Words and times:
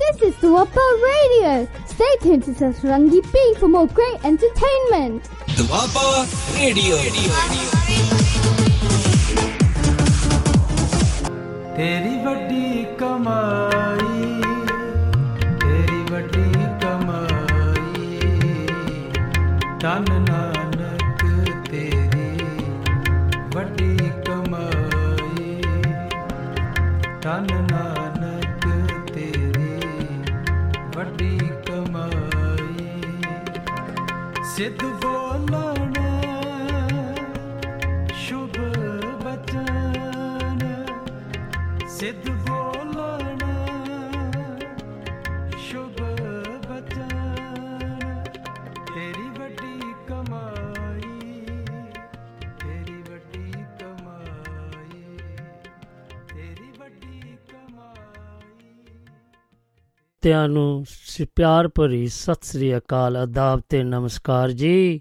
This 0.00 0.22
is 0.22 0.36
the 0.40 0.48
Duapa 0.48 0.84
Radio. 1.10 1.68
Stay 1.86 2.12
tuned 2.22 2.42
to 2.44 2.52
Sasarangi 2.52 3.20
B 3.32 3.54
for 3.58 3.68
more 3.68 3.86
great 3.86 4.24
entertainment. 4.24 5.24
The 5.56 5.64
Duapa 5.68 6.04
Radio. 6.56 6.96
तेरी 11.76 12.16
बड़ी 12.24 12.66
कमाई 13.00 14.24
तेरी 15.62 16.00
बड़ी 16.10 16.50
कमाई 16.82 18.08
tan 19.82 20.04
नानक 20.28 21.22
तेरी 21.70 22.28
बड़ी 23.54 23.94
कमाई 24.28 25.48
tan 27.24 27.48
नानक 27.72 27.89
ਸਿੱਧ 34.60 34.82
ਬੋਲਣ 34.82 34.99
ਤਿਆਂ 60.20 60.48
ਨੂੰ 60.48 60.84
ਸ- 60.88 61.26
ਪਿਆਰ 61.36 61.68
ਭਰੀ 61.68 62.06
ਸਤਿ 62.06 62.38
ਸ੍ਰੀ 62.42 62.76
ਅਕਾਲ 62.76 63.16
ਆਦਾਬ 63.16 63.60
ਤੇ 63.68 63.82
ਨਮਸਕਾਰ 63.82 64.50
ਜੀ। 64.50 65.00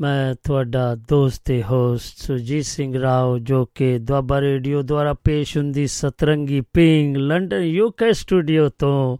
ਮੈਂ 0.00 0.34
ਤੁਹਾਡਾ 0.44 0.94
ਦੋਸਤ 0.94 1.42
ਤੇ 1.44 1.62
ਹੋਸਟ 1.62 2.18
ਸੁਜੀਤ 2.18 2.64
ਸਿੰਘ 2.64 3.00
ਰਾਓ, 3.00 3.38
ਜੋ 3.38 3.64
ਕਿ 3.74 3.98
ਦੁਆਬਾ 3.98 4.40
ਰੇਡੀਓ 4.40 4.82
ਦੁਆਰਾ 4.82 5.14
ਪੇਸ਼ 5.14 5.56
ਹੁੰਦੀ 5.56 5.86
Satrangi 5.86 6.60
Peeng 6.60 7.16
London 7.16 7.56
UK 7.56 8.12
studio 8.12 8.68
ਤੋਂ 8.68 9.16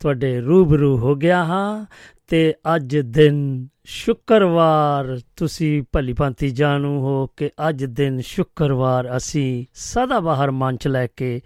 ਤੁਹਾਡੇ 0.00 0.40
ਰੂਬਰੂ 0.40 0.98
ਹੋ 0.98 1.14
ਗਿਆ 1.14 1.44
ਹਾਂ। 1.44 1.86
ਤੇ 2.28 2.54
ਅੱਜ 2.76 2.96
ਦਿਨ 2.96 3.68
ਸ਼ੁੱਕਰਵਾਰ, 3.84 5.20
ਤੁਸੀਂ 5.36 5.82
ਭਲੀ 5.92 6.12
ਭਾਂਤੀ 6.12 6.50
ਜਾਣੂ 6.50 7.00
ਹੋ 7.00 7.26
ਕਿ 7.26 7.50
ਅੱਜ 7.68 7.84
ਦਿਨ 7.84 8.20
ਸ਼ੁੱਕਰਵਾਰ 8.20 9.16
ਅਸੀਂ 9.16 9.64
ਸਦਾ 9.74 10.20
ਬਾਹਰ 10.20 10.50
ਮੰਚ 10.50 10.88
ਲੈ 10.88 11.06
ਕੇ 11.06 11.40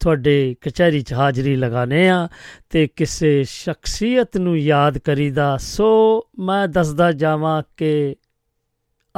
ਤੁਹਾਡੇ 0.00 0.56
ਕਚਹਿਰੀ 0.60 1.00
'ਚ 1.00 1.12
ਹਾਜ਼ਰੀ 1.12 1.56
ਲਗਾਣੇ 1.56 2.08
ਆ 2.08 2.28
ਤੇ 2.70 2.86
ਕਿਸੇ 2.86 3.44
ਸ਼ਖਸੀਅਤ 3.44 4.36
ਨੂੰ 4.36 4.58
ਯਾਦ 4.58 4.98
ਕਰੀਦਾ। 4.98 5.56
ਸੋ 5.56 6.28
ਮੈਂ 6.38 6.68
ਦੱਸਦਾ 6.68 7.12
ਜਾਵਾਂ 7.12 7.62
ਕਿ 7.76 8.16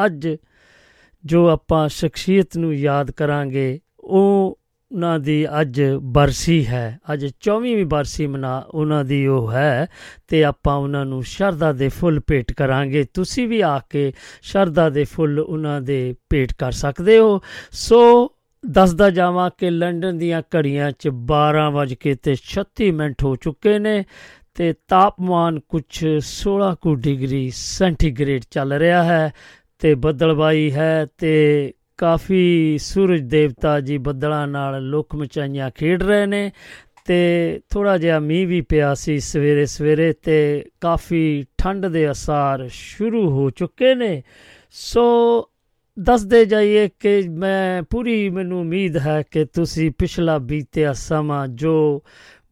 ਅੱਜ 0.06 0.28
ਜੋ 1.24 1.48
ਆਪਾਂ 1.48 1.88
ਸ਼ਖਸੀਅਤ 1.88 2.56
ਨੂੰ 2.56 2.74
ਯਾਦ 2.74 3.10
ਕਰਾਂਗੇ 3.10 3.80
ਉਹ 4.00 4.56
ਉਹਨਾਂ 4.92 5.18
ਦੀ 5.18 5.46
ਅੱਜ 5.60 5.82
ਬਰਸੀ 6.02 6.66
ਹੈ। 6.66 6.98
ਅੱਜ 7.12 7.26
24ਵੀਂ 7.26 7.86
ਬਰਸੀ 7.86 8.26
ਮਨਾ 8.26 8.58
ਉਹਨਾਂ 8.58 9.04
ਦੀ 9.04 9.26
ਉਹ 9.26 9.52
ਹੈ 9.52 9.86
ਤੇ 10.28 10.44
ਆਪਾਂ 10.44 10.76
ਉਹਨਾਂ 10.76 11.06
ਨੂੰ 11.06 11.22
ਸ਼ਰਧਾ 11.22 11.72
ਦੇ 11.72 11.88
ਫੁੱਲ 11.88 12.20
ਭੇਟ 12.26 12.52
ਕਰਾਂਗੇ। 12.52 13.04
ਤੁਸੀਂ 13.14 13.48
ਵੀ 13.48 13.60
ਆ 13.60 13.78
ਕੇ 13.78 14.12
ਸ਼ਰਧਾ 14.42 14.90
ਦੇ 14.90 15.04
ਫੁੱਲ 15.04 15.38
ਉਹਨਾਂ 15.38 15.80
ਦੇ 15.80 16.14
ਭੇਟ 16.30 16.54
ਕਰ 16.54 16.72
ਸਕਦੇ 16.72 17.18
ਹੋ। 17.18 17.40
ਸੋ 17.70 18.32
ਦੱਸਦਾ 18.66 19.10
ਜਾਵਾਂ 19.10 19.50
ਕਿ 19.58 19.70
ਲੰਡਨ 19.70 20.18
ਦੀਆਂ 20.18 20.42
ਘੜੀਆਂ 20.56 20.92
'ਚ 20.92 21.08
12 21.08 21.70
ਵੱਜ 21.72 21.94
ਕੇ 21.94 22.14
ਤੇ 22.14 22.36
36 22.46 22.90
ਮਿੰਟ 22.90 23.24
ਹੋ 23.24 23.36
ਚੁੱਕੇ 23.36 23.78
ਨੇ 23.78 24.04
ਤੇ 24.54 24.74
ਤਾਪਮਾਨ 24.88 25.60
ਕੁਝ 25.60 25.82
16 26.20 26.74
ਕੁ 26.80 26.94
ਡਿਗਰੀ 26.94 27.50
ਸੈਂਟੀਗ੍ਰੇਡ 27.54 28.42
ਚੱਲ 28.50 28.72
ਰਿਹਾ 28.72 29.02
ਹੈ 29.04 29.32
ਤੇ 29.78 29.94
ਬੱਦਲਬਾਈ 29.94 30.72
ਹੈ 30.72 31.06
ਤੇ 31.18 31.72
ਕਾਫੀ 31.96 32.78
ਸੂਰਜ 32.78 33.20
ਦੇਵਤਾ 33.20 33.80
ਜੀ 33.80 33.98
ਬੱਦਲਾਂ 33.98 34.46
ਨਾਲ 34.46 34.82
ਲੁਕ 34.82 35.14
ਮਚਾਈਆਂ 35.14 35.70
ਖੇਡ 35.70 36.02
ਰਹੇ 36.02 36.26
ਨੇ 36.26 36.52
ਤੇ 37.04 37.60
ਥੋੜਾ 37.70 37.98
ਜਿਹਾ 37.98 38.18
ਮੀਂਹ 38.18 38.48
ਵੀ 38.48 38.60
ਪਿਆ 38.60 38.94
ਸੀ 38.94 39.18
ਸਵੇਰੇ 39.20 39.66
ਸਵੇਰੇ 39.66 40.12
ਤੇ 40.12 40.64
ਕਾਫੀ 40.80 41.44
ਠੰਡ 41.58 41.86
ਦੇ 41.86 42.10
ਅਸਾਰ 42.10 42.68
ਸ਼ੁਰੂ 42.68 43.30
ਹੋ 43.30 43.50
ਚੁੱਕੇ 43.50 43.94
ਨੇ। 43.94 44.22
ਸੋ 44.70 45.49
ਦੱਸਦੇ 45.98 46.44
ਜਾਈਏ 46.44 46.88
ਕਿ 47.00 47.28
ਮੈਂ, 47.28 47.82
ਪੂਰੀ 47.82 48.30
ਮੈਨੂੰ 48.30 48.60
ਉਮੀਦ 48.60 48.96
ਹੈ 48.96 49.22
ਕਿ 49.30 49.44
ਤੁਸੀਂ 49.44 49.90
ਪਿਛਲਾ 49.98 50.38
ਬੀਤਿਆ 50.38 50.92
ਸਮਾਂ 50.92 51.48
ਜੋ 51.48 52.02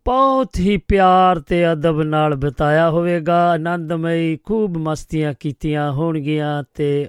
ਬਹੁਤ 0.05 0.59
ਹੀ 0.59 0.77
ਪਿਆਰ 0.77 1.41
ਤੇ 1.41 1.73
ਅਦਬ 1.73 2.03
ਨਾਲ 2.03 2.35
ਬਿਤਾਇਆ 2.35 2.91
ਹੋਵੇਗਾ, 2.91 3.51
ਆਨੰਦਮਈ, 3.51 4.39
ਖੂਬ 4.45 4.77
ਮਸਤੀਆਂ 4.79 5.35
ਕੀਤੀਆਂ 5.41 5.93
ਹੋਣਗੀਆਂ 5.93 6.65
ਤੇ 6.75 7.09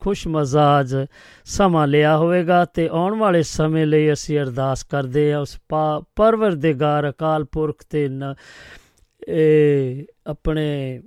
ਖੁਸ਼ 0.00 0.28
ਮਜ਼ਾਜ 0.28 0.96
ਸਮਾਂ 1.44 1.86
ਲਿਆ 1.86 2.16
ਹੋਵੇਗਾ 2.16 2.64
ਤੇ 2.64 2.88
ਆਉਣ 2.88 3.18
ਵਾਲੇ 3.18 3.42
ਸਮੇਂ 3.42 3.86
ਲਈ 3.86 4.12
ਅਸੀਂ 4.12 4.40
ਅਰਦਾਸ 4.40 4.84
ਕਰਦੇ 4.84 5.32
ਹਾਂ 5.32 5.40
ਉਸ 5.40 5.58
ਪਾ- 5.68 6.02
ਪਰਵਰਦਿਗਾਰ 6.16 7.10
ਅਕਾਲ 7.10 7.44
ਪੁਰਖ 7.44 7.76
ਤੇ 7.90 8.08
ਨ- 8.08 8.34
ਇਹ, 9.28 10.04
ਆਪਣੇ 10.26 11.00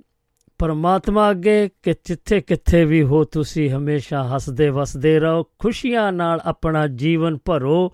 ਪਰਮਾਤਮਾ 0.58 1.30
ਅੱਗੇ 1.30 1.70
ਕਿ 1.82 1.92
ਜਿੱਥੇ 1.92 2.40
ਕਿੱਥੇ 2.40 2.84
ਵੀ 2.84 3.02
ਹੋ 3.02 3.24
ਤੁਸੀਂ 3.24 3.70
ਹਮੇਸ਼ਾ 3.70 4.34
ਹੱਸਦੇ 4.34 4.70
ਵਸਦੇ 4.70 5.20
ਰਹੋ, 5.20 5.44
ਖੁਸ਼ੀਆਂ 5.58 6.12
ਨਾਲ 6.12 6.40
ਆਪਣਾ 6.44 6.86
ਜੀਵਨ 6.86 7.38
ਭਰੋ 7.44 7.92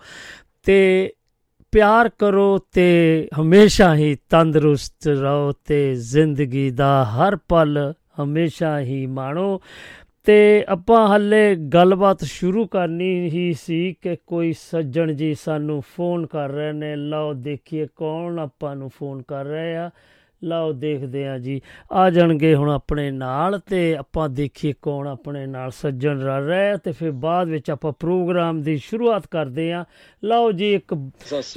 ਤੇ 0.63 1.13
ਪਿਆਰ 1.71 2.09
ਕਰੋ 2.09 2.59
ਤੇ 2.71 3.27
ਹਮੇਸ਼ਾ 3.41 3.95
ਹੀ 3.95 4.17
ਤੰਦਰੁਸਤ 4.29 5.07
ਰਹੋ 5.07 5.51
ਤੇ 5.65 5.95
ਜ਼ਿੰਦਗੀ 5.95 6.69
ਦਾ 6.69 7.05
ਹਰ 7.05 7.35
ਪਲ 7.35 7.93
ਹਮੇਸ਼ਾ 8.23 8.79
ਹੀ 8.79 9.05
ਮਾਣੋ। 9.05 9.61
ਤੇ 10.23 10.65
ਆਪਾਂ 10.69 11.07
ਹੱਲੇ 11.07 11.55
ਗੱਲਬਾਤ 11.55 12.23
ਸ਼ੁਰੂ 12.23 12.67
ਕਰਨੀ 12.67 13.29
ਹੀ 13.29 13.53
ਸੀ 13.53 13.93
ਕਿ 13.93 14.17
ਕੋਈ 14.27 14.53
ਸੱਜਣ 14.53 15.11
ਜੀ 15.11 15.33
ਸਾਨੂੰ 15.33 15.83
ਫੋਨ 15.97 16.25
ਕਰ 16.25 16.49
ਰਹੇ 16.49 16.71
ਨੇ, 16.71 16.95
ਲਓ 16.95 17.33
ਦੇਖੀਏ 17.33 17.87
ਕੌਣ 17.95 18.39
ਆਪਾਂ 18.39 18.75
ਨੂੰ 18.75 18.89
ਫੋਨ 18.89 19.21
ਕਰ 19.21 19.45
ਰਹੇ। 19.45 19.75
ਆ 19.75 19.89
ਲਓ 20.45 20.73
ਦੇਖਦੇ 20.73 21.27
ਆ 21.27 21.37
ਜੀ। 21.37 21.61
ਆ 21.91 22.09
ਜਾਣਗੇ 22.09 22.55
ਹੁਣ 22.55 22.69
ਆਪਣੇ 22.69 23.11
ਨਾਲ 23.11 23.59
ਤੇ 23.59 23.95
ਆਪਾਂ 23.95 24.29
ਦੇਖੀਏ 24.29 24.73
ਕੌਣ 24.81 25.07
ਆਪਣੇ 25.07 25.45
ਨਾਲ 25.45 25.71
ਸੱਜਣ 25.71 26.19
ਰਹੇ 26.19 26.69
ਆ 26.69 26.77
ਤੇ 26.77 26.91
ਫਿਰ 26.91 27.11
ਬਾਅਦ 27.11 27.47
ਵਿੱਚ 27.47 27.71
ਆਪਾਂ 27.71 27.91
ਪ੍ਰੋਗਰਾਮ 27.91 28.61
ਦੀ 28.61 28.77
ਸ਼ੁਰੂਆਤ 28.77 29.27
ਕਰਦੇ 29.27 29.73
ਆ 29.73 29.85
ਲਓ 30.23 30.51
ਜੀ 30.51 30.73
ਇੱਕ 30.73 31.11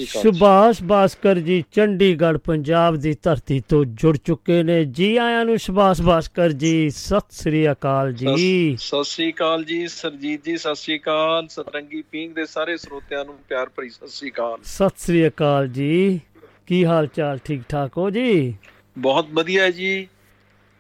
ਸੁਭਾਸ਼ 0.07 0.83
ਭਾਸਕਰ 0.85 1.39
ਜੀ 1.39 1.65
ਚੰਡੀਗੜ੍ਹ 1.73 2.39
ਪੰਜਾਬ 2.39 2.97
ਦੀ 2.97 3.17
ਧਰਤੀ 3.23 3.63
ਤੋਂ 3.69 3.85
ਜੁੜ 3.85 4.17
ਚੁੱਕੇ 4.17 4.63
ਨੇ। 4.63 4.85
ਜੀ 4.85 5.17
ਆਇਆਂ 5.17 5.45
ਨੂੰ 5.45 5.59
ਸੁਭਾਸ਼ 5.59 6.03
ਭਾਸਕਰ 6.03 6.53
ਜੀ 6.53 6.91
ਸਤਿ 6.91 7.27
ਸ੍ਰੀ 7.31 7.71
ਅਕਾਲ 7.71 8.13
ਜੀ। 8.13 8.27
ਸਤਿ- 8.27 9.05
ਸਤਿ 9.05 9.11
ਸ੍ਰੀ 9.15 9.33
ਅਕਾਲ 9.33 9.65
ਜੀ 9.65 9.87
ਸਰਜੀਤ 9.89 10.45
ਜੀ 10.45 10.57
ਸਤਿ 10.57 10.75
ਸ੍ਰੀ 10.75 10.99
ਅਕਾਲ। 10.99 11.47
ਸਤਰੰਗੀ 11.49 12.03
ਪੀਂਗ 12.03 12.33
ਦੇ 12.33 12.47
ਸਾਰੇ 12.47 12.77
ਸਰੋਤਿਆਂ 12.77 13.25
ਨੂੰ 13.25 13.35
ਪਿਆਰ 13.49 13.67
ਭਰੀ 13.77 13.89
ਸਤਿ 13.89 14.07
ਸ੍ਰੀ 14.07 14.31
ਅਕਾਲ। 14.31 14.59
ਸਤਿ 14.65 14.89
ਸ੍ਰੀ 14.97 15.29
ਅਕਾਲ 15.29 15.69
ਜੀ। 15.69 16.21
ਕੀ 16.67 16.85
ਹਾਲ 16.85 17.07
ਚਾਲ? 17.07 17.39
ਠੀਕ 17.45 17.63
ਠਾਕ 17.69 17.99
ਹੋ 17.99 18.11
ਜੀ? 18.11 18.55
ਬਹੁਤ 18.99 19.27
ਵਧੀਆ 19.33 19.71
ਜੀ। 19.71 20.07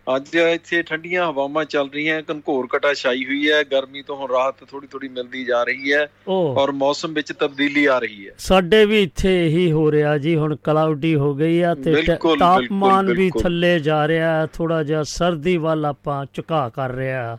ਅੱਜ 0.06 0.34
ਇੱਥੇ 0.36 0.80
ਠੰਡੀਆਂ 0.82 1.24
ਹਵਾਵਾਂ 1.30 1.64
ਚੱਲ 1.64 1.88
ਰਹੀਆਂ 1.94 2.20
ਘਨਘੋਰ 2.30 2.66
ਘਟਾ 2.76 2.92
ਛਾਈ 2.94 3.24
ਹੋਈ 3.24 3.50
ਹੈ 3.50 3.62
ਗਰਮੀ 3.72 4.02
ਤੋਂ 4.02 4.16
ਹੁਣ 4.16 4.30
ਰਾਹਤ 4.30 4.64
ਥੋੜੀ 4.70 4.86
ਥੋੜੀ 4.86 5.08
ਮਿਲਦੀ 5.08 5.44
ਜਾ 5.44 5.62
ਰਹੀ 5.64 5.92
ਹੈ 5.92 6.06
ਔਰ 6.28 6.70
ਮੌਸਮ 6.72 7.12
ਵਿੱਚ 7.14 7.32
ਤਬਦੀਲੀ 7.32 7.84
ਆ 7.86 7.98
ਰਹੀ 7.98 8.26
ਹੈ। 8.28 8.32
ਸਾਡੇ 8.38 8.84
ਵੀ 8.86 9.02
ਇੱਥੇ 9.02 9.34
ਇਹੀ 9.46 9.70
ਹੋ 9.72 9.90
ਰਿਹਾ 9.92 10.16
ਜੀ 10.18 10.34
ਹੁਣ 10.36 10.56
ਕਲਾਉਡੀ 10.64 11.14
ਹੋ 11.14 11.34
ਗਈ 11.34 11.60
ਆ 11.60 11.74
ਤੇ 11.74 11.94
ਤਾਪਮਾਨ 12.38 13.12
ਵੀ। 13.12 13.30
ਥੱਲੇ 13.42 13.78
ਜਾ 13.80 14.06
ਰਿਹਾ 14.08 14.46
ਥੋੜਾ 14.52 14.82
ਜਿਹਾ 14.82 15.02
ਸਰਦੀ 15.06 15.56
ਵੱਲ 15.56 15.84
ਆਪਾਂ 15.86 16.24
ਝੁਕਾ 16.34 16.68
ਕਰ 16.68 16.92
ਰਿਹਾ। 16.92 17.38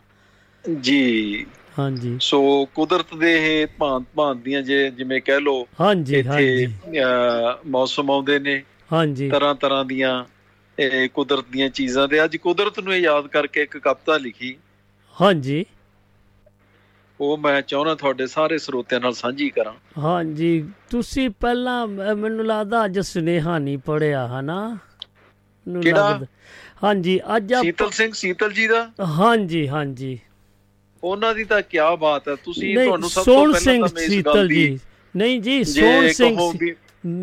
ਜੀ। 0.64 1.46
ਹਾਂਜੀ। 1.78 2.16
ਸੋ 2.20 2.40
ਕੁਦਰਤ 2.74 3.14
ਦੇ 3.14 3.36
ਇਹ 3.52 3.66
ਭਾਂਤ 3.78 4.04
ਭਾਂਤ 4.16 4.36
ਦੀਆਂ 4.36 4.62
ਜੇ 4.62 4.90
ਜਿਵੇਂ 4.90 5.20
ਕਹਿ 5.20 5.40
ਲੋ 5.40 5.66
ਹਾਂਜੀ 5.80 6.16
ਇੱਥੇ 6.16 6.30
ਹਾਂਜੀ। 6.30 6.66
ਮੌਸਮ 7.70 8.10
ਆਉਂਦੇ 8.10 8.38
ਨੇ। 8.38 8.62
ਹਾਂਜੀ। 8.92 9.28
ਤਰ੍ਹਾਂ 9.30 9.54
ਤਰ੍ਹਾਂ 9.54 9.84
ਦੀਆਂ 9.84 10.24
ਕੁਦਰਤ 11.14 11.44
ਦੀਆਂ 11.50 11.68
ਚੀਜ਼ਾਂ 11.68 12.08
ਤੇ 12.08 12.24
ਅੱਜ 12.24 12.36
ਕੁਦਰਤ 12.36 12.80
ਨੂੰ 12.80 12.96
ਯਾਦ 12.96 13.26
ਕਰਕੇ 13.26 13.62
ਇੱਕ 13.62 13.76
ਕਵਿਤਾ 13.78 14.16
ਲਿਖੀ। 14.16 14.56
ਹਾਂਜੀ। 15.20 15.64
ਉਹ 17.20 17.38
ਮੈਂ 17.38 17.62
ਚਾਹੁੰਦਾ 17.62 17.94
ਤੁਹਾਡੇ 17.94 18.26
ਸਾਰੇ 18.26 18.58
ਸਰੋਤਿਆਂ 18.58 19.00
ਨਾਲ 19.00 19.12
ਸਾਂਝੀ 19.12 19.48
ਕਰਾਂ। 19.50 19.72
ਹਾਂਜੀ। 19.98 20.64
ਤੁਸੀਂ 20.90 21.30
ਪਹਿਲਾਂ 21.30 21.86
ਮੈਨੂੰ 22.16 22.46
ਲੱਗਦਾ 22.46 22.84
ਅੱਜ 22.84 22.98
ਸੁਨੇਹਾ 23.00 23.58
ਨਹੀਂ 23.58 23.78
ਪੜਿਆ 23.78 24.26
ਹਨਾ? 24.28 24.78
ਕਿਹੜਾ? 25.66 26.20
ਹਾਂਜੀ 26.84 27.20
ਅੱਜ 27.36 27.54
ਸੀਤਲ 27.54 27.90
ਸਿੰਘ 27.90 28.12
ਸੀਤਲ 28.12 28.52
ਜੀ 28.52 28.66
ਦਾ? 28.66 28.90
ਹਾਂਜੀ 29.18 29.68
ਹਾਂਜੀ। 29.68 30.18
ਉਹਨਾਂ 31.02 31.34
ਦੀ 31.34 31.44
ਤਾਂ 31.44 31.62
ਕੀ 31.62 31.78
ਬਾਤ 32.00 32.28
ਹੈ। 32.28 32.34
ਤੁਸੀਂ 32.34 32.74
ਤੁਹਾਨੂੰ 32.74 33.10
ਸਭ 33.10 33.24
ਤੋਂ 33.24 33.34
ਪਹਿਲਾਂ 33.34 33.60
ਸਿੰਘ 33.60 33.86
ਤਾਂ 33.86 33.94
ਮੈਂ 33.94 34.02
ਇਸ 34.02 34.10
ਸੀਤਲ 34.10 34.34
ਗੱਲ 34.34 34.48
ਜੀ। 34.48 34.68
ਦੀ 34.68 34.78
ਨਹੀਂ 35.14 35.40
ਜੀ 35.40 35.64
ਸੋਹਣ 35.64 36.08
ਸਿੰਘ 36.12 36.36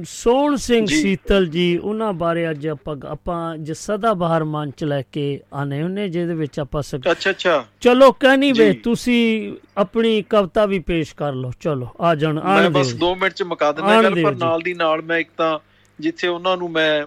ਸੋਹਣ 0.06 0.56
ਸਿੰਘ। 0.56 0.86
ਸੀਤਲ 0.88 1.46
ਜੀ 1.48 1.78
ਉਹਨਾਂ 1.78 2.14
ਬਾਰੇ 2.14 2.50
ਅੱਜ 2.50 2.68
ਆਪਾਂ 2.68 2.96
ਆਪਾਂ 3.08 3.58
ਜਿ 3.58 3.74
ਸਦਾ 3.74 4.14
ਬਾਹਰ 4.14 4.44
ਮੰਚ 4.44 4.84
ਲੈ 4.84 5.02
ਕੇ 5.12 5.40
ਆਨੇ 5.54 5.82
ਹੁੰਨੇ 5.84 6.08
ਜਿਹਦੇ 6.10 6.34
ਵਿੱਚ 6.34 6.60
ਆਪਾਂ 6.60 6.82
ਸਕ- 6.82 7.12
ਅੱਛਾ 7.12 7.30
ਅੱਛਾ 7.30 7.66
ਚਲੋ 7.82 8.12
ਕਹਿਨੀ 8.12 8.52
ਵੇ। 8.52 8.72
ਤੁਸੀਂ 8.74 9.54
ਆਪਣੀ 9.78 10.22
ਕਵਿਤਾ 10.30 10.66
ਵੀ 10.66 10.80
ਪੇਸ਼ 10.80 11.16
ਕਰ 11.16 11.34
ਲਓ 11.34 11.52
ਚਲੋ 11.60 11.88
ਆ 12.02 12.16
ਜਾਣ 12.16 12.34
ਮੈਂ 12.34 12.42
ਆਣ 12.44 12.70
ਬਸ 12.70 12.94
ਦਿਓ 12.94 13.08
2 13.08 13.16
ਮਿੰਟ 13.20 13.34
ਚ 13.34 13.44
ਮੁਕਾ 13.44 13.72
ਦਿੰਦਾ 13.72 14.02
ਗੱਲ 14.04 14.24
ਪਰ। 14.24 14.36
ਨਾਲ 14.36 14.62
ਦੀ 14.62 14.74
ਨਾਲ 14.74 15.02
ਮੈਂ 15.02 15.18
ਇੱਕ 15.20 15.30
ਤਾਂ 15.38 15.60
ਜਿੱਥੇ 16.00 16.28
ਉਹਨਾਂ 16.28 16.58
ਨੂੰ 16.58 16.72
ਮੈਂ 16.72 17.06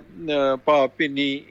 ਭਾਵ 0.56 0.88
ਭਿੰਨੀ 0.96 1.42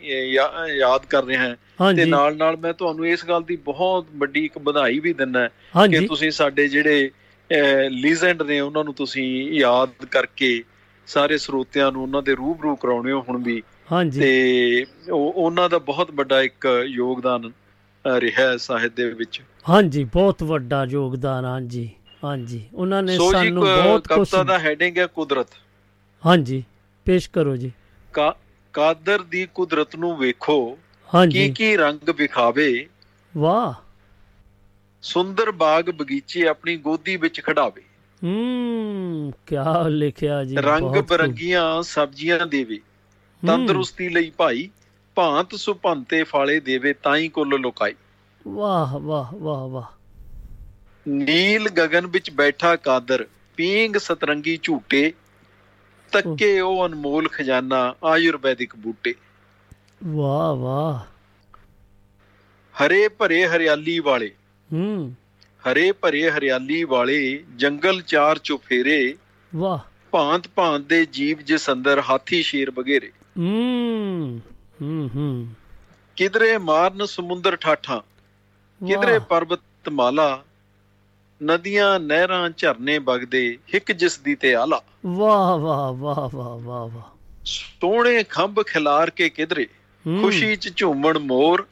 ਯਾਦ 0.77 1.05
ਕਰ 1.09 1.23
ਰਿਹਾ 1.23 1.55
ਹਾਂ 1.81 1.93
ਤੇ 1.93 2.05
ਨਾਲ 2.05 2.37
ਨਾਲ 2.37 2.57
ਮੈਂ 2.57 2.73
ਤੁਹਾਨੂੰ 2.73 3.07
ਇਸ 3.07 3.25
ਗੱਲ 3.25 3.43
ਦੀ 3.43 3.55
ਬਹੁਤ 3.55 4.05
ਵੱਡੀ 4.15 4.45
ਇੱਕ 4.45 4.57
ਵਧਾਈ 4.57 4.99
ਵੀ 4.99 5.13
ਦਿੰਦਾ 5.13 5.47
ਕਿ 5.87 6.07
ਤੁਸੀਂ 6.07 6.31
ਸਾਡੇ 6.31 6.67
ਜਿਹੜੇ 6.67 7.11
ਲੀਜੈਂਡ 7.89 8.41
ਨੇ 8.41 8.59
ਉਹਨਾਂ 8.59 8.83
ਨੂੰ 8.83 8.93
ਤੁਸੀਂ 8.93 9.51
ਯਾਦ 9.51 10.05
ਕਰਕੇ 10.11 10.63
ਸਾਰੇ 11.09 11.37
ਸਰੋਤਿਆਂ 11.37 11.91
ਨੂੰ 11.91 12.01
ਉਹਨਾਂ 12.01 12.21
ਦੇ 12.21 12.35
ਰੂਬਰੂ 12.35 12.75
ਕਰਾਉਣੇ 12.75 13.11
ਹੁਣ 13.11 13.43
ਵੀ 13.43 13.63
ਹਾਂਜੀ। 13.91 14.19
ਤੇ 14.21 14.85
ਉਹ 15.11 15.33
ਉਹਨਾਂ 15.33 15.69
ਦਾ 15.69 15.77
ਬਹੁਤ 15.77 16.11
ਵੱਡਾ 16.11 16.41
ਇੱਕ 16.41 16.67
ਯੋਗਦਾਨ 16.85 17.51
ਰਿਹਾ 18.17 18.57
ਸਾਹਿਤ 18.57 18.95
ਦੇ 18.95 19.13
ਵਿੱਚ। 19.13 19.41
ਹਾਂਜੀ 19.69 20.03
ਬਹੁਤ 20.03 20.43
ਵੱਡਾ 20.43 20.85
ਯੋਗਦਾਨ 20.89 21.45
ਹਾਂਜੀ 21.45 21.89
ਹਾਂਜੀ। 22.23 22.65
ਉਹਨਾਂ 22.73 23.03
ਨੇ 23.03 23.17
ਸਾਨੂੰ 23.17 23.63
ਬਹੁਤ 23.63 24.07
ਕੁਝ 24.07 24.17
ਕਵਿਤਾ 24.17 24.43
ਦਾ 24.43 24.59
ਹੈਡਿੰਗ 24.59 24.97
ਹੈ 24.97 25.05
ਕੁਦਰਤ। 25.07 25.47
ਹਾਂਜੀ 26.25 26.63
ਪੇਸ਼ 27.05 27.29
ਕਰੋ 27.29 27.55
ਜੀ। 27.55 27.71
ਕਾ- 28.13 28.37
ਕਾਦਰ 28.73 29.21
ਦੀ 29.21 29.47
ਕੁਦਰਤ 29.55 29.95
ਨੂੰ 29.95 30.17
ਵੇਖੋ 30.17 30.77
ਕੀ 31.31 31.51
ਕੀ 31.51 31.77
ਰੰਗ 31.77 32.09
ਵਿਖਾਵੇ। 32.09 32.87
ਵਾਹ। 33.37 33.73
ਸੁੰਦਰ 35.01 35.51
ਬਾਗ 35.51 35.89
ਬਗੀਚੇ 35.89 36.47
ਆਪਣੀ 36.47 36.77
ਗੋਦੀ 36.77 37.17
ਵਿੱਚ 37.17 37.41
ਖੜਾਵੇ। 37.41 37.81
ਹੂੰ 38.23 39.33
ਕੀ 39.45 39.55
ਲਿਖਿਆ 39.89 40.43
ਜੀ 40.43 40.55
ਰੰਗ। 40.55 40.95
ਬਰੰਗੀਆਂ 40.95 41.83
ਸਬਜ਼ੀਆਂ 41.83 42.47
ਦੇਵੇ 42.47 42.79
ਤੰਦਰੁਸਤੀ 43.47 44.09
ਲਈ 44.09 44.29
ਭਾਈ 44.29 44.69
ਭਾਂਤ 45.15 45.55
ਸੁਭੰਤੇ 45.55 46.23
ਫਾਲੇ 46.23 46.59
ਦੇਵੇ 46.59 46.93
ਤਾਈ 46.93 47.27
ਕੁੱਲ 47.27 47.49
ਲੁਕਾਈ। 47.49 47.95
ਵਾਹ 48.47 48.99
ਵਾਹ 48.99 49.35
ਵਾਹ 49.35 49.67
ਵਾਹ। 49.67 49.85
ਨੀਲ 51.07 51.69
ਗगन 51.69 52.07
ਵਿੱਚ 52.07 52.31
ਬੈਠਾ 52.31 52.75
ਕਾਦਰ 52.75 53.27
ਪੀਂਗ 53.55 53.97
ਸਤਰੰਗੀ 53.97 54.59
ਝੂਟੇ 54.63 55.13
ਤੱਕੇ 56.11 56.59
ਉਹ 56.59 56.87
ਅਨਮੋਲ 56.87 57.29
ਖਜ਼ਾਨਾ 57.29 57.95
ਆਯੁਰਵੈਦਿਕ 58.03 58.75
ਬੂਟੇ। 58.75 59.15
ਵਾਹ 60.05 60.55
ਵਾਹ। 60.55 60.99
ਹਰੇ 62.77 63.07
ਭਰੇ 63.07 63.47
ਹਰਿਆਲੀ 63.47 63.99
ਵਾਲੇ 63.99 64.35
ਹੂੰ। 64.73 65.15
ਹਰੇ 65.59 65.91
ਭਰੇ 65.91 66.31
ਹਰਿਆਲੀ 66.31 66.83
ਵਾਲੇ 66.83 67.43
ਜੰਗਲ 67.55 68.01
ਚਾਰ 68.01 68.37
ਚੁਫੇਰੇ 68.37 69.17
ਵਾਹ। 69.55 69.79
ਭਾਂਤ 70.11 70.47
ਭਾਂਤ 70.47 70.81
ਦੇ 70.81 71.05
ਜੀਵ 71.05 71.37
ਜਿਸ 71.41 71.69
ਅੰਦਰ 71.69 72.01
ਹਾਥੀ 72.09 72.43
ਸ਼ੇਰ 72.43 72.71
ਵਗੇਰੇ। 72.71 73.11
ਹੂੰ 73.37 74.41
ਹੂੰ 74.81 75.09
ਹੂੰ। 75.15 75.47
ਕਿਧਰੇ 76.15 76.57
ਮਾਰਨ 76.57 77.05
ਸਮੁੰਦਰ 77.05 77.55
ਠਾਠਾਂ 77.55 78.01
ਕਿਧਰੇ 78.87 79.19
ਪਰਬਤ 79.19 79.59
ਮਾਲਾ 79.91 80.43
ਨਦੀਆਂ 81.43 81.99
ਨਹਿਰਾਂ 81.99 82.49
ਝਰਨੇ 82.57 82.97
ਵਗਦੇ 82.97 83.57
ਹਿੱਕ 83.73 83.91
ਜਿਸ 83.91 84.19
ਦੀ 84.19 84.35
ਤੇ 84.35 84.55
ਆਲਾ। 84.55 84.81
ਵਾਹ 85.05 85.57
ਵਾਹ 85.57 85.93
ਵਾਹ 85.93 86.35
ਵਾਹ 86.35 86.59
ਵਾਹ 86.59 86.87
ਵਾਹ। 86.87 87.17
ਸੋਹਣੇ 87.45 88.23
ਖੰਭ 88.23 88.61
ਖਿਲਾਰ 88.61 89.09
ਕੇ 89.09 89.29
ਕਿਧਰੇ 89.29 89.65
ਖੁਸ਼ੀ 90.21 90.55
ਚ 90.55 90.77
ਝੂਮਣ 90.77 91.19
ਮੋਰ 91.19 91.67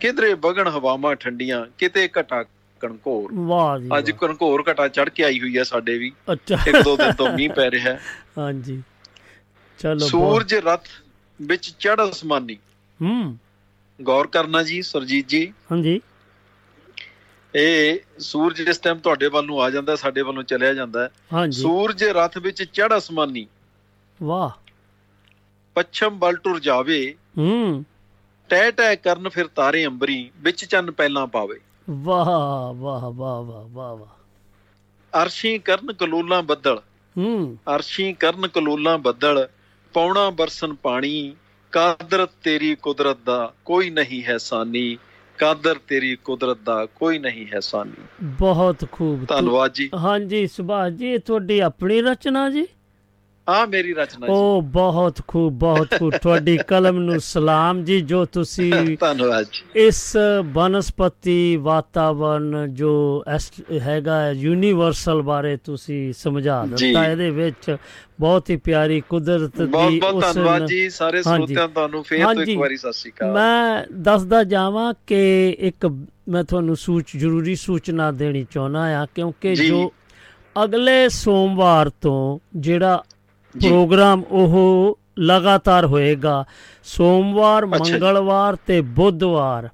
ਕਿਧਰੇ 0.00 0.34
ਬਗਣ 0.34 0.68
ਹਵਾਵਾਂ 0.68 1.16
ਠੰਡੀਆਂ 1.16 1.66
ਕਿਤੇ 1.78 2.08
ਘਟਾ 2.20 2.44
ਕਣਕੋਰ। 2.80 3.30
ਵਾਹ 3.34 3.78
ਜੀ 3.78 3.88
ਅੱਜ। 3.98 4.10
ਕਣਕੋਰ 4.10 4.64
ਘਟਾ 4.70 4.88
ਚੜ 4.88 5.08
ਕੇ 5.08 5.24
ਆਈ 5.24 5.40
ਹੋਈ 5.40 5.58
ਹੈ 5.58 5.62
ਸਾਡੇ 5.62 5.98
ਵੀ। 5.98 6.12
ਅੱਛਾ। 6.32 6.58
ਇੱਕ 6.66 6.82
ਦੋ 6.82 6.96
ਦਿਨ 6.96 7.12
ਤੋਂ 7.12 7.32
ਮੀਂਹ 7.32 7.50
ਪੈ 7.50 7.70
ਰਿਹਾ। 7.70 7.92
ਹੈ 7.92 8.00
ਹਾਂਜੀ। 8.38 8.82
ਚਲੋ 9.78 10.06
ਸੂਰਜ 10.06 10.54
ਰਥ 10.54 10.84
ਵਿੱਚ 11.42 11.74
ਚੜ 11.78 12.10
ਅਸਮਾਨੀ। 12.10 12.54
ਹੂੰ। 13.02 13.38
ਗੌਰ 14.02 14.26
ਕਰਨਾ 14.26 14.62
ਜੀ 14.62 14.82
ਸੁਰਜੀਤ 14.82 15.28
ਜੀ। 15.28 15.52
ਹਾਂਜੀ। 15.72 16.00
ਇਹ 17.54 17.98
ਸੂਰਜ 18.18 18.62
ਜਿਸ 18.62 18.78
ਟਾਈਮ 18.78 18.98
ਤੁਹਾਡੇ 18.98 19.28
ਵੱਲ 19.28 19.46
ਨੂੰ 19.46 19.62
ਆ 19.62 19.70
ਜਾਂਦਾ 19.70 19.96
ਸਾਡੇ 19.96 20.22
ਵੱਲੋਂ 20.22 20.42
ਚਲਿਆ 20.42 20.74
ਜਾਂਦਾ। 20.74 21.04
ਹੈ 21.04 21.08
ਹਾਂਜੀ। 21.32 21.62
ਸੂਰਜ 21.62 22.04
ਰਥ 22.04 22.38
ਵਿੱਚ 22.38 22.62
ਚੜ 22.62 22.98
ਅਸਮਾਨੀ। 22.98 23.46
ਵਾਹ। 24.22 24.50
ਪੱਛਮ 25.74 26.18
ਵੱਲ 26.18 26.36
ਟੁਰ 26.36 26.60
ਜਾਵੇ। 26.60 27.14
ਹੂੰ। 27.38 27.84
ਟਹਿ 28.48 28.72
ਟਹਿ 28.72 28.96
ਕਰਨ 28.96 29.28
ਫਿਰ 29.28 29.46
ਤਾਰੇ 29.46 29.86
ਅੰਬਰੀ 29.86 30.30
ਵਿੱਚ 30.40 30.64
ਚੰਨ 30.64 30.90
ਪਹਿਲਾਂ 30.90 31.26
ਪਾਵੇ। 31.26 31.60
ਵਾਹ 31.90 32.24
ਵਾਹ 32.74 33.10
ਵਾਹ 33.10 33.42
ਵਾਹ 33.42 33.68
ਵਾਹ 33.68 33.96
ਵਾਹ। 33.96 35.22
ਅਰਸ਼ੀ 35.22 35.58
ਕਰਨ 35.58 35.92
ਕਲੋਲਾਂ 35.92 36.42
ਬੱਦਲ। 36.42 36.80
ਹੂੰ। 37.18 37.58
ਅਰਸ਼ੀ 37.74 38.12
ਕਰਨ 38.12 38.48
ਕਲੋਲਾਂ 38.48 38.98
ਬੱਦਲ 38.98 39.48
ਪੌਣਾ 39.94 40.30
ਬਰਸਨ 40.30 40.74
ਪਾਣੀ 40.74 41.36
ਕਾਦਰ 41.72 42.26
ਤੇਰੀ 42.42 42.74
ਕੁਦਰਤ 42.74 43.18
ਦਾ 43.26 43.52
ਕੋਈ 43.64 43.90
ਨਹੀਂ 43.90 44.24
ਹੈ 44.24 44.38
ਸਾਨੀ। 44.38 44.98
ਕਾਦਰ 45.38 45.76
ਤੇਰੀ 45.88 46.16
ਕੁਦਰਤ 46.16 46.58
ਦਾ 46.58 46.86
ਕੋਈ 46.86 47.18
ਨਹੀਂ 47.18 47.46
ਹੈ 47.54 47.60
ਸਾਨੀ। 47.60 48.04
ਬਹੁਤ 48.22 48.86
ਖੂਬ। 48.92 49.28
ਧੰਨਵਾਦ 49.28 49.72
ਜੀ। 49.72 49.90
ਹਾਂਜੀ 49.96 50.46
ਸੁਭਾਸ਼ 50.46 50.94
ਜੀ 50.94 51.06
ਇਹ 51.06 51.18
ਤੁਹਾਡੀ 51.18 51.60
ਆਪਣੀ 51.60 52.02
ਰਚਨਾ 52.02 52.50
ਜੀ? 52.50 52.66
ਆ 53.48 53.66
ਮੇਰੀ 53.66 53.94
ਰਚਨਾ 53.94 54.26
ਜੀ 54.26 54.32
ਉਹ 54.32 54.62
ਬਹੁਤ 54.62 55.20
ਖੂਬ 55.28 55.52
ਬਹੁਤ 55.52 55.88
ਖੂਬ 55.98 56.12
ਤੁਹਾਡੀ 56.22 56.58
ਕਲਮ 56.68 56.98
ਨੂੰ 56.98 57.20
ਸਲਾਮ 57.20 57.84
ਜੀ 57.84 58.00
ਜੋ 58.00 58.24
ਤੁਸੀਂ 58.24 58.96
ਧੰਨਵਾਦ 59.00 59.44
ਜੀ 59.44 59.86
ਇਸ 59.86 60.16
ਬਨਸਪਤੀ 60.44 61.56
ਵਾਤਾਵਰਨ 61.56 62.74
ਜੋ 62.74 63.24
ਹੈਗਾ 63.80 64.30
ਯੂਨੀਵਰਸਲ 64.30 65.22
ਬਾਰੇ 65.22 65.56
ਤੁਸੀਂ 65.56 66.12
ਸਮਝਾ। 66.12 66.66
ਦਿੱਤਾ 66.66 67.06
ਇਹਦੇ 67.06 67.30
ਵਿੱਚ 67.30 67.76
ਬਹੁਤ 68.20 68.50
ਹੀ 68.50 68.56
ਪਿਆਰੀ 68.56 69.00
ਕੁਦਰਤ 69.00 69.62
ਬਹੁਤ 69.62 69.90
ਦੀ 69.90 70.00
ਬਹੁਤ 70.00 70.14
ਉਸ 70.14 70.22
ਧੰਨਵਾਦ 70.22 70.66
ਜੀ 70.66 70.90
ਸਾਰੇ। 70.90 71.22
ਸਰੋਤਿਆਂ 71.22 71.68
ਤੁਹਾਨੂੰ 71.68 72.02
ਫੇਰ 72.02 72.24
ਤੋਂ। 72.34 72.42
ਇੱਕ 72.42 72.58
ਵਾਰੀ 72.58 72.76
ਸਤਿ 72.76 72.92
ਸ਼੍ਰੀ 72.92 73.10
ਅਕਾਲ 73.10 73.32
ਮੈਂ 73.32 73.84
ਦੱਸਦਾ 73.92 74.44
ਜਾਵਾਂ 74.44 74.94
ਕਿ 75.06 75.56
ਇੱਕ 75.60 75.86
ਮੈਂ 76.28 76.44
ਤੁਹਾਨੂੰ 76.44 76.76
ਸੂਚ 76.76 77.04
ਜ਼ਰੂਰੀ 77.16 77.54
ਸੂਚਨਾ 77.56 78.10
ਦੇਣੀ 78.12 78.46
ਚਾਹੁੰਦਾ 78.50 78.80
ਆ 79.02 79.06
ਕਿਉਂਕਿ 79.14 79.54
ਜੀ। 79.54 79.88
ਅਗਲੇ 80.64 81.08
ਸੋਮਵਾਰ 81.08 81.90
ਤੋਂ 82.00 82.38
ਜਿਹੜਾ। 82.56 83.02
ਪ੍ਰੋਗਰਾਮ 83.66 84.22
ਉਹ 84.30 84.98
ਲਗਾਤਾਰ 85.18 85.86
ਹੋਏਗਾ। 85.86 86.44
ਸੋਮਵਾਰ। 86.84 87.66
ਮੰਗਲਵਾਰ 87.66 88.56
ਤੇ 88.66 88.80
ਬੁੱਧਵਾਰ। 88.80 89.68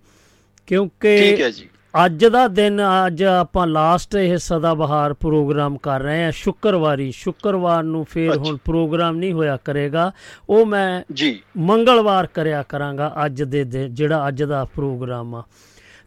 ਕਿਉਂਕਿ 0.67 1.17
ਠੀਕ 1.17 1.41
ਹੈ 1.41 1.51
ਜੀ। 1.51 1.69
ਅੱਜ 2.07 2.27
ਦਾ 2.27 2.49
ਦਿਨ 2.49 2.81
ਅੱਜ 3.07 3.23
ਆਪਾਂ 3.23 3.67
ਲਾਸਟ 3.67 4.15
ਇਹ 4.17 4.39
ਸਦਾ 4.39 4.75
ਬਹਾਰ 4.75 5.13
ਪ੍ਰੋਗਰਾਮ 5.15 5.79
ਕਰ 5.79 6.01
ਰਹੇ 6.01 6.25
ਹਾਂ। 6.25 6.33
ਸ਼ੁੱਕਰਵਾਰੀ 6.33 7.13
ਸ਼ੁੱਕਰਵਾਰ 7.13 7.83
ਨੂੰ 7.83 8.05
ਫੇਰ। 8.05 8.37
ਹੁਣ 8.37 8.57
ਪ੍ਰੋਗਰਾਮ 8.65 9.17
ਨਹੀਂ 9.17 9.33
ਹੋਇਆ 9.33 9.59
ਕਰੇਗਾ। 9.65 10.13
ਉਹ 10.49 10.67
ਮੈਂ 10.67 11.03
ਜੀ। 11.13 11.41
ਮੰਗਲਵਾਰ 11.57 12.27
ਕਰਿਆ 12.27 12.63
ਕਰਾਂਗਾ 12.63 13.15
ਅੱਜ 13.27 13.43
ਦੇ 13.43 13.65
ਦਿਨ 13.65 13.95
ਜਿਹੜਾ 13.95 14.29
ਅੱਜ 14.29 14.43
ਦਾ 14.43 14.65
ਪ੍ਰੋਗਰਾਮ 14.65 15.35
ਆ। 15.35 15.43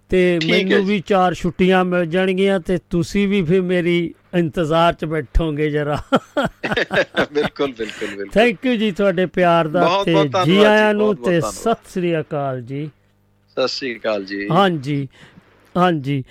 ਤੇ 0.09 0.39
ਮੈਨੂੰ। 0.51 0.85
ਵੀ 0.85 0.99
ਚਾਰ 0.99 1.33
ਛੁੱਟੀਆਂ 1.33 1.85
ਮਿਲ 1.85 2.05
ਜਾਣਗੀਆਂ 2.05 2.59
ਤੇ 2.59 2.77
ਤੁਸੀਂ 2.89 3.27
ਵੀ 3.27 3.43
ਫਿਰ 3.43 3.61
ਮੇਰੀ 3.61 4.13
ਇੰਤਜ਼ਾਰ 4.37 4.93
'ਚ 4.93 5.05
ਬੈਠੋਗੇ 5.05 5.69
ਜਰਾ। 5.69 6.01
ਬਿਲਕੁਲ 7.33 7.71
ਬਿਲਕੁਲ 7.71 8.07
ਬਿਲਕੁਲ। 8.07 8.29
ਥੈਂਕ 8.33 8.65
ਯੂ 8.65 8.75
ਜੀ 8.75 8.91
ਤੁਹਾਡੇ 8.91 9.25
ਪਿਆਰ 9.25 9.67
ਦਾ 9.67 10.03
ਤੇ 10.05 10.15
ਜੀ 10.45 10.63
ਆਇਆਂ 10.63 10.93
ਨੂੰ 10.93 11.15
ਤੇ। 11.15 11.41
ਸਤਿ 11.41 11.89
ਸ੍ਰੀ 11.89 12.19
ਅਕਾਲ 12.19 12.61
ਜੀ। 12.61 12.89
ਸਤਿ 13.47 13.67
ਸ਼੍ਰੀ 13.67 13.99
ਅਕਾਲ 13.99 14.25
ਜੀ। 14.25 14.47
ਹਾਂਜੀ 14.49 15.07
ਹਾਂਜੀ 15.77 16.23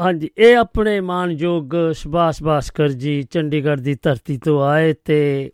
ਹਾਂਜੀ। 0.00 0.30
ਇਹ 0.38 0.56
ਆਪਣੇ 0.56 1.00
ਮਾਨਯੋਗ 1.00 1.70
ਸੁਭਾਸ਼ 1.92 2.42
ਭਾਸਕਰ 2.42 2.88
ਜੀ 2.88 3.22
ਚੰਡੀਗੜ੍ਹ 3.22 3.80
ਦੀ 3.80 3.96
ਧਰਤੀ 4.02 4.38
ਤੋਂ 4.38 4.62
ਆਏ 4.68 4.92
ਤੇ 4.92 5.50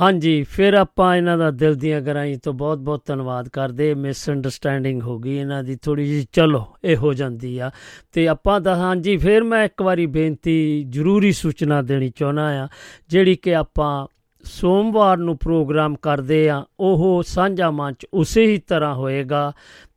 ਹਾਂਜੀ, 0.00 0.42
ਫਿਰ 0.42 0.74
ਆਪਾਂ 0.74 1.16
ਇਹਨਾਂ 1.16 1.38
ਦਾ 1.38 1.50
ਦਿਲ 1.50 1.74
ਦੀਆਂ 1.74 2.00
ਗਹਿਰਾਈ 2.00 2.36
ਤੋਂ 2.36 2.52
ਬਹੁਤ 2.52 2.78
ਬਹੁਤ 2.78 3.02
ਧੰਨਵਾਦ 3.06 3.48
ਕਰਦੇ। 3.48 3.94
ਮਿਸ 3.94 4.30
ਅੰਡਰਸਟੈਂਡਿੰਗ 4.30 5.02
ਹੋ 5.02 5.18
ਗਈ 5.18 5.36
ਇਹਨਾਂ 5.36 5.62
ਦੀ 5.64 5.76
ਥੋੜੀ 5.76 6.06
ਜਿਹੀ 6.06 6.26
ਚਲੋ, 6.32 6.64
ਇਹ 6.84 6.96
ਹੋ 6.96 7.12
ਜਾਂਦੀ 7.14 7.58
ਆ। 7.58 7.70
ਤੇ 8.12 8.28
ਆਪਾਂ 8.28 8.60
ਦਾ 8.60 8.74
ਹਾਂਜੀ, 8.76 9.16
ਫਿਰ 9.16 9.42
ਮੈਂ 9.42 9.64
ਇੱਕ 9.64 9.82
ਵਾਰੀ 9.82 10.06
ਬੇਨਤੀ 10.06 10.84
ਜ਼ਰੂਰੀ 10.88 11.32
ਸੂਚਨਾ 11.32 11.82
ਦੇਣੀ 11.82 12.10
ਚਾਹੁੰਦਾ 12.10 12.64
ਆ, 12.64 12.68
ਜਿਹੜੀ 13.08 13.34
ਕਿ 13.34 13.54
ਆਪਾਂ 13.54 14.06
ਸੋਮਵਾਰ 14.44 15.16
ਨੂੰ 15.16 15.38
ਪ੍ਰੋਗਰਾਮ 15.38 15.96
ਕਰਦੇ 16.02 16.48
ਆ, 16.48 16.64
ਉਹ 16.80 17.22
ਸਾਂਝਾ 17.26 17.70
ਮੰਚ 17.70 18.06
ਉਸੇ 18.14 18.46
ਹੀ 18.46 18.58
ਤਰ੍ਹਾਂ 18.58 18.94
ਹੋਏਗਾ। 18.94 19.52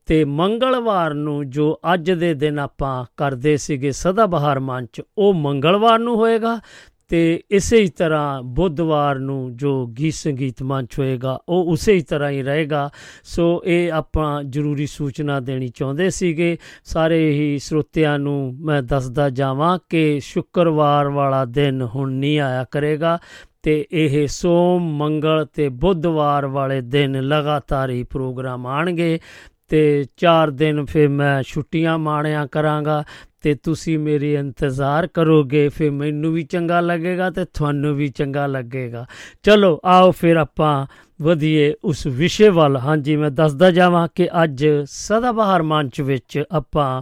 ਤੇ 0.05 0.25
ਮੰਗਲਵਾਰ 0.25 1.13
ਨੂੰ 1.13 1.49
ਜੋ 1.49 1.79
ਅੱਜ 1.93 2.11
ਦੇ 2.11 2.33
ਦਿਨ 2.33 2.59
ਆਪਾਂ 2.59 3.05
ਕਰਦੇ 3.17 3.57
ਸੀਗੇ 3.57 3.91
ਸਦਾ 3.91 4.25
ਬਹਾਰ 4.25 4.59
ਮੰਚ, 4.59 5.01
ਉਹ 5.17 5.33
ਮੰਗਲਵਾਰ 5.33 5.99
ਨੂੰ 5.99 6.15
ਹੋਏਗਾ 6.15 6.59
ਤੇ 7.07 7.43
ਇਸੇ 7.51 7.79
ਹੀ 7.81 7.87
ਤਰ੍ਹਾਂ 7.87 8.41
ਬੁੱਧਵਾਰ 8.43 9.19
ਨੂੰ 9.19 9.55
ਜੋ 9.55 9.85
ਗੀਤ 9.99 10.13
ਸੰਗੀਤ 10.13 10.63
ਮੰਚ 10.63 10.97
ਹੋਏਗਾ, 10.99 11.37
ਉਹ 11.49 11.71
ਉਸੇ 11.71 11.93
ਹੀ 11.93 12.01
ਤਰ੍ਹਾਂ 12.01 12.29
ਹੀ 12.31 12.41
ਰਹੇਗਾ। 12.41 12.89
ਸੋ 13.23 13.61
ਇਹ 13.65 13.91
ਆਪਾਂ 13.91 14.43
ਜ਼ਰੂਰੀ 14.43 14.85
ਸੂਚਨਾ 14.87 15.39
ਦੇਣੀ 15.39 15.67
ਚਾਹੁੰਦੇ 15.67 16.09
ਸੀਗੇ। 16.09 16.57
ਸਾਰੇ 16.83 17.19
ਹੀ 17.31 17.57
ਸਰੋਤਿਆਂ 17.59 18.17
ਨੂੰ 18.19 18.55
ਮੈਂ 18.59 18.81
ਦੱਸਦਾ 18.83 19.29
ਜਾਵਾਂ 19.29 19.77
ਕਿ 19.89 20.19
ਸ਼ੁੱਕਰਵਾਰ 20.19 21.07
ਵਾਲਾ 21.07 21.43
ਦਿਨ 21.45 21.81
ਹੁਣ 21.81 22.11
ਨਹੀਂ 22.11 22.39
ਆਇਆ 22.39 22.65
ਕਰੇਗਾ 22.71 23.17
ਤੇ 23.63 23.85
ਇਹ 23.91 24.27
ਸੋਮ, 24.27 24.97
ਮੰਗਲ 24.97 25.45
ਤੇ 25.53 25.69
ਬੁੱਧਵਾਰ 25.69 26.45
ਵਾਲੇ 26.45 26.81
ਦਿਨ 26.81 27.21
ਲਗਾਤਾਰ 27.21 27.89
ਹੀ 27.89 28.03
ਪ੍ਰੋਗਰਾਮ 28.03 28.67
ਆਣਗੇ 28.67 29.19
ਤੇ 29.67 30.05
4 30.17 30.51
ਦਿਨ 30.51 30.85
ਫਿਰ 30.85 31.07
ਮੈਂ 31.09 31.43
ਛੁੱਟੀਆਂ 31.43 31.97
ਮਾਣਿਆ 31.97 32.45
ਕਰਾਂਗਾ। 32.45 33.03
ਤੇ 33.47 33.53
ਤੁਸੀਂ 33.63 33.99
ਮੇਰੀ 33.99 34.33
ਇੰਤਜ਼ਾਰ 34.33 35.07
ਕਰੋਗੇ, 35.07 35.69
ਫਿਰ 35.69 35.91
ਮੈਨੂੰ 35.91 36.33
ਵੀ 36.33 36.43
ਚੰਗਾ 36.43 36.79
ਲੱਗੇਗਾ 36.81 37.29
ਤੇ 37.29 37.45
ਤੁਹਾਨੂੰ 37.45 37.95
ਵੀ 37.95 38.07
ਚੰਗਾ 38.07 38.47
ਲੱਗੇਗਾ। 38.47 39.05
ਚਲੋ, 39.43 39.79
ਆਓ 39.85 40.11
ਫਿਰ 40.11 40.35
ਆਪਾਂ 40.35 40.85
ਵਧੀਏ 41.21 41.73
ਉਸ 41.83 42.05
ਵਿਸ਼ੇ 42.07 42.49
ਵੱਲ। 42.49 42.77
ਹਾਂਜੀ, 42.77 43.15
ਮੈਂ 43.15 43.31
ਦੱਸਦਾ 43.31 43.71
ਜਾਵਾਂ 43.71 44.07
ਕਿ 44.15 44.27
ਅੱਜ 44.43 44.65
ਸਦਾਬਹਾਰ 44.83 45.61
ਮੰਚ 45.61 46.01
ਵਿੱਚ 46.01 46.43
ਆਪਾਂ 46.51 47.01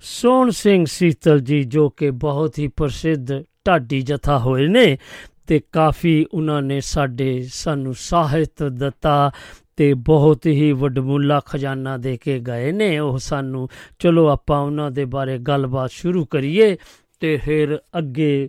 ਸੋਹਣ 0.00 0.50
ਸਿੰਘ 0.50 0.84
ਸੀਤਲ 0.88 1.40
ਜੀ, 1.40 1.64
ਜੋ 1.64 1.88
ਕਿ 1.88 2.10
ਬਹੁਤ 2.10 2.58
ਹੀ 2.58 2.68
ਪ੍ਰਸਿੱਧ 2.68 3.32
ਢਾਡੀ 3.66 4.02
ਜਥਾ 4.02 4.38
ਹੋਏ 4.38 4.66
ਨੇ 4.66 4.98
ਤੇ 5.46 5.60
ਕਾਫੀ 5.72 6.26
ਉਹਨਾਂ 6.34 6.62
ਨੇ 6.62 6.80
ਸਾਡੇ 6.80 7.48
ਸਾਨੂੰ 7.52 7.94
ਸਾਹਿਤ 7.98 8.62
ਦਿੱਤਾ। 8.62 9.30
ਤੇ 9.76 9.94
ਬਹੁਤ 9.94 10.46
ਹੀ 10.46 10.72
ਵਡਮੁੱਲਾ 10.72 11.40
ਖਜ਼ਾਨਾ 11.40 11.96
ਦੇ 11.96 12.16
ਕੇ 12.16 12.38
ਗਏ 12.38 12.72
ਨੇ 12.72 12.98
ਉਹ 12.98 13.18
ਸਾਨੂੰ। 13.18 13.68
ਚਲੋ 13.98 14.28
ਆਪਾਂ 14.28 14.60
ਉਹਨਾਂ 14.60 14.90
ਦੇ 14.90 15.04
ਬਾਰੇ 15.04 15.38
ਗੱਲਬਾਤ 15.38 15.90
ਸ਼ੁਰੂ 15.90 16.24
ਕਰੀਏ 16.24 16.76
ਤੇ 17.20 17.36
ਫਿਰ 17.36 17.78
ਅੱਗੇ 17.98 18.48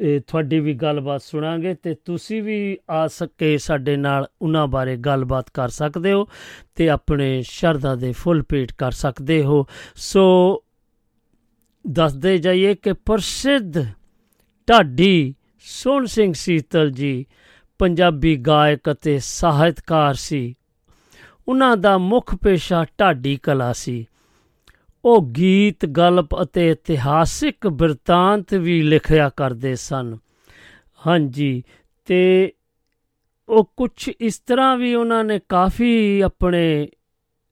ਇਹ 0.00 0.20
ਤੁਹਾਡੀ 0.26 0.60
ਵੀ 0.60 0.74
ਗੱਲਬਾਤ 0.74 1.22
ਸੁਣਾਂਗੇ 1.22 1.74
ਤੇ 1.74 1.94
ਤੁਸੀਂ 2.04 2.42
ਵੀ 2.42 2.78
ਆ 2.90 3.06
ਸਕੇ 3.06 3.58
ਸਾਡੇ 3.58 3.96
ਨਾਲ 3.96 4.26
ਉਹਨਾਂ 4.42 4.66
ਬਾਰੇ 4.66 4.96
ਗੱਲਬਾਤ 4.96 5.50
ਕਰ 5.54 5.68
ਸਕਦੇ 5.68 6.12
ਹੋ 6.12 6.28
ਤੇ 6.74 6.88
ਆਪਣੇ 6.88 7.42
ਸ਼ਰਧਾ 7.42 7.94
ਦੇ 7.94 8.12
ਫੁੱਲ 8.12 8.42
ਪੇਟ 8.42 8.72
ਕਰ 8.72 8.90
ਸਕਦੇ 8.90 9.42
ਹੋ। 9.44 9.66
ਸੋ 9.94 10.62
ਦੱਸਦੇ 11.86 12.38
ਜਾਈਏ 12.38 12.74
ਕਿ 12.74 12.92
ਪ੍ਰਸਿੱਧ 12.92 13.84
ਢਾਡੀ 14.68 15.34
ਸੋਹਣ 15.60 16.04
ਸਿੰਘ 16.04 16.32
ਸੀਤਲ 16.32 16.90
ਜੀ 16.90 17.26
ਪੰਜਾਬੀ 17.78 18.36
ਗਾਇਕ 18.36 18.92
ਅਤੇ 18.92 19.18
ਸਾਹਿਤਕਾਰ 19.18 20.14
ਸੀ। 20.14 20.54
ਉਹਨਾਂ 21.48 21.76
ਦਾ 21.76 21.98
ਮੁੱਖ 21.98 22.34
ਪੇਸ਼ਾ 22.34 22.86
ਢਾਡੀ 23.00 23.36
ਕਲਾ 23.36 23.72
ਸੀ। 23.72 24.06
ਉਹ 25.04 25.26
ਗੀਤ, 25.26 25.86
ਗਲਪ 25.86 26.42
ਅਤੇ 26.42 26.70
ਇਤਿਹਾਸਿਕ 26.70 27.68
ਬਿਰਤਾਂਤ 27.68 28.54
ਵੀ 28.54 28.82
ਲਿਖਿਆ 28.82 29.28
ਕਰਦੇ 29.28 29.76
ਸਨ। 29.76 30.18
ਹਾਂਜੀ, 31.06 31.64
ਤੇ 32.04 32.52
ਉਹ 33.48 33.72
ਕੁਝ 33.76 34.10
ਇਸ 34.20 34.38
ਤਰ੍ਹਾਂ 34.38 34.76
ਵੀ 34.76 34.94
ਉਹਨਾਂ 34.94 35.24
ਨੇ 35.24 35.40
ਕਾਫੀ 35.48 36.20
ਆਪਣੇ 36.20 36.88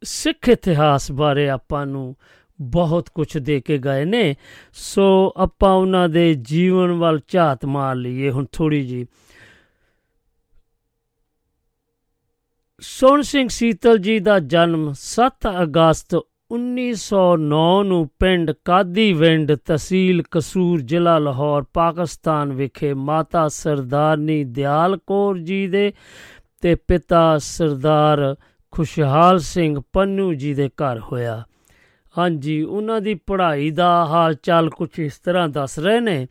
ਸਿੱਖ 0.03 0.49
ਇਤਿਹਾਸ 0.49 1.13
ਬਾਰੇ 1.13 1.49
ਆਪਾਂ 1.49 1.87
ਨੂੰ 1.87 2.17
ਬਹੁਤ 2.61 3.09
ਕੁਝ 3.15 3.39
ਦੇ 3.39 3.61
ਕੇ 3.61 3.79
ਗਏ 3.79 4.05
ਨੇ। 4.05 4.35
ਸੋ 4.73 5.33
ਆਪਾਂ 5.37 5.73
ਉਹਨਾਂ 5.73 6.09
ਦੇ 6.09 6.35
ਜੀਵਨ 6.35 6.93
ਵੱਲ 6.93 7.21
ਝਾਤ 7.29 7.65
ਮਾਰ 7.65 7.97
ਲਈਏ 7.97 8.31
ਹੁਣ 8.31 8.47
ਥੋੜੀ 8.53 8.87
ਜੀ 8.87 9.07
ਸੋਹਣ 12.85 13.23
ਸਿੰਘ 13.23 13.49
ਸੀਤਲ 13.49 13.99
ਜੀ 13.99 14.19
ਦਾ 14.19 14.39
ਜਨਮ 14.39 14.93
7 14.93 15.49
ਅਗਸਤ 15.63 16.15
1909 16.51 17.83
ਨੂੰ 17.83 18.09
ਪਿੰਡ 18.19 18.51
ਕਾਦੀਵਿੰਡ 18.65 19.53
ਤਹਿਸੀਲ 19.53 20.23
ਕਸੂਰ, 20.31 20.81
ਜ਼ਿਲ੍ਹਾ 20.81 21.19
ਲਾਹੌਰ, 21.19 21.65
ਪਾਕਿਸਤਾਨ 21.75 22.53
ਵਿਖੇ 22.53 22.95
ਮਾਤਾ 22.95 23.49
ਸਰਦਾਰਨੀ 23.49 24.45
ਦਿਆਲ 24.45 24.97
ਕੌਰ 24.97 25.39
ਜੀ 25.39 25.67
ਦੇ 25.67 25.93
ਤੇ 26.61 26.75
ਪਿਤਾ 26.75 27.39
ਸਰਦਾਰ 27.39 28.37
ਖੁਸ਼ਹਾਲ 28.71 29.39
ਸਿੰਘ 29.39 29.81
ਪੰਨੂ 29.93 30.33
ਜੀ 30.35 30.55
ਦੇ 30.55 30.69
ਘਰ 30.69 31.01
ਹੋਇਆ। 31.01 31.43
ਹਾਂਜੀ, 32.19 32.63
ਉਹਨਾਂ 32.63 33.01
ਦੀ 33.01 33.15
ਪੜ੍ਹਾਈ 33.15 33.71
ਦਾ 33.71 34.07
ਹਾਲ 34.07 34.35
ਚਾਲ 34.35 34.71
ਕੁਝ 34.71 34.89
ਇਸ 34.99 35.19
ਤਰ੍ਹਾਂ 35.19 35.49
ਦੱਸ 35.49 35.79
ਰਹੇ 35.79 36.01
ਨੇ। 36.01 36.27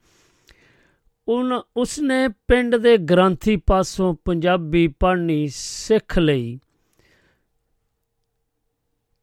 ਉਨ, 1.28 1.62
ਉਸਨੇ 1.78 2.28
ਪਿੰਡ 2.28 2.76
ਦੇ 2.76 2.98
ਗ੍ਰੰਥੀ 2.98 3.56
ਪਾਸੋਂ 3.56 4.16
ਪੰਜਾਬੀ 4.26 4.88
ਪੜ੍ਹਨੀ 4.88 5.48
ਸਿੱਖ 5.52 6.20
ਲਈ। 6.20 6.60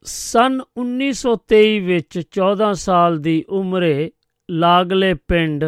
ਸਨ 0.03 0.61
1923 0.77 1.81
ਵਿੱਚ 1.81 2.23
14 2.31 2.73
ਸਾਲ 2.73 3.19
ਦੀ 3.19 3.45
ਉਮਰੇ 3.49 4.11
ਲਾਗਲੇ 4.51 5.15
ਪਿੰਡ 5.15 5.65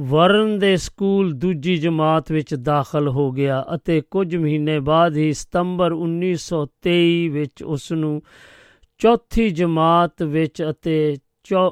ਵਰਨ 0.00 0.58
ਦੇ 0.58 0.76
ਸਕੂਲ 0.76 1.32
ਦੂਜੀ 1.32 1.76
ਜਮਾਤ 1.76 2.32
ਵਿੱਚ 2.32 2.54
ਦਾਖਲ 2.54 3.08
ਹੋ 3.08 3.32
ਗਿਆ 3.32 3.66
ਅਤੇ 3.74 4.00
ਕੁਝ 4.00 4.36
ਮਹੀਨੇ 4.36 4.80
ਬਾਅਦ 4.80 5.16
ਹੀ 5.16 5.32
ਸਤੰਬਰ 5.32 5.92
1923 5.92 7.28
ਵਿੱਚ 7.28 7.62
ਉਸ 7.62 7.92
ਨੂੰ 7.92 8.22
ਚੌਥੀ 8.98 9.50
ਜਮਾਤ 9.50 10.22
ਵਿੱਚ 10.22 10.62
ਅਤੇ 10.70 11.16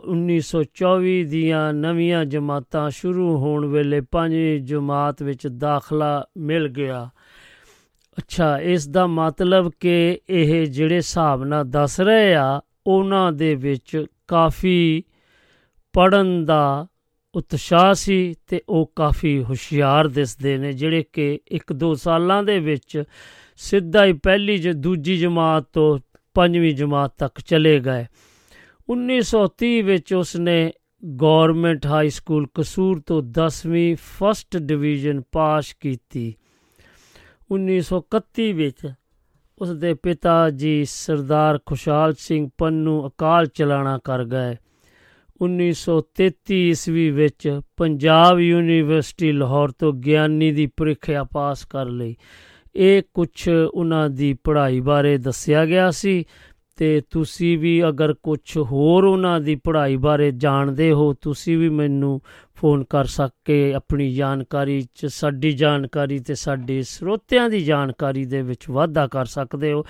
1924 0.05 1.25
ਦੀਆਂ 1.25 1.73
ਨਵੀਆਂ 1.73 2.25
ਜਮਾਤਾਂ 2.25 2.91
ਸ਼ੁਰੂ 2.91 3.37
ਹੋਣ 3.37 3.67
ਵੇਲੇ 3.67 4.01
ਪੰਜਵੀਂ 4.01 4.61
ਜਮਾਤ 4.61 5.23
ਵਿੱਚ 5.23 5.47
ਦਾਖਲਾ 5.47 6.25
ਮਿਲ 6.37 6.69
ਗਿਆ। 6.69 7.11
ਅੱਛਾ, 8.19 8.59
ਇਸ 8.59 8.89
ਦਾ 8.89 9.07
ਮਤਲਬ 9.07 9.71
ਕਿ 9.81 10.21
ਇਹ 10.31 10.67
ਜਿਹੜੇ 10.67 10.97
ਹਿਸਾਬ 10.97 11.45
ਨਾਲ 11.45 11.71
ਦੱਸ 11.71 12.01
ਰਹੇ 12.01 12.35
ਆ, 12.35 12.61
ਉਹਨਾਂ 12.87 13.33
ਦੇ 13.33 13.55
ਵਿੱਚ 13.55 14.05
ਕਾਫੀ 14.29 15.05
ਪੜਨ 15.93 16.45
ਦਾ 16.45 16.87
ਉਤਸ਼ਾਹ 17.35 17.95
ਸੀ 17.95 18.35
ਤੇ 18.47 18.63
ਉਹ 18.69 18.93
ਕਾਫੀ 18.97 19.45
ਹੁਸ਼ਿਆਰ 19.45 20.09
ਦਿਸਦੇ 20.09 20.59
ਨੇ, 20.59 20.73
ਜਿਹੜੇ 20.73 21.05
ਕਿ 21.13 21.41
ਇੱਕ 21.49 21.73
ਦੋ 21.73 21.95
ਸਾਲਾਂ 21.95 22.43
ਦੇ 22.43 22.59
ਵਿੱਚ 22.59 23.03
ਸਿੱਧਾ 23.57 24.05
ਹੀ 24.05 24.13
ਪਹਿਲੀ 24.13 24.59
ਜ, 24.59 24.69
ਦੂਜੀ 24.69 25.17
ਜਮਾਤ 25.17 25.65
ਤੋਂ 25.73 25.99
ਪੰਜਵੀਂ 26.35 26.75
ਜਮਾਤ 26.75 27.13
ਤੱਕ 27.19 27.41
ਚਲੇ 27.41 27.81
ਗਏ। 27.81 28.05
1930 28.91 29.83
ਵਿੱਚ 29.83 30.15
ਉਸਨੇ 30.15 30.73
ਗਵਰਨਮੈਂਟ 31.23 31.87
ਹਾਈ 31.87 32.11
ਸਕੂਲ 32.11 32.47
ਕਸੂਰ 32.55 33.01
ਤੋਂ 33.01 33.23
10ਵੀਂ 33.23 33.97
ਫਸਟ 33.97 34.57
ਡਿਵੀਜ਼ਨ 34.57 35.23
ਪਾਸ 35.33 35.75
ਕੀਤੀ। 35.81 36.35
1931 37.53 38.53
ਵਿੱਚ 38.53 38.93
ਉਸ 39.59 39.71
ਦੇ 39.71 39.95
ਪਿਤਾ 39.95 40.51
ਜੀ 40.51 40.85
ਸਰਦਾਰ 40.85 41.59
ਖੁਸ਼ਹਾਲ 41.67 42.15
ਸਿੰਘ 42.19 42.51
ਪੰਨੂ 42.59 43.09
ਅਕਾਲ 43.09 43.47
ਚਲਾਣਾ 43.47 43.99
ਕਰ 44.05 44.25
ਗਏ। 44.25 44.57
1933 45.43 46.55
ਈਸਵੀ 46.55 47.11
ਵਿੱਚ 47.11 47.61
ਪੰਜਾਬ 47.77 48.41
ਯੂਨੀਵਰਸਿਟੀ 48.41 49.33
ਲਾਹੌਰ 49.33 49.69
ਤੋਂ 49.69 49.93
ਗਿਆਨੀ 49.93 50.53
ਦੀ 50.53 50.67
ਪ੍ਰੀਖਿਆ 50.67 51.25
ਪਾਸ 51.25 51.65
ਕਰ 51.65 51.87
ਲਈ। 51.87 52.17
ਇਹ 52.77 53.03
ਕੁਝ 53.15 53.49
ਉਹਨਾਂ 53.75 54.11
ਦੀ 54.11 54.35
ਪੜ੍ਹਾਈ 54.45 54.81
ਬਾਰੇ 54.81 55.19
ਦੱਸਿਆ 55.19 55.67
ਗਿਆ 55.67 55.91
ਸੀ 55.91 56.25
ਤੇ 56.81 57.03
ਤੁਸੀਂ 57.11 57.59
ਵੀ 57.59 57.89
ਅਗਰ 57.89 58.15
ਕੁਝ 58.15 58.59
ਹੋਰ 58.59 59.05
ਉਹਨਾਂ 59.05 59.41
ਦੀ 59.41 59.55
ਪੜ੍ਹਾਈ 59.55 59.97
ਬਾਰੇ 59.97 60.31
ਜਾਣਦੇ 60.31 60.93
ਹੋ, 60.93 61.15
ਤੁਸੀਂ 61.21 61.59
ਵੀ 61.59 61.69
ਮੈਨੂੰ 61.69 62.21
ਫੋਨ 62.61 62.85
ਕਰ 62.85 63.05
ਸਕੇ 63.05 63.75
ਆਪਣੀ 63.75 64.15
ਜਾਣਕਾਰੀ 64.15 64.89
ਚ, 64.95 65.07
ਸਾਡੀ 65.07 65.53
ਜਾਣਕਾਰੀ 65.53 66.19
ਤੇ 66.19 66.35
ਸਾਡੇ 66.35 66.83
ਸਰੋਤਿਆਂ 66.83 67.51
ਦੀ 67.51 67.61
ਜਾਣਕਾਰੀ 67.61 68.25
ਦੇ 68.25 68.43
ਵਿੱਚ 68.43 68.71
ਵਾਧਾ 68.71 69.07
ਕਰ 69.07 69.25
ਸਕਦੇ 69.25 69.73
ਹੋ। 69.73 69.85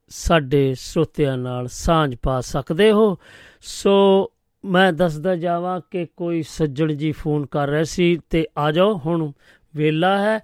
ਸਾਡੇ 0.07 0.75
ਸਰੋਤਿਆਂ 0.79 1.37
ਨਾਲ 1.37 1.67
ਸਾਂਝ 1.67 2.15
ਪਾ 2.23 2.41
ਸਕਦੇ 2.41 2.91
ਹੋ। 2.91 3.17
ਸੋ 3.61 4.31
ਮੈਂ 4.65 4.93
ਦੱਸਦਾ 4.93 5.35
ਜਾਵਾਂ 5.35 5.81
ਕਿ 5.91 6.05
ਕੋਈ 6.17 6.43
ਸੱਜਣ 6.43 6.93
ਜੀ 6.93 7.11
ਫੋਨ 7.11 7.45
ਕਰ 7.45 7.67
ਰਹੇ 7.67 7.83
ਸੀ 7.83 8.19
ਤੇ 8.29 8.47
ਆ 8.57 8.71
ਜਾਓ, 8.71 8.97
ਹੁਣ 9.05 9.31
ਵੇਲਾ 9.75 10.17
ਹੈ 10.17 10.39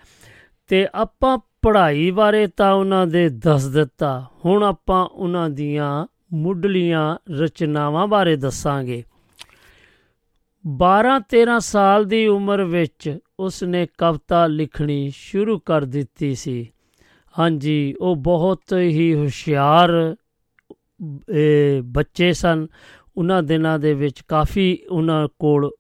ਤੇ 0.67 0.87
ਆਪਾਂ 0.95 1.37
ਪੜ੍ਹਾਈ 1.61 2.11
ਬਾਰੇ 2.11 2.47
ਤਾਂ 2.47 2.73
ਉਹਨਾਂ 2.73 3.07
ਦੇ 3.07 3.29
ਦੱਸ 3.29 3.65
ਦਿੱਤਾ। 3.65 4.25
ਹੁਣ 4.45 4.63
ਆਪਾਂ 4.63 5.05
ਉਹਨਾਂ 5.05 5.49
ਦੀਆਂ 5.49 6.07
ਮੁੱਢਲੀਆਂ 6.33 7.17
ਰਚਨਾਵਾਂ 7.31 8.07
ਬਾਰੇ 8.07 8.35
ਦੱਸਾਂਗੇ। 8.35 9.03
12-13 10.67 11.59
ਸਾਲ 11.59 12.05
ਦੀ 12.05 12.27
ਉਮਰ 12.27 12.63
ਵਿੱਚ 12.63 13.17
ਉਸ 13.39 13.63
ਨੇ 13.63 13.87
ਕਵਿਤਾ 13.97 14.47
ਲਿਖਣੀ 14.47 15.11
ਸ਼ੁਰੂ 15.15 15.59
ਕਰ 15.59 15.85
ਦਿੱਤੀ 15.85 16.35
ਸੀ। 16.35 16.71
ਹਾਂਜੀ 17.39 17.95
ਉਹ 18.01 18.15
ਬਹੁਤ 18.15 18.61
ਹੀ 18.73 19.13
ਹੁਸ਼ਿਆਰ 19.15 20.15
ਇਹ, 21.29 21.81
ਬੱਚੇ 21.81 22.33
ਸਨ। 22.33 22.67
ਉਹਨਾਂ 23.17 23.43
ਦਿਨਾਂ 23.43 23.79
ਦੇ 23.79 23.93
ਵਿੱਚ 23.93 24.21
ਕਾਫੀ 24.27 24.77
ਉਹਨਾਂ 24.91 25.27
ਕੋਲ 25.39 25.71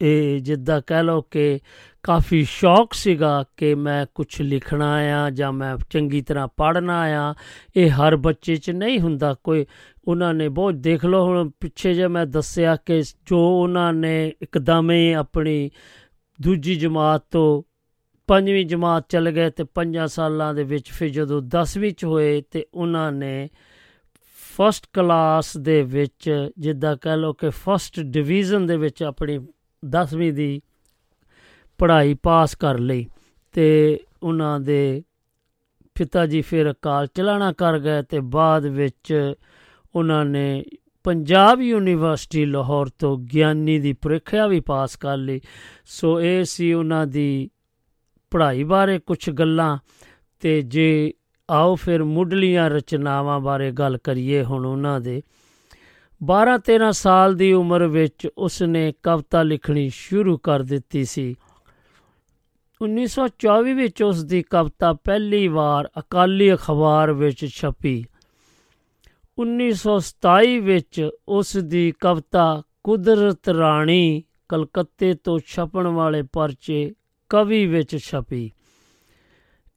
ਇਹ 0.00 0.40
ਜਿੱਦਾਂ 0.40 0.80
ਕਹਿ 0.86 1.02
ਲਓ 1.04 1.20
ਕਿ 1.20 1.58
ਕਾਫੀ 2.02 2.44
ਸ਼ੌਕ 2.44 2.92
ਸੀਗਾ 2.92 3.44
ਕਿ 3.56 3.74
ਮੈਂ 3.74 4.06
ਕੁਝ 4.14 4.42
ਲਿਖਣਾ 4.42 4.92
ਆ 4.94 5.30
ਜਾਂ 5.30 5.52
ਮੈਂ 5.52 5.76
ਚੰਗੀ 5.90 6.20
ਤਰ੍ਹਾਂ 6.20 6.48
ਪੜ੍ਹਨਾ 6.56 7.00
ਆ। 7.00 7.34
ਇਹ 7.76 7.90
ਹਰ 7.90 8.16
ਬੱਚੇ 8.16 8.56
'ਚ 8.56 8.70
ਨਹੀਂ 8.70 9.00
ਹੁੰਦਾ। 9.00 9.34
ਕੋਈ 9.44 9.66
ਉਹਨਾਂ 10.08 10.34
ਨੇ 10.34 10.48
ਬਹੁਤ 10.48 10.74
ਦੇਖ 10.74 11.04
ਲਓ 11.04 11.24
ਹੁਣ 11.24 11.50
ਪਿੱਛੇ 11.60 11.94
ਜੇ 11.94 12.08
ਮੈਂ 12.08 12.26
ਦੱਸਿਆ 12.26 12.76
ਕਿ 12.76 13.02
ਜੋ 13.26 13.62
ਉਹਨਾਂ 13.62 13.92
ਨੇ 13.92 14.32
ਇੱਕਦਮ 14.42 14.90
ਹੀ 14.90 15.12
ਆਪਣੀ 15.12 15.70
ਦੂਜੀ 16.42 16.74
ਜਮਾਤ 16.74 17.24
ਤੋਂ 17.30 17.69
ਪੰਜਵੀਂ 18.30 18.66
ਜਮਾਤ 18.66 19.06
ਚਲੇ 19.08 19.32
ਗਏ 19.32 19.50
ਤੇ 19.50 19.64
ਪੰਜਾਂ 19.64 20.06
ਸਾਲਾਂ 20.06 20.54
ਦੇ 20.54 20.62
ਵਿੱਚ 20.62 20.90
ਫਿਰ 20.90 21.08
ਜਦੋਂ 21.08 21.42
10ਵੀਂ 21.42 21.92
ਚ 21.92 22.04
ਹੋਏ 22.04 22.42
ਤੇ 22.50 22.66
ਉਹਨਾਂ 22.74 23.12
ਨੇ 23.12 23.48
ਫਸਟ 24.56 24.86
ਕਲਾਸ 24.92 25.56
ਦੇ 25.56 25.82
ਵਿੱਚ 25.82 26.48
ਜਿੱਦਾਂ 26.58 26.96
ਕਹਿ 26.96 27.16
ਲਓ 27.16 27.32
ਕਿ 27.32 27.50
ਫਸਟ 27.50 28.00
ਡਿਵੀਜ਼ਨ 28.00 28.66
ਦੇ 28.66 28.76
ਵਿੱਚ 28.76 29.02
ਆਪਣੀ 29.02 29.38
10ਵੀਂ 29.86 30.32
ਦੀ 30.32 30.62
ਪੜ੍ਹਾਈ 31.78 32.14
ਪਾਸ 32.22 32.54
ਕਰ 32.54 32.78
ਲਈ 32.78 33.06
ਤੇ 33.52 34.00
ਉਹਨਾਂ 34.22 34.60
ਦੇ 34.60 35.02
ਪਿਤਾ 35.94 36.26
ਜੀ 36.26 36.40
ਫਿਰ 36.40 36.70
ਅਕਾਲ 36.70 37.06
ਚਲਾਣਾ 37.06 37.52
ਕਰ 37.52 37.78
ਗਏ 37.78 38.02
ਤੇ 38.02 38.20
ਬਾਅਦ 38.20 38.66
ਵਿੱਚ 38.66 39.34
ਉਹਨਾਂ 39.94 40.24
ਨੇ 40.24 40.64
ਪੰਜਾਬ 41.04 41.60
ਯੂਨੀਵਰਸਿਟੀ 41.60 42.44
ਲਾਹੌਰ 42.44 42.86
ਤੋਂ 42.98 43.18
ਗਿਆਨੀ 43.18 43.78
ਦੀ 43.78 43.92
ਪ੍ਰੀਖਿਆ 43.92 44.46
ਵੀ 44.46 44.60
ਪਾਸ 44.60 44.96
ਕਰ 44.96 45.16
ਲਈ। 45.16 45.40
ਸੋ 45.86 46.20
ਇਹ 46.20 46.44
ਸੀ 46.44 46.72
ਉਹਨਾਂ 46.72 47.06
ਦੀ 47.06 47.50
ਪੜ੍ਹਾਈ 48.30 48.64
ਬਾਰੇ 48.64 48.98
ਕੁਝ 48.98 49.30
ਗੱਲਾਂ 49.30 49.78
ਤੇ 50.40 50.62
ਜੇ 50.62 51.14
ਆਓ 51.50 51.74
ਫਿਰ 51.74 52.04
ਮੁੱਢਲੀਆਂ 52.04 52.70
ਰਚਨਾਵਾਂ 52.70 53.40
ਬਾਰੇ 53.40 53.70
ਗੱਲ 53.70 53.98
ਕਰੀਏ 54.04 54.44
ਹੁਣ 54.44 54.66
ਉਹਨਾਂ 54.66 55.00
ਦੇ। 55.00 55.22
12-13 56.24 56.92
ਸਾਲ 56.92 57.34
ਦੀ 57.34 57.52
ਉਮਰ 57.52 57.86
ਵਿੱਚ 57.86 58.28
ਉਸ 58.38 58.62
ਨੇ 58.62 58.92
ਕਵਿਤਾ 59.02 59.42
ਲਿਖਣੀ 59.42 59.90
ਸ਼ੁਰੂ 59.94 60.38
ਕਰ 60.38 60.62
ਦਿੱਤੀ 60.62 61.04
ਸੀ। 61.04 61.34
1924 62.82 63.74
ਵਿੱਚ 63.74 64.02
ਉਸ 64.02 64.24
ਦੀ 64.24 64.42
ਕਵਿਤਾ 64.42 64.92
ਪਹਿਲੀ 64.92 65.48
ਵਾਰ 65.48 65.90
ਅਕਾਲੀ 65.98 66.54
ਅਖਬਾਰ 66.54 67.12
ਵਿੱਚ 67.12 67.46
ਛਪੀ। 67.46 68.04
1927 69.38 70.58
ਵਿੱਚ 70.58 71.10
ਉਸ 71.28 71.56
ਦੀ 71.56 71.92
ਕਵਿਤਾ 72.00 72.62
ਕੁਦਰਤ 72.84 73.48
ਰਾਣੀ 73.48 74.22
ਕਲਕੱਤੇ 74.48 75.14
ਤੋਂ 75.14 75.38
ਛਪਣ 75.46 75.86
ਵਾਲੇ 75.86 76.22
ਪਰਚੇ 76.22 76.92
ਕਵੀ 77.30 77.66
ਵਿੱਚ 77.66 77.96
ਛਪੀ। 77.96 78.52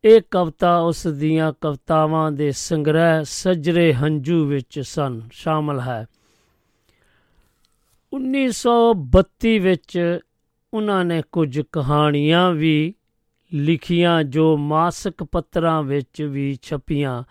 ਇਹ 0.03 0.21
ਕਵਿਤਾ 0.31 0.77
ਉਸ 0.77 1.07
ਦੀਆਂ 1.07 1.53
ਕਵਿਤਾਵਾਂ 1.61 2.31
ਦੇ 2.31 2.51
ਸੰਗ੍ਰਹਿ 2.51 3.25
ਸਜਰੇ 3.25 3.93
ਹੰਝੂ 3.93 4.45
ਵਿੱਚ 4.45 4.79
ਸਨ, 4.79 5.21
ਸ਼ਾਮਲ 5.31 5.79
ਹੈ। 5.79 6.05
1932 8.13 9.59
ਵਿੱਚ 9.59 10.19
ਉਹਨਾਂ 10.73 11.05
ਨੇ 11.05 11.21
ਕੁਝ 11.31 11.61
ਕਹਾਣੀਆਂ 11.71 12.51
ਵੀ 12.51 12.93
ਲਿਖੀਆਂ 13.53 14.23
ਜੋ 14.23 14.57
ਮਾਸਕ 14.57 15.23
ਪੱਤਰਾਂ 15.23 15.83
ਵਿੱਚ 15.83 16.21
ਵੀ 16.21 16.57
ਛਪੀਆਂ। 16.61 17.23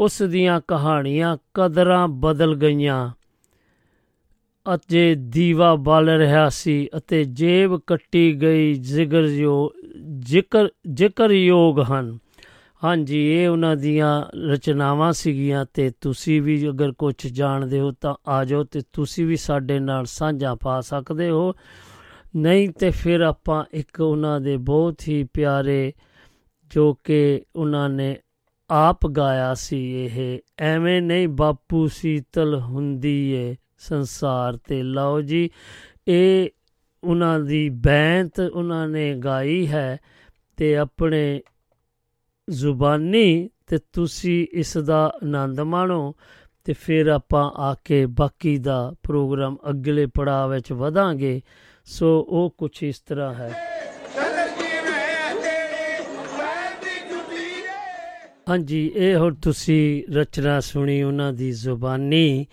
ਉਸ 0.00 0.22
ਦੀਆਂ 0.22 0.60
ਕਹਾਣੀਆਂ 0.68 1.36
ਕਦਰਾਂ 1.54 2.08
ਬਦਲ 2.08 2.54
ਗਈਆਂ। 2.54 3.12
ਅਤੇ 4.74 5.14
ਦੀਵਾ 5.14 5.74
ਬਲ 5.74 6.08
ਰਿਹਾ 6.08 6.48
ਸੀ 6.48 6.88
ਅਤੇ 6.96 7.24
ਜੇਬ 7.24 7.80
ਕੱਟੀ 7.86 8.42
ਗਈ 8.42 8.74
ਜ਼ਿਕਰ 8.74 9.26
ਜੋ, 9.26 9.72
ਜ਼ਿਕਰ, 10.18 10.68
ਜ਼ਿਕਰਯੋਗ 10.92 11.80
ਹਨ। 11.80 12.18
ਹਾਂਜੀ, 12.84 13.32
ਇਹ 13.32 13.48
ਉਹਨਾਂ 13.48 13.76
ਦੀਆਂ 13.76 14.24
ਰਚਨਾਵਾਂ 14.52 15.12
ਸੀਗੀਆਂ 15.12 15.64
ਤੇ 15.74 15.92
ਤੁਸੀਂ 16.00 16.42
ਵੀ 16.42 16.68
ਅਗਰ 16.68 16.92
ਕੁਝ 16.92 17.26
ਜਾਣਦੇ 17.26 17.80
ਹੋ 17.80 17.92
ਤਾਂ 18.00 18.14
ਆ 18.28 18.44
ਜਾਓ 18.44 18.64
ਤੇ 18.64 18.80
ਤੁਸੀਂ 18.92 19.26
ਵੀ 19.26 19.36
ਸਾਡੇ 19.36 19.78
ਨਾਲ 19.78 20.04
ਸਾਂਝਾ 20.04 20.54
ਪਾ 20.54 20.80
ਸਕਦੇ 20.80 21.30
ਹੋ। 21.30 21.54
ਨਹੀਂ 22.36 22.68
ਤੇ 22.70 22.90
ਫਿਰ 22.90 23.20
ਆਪਾਂ 23.20 23.64
ਇੱਕ 23.72 24.00
ਉਹਨਾਂ 24.00 24.40
ਦੇ 24.40 24.56
ਬਹੁਤ 24.56 25.08
ਹੀ 25.08 25.24
ਪਿਆਰੇ 25.24 25.92
ਜੋ 26.74 26.94
ਕਿ 27.04 27.42
ਉਹਨਾਂ 27.56 27.88
ਨੇ 27.88 28.16
ਆਪ 28.70 29.06
ਗਾਇਆ 29.06 29.54
ਸੀ, 29.54 30.04
ਇਹ 30.04 30.38
ਐਵੇਂ 30.58 31.02
ਨਹੀਂ 31.02 31.28
ਬਾਪੂ 31.28 31.86
ਸੀਤਲ 31.86 32.60
ਹੁੰਦੀ 32.60 33.30
ਏ। 33.30 33.56
ਸੰਸਾਰ 33.84 34.56
ਤੇ। 34.56 34.82
ਲਓ 34.82 35.20
ਜੀ, 35.20 35.48
ਇਹ 36.08 36.48
ਉਹਨਾਂ 37.04 37.38
ਦੀ 37.40 37.68
ਬੈਂਤ 37.68 38.40
ਉਹਨਾਂ 38.40 38.86
ਨੇ 38.88 39.14
ਗਾਈ 39.14 39.66
ਹੈ 39.66 39.98
ਤੇ 40.56 40.76
ਆਪਣੇ 40.76 41.42
ਜ਼ੁਬਾਨੀ 42.48 43.50
ਤੇ 43.66 43.78
ਤੁਸੀਂ 43.92 44.46
ਇਸ 44.52 44.76
ਦਾ 44.78 45.04
ਆਨੰਦ 45.24 45.60
ਮਾਣੋ 45.60 46.14
ਤੇ 46.64 46.72
ਫਿਰ 46.72 47.06
ਆਪਾਂ 47.06 47.50
ਆ 47.50 47.74
ਕੇ 47.84 48.06
ਬਾਕੀ 48.06 48.56
ਦਾ 48.58 48.94
ਪ੍ਰੋਗਰਾਮ 49.02 49.56
ਅਗਲੇ 49.70 50.06
ਪੜਾਅ 50.06 50.48
ਵਿੱਚ 50.48 50.72
ਵਧਾਂਗੇ। 50.72 51.40
ਸੋ 51.84 52.06
ਉਹ 52.28 52.54
ਕੁਝ 52.58 52.82
ਇਸ 52.82 53.00
ਤਰ੍ਹਾਂ 53.00 53.34
ਹੈ। 53.34 53.52
ਹਾਂਜੀ, 58.48 58.92
ਇਹ 58.94 59.16
ਹੁਣ 59.16 59.34
ਤੁਸੀਂ 59.34 60.02
ਰਚਨਾ 60.12 60.60
ਸੁਣੀ 60.60 61.02
ਉਹਨਾਂ 61.02 61.32
ਦੀ 61.32 61.50
ਜ਼ੁਬਾਨੀ 61.50 62.46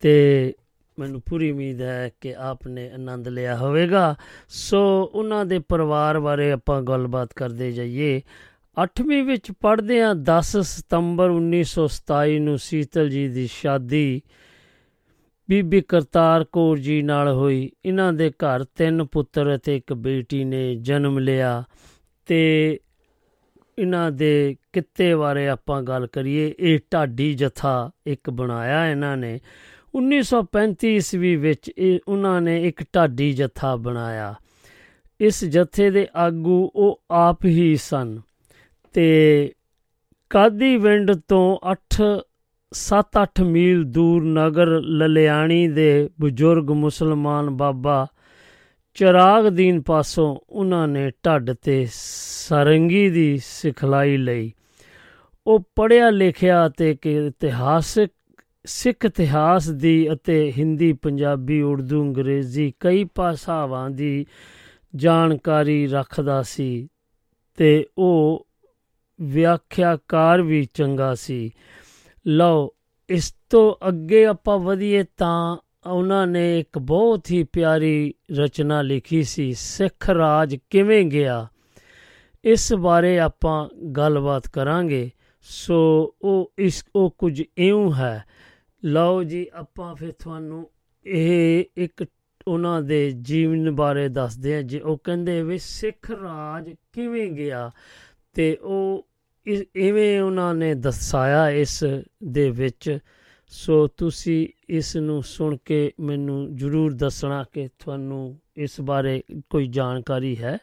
ਤੇ 0.00 0.54
ਮੈਨੂੰ 0.98 1.22
ਪੂਰੀ 1.30 1.50
ਉਮੀਦ 1.50 1.82
ਹੈ 1.82 2.10
ਕਿ 2.20 2.34
ਆਪਨੇ 2.34 2.90
ਆਨੰਦ 2.90 3.28
ਲਿਆ 3.28 3.56
ਹੋਵੇਗਾ। 3.56 4.14
ਸੋ 4.48 5.10
ਉਹਨਾਂ 5.14 5.44
ਦੇ 5.44 5.58
ਪਰਿਵਾਰ 5.58 6.20
ਬਾਰੇ 6.20 6.52
ਆਪਾਂ 6.52 6.82
ਗੱਲਬਾਤ 6.82 7.28
ਕਰਦੇ 7.36 7.72
ਜਾਈਏ। 7.72 8.22
8ਵੀਂ 8.82 9.24
ਵਿੱਚ 9.24 9.52
ਪੜ੍ਹਦੇ 9.52 10.02
ਆ 10.02 10.14
10 10.14 10.56
ਸਤੰਬਰ 10.56 11.30
1927 11.30 12.38
ਨੂੰ 12.38 12.58
ਸੀਤਲ 12.58 13.08
ਜੀ 13.08 13.28
ਦੀ 13.28 13.46
ਸ਼ਾਦੀ 13.46 14.22
ਬੀਬੀ 15.50 15.80
ਕਰਤਾਰ 15.80 16.44
ਕੌਰ 16.44 16.78
ਜੀ 16.78 17.02
ਨਾਲ 17.02 17.32
ਹੋਈ। 17.32 17.70
ਇਹਨਾਂ 17.84 18.12
ਦੇ 18.12 18.30
ਘਰ 18.30 18.64
ਤਿੰਨ 18.64 19.04
ਪੁੱਤਰ 19.04 19.56
ਅਤੇ 19.56 19.76
ਇੱਕ 19.76 19.92
ਬੇਟੀ 19.92 20.44
ਨੇ 20.44 20.74
ਜਨਮ 20.74 21.18
ਲਿਆ 21.18 21.64
ਤੇ 22.26 22.80
ਇਹਨਾਂ 23.78 24.10
ਦੇ 24.10 24.56
ਕਿੱਤੇ 24.72 25.14
ਬਾਰੇ 25.14 25.48
ਆਪਾਂ 25.48 25.82
ਗੱਲ 25.82 26.06
ਕਰੀਏ। 26.06 26.54
ਇਹ 26.58 26.78
ਢਾਡੀ 26.92 27.34
ਜਥਾ 27.34 27.90
ਇੱਕ 28.06 28.30
ਬਣਾਇਆ 28.30 28.90
ਇਹਨਾਂ 28.90 29.16
ਨੇ। 29.16 29.40
1935 29.94 30.88
ਈਸਵੀ 30.88 31.36
ਵਿੱਚ 31.36 31.70
ਇਹ 31.78 32.00
ਉਹਨਾਂ 32.08 32.40
ਨੇ 32.40 32.64
ਇੱਕ 32.64 32.84
ਢਾਡੀ 32.94 33.32
ਜਥਾ 33.32 33.76
ਬਣਾਇਆ। 33.76 34.34
ਇਸ 35.20 35.44
ਜਥੇ 35.44 35.90
ਦੇ 35.90 36.06
ਆਗੂ 36.16 36.70
ਉਹ 36.74 37.02
ਆਪ 37.10 37.44
ਹੀ 37.44 37.76
ਸਨ 37.76 38.20
ਤੇ 38.92 39.52
ਕਾਦੀ 40.30 40.76
ਵਿੰਡ 40.76 41.12
ਤੋਂ 41.28 41.58
8 41.72 42.20
7-8 42.72 43.44
ਮੀਲ 43.44 43.84
ਦੂਰ 43.84 44.24
ਨਗਰ 44.24 44.66
ਲਲਿਆਣੀ 44.66 45.68
ਦੇ 45.68 46.10
ਬਜ਼ੁਰਗ 46.20 46.70
ਮੁਸਲਮਾਨ 46.70 47.50
ਬਾਬਾ 47.50 48.06
ਚਰਾਗਦੀਨ 48.94 49.82
ਪਾਸੋਂ 49.82 50.36
ਉਹਨਾਂ 50.48 50.88
ਨੇ 50.88 51.10
ਢੱਡ 51.10 51.52
ਤੇ 51.52 51.86
ਸਰੰਗੀ 51.92 53.10
ਦੀ 53.10 53.40
ਸਿਖਲਾਈ 53.44 54.16
ਲਈ। 54.16 54.52
ਉਹ 55.46 55.60
ਪੜਿਆ 55.76 56.10
ਲਿਖਿਆ 56.10 56.68
ਤੇ 56.68 56.96
ਕਿ 57.02 57.26
ਇਤਿਹਾਸਕ 57.26 58.08
ਸਿੱਖ 58.66 59.04
ਇਤਿਹਾਸ 59.04 59.68
ਦੀ 59.68 60.12
ਅਤੇ 60.12 60.52
ਹਿੰਦੀ, 60.58 60.92
ਪੰਜਾਬੀ, 60.92 61.62
ਉਰਦੂ, 61.62 62.02
ਅੰਗਰੇਜ਼ੀ 62.02 62.72
ਕਈ 62.80 63.04
ਭਾਸ਼ਾਵਾਂ 63.04 63.90
ਦੀ 63.90 64.26
ਜਾਣਕਾਰੀ 64.96 65.86
ਰੱਖਦਾ 65.86 66.42
ਸੀ 66.42 66.88
ਤੇ 67.56 67.86
ਉਹ 67.98 68.46
ਵਿਆਖਿਆਕਾਰ 69.20 70.42
ਵੀ 70.42 70.68
ਚੰਗਾ 70.74 71.14
ਸੀ। 71.14 71.50
ਲਓ, 72.26 72.70
ਇਸ 73.08 73.36
ਤੋਂ 73.50 73.88
ਅੱਗੇ 73.88 74.26
ਆਪਾਂ 74.26 74.58
ਵਧੀਏ 74.58 75.04
ਤਾਂ 75.16 75.56
ਉਹਨਾਂ 75.86 76.26
ਨੇ 76.26 76.60
ਇੱਕ 76.60 76.78
ਬਹੁਤ 76.78 77.30
ਹੀ 77.30 77.44
ਪਿਆਰੀ 77.44 78.14
ਰਚਨਾ 78.36 78.82
ਲਿਖੀ 78.82 79.22
ਸੀ, 79.22 79.52
ਸਿੱਖ 79.52 80.10
ਰਾਜ 80.10 80.56
ਕਿਵੇਂ 80.70 81.04
ਗਿਆ? 81.04 81.46
ਇਸ 82.44 82.74
ਬਾਰੇ 82.74 83.18
ਆਪਾਂ 83.18 83.68
ਗੱਲਬਾਤ 83.86 84.48
ਕਰਾਂਗੇ। 84.48 85.10
ਸੋ 85.42 86.14
ਉਹ 86.22 86.52
ਇਸ, 86.58 86.84
ਉਹ 86.94 87.14
ਕੁਝ 87.18 87.42
ਇਉਂ 87.58 87.94
ਹੈ। 87.94 88.24
ਲਓ 88.84 89.22
ਜੀ, 89.22 89.46
ਆਪਾਂ 89.52 89.94
ਫਿਰ 89.94 90.12
ਤੁਹਾਨੂੰ 90.12 90.70
ਇਹ 91.06 91.64
ਇੱਕ 91.76 92.04
ਉਹਨਾਂ 92.48 92.82
ਦੇ 92.82 93.10
ਜੀਵਨ 93.10 93.70
ਬਾਰੇ 93.70 94.08
ਦੱਸਦੇ 94.08 94.56
ਆ 94.56 94.62
ਜੇ। 94.62 94.80
ਉਹ 94.80 94.98
ਕਹਿੰਦੇ 94.98 95.42
ਵੀ 95.42 95.58
ਸਿੱਖ 95.58 96.10
ਰਾਜ 96.10 96.74
ਕਿਵੇਂ 96.92 97.30
ਗਿਆ 97.30 97.70
ਤੇ 98.34 98.56
ਉਹ 98.56 99.08
ਇਵੇਂ 99.76 100.20
ਉਹਨਾਂ 100.20 100.54
ਨੇ 100.54 100.74
ਦੱਸਾਇਆ 100.74 101.50
ਇਸ 101.50 101.84
ਦੇ 102.24 102.50
ਵਿੱਚ। 102.50 102.98
ਸੋ 103.46 103.86
ਤੁਸੀਂ 103.86 104.48
ਇਸ 104.68 104.96
ਨੂੰ 104.96 105.22
ਸੁਣ 105.22 105.56
ਕੇ 105.64 105.92
ਮੈਨੂੰ 106.00 106.56
ਜ਼ਰੂਰ 106.56 106.92
ਦੱਸਣਾ 106.92 107.44
ਕਿ 107.52 107.68
ਤੁਹਾਨੂੰ 107.78 108.40
ਇਸ 108.56 108.80
ਬਾਰੇ 108.80 109.22
ਕੋਈ 109.50 109.66
ਜਾਣਕਾਰੀ 109.66 110.38
ਹੈ। 110.38 110.58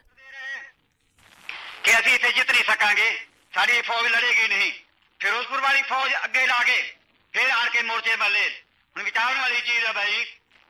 ਕਿ 1.84 1.90
ਅਸੀਂ 1.90 2.14
ਇੱਥੇ 2.14 2.32
ਜਿੱਤ 2.32 2.50
ਨਹੀਂ 2.50 2.64
ਸਕਾਂਗੇ, 2.64 3.10
ਸਾਡੀ 3.52 3.82
ਫੌਜ 3.82 4.06
ਲੜੇਗੀ 4.06 4.48
ਨਹੀਂ। 4.48 4.72
ਫਿਰੋਜ਼ਪੁਰ 5.20 5.60
ਵਾਲੀ 5.60 5.82
ਫੌਜ 5.82 6.10
ਅੱਗੇ 6.24 6.46
ਲਾ 6.46 6.62
ਕੇ 6.62 6.95
ਫਿਰ 7.36 7.50
ਆਣ 7.50 7.70
ਕੇ 7.70 7.82
ਮੋਰਚੇ 7.82 8.16
ਮੱਲੇ। 8.16 8.48
ਹੁਣ 8.96 9.04
ਵਿਚਾਰਨ 9.04 9.40
ਵਾਲੀ 9.40 9.56
ਚੀਜ਼ 9.56 9.84
ਹੈ 9.86 9.92
ਭਾਈ 9.92 10.24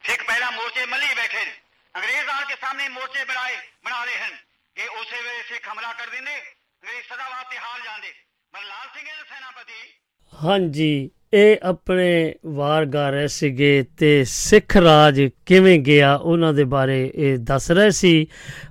ਸਿੱਖ 0.04 0.24
ਪਹਿਲਾਂ 0.26 0.52
ਮੋਰਚੇ 0.52 0.86
ਮੱਲੀ 0.86 1.06
ਬੈਠੇ 1.06 1.44
ਨੇ। 1.44 1.52
ਅੰਗਰੇਜ਼ 1.94 2.28
ਆਣ 2.28 2.44
ਕੇ 2.44 2.54
ਸਾਹਮਣੇ 2.60 2.88
ਮੋਰਚੇ 2.88 3.24
ਬਣਾਏ 3.24 3.56
ਬਣਾ 3.84 4.04
ਰਹੇ 4.04 4.16
ਹਨ। 4.16 4.32
ਇਹ 4.76 4.88
ਉਸੇ 4.88 5.16
ਵੇਲੇ 5.16 5.42
ਸਿੱਖ 5.48 5.68
ਹਮਲਾ 5.72 5.92
ਕਰ 5.92 6.10
ਦਿੰਦੇ 6.10 6.30
ਅੰਗਰੇਜ਼ 6.30 7.04
ਸਦਾ 7.06 7.28
ਵਾਸਤੇ 7.30 7.58
ਹਾਰ 7.58 7.80
ਜਾਂਦੇ। 7.84 8.08
ਪਰ 8.52 8.60
ਲਾਲ 8.62 8.88
ਸਿੰਘ 8.94 9.04
ਦੇ 9.04 9.24
ਸੈਨਾਪਤੀ। 9.28 10.00
ਹਾਂਜੀ 10.44 11.10
ਇਹ 11.34 11.56
ਆਪਣੇ 11.62 12.34
ਵਾਰ 12.46 12.86
ਗਾ 12.86 13.10
ਰਹੇ 13.10 13.28
ਸੀਗੇ 13.28 13.84
ਤੇ 13.98 14.24
ਸਿੱਖ 14.24 14.76
ਰਾਜ 14.76 15.28
ਕਿਵੇਂ 15.46 15.78
ਗਿਆ 15.78 16.14
ਉਹਨਾਂ 16.14 16.52
ਦੇ 16.52 16.64
ਬਾਰੇ 16.64 17.12
ਇਹ 17.14 17.38
ਦੱਸ 17.38 17.70
ਰਹੇ 17.70 17.90
ਸੀ 17.90 18.26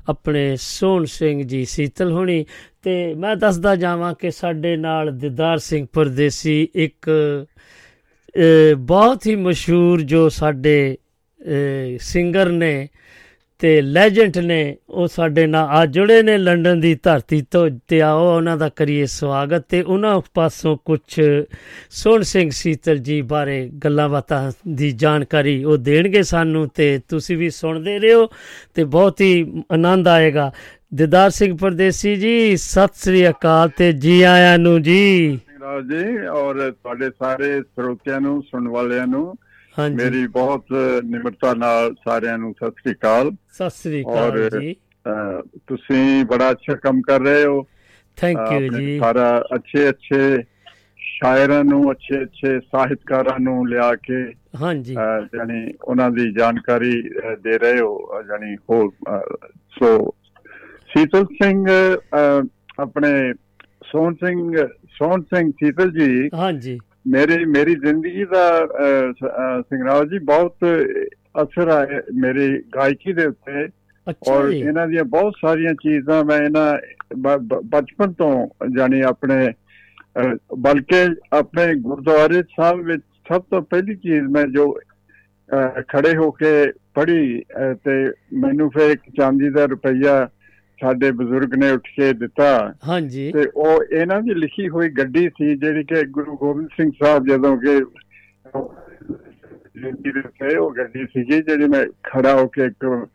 ਆਪਣੇ 0.10 0.56
ਸੋਹਣ 0.56 1.06
ਸਿੰਘ 1.06 1.44
ਜੀ 1.44 1.66
ਸੀਤਲ 1.66 2.12
ਹੁਣੀ। 2.12 2.46
ਤੇ 2.84 3.14
ਮੈਂ 3.14 3.36
ਦੱਸਦਾ 3.36 3.76
ਜਾਵਾਂ 3.76 4.14
ਕਿ 4.14 4.32
ਸਾਡੇ 4.32 4.78
ਨਾਲ 4.78 5.18
ਦਿਦਾਰ 5.18 5.58
ਸਿੰਘ 5.58 5.88
ਪਰਦੇਸੀ 5.94 6.68
ਇੱਕ 6.76 7.10
ਅ, 7.10 7.55
ਬਹੁਤ 8.78 9.28
ਹੀ 9.28 9.36
ਮਸ਼ਹੂਰ 9.36 10.02
ਜੋ 10.02 10.28
ਸਾਡੇ 10.30 10.98
ਸਿੰਗਰ 12.02 12.50
ਨੇ 12.50 12.88
ਤੇ 13.60 13.82
ਲੈਜੈਂਡ 13.82 14.38
ਨੇ, 14.38 14.76
ਉਹ 14.90 15.08
ਸਾਡੇ 15.08 15.46
ਨਾਲ 15.48 15.68
ਆ 15.70 15.86
ਜੁੜੇ 15.86 16.22
ਨੇ 16.24 16.38
ਲੰਡਨ 16.38 16.80
ਦੀ 16.80 16.94
ਧਰਤੀ 17.04 17.42
ਤੋਂ 17.52 17.70
ਤੇ 17.88 18.02
ਆਓ 18.02 18.26
ਉਹਨਾਂ 18.36 18.58
ਦਾ 18.58 18.70
ਕਰੀਏ 18.70 19.06
ਸਵਾਗਤ 19.06 19.66
ਤੇ 19.70 19.82
ਉਹਨਾਂ 19.82 20.20
ਪਾਸੋਂ 20.34 20.76
ਕੁਝ 20.86 21.00
ਸੋਹਣ 21.90 22.22
ਸਿੰਘ 22.22 22.50
ਸੀਤਲ 22.50 22.98
ਜੀ 22.98 23.22
ਬਾਰੇ 23.22 23.70
ਗੱਲਾਂ 23.84 24.10
ਬਾਤਾਂ 24.10 24.52
ਦੀ 24.68 24.92
ਜਾਣਕਾਰੀ 24.92 25.64
ਉਹ 25.64 25.78
ਦੇਣਗੇ 25.78 26.24
ਸਾਨੂੰ 26.24 26.68
ਤੇ 26.76 27.00
ਤੁਸੀਂ 27.10 27.38
ਵੀ 27.38 27.50
ਸੁਣਦੇ 27.50 27.98
ਰਹੋ 28.00 28.28
ਤੇ 28.74 28.84
ਬਹੁਤ 28.84 29.22
ਹੀ 29.22 29.64
ਆਨੰਦ 29.72 30.08
ਆਏਗਾ। 30.08 30.52
ਦਿਦਾਰ 30.94 31.30
ਸਿੰਘ 31.30 31.56
ਪਰਦੇਸੀ 31.58 32.16
ਜੀ, 32.16 32.58
ਸਤਿ 32.58 33.00
ਸ੍ਰੀ 33.02 33.30
ਅਕਾਲ 33.30 33.70
ਤੇ 33.70 33.92
ਜੀ 33.94 34.22
ਆਇਆਂ 34.22 34.58
ਨੂੰ 34.58 34.82
ਜੀ। 34.82 35.40
ਰਾਜ 35.66 35.86
ਜੀ 35.86 36.26
ਔਰ 36.28 36.70
ਤੁਹਾਡੇ 36.72 37.10
ਸਾਰੇ 37.10 37.62
ਸਰੋਤਿਆਂ 37.62 38.20
ਨੂੰ 38.22 38.42
ਸੁਣਨ 38.44 38.68
ਵਾਲਿਆਂ 38.68 39.06
ਨੂੰ 39.08 39.26
ਹਾਂਜੀ। 39.76 39.96
ਮੇਰੀ 39.96 40.26
ਬਹੁਤ 40.28 40.72
ਨਿਮਰਤਾ 41.06 41.54
ਨਾਲ 41.54 41.94
ਸਾਰਿਆਂ 42.04 42.38
ਨੂੰ 42.38 42.54
ਸਤਿ 42.54 42.82
ਸ੍ਰੀ 42.82 42.94
ਅਕਾਲ। 42.94 43.32
ਸਤਿ 43.52 43.70
ਸ੍ਰੀ 43.70 44.04
ਅਕਾਲ 44.04 44.50
ਜੀ। 44.50 44.76
ਤੁਸੀਂ 45.68 46.26
ਬੜਾ 46.26 46.52
ਅੱਛਾ 46.52 46.76
ਕੰਮ 46.76 47.02
ਕਰ 47.02 47.22
ਰਹੇ 47.22 47.46
ਹੋ। 47.46 47.66
ਥੈਂਕ 48.18 48.52
ਯੂ 48.52 48.68
ਜੀ। 48.70 48.98
ਸਾਰਾ 49.00 49.28
ਅੱਛੇ 49.56 49.90
ਅੱਛੇ 49.90 50.44
ਸ਼ਾਇਰਾਂ 51.08 51.64
ਨੂੰ 51.64 51.92
ਅੱਛੇ 51.92 52.22
ਅੱਛੇ 52.24 52.60
ਸਾਹਿਤਕਾਰਾਂ 52.62 53.40
ਨੂੰ 53.40 53.68
ਲਿਆ 53.68 53.94
ਕੇ 54.04 54.22
ਹਾਂਜੀ। 54.62 54.94
ਜਾਣੀ 55.34 55.74
ਉਹਨਾਂ 55.84 56.10
ਦੀ 56.12 56.32
ਜਾਣਕਾਰੀ 56.34 57.02
ਦੇ 57.44 57.58
ਰਹੇ 57.58 57.80
ਹੋ 57.80 58.22
ਜਾਣੀ 58.28 58.56
ਹੋਰ 58.70 58.90
ਸੋ 59.80 60.16
ਸੀਤਲ 60.90 61.26
ਸਿੰਘ 61.44 61.66
ਆਪਣੇ 62.80 63.12
ਸੋਹਣ 63.92 64.14
ਸਿੰਘ 64.16 64.56
ਸੋਹਣ 64.98 65.22
ਸਿੰਘ 65.22 65.52
ਸੀਤਲ 65.52 65.92
ਜੀ 65.92 66.30
ਹਾਂਜੀ। 66.34 66.80
ਮੇਰੀ 67.08 67.46
ਮੇਰੀ 67.46 67.76
ਜ਼ਿੰਦਗੀ 67.76 68.26
ਦਾ 68.26 68.68
ਸਿੰਘਰਾਜ 69.62 70.10
ਜੀ 70.10 70.20
ਬਹੁਤ 70.20 70.66
ਅਸਰ 71.44 71.68
ਆਇਆ 71.68 72.02
ਮੇਰੀ 72.14 72.58
ਗਾਇਕੀ 72.76 73.14
ਦੇ 73.14 73.26
ਉੱਤੇ। 73.26 73.68
ਔਰ 74.32 74.50
ਇਹਨਾਂ 74.50 74.88
ਦੀਆਂ 74.88 75.04
ਬਹੁਤ 75.04 75.34
ਸਾਰੀਆਂ 75.42 75.74
ਚੀਜ਼ਾਂ 75.74 76.24
ਮੈਂ 76.26 76.38
ਇਹਨਾਂ 76.38 76.78
ਬਚਪਨ 77.66 78.14
ਤੋਂ 78.14 78.48
ਜਾਣੀ 78.78 79.02
ਆਪਣੇ 79.02 79.54
ਬਲਕਿ 80.58 81.06
ਆਪਣੇ 81.34 81.76
ਗੁਰਦੁਆਰੇ 81.76 82.42
ਸਾਹਿਬ 82.42 82.80
ਵਿੱਚ 82.80 83.04
ਸਭ 83.30 83.42
ਤੋਂ 83.42 83.62
ਪਹਿਲੀ 83.62 83.96
ਚੀਜ਼ 83.96 84.24
ਮੈਂ 84.24 84.44
ਜੋ 84.48 84.80
ਖੜੇ 85.88 86.16
ਹੋ 86.16 86.32
ਕੇ 86.32 86.72
ਪੜ੍ਹੀ 86.94 87.42
ਤੇ 87.84 88.12
ਮੈਨੂੰ 88.34 88.70
ਫਿਰ 88.70 88.92
ਇੱਕ 88.92 89.02
ਚਾਂਦੀ 89.18 89.50
ਦਾ 89.50 89.66
ਰੁਪਈਆ 89.66 90.30
ਸਾਡੇ 90.82 91.12
ਬਜ਼ੁਰਗ 91.12 91.56
ਨੇ 91.56 91.72
ਉੱਠ 91.72 91.88
ਕੇ 91.98 92.14
ਦਿੱਤਾ। 92.14 92.74
ਹਾਂਜੀ। 92.88 93.32
ਤੇ 93.32 93.46
ਉਹ 93.56 93.84
ਇਹਨਾਂ 93.84 94.22
ਦੀ 94.22 94.34
ਲਿਖੀ 94.34 94.70
ਹੋਈ 94.70 94.90
ਗੱਡੀ 94.90 95.30
ਸੀ 95.30 95.56
ਜਿਹੜੀ 95.56 95.84
ਕਿ 95.84 96.04
ਗੁਰੂ 96.04 96.38
ਗੋਬਿੰਦ 96.38 96.70
ਸਿੰਘ 96.78 96.92
ਸਾਹਿਬ 97.04 97.28
ਜਦੋਂ 97.28 97.58
ਕਿ 97.58 97.76
ਜ਼ਿੰਦਗੀ 99.82 100.12
ਦੇ 100.12 100.20
ਉੱਤੇ 100.20 100.56
ਉਹ 100.56 100.72
ਗੱਡੀ 100.72 101.06
ਸੀਗੀ 101.06 101.42
ਜਿਹੜੀ 101.42 101.68
ਮੈਂ 101.68 101.86
ਖੜਾ 102.04 102.34
ਹੋ 102.36 102.48
ਕੇ 102.48 102.66
ਇੱਕ 102.66 103.08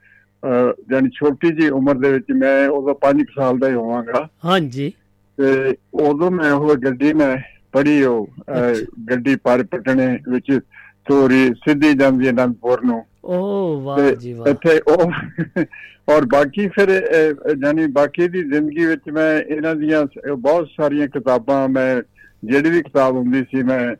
ਜਾਣੀ 0.90 1.08
ਛੋਟੀ 1.08 1.50
ਜੀ 1.50 1.68
ਉਮਰ 1.68 1.94
ਦੇ 1.94 2.12
ਵਿੱਚ 2.12 2.32
ਮੈਂ 2.32 2.68
ਉਦੋਂ 2.68 2.94
5 3.06 3.24
ਸਾਲ 3.34 3.58
ਦਾ 3.58 3.68
ਹੀ 3.68 3.74
ਹੋਵਾਂਗਾ। 3.74 4.28
ਹਾਂਜੀ। 4.44 4.92
ਤੇ 5.36 5.74
ਉਦੋਂ 5.94 6.30
ਮੈਂ 6.30 6.52
ਉਹ 6.52 6.76
ਗੱਡੀ 6.76 7.12
ਮੈਂ 7.12 7.36
ਪੜ੍ਹੀ 7.72 8.02
ਉਹ। 8.02 8.28
ਗੱਡੀ 9.10 9.36
ਪਰ 9.36 9.62
ਪਟਣੇ 9.62 10.18
ਵਿੱਚ 10.28 10.60
ਤੋਰੀ 11.10 11.54
ਸਿੱਧੀ 11.54 11.92
ਜਾਂਦੀ 11.94 12.26
ਹੈ 12.26 12.30
ਅਨੰਦਪੁਰ 12.32 12.84
ਨੂੰ। 12.84 13.04
ਓ 13.24 13.80
ਵਾਹ 13.80 14.10
ਜੀ 14.12 14.32
ਵਾਹ। 14.32 14.48
ਇੱਥੇ 14.48 14.80
ਉਹ 14.88 15.12
ਔਰ 16.08 16.24
ਬਾਕੀ 16.24 16.68
ਫਿਰ 16.68 16.90
ਜਾਣੀ 17.56 17.86
ਬਾਕੀ 17.86 18.28
ਦੀ 18.28 18.42
ਜ਼ਿੰਦਗੀ 18.42 18.86
ਵਿੱਚ 18.86 19.10
ਮੈਂ 19.12 19.40
ਇਹਨਾਂ 19.40 19.74
ਦੀਆਂ 19.74 20.06
ਬਹੁਤ 20.36 20.68
ਸਾਰੀਆਂ 20.80 21.08
ਕਿਤਾਬਾਂ 21.08 21.68
ਮੈਂ 21.68 22.02
ਜਿਹੜੀ 22.44 22.70
ਵੀ 22.70 22.82
ਕਿਤਾਬ 22.82 23.16
ਹੁੰਦੀ 23.16 23.42
ਸੀ 23.42 23.62
ਮੈਂ 23.62 23.94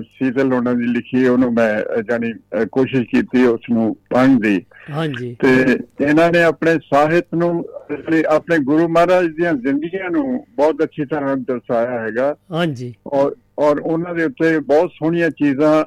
ਸੀਤਲ 0.00 0.52
ਉਹਨਾਂ 0.52 0.74
ਦੀ 0.74 0.84
ਲਿਖੀ 0.86 1.26
ਉਹਨੂੰ 1.28 1.52
ਮੈਂ 1.52 1.80
ਅਹ, 1.80 2.64
ਕੋਸ਼ਿਸ਼ 2.64 3.02
ਕੀਤੀ 3.02 3.44
ਉਸ 3.44 3.60
ਨੂੰ 3.70 3.96
ਪੜ੍ਹਨ 4.10 4.38
ਦੀ। 4.38 4.62
ਹਾਂਜੀ। 4.90 5.36
ਤੇ 5.40 5.78
ਇਹਨਾਂ 6.00 6.30
ਨੇ 6.32 6.42
ਆਪਣੇ 6.42 6.74
ਸਾਹਿਤ 6.94 7.26
ਨੂੰ 7.34 7.50
ਆਪਣੇ- 7.90 8.24
ਆਪਣੇ 8.28 8.58
ਗੁਰੂ 8.58 8.88
ਮਹਾਰਾਜ 8.88 9.26
ਦੀਆਂ 9.26 9.52
ਜ਼ਿੰਦਗੀਆਂ 9.54 10.10
ਨੂੰ 10.10 10.44
ਬਹੁਤ 10.56 10.82
ਅੱਛੀ 10.82 11.04
ਤਰ੍ਹਾਂ 11.04 11.36
ਦਰਸਾਇਆ 11.36 12.00
ਹੈਗਾ। 12.00 12.36
ਹਾਂਜੀ। 12.52 12.94
ਔਰ 13.06 13.34
ਔਰ 13.58 13.80
ਉਹਨਾਂ 13.80 14.14
ਦੇ 14.14 14.24
ਉੱਤੇ 14.24 14.58
ਬਹੁਤ 14.58 14.90
ਸੋਹਣੀਆਂ 14.90 15.30
ਚੀਜ਼ਾਂ 15.30 15.84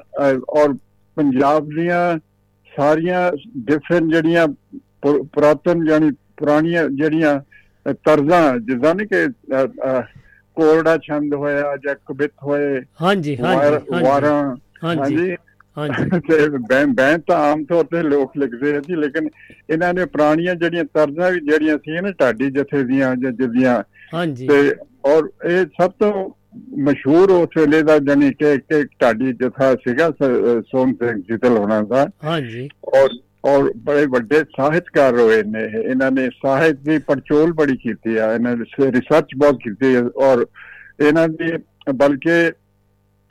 ਔਰ 0.48 0.72
ਪੰਜਾਬ 1.16 1.68
ਦੀਆਂ 1.68 2.18
ਸਾਰੀਆਂ 2.72 3.32
ਡਿਫਰੈਂਟ 3.56 4.04
ਜਿਹੜੀਆਂ 4.04 4.46
ਪੁਰਾਤਨ 5.32 5.86
ਯਾਨੀ 5.88 6.10
ਪੁਰਾਣੀਆਂ 6.36 6.88
ਜਿਹੜੀਆਂ 6.88 7.40
ਤਰਜ਼ਾਂ 7.92 8.58
ਜਿੱਦਾਂ 8.58 8.94
ਨਹੀਂ 8.94 9.06
ਕਿ 9.06 9.26
ਕੋਰੜਾ 10.56 10.96
ਛੰਦ 10.98 11.34
ਹੋਇਆ 11.34 11.76
ਜਾਂ 11.76 11.94
ਕਵਿਤ 12.06 12.30
ਹੋਏ 12.42 12.80
ਹਾਂਜੀ 13.02 13.36
ਹਾਂਜੀ 13.36 14.04
ਵਾਰਾਂ 14.04 14.56
ਹਾਂਜੀ। 14.84 15.36
ਹਾਂਜੀ। 15.78 15.94
ਤੇ 16.30 16.48
ਬੈਂ 16.48 16.86
ਬੈਂ 16.86 17.18
ਤਾਂ 17.18 17.36
ਆਮ 17.52 17.64
ਤੌਰ 17.64 17.84
ਤੇ 17.84 18.02
ਲੋਕ 18.02 18.36
ਲਿਖਦੇ 18.36 18.76
ਆ 18.76 18.80
ਜੀ 18.80 18.94
ਲੇਕਿਨ 18.96 19.28
ਇਹਨਾਂ 19.70 19.94
ਨੇ 19.94 20.04
ਪੁਰਾਣੀਆਂ 20.04 20.54
ਜਿਹੜੀਆਂ 20.54 20.84
ਤਰਜ਼ਾਂ 20.84 21.30
ਵੀ 21.30 21.40
ਜਿਹੜੀਆਂ 21.40 21.78
ਸੀ 21.78 22.00
ਨਾ 22.00 22.10
ਢਾਡੀ 22.10 22.50
ਜਥੇ 22.50 22.82
ਦੀਆਂ 22.84 23.16
ਜਾਂ 23.16 23.32
ਜਿਹਦੀਆਂ 23.32 23.82
ਹਾਂਜੀ। 24.14 24.48
ਤੇ 24.48 24.74
ਔਰ 25.04 25.30
ਇਹ 25.50 25.64
ਸਭ 25.82 25.90
ਤੋਂ 25.90 26.30
ਮਸ਼ਹੂਰ 26.78 27.30
ਉਸ 27.30 27.48
ਵੇਲੇ 27.56 27.82
ਦਾ 27.82 27.98
ਜਾਨੀ 27.98 28.30
ਕਿ 28.30 28.56
ਕਿ 28.58 28.84
ਢਾਡੀ 28.84 29.32
ਜਥਾ 29.32 29.74
ਸੀਗਾ 29.74 30.10
ਸ- 30.10 30.22
ਅਹ 30.22 30.60
ਸੋਹਣ 30.60 30.92
ਸਿੰਘ 30.92 31.22
ਜਿੱਤਲ 31.22 31.56
ਹੋਣਾ 31.58 31.82
ਦਾ। 31.82 32.08
ਹਾਂਜੀ। 32.24 32.68
ਔਰ 33.02 33.08
ਔਰ 33.44 33.72
ਬੜੇ 33.76 34.06
ਵੱਡੇ 34.06 34.38
ਸਾਹਿਤਕਾਰ 34.38 35.20
ਹੋਏ 35.20 35.42
ਨੇ 35.42 35.64
ਇਹ। 35.64 35.78
ਇਹਨਾਂ 35.90 36.10
ਨੇ 36.10 36.28
ਸਾਹਿਤ 36.30 36.76
ਦੀ 36.76 36.98
ਪੜਚੋਲ 36.98 37.52
ਬੜੀ 37.52 37.76
ਕੀਤੀ 37.76 38.16
ਆ 38.16 38.34
ਇਹਨਾਂ 38.34 38.56
ਨੇ 38.56 38.64
ਰਿਸਰਚ 38.90 39.26
ਬਹੁਤ 39.36 39.56
ਕੀਤੀ 39.56 39.96
ਔਰ 40.16 40.46
ਇਹਨਾਂ 41.00 41.28
ਦੀ 41.28 41.52
ਬਲਕਿ 41.94 42.50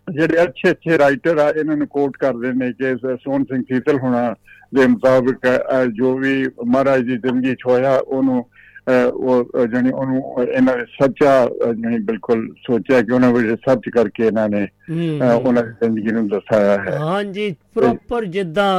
ਜਿਹੜੇ 0.07 0.41
ਅੱਛੇ 0.43 0.69
ਅੱਛੇ 0.71 0.97
ਰਾਈਟਰ 0.97 1.37
ਆ 1.37 1.49
ਇਹਨਾਂ 1.49 1.77
ਨੂੰ 1.77 1.87
ਕੋਟ 1.87 2.17
ਕਰਦੇ 2.17 2.51
ਨੇ 2.55 2.71
ਕਿ 2.73 2.95
ਸੋਹਣ 3.15 3.43
ਸਿੰਘ 3.45 3.61
ਸੀਤਲ 3.63 3.97
ਹੋਣਾ 3.99 4.33
ਦੇ 4.75 4.85
ਮੁਤਾਬਕ 4.87 5.47
ਜੋ 5.93 6.15
ਵੀ 6.17 6.43
ਮਹਾਰਾਜ 6.65 7.01
ਦੀ 7.01 7.17
ਜ਼ਿੰਦਗੀ 7.17 7.53
ਚ 7.55 7.65
ਹੋਇਆ 7.67 7.97
ਉਹਨੂੰ 7.97 8.43
ਉਹ 8.89 9.65
ਜਾਨੀ 9.67 9.89
ਉਹਨੂੰ 9.91 10.21
ਇਹਨਾਂ 10.43 10.75
ਨੇ 10.77 10.83
ਸੱਚਾ 10.93 11.31
ਜਾਣੀ 11.73 11.97
ਬਿਲਕੁਲ 12.01 12.47
ਸੋਚਿਆ 12.67 13.01
ਕਿ 13.01 13.13
ਉਹਨਾਂ 13.13 13.31
ਵਿੱਚ 13.31 13.59
ਸੱਚ 13.61 13.89
ਕਰਕੇ 13.89 14.25
ਇਹਨਾਂ 14.25 14.47
ਨੇ 14.49 14.61
ਹੂੰ, 14.89 15.21
ਉਹਨਾਂ 15.33 15.63
ਦੀ 15.63 15.71
ਜ਼ਿੰਦਗੀ 15.81 16.11
ਨੂੰ 16.11 16.27
ਦਰਸਾਇਆ 16.27 16.77
ਹੈ। 16.83 16.97
ਹਾਂਜੀ 16.99 17.53
ਪ੍ਰੋਪਰ 17.75 18.25
ਜਿੱਦਾਂ 18.27 18.69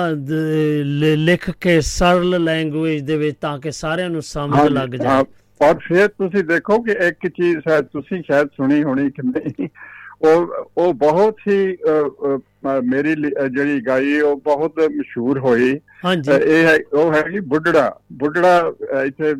ਲਿਖ 1.18 1.50
ਕੇ 1.60 1.80
ਸਰਲ 1.82 2.42
ਲੈਂਗੁਏਜ 2.44 3.02
ਦੇ 3.02 3.16
ਵਿੱਚ 3.16 3.36
ਤਾਂ 3.40 3.58
ਕਿ 3.58 3.70
ਸਾਰਿਆਂ 3.72 4.10
ਨੂੰ 4.10 4.22
ਸਮਝ 4.22 4.66
ਲੱਗ 4.68 4.94
ਹਾਂ, 4.94 4.98
ਜਾਏ 4.98 5.24
ਔਰ 5.60 5.74
ਫਿਰ 5.78 6.08
ਤੁਸੀਂ 6.08 6.44
ਦੇਖੋ 6.44 6.78
ਕਿ 6.82 6.92
ਇੱਕ 7.08 7.26
ਚੀਜ਼ 7.28 7.58
ਸ਼ਾਇਦ 7.58 7.84
ਤੁਸੀਂ 7.92 8.22
ਸ਼ਾਇਦ 8.22 8.48
ਸੁਣੀ 8.56 8.82
ਹੋਣੀ 8.82 9.10
ਕਿ 9.10 9.22
ਨਹੀਂ 9.24 9.68
ਉਹ 10.22 10.70
ਉਹ 10.76 10.94
ਬਹੁਤ 10.94 11.36
ਹੀ 11.48 11.76
ਮੇਰੀ 12.84 13.14
ਜਿਹੜੀ 13.52 13.80
ਗਾਈ 13.80 14.20
ਉਹ 14.20 14.36
ਬਹੁਤ 14.36 14.78
ਮਸ਼ਹੂਰ 14.78 15.38
ਹੋਈ। 15.38 15.80
ਇਹ 16.42 16.66
ਹੈ 16.66 16.78
ਉਹ 16.92 17.12
ਹੈਗੀ 17.14 17.40
ਬੁੱਢੜਾ। 17.40 18.00
ਬੁੱਢੜਾ 18.12 18.72
ਅ, 18.94 19.04
ਇੱਥੇ 19.04 19.34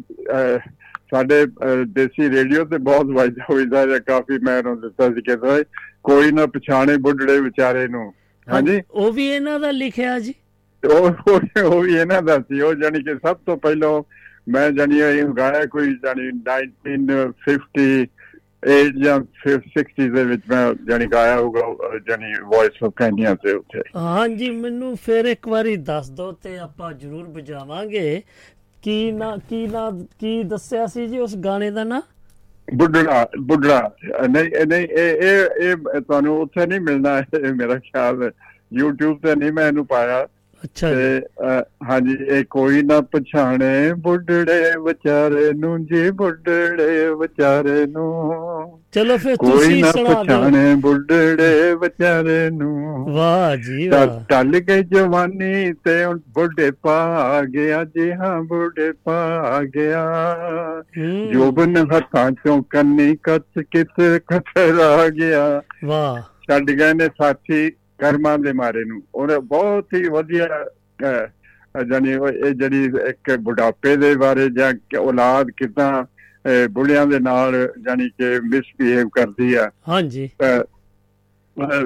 ਸਾਡੇ 1.10 1.46
ਦੇਸੀ 1.86 2.30
ਰੇਡੀਓ 2.30 2.64
ਤੇ 2.64 2.78
ਬਹੁਤ 2.78 3.06
ਵੱਜਦਾ 3.06 3.44
ਹੋਈਦਾ 3.50 3.86
ਜਾਂ 3.86 4.00
ਕਾਫੀ 4.00 4.38
ਮੈਂ 4.38 4.58
ਉਹਨੂੰ 4.58 4.80
ਦਿੱਤਾ 4.80 5.08
ਸੀ 5.08 5.20
ਕਹਿੰਦਾ 5.22 5.62
ਕੋਈ 6.04 6.32
ਨਾ 6.32 6.46
ਪਛਾਣੇ 6.46 6.96
ਬੁੱਢੜੇ 6.96 7.40
ਵਿਚਾਰੇ 7.40 7.88
ਨੂੰ। 7.88 8.14
ਹਾਂਜੀ? 8.52 8.82
ਉਹ 8.90 9.12
ਵੀ 9.12 9.28
ਇਹਨਾਂ 9.28 9.60
ਦਾ 9.60 9.70
ਲਿਖਿਆ 9.70 10.18
ਜੀ? 10.18 10.34
ਉਹ 10.84 11.10
ਉਹ- 11.64 11.82
ਵੀ 11.82 11.94
ਇਹਨਾਂ 11.94 12.22
ਦਾ 12.22 12.38
ਸੀ। 12.38 12.60
ਉਹ 12.60 12.74
ਜਾਨੀ 12.74 13.02
ਕਿ 13.02 13.14
ਸਭ 13.14 13.36
ਤੋਂ 13.36 13.56
ਪਹਿਲਾਂ 13.56 14.02
ਮੈਂ 14.48 14.70
ਜਾਨੀ 14.70 14.98
ਇਹ 14.98 15.24
ਗਾਇਆ 15.24 15.66
ਕੋਈ 15.66 15.94
ਜਾਨੀ 16.02 16.30
1958 18.62 19.02
ਜਾਂ 19.02 19.18
60 19.74 20.08
ਦੇ 20.08 20.24
ਵਿੱਚ 20.24 20.42
ਮੈਂ 20.48 20.74
ਜਾਨੀ 20.88 21.06
ਗਾਇਆ 21.06 21.36
ਹੋਊਗਾ 21.38 21.60
ਜਾਨੀ 22.08 22.32
ਵੌਇਸ 22.44 22.82
ਆਫ 22.84 22.92
ਕੈਨੀਆ 22.96 23.34
ਤੇ 23.34 23.52
ਉੱਥੇ 23.52 23.82
ਹਾਂਜੀ 23.96 24.50
ਮੈਨੂੰ 24.50 24.96
ਫਿਰ 24.96 25.24
ਇੱਕ 25.24 25.48
ਵਾਰੀ 25.48 25.76
ਦੱਸ 25.76 26.10
ਦਿਓ 26.10 26.32
ਤੇ 26.32 26.58
ਆਪਾਂ 26.58 26.92
ਜ਼ਰੂਰ 26.92 27.28
ਵਜਾਵਾਂਗੇ 27.28 28.22
ਕੀ 28.82 29.12
ਨਾ 29.12 29.36
ਕੀ 29.48 29.66
ਨਾ 29.66 29.90
ਕੀ 30.18 30.42
ਦੱਸਿਆ 30.42 30.86
ਸੀ 30.86 31.06
ਜੀ 31.06 31.18
ਉਸ 31.18 31.36
ਗਾਣੇ 31.36 31.70
ਦਾ 31.70 31.84
ਨਾਂ? 31.84 32.00
ਬੁੱਢੜਾ 32.74 33.28
ਬੁੱਢੜਾ। 33.40 33.90
ਨਹੀਂ 34.28 34.44
ਇਹ 34.44 34.66
ਨਹੀਂ 34.66 34.88
ਇਹ 34.88 35.22
ਇਹ 35.22 35.46
ਇਹ 35.62 36.00
ਤੁਹਾਨੂੰ 36.00 36.40
ਉੱਥੇ 36.40 36.66
ਨਹੀਂ 36.66 36.80
ਮਿਲਣਾ 36.80 37.18
ਇਹ 37.18 37.52
ਮੇਰਾ 37.54 37.78
ਖਿਆਲ 37.78 38.22
ਹੈ। 38.22 38.30
YouTube 38.82 39.16
ਤੇ 39.16 39.34
ਨਹੀਂ 39.34 39.52
ਮੈਂ 39.52 39.66
ਇਹਨੂੰ 39.68 39.86
ਪਾਇਆ। 39.86 40.28
ਅੱਛਾ 40.64 40.94
ਜੀ। 40.94 41.20
ਹਾਂਜੀ 41.88 42.16
ਇਹ 42.28 42.44
ਕੋਈ 42.50 42.82
ਨਾ 42.82 43.00
ਪਛਾਣੇ 43.00 43.92
ਬੁੱਢੜੇ 43.92 44.72
ਵਿਚਾਰੇ 44.84 45.52
ਨੂੰ 45.52 45.84
ਜੀ 45.86 46.10
ਬੁੱਢੜੇ 46.10 47.10
ਵਿਚਾਰੇ 47.10 47.86
ਨੂੰ। 47.86 48.80
ਚਲੋ 48.92 49.16
ਫਿਰ 49.18 49.36
ਕੋਈ 49.36 49.50
ਤੁਸੀਂ 49.50 49.82
ਨਾ 49.84 49.90
ਸੁਣਾ 49.92 50.08
ਦਿਓ। 50.08 50.24
ਪਛਾਣੇ 50.24 50.74
ਬੁੱਢੜੇ 50.74 51.74
ਵਿਚਾਰੇ 51.74 52.50
ਨੂੰ। 52.50 53.04
ਵਾਹ 53.14 53.56
ਜੀ 53.56 53.88
ਵਾਹ। 53.88 54.24
ਟੱਲ 54.28 54.58
ਗਈ 54.60 54.82
ਜਵਾਨੀ 54.82 55.72
ਤੇ 55.72 56.04
ਹੁਣ 56.04 56.18
ਬੁੱਢੇ 56.28 56.70
ਪਾ 56.70 57.42
ਗਿਆ 57.44 57.84
ਜੀ 57.84 58.12
ਹਾਂ 58.12 58.42
ਬੁੱਢੇ 58.42 58.92
ਪਾ 58.92 59.62
ਗਿਆ। 59.62 60.04
ਜੋਬਨ 61.32 61.76
ਹੱਥਾਂ 61.76 62.30
ਚੋਂ 62.30 62.62
ਕੰਨੀ 62.70 63.16
ਕੱਚ 63.22 63.62
ਕਿਤ 63.70 64.00
ਖਤਰਾ 64.28 65.08
ਗਿਆ। 65.08 65.62
ਵਾਹ। 65.84 66.22
ਛੱਡ 66.22 66.70
ਗਏ 66.70 66.92
ਨੇ 66.94 67.06
ਸਾਥੀ 67.06 67.70
ਕਰਮਾਂ 67.98 68.38
ਦੇ 68.38 68.52
ਮਾਰੇ 68.52 68.84
ਨੂੰ। 68.84 69.02
ਉਹਨੇ 69.14 69.38
ਬਹੁਤ 69.38 69.94
ਹੀ 69.94 70.08
ਵਧੀਆ 70.08 70.48
ਉਹ 72.20 72.28
ਇਹ 72.28 72.52
ਜਿਹੜੀ 72.52 72.84
ਇੱਕ 73.08 73.34
ਬੁਢਾਪੇ 73.36 73.96
ਦੇ 73.96 74.14
ਬਾਰੇ 74.16 74.48
ਜਾਂ 74.50 74.72
ਔਲਾਦ 74.98 75.50
ਕਿਦਾਂ 75.56 76.04
ਬੁੜਿਆਂ 76.70 77.06
ਦੇ 77.06 77.18
ਨਾਲ 77.18 77.54
ਜਾਣੀ 77.84 78.08
ਕਿ 78.08 78.40
ਮਿਸਬੀਹੇਵ 78.40 79.08
ਕਰਦੀ 79.08 79.54
ਆ। 79.54 79.70
ਹਾਂਜੀ। 79.88 80.28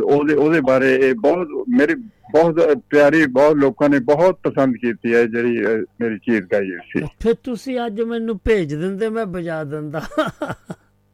ਉਹਦੇ 0.04 0.34
ਉਹਦੇ 0.34 0.60
ਬਾਰੇ 0.60 0.94
ਇਹ 0.96 1.14
ਬਹੁਤ 1.14 1.48
ਮੇਰੀ 1.68 1.94
ਬਹੁਤ 2.32 2.60
ਪਿਆਰੀ 2.90 3.24
ਬਹੁਤ 3.26 3.56
ਲੋਕਾਂ 3.56 3.88
ਨੇ 3.88 3.98
ਬਹੁਤ 3.98 4.38
ਪਸੰਦ 4.42 4.76
ਕੀਤੀ 4.76 5.14
ਹੈ 5.14 5.24
ਜਿਹੜੀ 5.24 5.58
ਮੇਰੀ 6.00 6.18
ਚੀਜ਼ 6.18 6.44
ਗਾਈ 6.52 6.70
ਸੀ। 6.92 7.04
ਫਿਰ 7.20 7.34
ਤੁਸੀਂ 7.44 7.78
ਅੱਜ 7.86 8.00
ਮੈਨੂੰ 8.00 8.38
ਭੇਜ 8.44 8.74
ਦਿੰਦੇ 8.74 9.08
ਮੈਂ 9.08 9.26
ਬਜਾ 9.26 9.62
ਦਿੰਦਾ। 9.64 10.02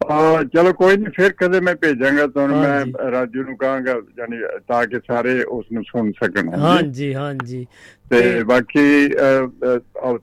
ਆ 0.09 0.43
ਚਲੋ 0.45 0.73
ਕੋਈ 0.73 0.97
ਨਹੀਂ 0.97 1.11
ਫਿਰ 1.17 1.33
ਕਦੇ 1.33 1.61
ਮੈਂ 1.61 1.75
ਭੇਜਾਂਗਾ 1.75 2.27
ਤੁਹਾਨੂੰ। 2.27 2.61
ਮੈਂ 2.61 3.11
ਰਾਜੂ 3.11 3.43
ਨੂੰ 3.43 3.57
ਕਹਾਂਗਾ 3.57 3.95
ਜਾਨੀ 4.17 4.39
ਤਾਂ 4.69 4.85
ਕਿ 4.87 4.99
ਸਾਰੇ 5.09 5.43
ਉਸ 5.43 5.65
ਨੂੰ 5.73 5.83
ਸੁਣ 5.83 6.11
ਸਕਣ 6.13 6.49
ਹਾਂਜੀ 6.55 7.13
ਹਾਂਜੀ 7.15 7.67
ਤੇ 8.11 8.43
ਬਾਕੀ 8.43 9.09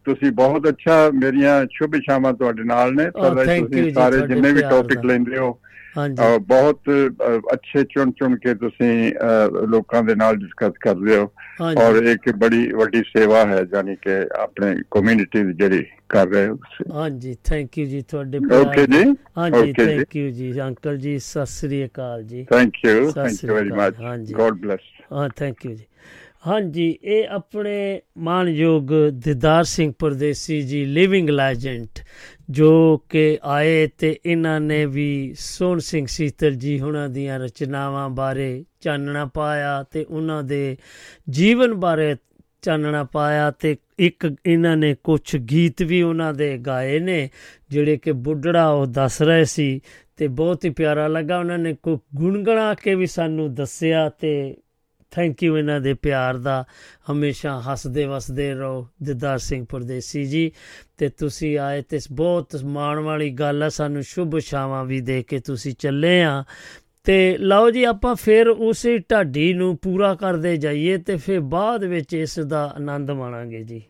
ਤੁਸੀਂ 0.06 0.32
ਬਹੁਤ 0.32 0.68
ਅੱਛਾ 0.70 1.10
ਮੇਰੀਆਂ 1.14 1.66
ਸ਼ੁਭ 1.72 1.96
ਸ਼ਾਮਾਂ 1.96 2.34
ਤੁਹਾਡੇ 2.34 2.64
ਨਾਲ 2.64 2.94
ਨੇ 2.94 3.06
Oh, 3.06 3.30
ਤੁਸੀਂ 3.36 3.94
ਸਾਰੇ 3.94 4.22
ਜਿੰਨੇ 4.28 4.52
ਵੀ 4.52 4.62
ਟੌਪਿਕ। 4.62 5.06
ਲੈਂਦੇ 5.06 5.38
ਹੋ 5.38 5.52
ਬਹੁਤ 6.42 6.90
ਅੱਛੇ 7.54 7.84
ਚੁਣ 7.84 8.12
ਚੁਣ 8.12 8.36
ਕੇ 8.38 8.54
ਤੁਸੀਂ 8.56 9.12
ਲੋਕਾਂ 9.70 10.02
ਦੇ 10.04 10.16
ਨਾਲ 10.16 10.36
ਡਿਸਕਸ 10.36 10.78
ਕਰਦੇ 10.80 11.18
ਹੋ। 11.18 11.32
ਔਰ 11.78 12.04
ਇੱਕ 12.04 12.30
ਬੜੀ 12.38 12.68
ਵੱਡੀ 12.74 13.02
ਸੇਵਾ 13.08 13.46
ਹੈ 13.46 13.64
ਜਾਨੀ 13.66 13.96
ਕਿ 13.96 14.16
ਆਪਣੇ 14.40 14.76
ਕਮਿਊਨਿਟੀ 14.92 15.44
ਦੀ 15.44 15.54
ਜਿਹੜੀ 15.54 15.84
ਕਰ 16.10 16.28
ਰਹੇ 16.28 16.48
ਹੋ 16.48 16.58
ਹਾਂਜੀ 16.94 17.36
ਥੈਂਕ 17.44 17.78
ਯੂ 17.78 17.86
ਜੀ 17.86 18.02
ਤੁਹਾਡੇ 18.02 18.40
ਓਕੇ 18.56 18.86
ਜੀ? 18.88 19.04
ਹਾਂਜੀ। 19.38 19.74
ਥੈਂਕ 19.76 20.16
ਯੂ 20.16 20.30
ਜੀ। 20.32 20.52
ਅੰਕਲ 20.62 20.98
ਜੀ 20.98 21.18
ਸਤਿ 21.20 21.46
ਸ੍ਰੀ 21.48 21.86
ਅਕਾਲ 21.86 22.24
ਜੀ। 22.24 22.44
Thank 22.52 22.86
you 22.86 23.12
thank 23.14 23.44
you 23.44 23.54
very 23.54 23.72
much. 23.72 23.96
God 24.32 24.60
bless 24.62 24.92
ਹਾਂ 25.12 25.30
ਥੈਂਕ 25.38 25.66
ਯੂ 25.66 25.74
ਜੀ। 25.74 25.86
ਹਾਂਜੀ, 26.48 27.00
ਇਹ 27.04 27.28
ਆਪਣੇ 27.28 28.02
ਮਾਨਯੋਗ 28.18 28.88
ਦਿਦਾਰ 29.14 29.64
ਸਿੰਘ 29.64 29.94
ਪਰਦੇਸੀ 30.00 30.62
ਜੀ 30.62 30.86
ਲਿਵਿੰਗ 30.86 31.30
ਲੈਜੈਂਡ 31.30 32.00
ਜੋ 32.50 32.98
ਕਿ 32.98 33.38
ਆਏ 33.44 33.88
ਤੇ 33.88 34.20
ਇਹਨਾਂ 34.26 34.60
ਨੇ 34.62 34.86
ਵੀ 34.86 35.34
ਸੋਹਣ 35.38 35.80
ਸਿੰਘ 35.80 36.06
ਸੀਤਲ 36.10 36.56
ਜੀ 36.56 36.80
ਹੁਣਾਂ 36.80 37.10
ਦੀਆਂ 37.10 37.40
ਰਚਨਾਵਾਂ 37.40 38.10
ਬਾਰੇ 38.10 38.66
ਚਾਨਣਾ 38.82 39.26
ਪਾਇਆ 39.26 39.84
ਤੇ 39.84 40.04
ਉਹਨਾਂ 40.04 40.44
ਦੇ 40.44 40.78
ਜੀਵਨ 41.30 41.74
ਬਾਰੇ 41.74 42.16
ਚਾਨਣਾ 42.62 43.04
ਪਾਇਆ 43.04 43.52
ਤੇ 43.52 43.76
ਇੱਕ 44.00 44.36
ਇਹਨਾਂ 44.46 44.78
ਨੇ 44.78 44.96
ਕੁਝ 45.04 45.36
ਗੀਤ 45.38 45.82
ਵੀ 45.82 46.02
ਉਹਨਾਂ 46.02 46.34
ਦੇ 46.34 46.58
ਗਾਏ 46.58 47.00
ਨੇ, 47.00 47.30
ਜਿਹੜੇ 47.70 47.98
ਕਿ 47.98 48.12
ਬੁੱਢੜਾ 48.12 48.70
ਉਹ 48.70 48.86
ਦੱਸ 48.86 49.22
ਰਹੇ 49.22 49.46
ਸੀ 49.46 49.82
ਤੇ 50.18 50.28
ਬਹੁਤ 50.28 50.66
ਹੀ 50.66 50.70
ਪਿਆਰਾ 50.70 51.08
ਲੱਗਾ। 51.08 51.40
ਉਹਨਾਂ 51.40 51.58
ਨੇ 51.58 51.76
ਕੋ 51.84 52.00
ਗੁਣਗਣਾ 52.16 52.74
ਕੇ 52.74 52.96
ਵੀ 52.96 53.06
ਸਾਨੂੰ 53.06 53.54
ਦੱਸਿਆ 53.54 54.10
ਤੇ 54.10 54.56
ਥੈਂਕ 55.16 55.44
ਯੂ 55.44 55.58
ਇਹਨਾਂ 55.58 55.82
ਦੇ 55.82 55.94
ਪਿਆਰ 55.94 56.38
ਦਾ। 56.38 56.66
ਹਮੇਸ਼ਾ 57.12 57.62
ਹੱਸਦੇ 57.62 58.06
ਵਸਦੇ 58.06 58.54
ਰਹੋ 58.54 58.88
ਦਿਦਾਰ 59.04 59.38
ਸਿੰਘ 59.38 59.66
ਪਰਦੇਸੀ 59.70 60.26
ਜੀ। 60.26 60.52
ਤੇ 60.98 61.10
ਤੁਸੀਂ 61.10 61.58
ਆਏ 61.58 61.82
ਤੇ 61.82 62.00
ਬਹੁਤ 62.12 62.56
ਮਾਣ 62.64 63.00
ਵਾਲੀ 63.00 63.30
ਗੱਲ 63.30 63.64
ਆ, 63.64 63.70
ਸਾਨੂੰ 63.70 64.04
ਸ਼ੁਭ 64.04 64.38
ਸ਼ਾਵਾਂ 64.38 64.86
ਵੀ 64.86 65.02
ਦੇ 65.02 65.24
ਕੇ 65.24 65.40
ਤੁਸੀਂ 65.40 65.74
ਚੱਲੇ 65.80 66.24
ਆ। 66.24 66.44
ਤੇ 67.04 67.38
ਲਓ 67.38 67.72
ਜੀ, 67.72 67.84
ਆਪਾਂ 67.84 68.16
ਫਿਰ 68.16 68.48
ਉਸੇ 68.48 68.98
ਢਾਡੀ 68.98 69.54
ਨੂੰ 69.54 69.78
ਪੂਰਾ 69.78 70.16
ਕਰਦੇ 70.16 70.58
ਜਾਈਏ 70.58 70.98
ਤੇ 70.98 71.18
ਫਿਰ 71.18 71.40
ਬਾਅਦ 71.40 71.84
ਵਿੱਚ 71.84 72.14
ਇਸ 72.14 72.40
ਦਾ 72.40 72.74
ਆਨੰਦ 72.76 73.12
ਮਾਣਾਂਗੇ 73.12 73.64
ਜੀ। 73.64 73.82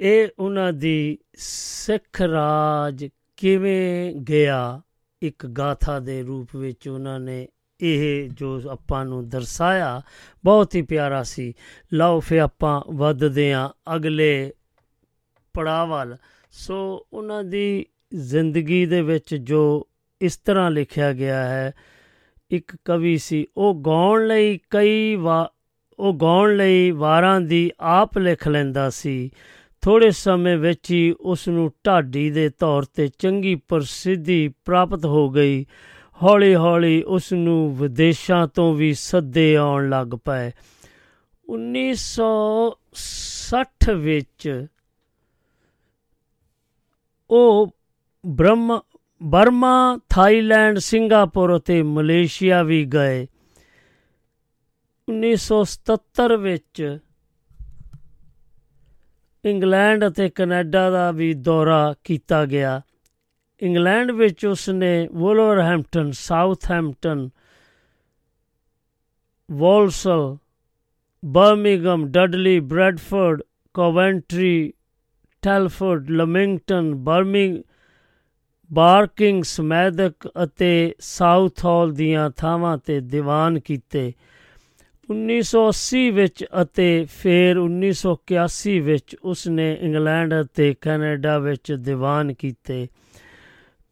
ਇਹ 0.00 0.28
ਉਹਨਾਂ 0.38 0.72
ਦੀ 0.72 1.18
ਸਿੱਖ 1.34 2.22
ਰਾਜ 2.22 3.08
ਕਿਵੇਂ 3.36 4.14
ਗਿਆ? 4.14 4.82
ਇੱਕ 5.22 5.46
ਗਾਥਾ 5.46 5.98
ਦੇ 5.98 6.22
ਰੂਪ 6.22 6.56
ਵਿੱਚ 6.56 6.88
ਉਹਨਾਂ 6.88 7.20
ਨੇ 7.20 7.48
ਇਹ 7.82 8.28
ਜੋ 8.28 8.62
ਆਪਾਂ 8.70 9.04
ਨੂੰ 9.04 9.28
ਦਰਸਾਇਆ, 9.28 10.02
ਬਹੁਤ 10.44 10.74
ਹੀ 10.74 10.82
ਪਿਆਰਾ 10.82 11.22
ਸੀ। 11.22 11.54
ਲਓ 11.92 12.20
ਫਿਰ 12.20 12.38
ਆਪਾਂ 12.38 12.92
ਵੱਧਦੇ 12.92 13.52
ਹਾਂ 13.52 13.96
ਅਗਲੇ 13.96 14.52
ਪੜਾਅ 15.54 15.86
ਵੱਲ 15.86 16.16
ਸੋ 16.52 17.06
ਉਹਨਾਂ 17.12 17.44
ਦੀ 17.44 17.86
ਜ਼ਿੰਦਗੀ 18.14 18.86
ਦੇ 18.86 19.02
ਵਿੱਚ 19.02 19.34
ਜੋ 19.34 19.88
ਇਸ 20.20 20.36
ਤਰ੍ਹਾਂ 20.36 20.70
ਲਿਖਿਆ 20.70 21.12
ਗਿਆ 21.12 21.44
ਹੈ, 21.44 21.72
ਇੱਕ 22.50 22.76
ਕਵੀ 22.84 23.18
ਸੀ, 23.18 23.46
ਉਹ 23.56 23.82
ਗਾਉਣ 23.86 24.26
ਲਈ 24.26 24.58
ਕਈ 24.70 25.16
ਵਾ, 25.16 25.52
ਉਹ 25.98 26.14
ਗਾਉਣ 26.14 26.56
ਲਈ 26.56 26.90
ਵਾਰਾਂ 26.90 27.40
ਦੀ 27.40 27.70
ਆਪ 27.80 28.18
ਲਿਖ 28.18 28.48
ਲੈਂਦਾ 28.48 28.90
ਸੀ। 28.90 29.30
ਥੋੜੇ 29.80 30.10
ਸਮੇਂ 30.10 30.56
ਵਿੱਚ 30.56 30.90
ਹੀ 30.90 31.14
ਉਸ 31.20 31.48
ਨੂੰ 31.48 31.72
ਢਾਡੀ 31.86 32.30
ਦੇ 32.30 32.48
ਤੌਰ 32.48 32.82
ਤੇ 32.82 33.08
ਚੰਗੀ 33.18 33.54
ਪ੍ਰਸਿੱਧੀ 33.54 34.48
ਪ੍ਰਾਪਤ 34.48 35.04
ਹੋ 35.04 35.30
ਗਈ। 35.30 35.66
ਹੌਲੀ 36.22 36.54
ਹੌਲੀ 36.54 37.02
ਉਸ 37.02 37.32
ਨੂੰ 37.32 37.76
ਵਿਦੇਸ਼ਾਂ 37.76 38.48
ਤੋਂ 38.48 38.74
ਵੀ 38.74 38.94
ਸੱਦੇ 38.94 39.56
ਆਉਣ 39.56 39.88
ਲੱਗ 39.88 40.06
ਪਏ। 40.06 40.52
1960 41.48 43.94
ਵਿੱਚ 43.94 44.66
ਉਹ 47.30 47.76
ਬ੍ਰਹਮ, 48.26 48.80
ਬਰਮਾ, 49.22 49.98
ਥਾਈਲੈਂਡ, 50.08 50.78
ਸਿੰਗਾਪੁਰ 50.78 51.56
ਅਤੇ 51.56 51.82
ਮਲੇਸ਼ੀਆ 51.82 52.62
ਵੀ 52.62 52.84
ਗਏ। 52.84 53.26
1977 55.08 56.36
ਵਿੱਚ 56.36 56.98
ਇੰਗਲੈਂਡ 59.44 60.06
ਅਤੇ 60.06 60.28
ਕੈਨੇਡਾ 60.28 60.90
ਦਾ 60.90 61.10
ਵੀ 61.10 61.34
ਦੌਰਾ 61.34 61.94
ਕੀਤਾ 62.04 62.44
ਗਿਆ। 62.44 62.82
ਇੰਗਲੈਂਡ 63.62 64.10
ਵਿੱਚ 64.10 64.46
ਉਸਨੇ 64.46 65.08
Wolverhampton, 65.12 66.10
Southampton, 66.10 67.28
Walsall 69.50 70.36
Birmingham 71.24 72.06
Dudley, 72.08 72.60
Bradford, 72.60 73.42
Coventry, 73.74 74.72
Telford, 75.42 76.10
Leamington 76.10 76.94
ਬਰਮਿੰਗ 76.94 77.62
Barking 78.72 79.44
Smethwick 79.44 80.14
ਅਤੇ 80.44 80.94
ਸਾਊਥ 80.98 81.64
ਹਾਲ 81.64 81.92
ਦੀਆਂ 81.92 82.30
ਥਾਵਾਂ 82.30 82.78
ਤੇ 82.78 83.00
ਦੀਵਾਨ 83.00 83.58
ਕੀਤੇ। 83.58 84.12
1980 85.10 86.10
ਵਿੱਚ 86.10 86.44
ਅਤੇ 86.62 87.06
ਫਿਰ 87.18 87.58
1981 87.58 88.78
ਵਿੱਚ 88.80 89.16
ਉਸਨੇ 89.24 89.78
ਇੰਗਲੈਂਡ 89.80 90.34
ਅਤੇ 90.40 90.74
ਕੈਨੇਡਾ 90.80 91.38
ਵਿੱਚ 91.38 91.72
ਦੀਵਾਨ 91.72 92.32
ਕੀਤੇ। 92.34 92.88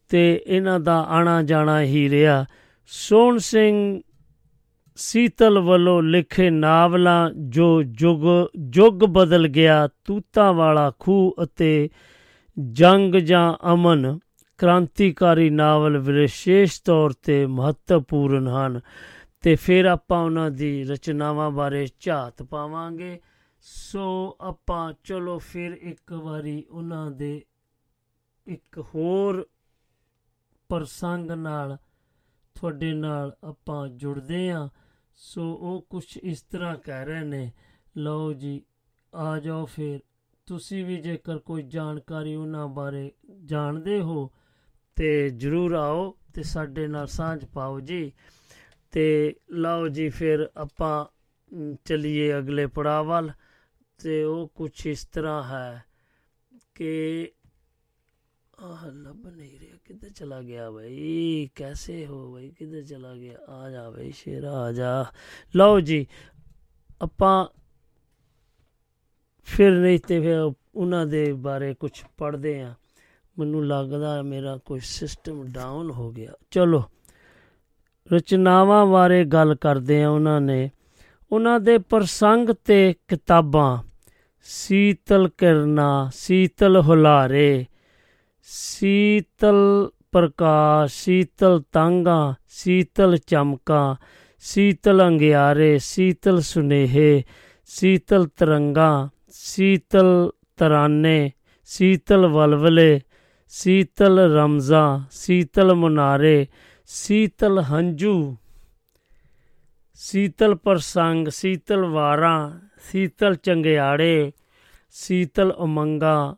ਤੇ 0.09 0.44
ਇਹਨਾਂ 0.47 0.81
ਦਾ 0.81 1.03
ਆਣਾ 1.03 1.42
ਜਾਣਾ 1.42 1.81
ਹੀ 1.81 2.11
ਰਿਹਾ। 2.11 2.47
ਸੋਹਣ 2.87 3.37
ਸਿੰਘ 3.37 4.01
ਸੀਤਲ 4.97 5.59
ਵੱਲੋਂ 5.59 6.03
ਲਿਖੇ 6.03 6.51
ਨਾਵਲਾਂ 6.51 7.31
ਜੋ 7.37 7.83
ਜੁਗ 7.83 8.21
ਜੁਗ 8.59 8.94
ਬਦਲ 8.94 9.49
ਗਿਆ, 9.49 9.88
ਤੂਤਾਂ 10.05 10.53
ਵਾਲਾ 10.53 10.92
ਖੂਹ 10.99 11.35
ਅਤੇ 11.42 11.90
ਜੰਗ 12.73 13.14
ਜਾਂ 13.14 13.55
ਅਮਨ 13.73 14.18
ਕ੍ਰਾਂਤੀਕਾਰੀ 14.59 15.51
ਨਾਵਲ 15.51 15.99
ਵਿਸ਼ੇਸ਼ 15.99 16.83
ਤੌਰ 16.83 17.11
ਤੇ 17.23 17.47
ਮਹੱਤਵਪੂਰਨ 17.47 18.49
ਹਨ। 18.49 18.81
ਤੇ 19.40 19.55
ਫਿਰ 19.55 19.85
ਆਪਾਂ 19.85 20.25
ਉਹਨਾਂ 20.25 20.51
ਦੀ 20.51 20.85
ਰਚਨਾਵਾਂ 20.85 21.51
ਬਾਰੇ 21.51 21.87
ਝਾਤ 22.01 22.42
ਪਾਵਾਂਗੇ। 22.42 23.21
ਸੋ 23.61 24.37
ਆਪਾਂ, 24.40 24.92
ਚਲੋ 25.05 25.38
ਫਿਰ 25.38 25.73
ਇੱਕ 25.73 26.12
ਵਾਰੀ 26.12 26.64
ਉਹਨਾਂ 26.71 27.11
ਦੇ 27.11 27.44
ਇੱਕ 28.47 28.79
ਹੋਰ 28.79 29.47
ਪ੍ਰਸੰਗ 30.68 31.31
ਨਾਲ 31.31 31.78
ਤੁਹਾਡੇ 32.54 32.92
ਨਾਲ 32.92 33.37
ਆਪਾਂ 33.44 33.88
ਜੁੜਦੇ 33.88 34.50
ਆਂ। 34.50 34.68
ਸੋ 35.14 35.52
ਉਹ 35.54 35.87
ਕੁਝ 35.90 36.16
ਇਸ 36.16 36.42
ਤਰ੍ਹਾਂ 36.42 36.76
ਕਹਿ 36.76 37.07
ਰਹੇ 37.07 37.24
ਨੇ 37.24 37.52
ਲਓ 37.96 38.33
ਜੀ 38.33 38.62
ਆ 39.14 39.38
ਜਾਓ 39.38 39.64
ਫਿਰ। 39.66 40.00
ਤੁਸੀਂ 40.46 40.87
ਵੀ 40.87 40.96
ਜੇਕਰ 40.96 41.38
ਕੋਈ 41.38 41.62
ਜਾਣਕਾਰੀ 41.62 42.35
ਉਹਨਾਂ 42.35 42.68
ਬਾਰੇ 42.68 43.12
ਜਾਣਦੇ 43.44 44.00
ਹੋ 44.00 44.31
ਤੇ 44.96 45.31
ਜਰੂਰ 45.31 45.72
ਆਓ 45.72 46.16
ਤੇ 46.35 46.42
ਸਾਡੇ 46.42 46.87
ਨਾਲ 46.87 47.07
ਸਾਂਝ 47.07 47.44
ਪਾਓ 47.44 47.81
ਜੀ। 47.81 48.12
ਤੇ 48.90 49.35
ਲਓ 49.50 49.88
ਜੀ 49.88 50.09
ਫਿਰ 50.09 50.50
ਆਪਾਂ 50.57 51.07
ਮ, 51.54 51.76
ਚੱਲੀਏ 51.85 52.38
ਅਗਲੇ 52.38 52.66
ਪੜਾਅ 52.66 53.02
ਵੱਲ। 53.02 53.31
ਤੇ 53.98 54.24
ਉਹ 54.24 54.48
ਕੁਝ 54.48 54.87
ਇਸ 54.87 55.07
ਤਰ੍ਹਾਂ 55.07 55.42
ਹੈ 55.42 55.85
ਕਿ 56.74 57.31
ਆਹ 58.62 58.87
ਲੱਭ 58.87 59.27
ਨਹੀਂ 59.27 59.59
ਰਿਹਾ, 59.61 59.77
ਕਿੱਧਰ 59.85 60.09
ਚਲਾ 60.09 60.40
ਗਿਆ 60.42 60.71
ਬਈ? 60.71 61.49
ਕੈਸੇ 61.55 62.07
ਹੋ 62.07 62.35
ਬਈ? 62.35 62.51
ਕਿੱਧਰ 62.51 62.83
ਚਲਾ 62.83 63.14
ਗਿਆ? 63.14 63.53
ਆ 63.53 63.71
ਜਾ 63.71 63.90
ਬਈ, 63.90 64.11
ਸ਼ੇਰਾ 64.11 64.53
ਆ 64.53 64.73
ਜਾ। 64.73 65.05
ਲਓ 65.57 65.81
ਜੀ, 65.81 66.07
ਆਪਾਂ 67.03 67.47
ਫਿਰ 69.42 69.73
ਨਹੀਂ 69.73 69.99
ਤੇ 69.99 70.21
ਫਿਰ 70.21 70.53
ਉਹਨਾਂ 70.75 71.07
ਦੇ 71.07 71.33
ਬਾਰੇ 71.33 71.75
ਕੁਝ 71.75 71.90
ਪੜਦੇ 72.16 72.62
ਆ 72.62 72.75
ਮੈਨੂੰ 73.38 73.66
ਲੱਗਦਾ 73.66 74.23
ਮੇਰਾ 74.23 74.57
ਕੋਈ 74.57 74.81
ਸਿਸਟਮ 74.81 75.44
ਡਾਊਨ 75.44 75.90
ਹੋ 75.90 76.11
ਗਿਆ। 76.11 76.33
ਚਲੋ, 76.51 76.85
ਰਚਨਾਵਾਂ 78.12 78.87
ਬਾਰੇ 78.87 79.25
ਗੱਲ 79.25 79.55
ਕਰਦੇ 79.55 80.03
ਆ 80.03 80.11
ਉਹਨਾਂ 80.11 80.40
ਨੇ। 80.40 80.71
ਉਹਨਾਂ 81.33 81.61
ਦੇ 81.61 81.79
ਪ੍ਰਸੰਗ 81.79 82.51
ਤੇ 82.51 82.94
ਕਿਤਾਬਾਂ। 83.09 83.83
ਸੀਤਲ 84.42 85.29
ਕਰਨਾ, 85.29 86.11
ਸੀਤਲ 86.14 86.81
ਹੁਲਾਰੇ। 86.81 87.66
ਸੀਤਲ 88.51 89.91
ਪ੍ਰਕਾਸ਼, 90.13 90.93
ਸੀਤਲ 90.93 91.63
ਤਾਂਗਾ 91.73 92.35
ਸੀਤਲ 92.49 93.17
ਚਮਕਾਂ, 93.17 93.97
ਸੀਤਲ 94.41 95.07
ਅੰਗਿਆਰੇ, 95.07 95.79
ਸੀਤਲ 95.79 96.41
ਸੁਨੇਹੇ, 96.41 97.23
ਸੀਤਲ 97.67 98.27
ਤਰੰਗਾ, 98.27 99.09
ਸੀਤਲ 99.31 100.33
ਤਰਾਨੇ, 100.57 101.31
ਸੀਤਲ 101.65 102.27
ਵਲਵਲੇ, 102.27 103.01
ਸੀਤਲ 103.49 104.19
ਰਮਜ਼ਾ, 104.19 105.01
ਸੀਤਲ 105.11 105.75
ਮੁਨਾਰੇ, 105.75 106.47
ਸੀਤਲ 106.87 107.61
ਹੰਝੂ, 107.61 108.37
ਸੀਤਲ 109.95 110.55
ਪ੍ਰਸੰਗ, 110.55 111.29
ਸੀਤਲ 111.29 111.85
ਵਾਰਾਂ, 111.85 112.51
ਸੀਤਲ 112.93 113.35
ਚੰਗਿਆੜੇ, 113.35 114.33
ਸੀਤਲ 114.91 115.51
ਉਮੰਗਾ 115.51 116.37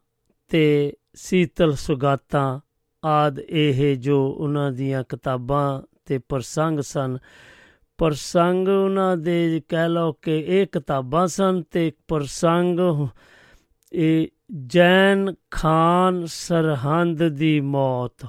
ਤੇ 0.48 0.92
ਸੀਤਲ 1.14 1.74
ਸੁਗਾਤਾਂ 1.74 2.60
ਆਦ 3.04 3.38
ਇਹ 3.38 3.96
ਜੋ 3.96 4.26
ਉਹਨਾਂ 4.28 4.72
ਦੀਆਂ 4.72 5.04
ਕਿਤਾਬਾਂ 5.08 5.82
ਤੇ 6.06 6.18
ਪ੍ਰਸੰਗ 6.18 6.80
ਸਨ। 6.80 7.18
ਪ੍ਰਸੰਗ 7.98 8.68
ਉਹਨਾਂ 8.68 9.16
ਦੇ 9.16 9.62
ਕਹਿ 9.68 9.88
ਲਓ 9.88 10.12
ਕਿ 10.12 10.40
ਇਹ 10.40 10.66
ਕਿਤਾਬਾਂ 10.66 11.26
ਸਨ 11.26 11.62
ਤੇ 11.62 11.92
ਪ੍ਰਸੰਗ 12.08 12.80
ਇਹ 13.92 14.28
ਜੈਨ 14.66 15.34
ਖਾਨ 15.50 16.26
ਸਰਹੰਦ 16.26 17.28
ਦੀ 17.28 17.60
ਮੌਤ। 17.60 18.26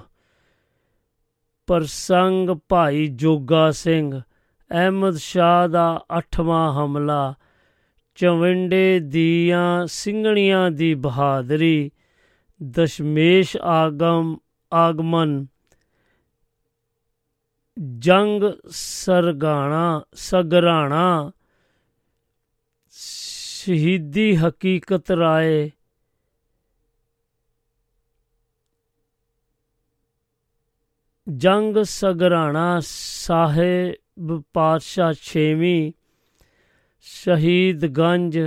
ਪ੍ਰਸੰਗ 1.67 2.49
ਭਾਈ 2.69 3.07
ਜੋਗਾ 3.07 3.71
ਸਿੰਘ, 3.71 4.21
ਅਹਿਮਦ 4.71 5.15
ਸ਼ਾਹ 5.15 5.67
ਦਾ 5.67 6.05
8ਵਾਂ 6.17 6.73
ਹਮਲਾ, 6.73 7.33
ਚਵਿੰਡੇ 8.15 8.99
ਦੀਆਂ 8.99 9.87
ਸਿੰਘਣੀਆਂ 9.87 10.71
ਦੀ 10.71 10.93
ਬਹਾਦਰੀ 10.93 11.91
ਦਸ਼ਮੇਸ਼ 12.61 13.55
ਆਗਮ 13.57 14.35
ਆਗਮਨ 14.71 15.45
ਜੰਗ 17.99 18.43
ਸਰਗਾਣਾ 18.69 20.01
ਸਗਰਾਣਾ 20.13 21.31
ਸ਼ਹੀਦੀ 22.93 24.35
ਹਕੀਕਤ 24.37 25.11
ਰਾਏ 25.11 25.69
ਜੰਗ 31.27 31.77
ਸਗਰਾਣਾ 31.83 32.79
ਸਾਹਿਬ 32.83 34.41
ਪਾਤਸ਼ਾਹ 34.53 35.13
ਛੇਵੀਂ 35.13 35.91
ਸ਼ਹੀਦਗੰਜ 37.05 38.39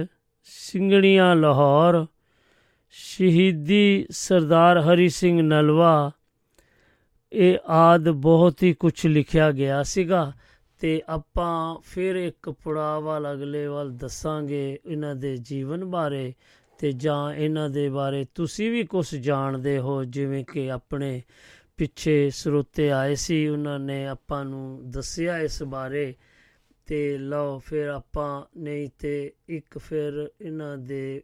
ਸਿੰਘਣੀਆਂ 0.44 1.34
ਲਾਹੌਰ 1.36 2.06
ਸ਼ਹੀਦੀ 2.96 4.06
ਸਰਦਾਰ 4.10 4.78
ਹਰੀ 4.82 5.08
ਸਿੰਘ 5.08 5.40
ਨਲਵਾ, 5.42 6.10
ਇਹ 7.32 7.58
ਆਦ 7.68 8.08
ਬਹੁਤ 8.08 8.62
ਹੀ 8.62 8.72
ਕੁਝ 8.74 9.06
ਲਿਖਿਆ 9.06 9.50
ਗਿਆ 9.52 9.82
ਸੀਗਾ 9.82 10.32
ਤੇ 10.80 11.00
ਆਪਾਂ 11.08 11.78
ਫਿਰ 11.84 12.16
ਇੱਕ 12.16 12.50
ਪੜਾਅ 12.64 13.00
ਵੱਲ 13.00 13.32
ਅਗਲੇ 13.32 13.66
ਵੱਲ 13.66 13.90
ਦੱਸਾਂਗੇ 13.96 14.78
ਇਹਨਾਂ 14.86 15.14
ਦੇ 15.14 15.36
ਜੀਵਨ 15.42 15.84
ਬਾਰੇ 15.84 16.32
ਤੇ 16.80 16.92
ਜਾਂ 16.92 17.32
ਇਹਨਾਂ 17.34 17.68
ਦੇ 17.70 17.88
ਬਾਰੇ 17.88 18.24
ਤੁਸੀਂ 18.34 18.70
ਵੀ 18.70 18.84
ਕੁਝ 18.84 19.14
ਜਾਣਦੇ 19.16 19.78
ਹੋ, 19.78 20.02
ਜਿਵੇਂ 20.04 20.44
ਕਿ 20.44 20.70
ਆਪਣੇ 20.70 21.20
ਪਿੱਛੇ 21.78 22.30
ਸਰੋਤੇ 22.30 22.90
ਆਏ 22.92 23.14
ਸੀ, 23.14 23.46
ਉਹਨਾਂ 23.48 23.78
ਨੇ 23.78 24.06
ਆਪਾਂ 24.06 24.44
ਨੂੰ 24.44 24.90
ਦੱਸਿਆ 24.90 25.38
ਇਸ 25.38 25.62
ਬਾਰੇ 25.62 26.14
ਤੇ 26.86 27.16
ਲਓ 27.18 27.58
ਫਿਰ 27.58 27.88
ਆਪਾਂ 27.88 28.44
ਨਹੀਂ 28.56 28.88
ਤੇ 28.98 29.32
ਇੱਕ 29.48 29.78
ਫਿਰ 29.78 30.28
ਇਹਨਾਂ 30.40 30.76
ਦੇ 30.78 31.22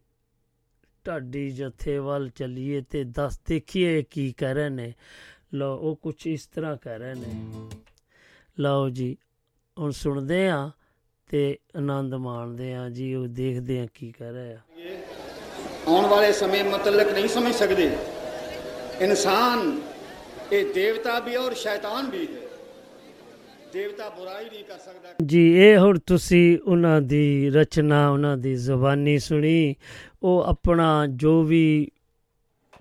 ਢਾਡੀ 1.06 1.50
ਜਥੇ 1.50 1.98
ਵੱਲ 1.98 2.28
ਚੱਲੀਏ 2.28 2.80
ਤੇ 2.80 3.04
ਦੱਸ 3.04 3.40
ਦੇਖੀਏ 3.46 4.02
ਕੀ 4.02 4.34
ਕਹਿ 4.36 4.54
ਰਹੇ 4.54 4.68
ਨੇ। 4.68 4.94
ਲਓ, 5.54 5.76
ਉਹ 5.76 5.96
ਕੁਝ 5.96 6.26
ਇਸ 6.26 6.46
ਤਰ੍ਹਾਂ 6.46 6.76
ਕਹਿ 6.76 6.98
ਰਹੇ 6.98 7.14
ਨੇ। 7.14 7.34
ਲਓ 8.60 8.88
ਜੀ, 8.88 9.16
ਹੁਣ 9.78 9.90
ਸੁਣਦੇ 9.90 10.48
ਆ 10.48 10.70
ਤੇ 11.28 11.58
ਆਨੰਦ 11.76 12.14
ਮਾਣਦੇ 12.14 12.74
ਆ 12.74 12.88
ਜੀ, 12.88 13.14
ਉਹ 13.14 13.26
ਦੇਖਦੇ 13.26 13.80
ਆ 13.80 13.86
ਕੀ 13.94 14.12
ਕਹਿ 14.12 14.32
ਰਹੇ 14.32 14.54
ਆ। 14.54 14.58
ਆਉਣ 15.88 16.06
ਵਾਲੇ 16.06 16.32
ਸਮੇਂ 16.32 16.64
ਮੁਤਲਕ 16.64 17.12
ਨਹੀਂ 17.12 17.28
ਸਮਝ 17.28 17.54
ਸਕਦੇ। 17.54 17.96
ਇਨਸਾਨ, 19.00 19.80
ਇਹ 20.52 20.74
ਦੇਵਤਾ 20.74 21.18
ਵੀ 21.18 21.36
ਔਰ 21.36 21.54
ਸ਼ੈਤਾਨ 21.54 22.10
ਵੀ 22.10 22.26
ਹੈ। 22.26 22.39
ਦੇਵਤਾ 23.72 24.09
ਬੁਰਾਈ 24.09 24.44
ਨਹੀਂ 24.44 24.64
ਕਰ 24.64 24.78
ਸਕਦਾ। 24.78 25.14
ਜੀ, 25.26 25.56
ਇਹ 25.56 25.78
ਹੁਣ 25.78 25.98
ਤੁਸੀਂ 25.98 26.59
ਉਹਨਾਂ 26.64 27.00
ਦੀ 27.00 27.50
ਰਚਨਾ, 27.50 28.11
ਉਹਨਾਂ 28.11 28.37
ਦੀ 28.37 28.54
ਜ਼ੁਬਾਨੀ 28.54 29.18
ਸੁਣੀ। 29.18 29.74
ਉਹ 30.22 30.42
ਆਪਣਾ 30.42 31.06
ਜੋ 31.06 31.42
ਵੀ 31.42 31.90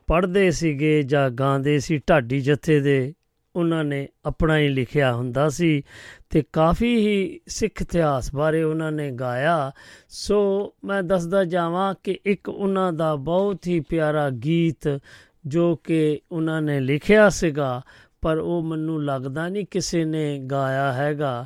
ਪੜ੍ਹਦੇ 0.08 0.52
ਸੀਗੇ 0.52 1.04
ਜਾਂ 1.04 1.30
ਗਾਉਂਦੇ 1.30 1.80
ਸੀ, 1.80 1.98
ਢਾਡੀ 2.10 2.42
ਜਥੇ 2.42 2.80
ਦੇ, 2.80 3.14
ਉਹਨਾਂ 3.56 3.84
ਨੇ 3.84 4.08
ਆਪਣਾ 4.26 4.58
ਹੀ 4.58 4.68
ਲਿਖਿਆ 4.70 5.14
ਹੁੰਦਾ 5.14 5.50
ਸੀ 5.50 5.84
ਤੇ 6.30 6.44
ਕਾਫੀ 6.54 7.08
ਹੀ 7.08 7.40
ਸਿੱਖ 7.48 7.82
ਇਤਿਹਾਸ 7.82 8.36
ਬਾਰੇ 8.36 8.64
ਉਹਨਾਂ 8.64 8.92
ਨੇ 8.92 9.12
ਗਾਇਆ। 9.12 9.72
ਸੋ 10.10 10.74
ਮੈਂ 10.84 11.04
ਦੱਸਦਾ 11.04 11.44
ਜਾਵਾਂ 11.44 11.96
ਕਿ 12.04 12.20
ਇੱਕ 12.26 12.50
ਉਹਨਾਂ 12.50 12.94
ਦਾ 12.94 13.16
ਬਹੁਤ 13.16 13.68
ਹੀ 13.68 13.80
ਪਿਆਰਾ 13.80 14.30
ਗੀਤ 14.30 15.00
ਜੋ 15.46 15.76
ਕਿ 15.76 16.20
ਉਹਨਾਂ 16.32 16.62
ਨੇ 16.62 16.80
ਲਿਖਿਆ 16.80 17.30
ਸੀਗਾ 17.30 17.82
ਪਰ 18.22 18.38
ਉਹ 18.38 18.62
ਮੈਨੂੰ 18.62 19.06
ਲੱਗਦਾ 19.06 19.50
ਨਹੀਂ 19.50 19.66
ਕਿਸੇ 19.72 20.06
ਨੇ 20.06 20.40
ਗਾਇਆ 20.40 20.94
ਹੈਗਾ। 20.94 21.46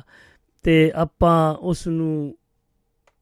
ਤੇ 0.62 0.92
ਆਪਾਂ 0.94 1.54
ਉਸ 1.54 1.88
ਨੂੰ 1.88 2.38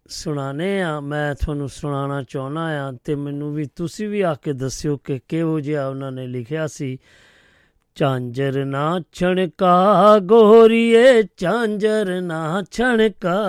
ਸੁਣਾਣੇ 0.09 0.83
ਆ 0.83 1.01
ਮੈਂ 1.01 1.35
ਤੁਹਾਨੂੰ 1.35 1.69
ਸੁਣਾਉਣਾ 1.69 2.23
ਚਾਹੁੰਦਾ 2.23 2.89
ਆ 2.89 2.93
ਤੇ 3.05 3.15
ਮੈਨੂੰ 3.15 3.55
ਵੀ 3.55 3.69
ਤੁਸੀਂ 3.77 4.09
ਵੀ 4.09 4.21
ਆ 4.21 4.35
ਕੇ 4.35 4.53
ਦੱਸਿਓ 4.53 4.97
ਕਿ 4.97 5.21
ਕਿਹੋ 5.29 5.61
ਜਿਹਾ 5.61 5.87
ਉਹਨਾਂ 5.87 6.13
ਨੇ 6.13 6.27
ਲਿਖਿਆ 6.27 6.67
ਸੀ। 6.67 6.99
ਚਾਂਜਰ 7.95 8.65
ਨਾ 8.65 9.01
ਛਣਕਾ, 9.13 10.19
ਗੋਰੀਏ 10.19 11.23
ਚਾਂਜਰ 11.37 12.21
ਨਾ 12.21 12.65
ਛਣਕਾ। 12.71 13.45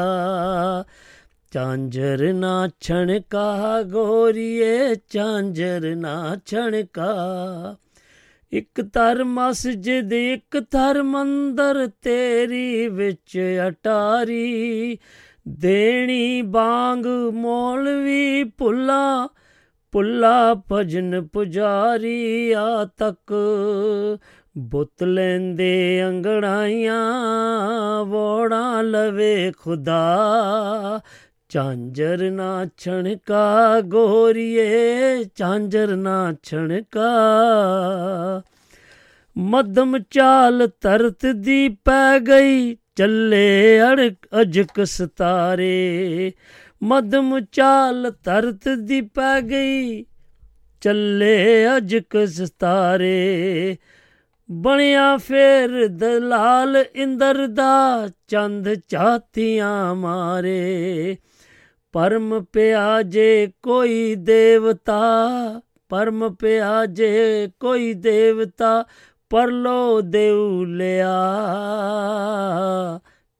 ਚਾਂਜਰ 1.51 2.33
ਨਾ 2.33 2.69
ਛਣਕਾ, 2.79 3.81
ਗੋਰੀਏ 3.81 4.95
ਚਾਂਜਰ 4.95 5.95
ਨਾ 5.95 6.35
ਛਣਕਾ। 6.45 7.15
ਇੱਕ 8.53 8.81
ਧਰ 8.81 9.23
ਮਸਜਿਦ, 9.23 10.13
ਇੱਕ 10.13 10.59
ਧਰ 10.59 11.03
ਮੰਦਰ 11.03 11.87
ਤੇਰੀ 12.01 12.87
ਵਿੱਚ 12.87 13.57
ਅਟਾਰੀ। 13.67 14.97
ਦੇਣੀ 15.47 16.41
ਬਾਂਗ 16.41 17.05
ਮੌਲਵੀ 17.33 18.43
ਪੁੱਲਾ 18.43 19.27
ਪੁੱਲਾ 19.91 20.63
ਭਜਨ 20.71 21.27
ਪੁਜਾਰੀ 21.27 22.51
ਆ 22.51 22.89
ਤੱਕ। 22.97 23.33
ਬੁੱਤ 24.57 25.03
ਲੈਂਦੇ 25.03 26.05
ਅੰਗੜਾਈਆਂ 26.07 27.01
ਵੋੜਾਂ 28.05 28.83
ਲਵੇ 28.83 29.51
ਖੁਦਾ। 29.51 30.19
ਚਾਂਜਰ 31.53 32.31
ਨਾ 32.31 32.65
ਛਣਕਾ 32.77 33.81
ਗੋਰੀਏ 33.81 35.23
ਚਾਂਜਰ 35.23 35.95
ਨਾ 35.95 36.33
ਛਣਕਾ। 36.43 37.11
ਮਦਮ 39.37 39.97
ਚਾਲ 40.09 40.67
ਤਰਤ 40.81 41.25
ਦੀ 41.25 41.69
ਪੈ 41.69 42.19
ਗਈ, 42.19 42.77
ਚੱਲੇ 42.95 43.81
ਅੜਕ 43.81 44.13
ਅਜਕ 44.41 44.83
ਸਤਾਰੇ। 44.83 46.31
ਮਦਮ 46.83 47.39
ਚਾਲ 47.51 48.11
ਤਰਤ 48.23 48.69
ਦੀ 48.69 49.01
ਪੈ 49.01 49.41
ਗਈ, 49.41 50.05
ਚੱਲੇ 50.81 51.67
ਅਜਕ 51.77 52.27
ਸਤਾਰੇ। 52.27 53.77
ਬਣਿਆ 54.51 55.17
ਫੇਰ 55.17 55.87
ਦਲਾਲ 55.87 56.85
ਇੰਦਰ 56.95 57.47
ਦਾ 57.47 58.09
ਚੰਦ 58.27 58.73
ਚਾਤੀਆਂ 58.73 59.95
ਮਾਰੇ। 59.95 61.17
ਪਰਮ 61.93 62.43
ਪਿਆ 62.43 63.01
ਜੇ 63.01 63.51
ਕੋਈ 63.63 64.15
ਦੇਵਤਾ, 64.15 65.01
ਪਰਮ 65.89 66.35
ਪਿਆ 66.35 66.85
ਜੇ 66.85 67.49
ਕੋਈ 67.59 67.93
ਦੇਵਤਾ 67.93 68.85
ਪਰਲੋ 69.29 70.01
ਦੇਉ 70.01 70.63
ਲਿਆ। 70.63 71.13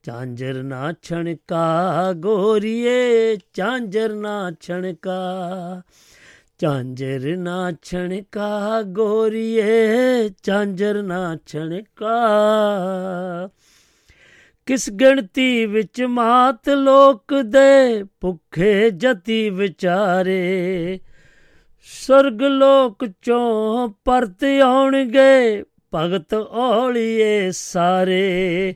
ਚਾਂਜਰ 0.04 0.64
ਨਾ 0.64 0.94
ਛਣਕਾ 1.02 2.14
ਗੋਰੀਏ 2.14 3.38
ਚਾਂਜਰ 3.54 4.14
ਨਾ 4.14 4.52
ਛਣਕਾ 4.62 5.20
ਚਾਂਜਰ 6.58 7.38
ਨਾ 7.38 7.72
ਛਣਕਾ 7.82 8.82
ਗੋਰੀਏ 8.82 9.68
ਚਾਂਜਰ 10.44 11.04
ਨਾ 11.04 11.38
ਛਣਕਾ। 11.46 12.16
ਕਿਸ 14.66 14.90
ਗਿਣਤੀ 14.90 15.66
ਵਿੱਚ 15.66 16.02
ਮਾਤ 16.02 16.70
ਲੋਕ 16.70 17.42
ਦੇ 17.42 18.04
ਭੁੱਖੇ 18.22 18.90
ਜਤੀ 18.90 19.50
ਵਿਚਾਰੇ? 19.50 21.00
ਸਰਗ 22.08 22.42
ਲੋਕ 22.42 23.06
ਚੋਂ 23.22 23.90
ਪਰਤ 24.06 24.44
ਆਉਣਗੇ, 24.64 25.64
ਭਗਤ 25.96 26.34
ਔਲੀਏ 26.34 27.52
ਸਾਰੇ। 27.52 28.76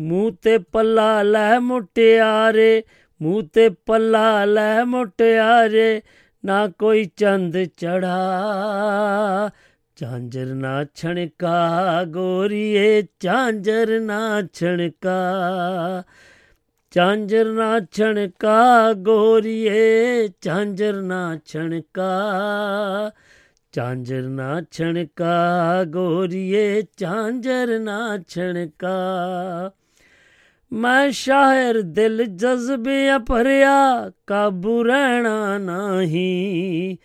ਮੂੰਹ 0.00 0.32
ਤੇ 0.42 0.58
ਪੱਲਾ 0.58 1.22
ਲੈ 1.22 1.58
ਮੁਟਿਆਰੇ, 1.58 2.84
ਮੂੰਹ 3.22 3.42
ਤੇ 3.52 3.68
ਪੱਲਾ 3.68 4.44
ਲੈ 4.44 4.84
ਮੁਟਿਆਰੇ, 4.84 6.02
ਨਾ 6.44 6.68
ਕੋਈ 6.68 7.04
ਚੰਦ 7.16 7.64
ਚੜਾ 7.64 8.40
ਝਾਂਜਰ 10.02 10.46
ਨਾ 10.46 10.84
ਛਣਕਾ, 10.94 12.04
ਗੋਰੀਏ 12.04 13.02
ਝਾਂਜਰ 13.20 14.00
ਨਾ 14.00 14.42
ਛਣਕਾ। 14.52 15.22
ਝਾਂਜਰ 16.90 17.52
ਨਾ 17.52 17.80
ਛਣਕਾ, 17.92 18.92
ਗੋਰੀਏ 18.92 20.28
ਝਾਂਜਰ 20.40 21.02
ਨਾ 21.02 21.38
ਛਣਕਾ। 21.44 22.10
ਝਾਂਜਰ 23.72 24.22
ਨਾ 24.22 24.62
ਛਣਕਾ, 24.70 25.84
ਗੋਰੀਏ 25.84 26.82
ਝਾਂਜਰ 26.96 27.78
ਨਾ 27.78 28.18
ਛਣਕਾ। 28.28 28.96
ਮੈਂ 30.72 31.10
ਸ਼ਾਇਰ 31.10 31.82
ਦਿਲ 31.82 32.24
ਜਜ਼ਬਿਆਂ 32.24 33.18
ਭਰਿਆ, 33.18 34.10
ਕਾਬੂ 34.26 34.82
ਰਹਿਣਾ 34.84 35.58
ਨਹੀਂ। 35.58 36.96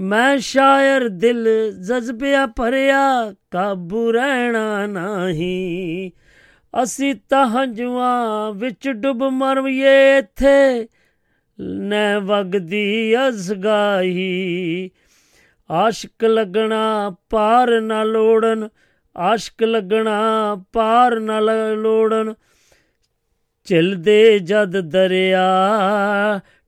ਮੈਂ 0.00 0.38
ਸ਼ਾਇਰ 0.38 1.08
ਦਿਲ 1.08 1.72
ਜਜ਼ਬਿਆਂ 1.72 2.46
ਭਰਿਆ, 2.46 3.34
ਕਾਬੂ 3.50 4.12
ਰਹਿਣਾ 4.12 4.86
ਨਹੀਂ। 4.86 6.10
ਅਸੀਂ 6.82 7.14
ਤਾਂ 7.28 7.46
ਹੰਝੂਆਂ 7.46 8.52
ਵਿੱਚ 8.52 8.88
ਡੁੱਬ 8.88 9.24
ਮਰਵੀਏ 9.24 10.18
ਇੱਥੇ, 10.18 10.88
ਨੈ 11.60 12.18
ਵਗਦੀ 12.18 13.16
ਅਜ਼ਗਾਹੀ। 13.28 14.90
ਆਸ਼ਕ 15.70 16.24
ਲੱਗਣਾ 16.24 17.16
ਪਾਰ 17.30 17.80
ਨਾ 17.80 18.04
ਲੋੜਨ, 18.04 18.68
ਆਸ਼ਕ 19.16 19.62
ਲੱਗਣਾ 19.62 20.56
ਪਾਰ 20.72 21.20
ਨਾ 21.20 21.40
ਲ- 21.40 21.76
ਲੋੜਨ। 21.76 22.34
ਝਿਲਦੇ 23.64 24.38
ਜਦ 24.38 24.80
ਦਰਿਆ, 24.80 25.48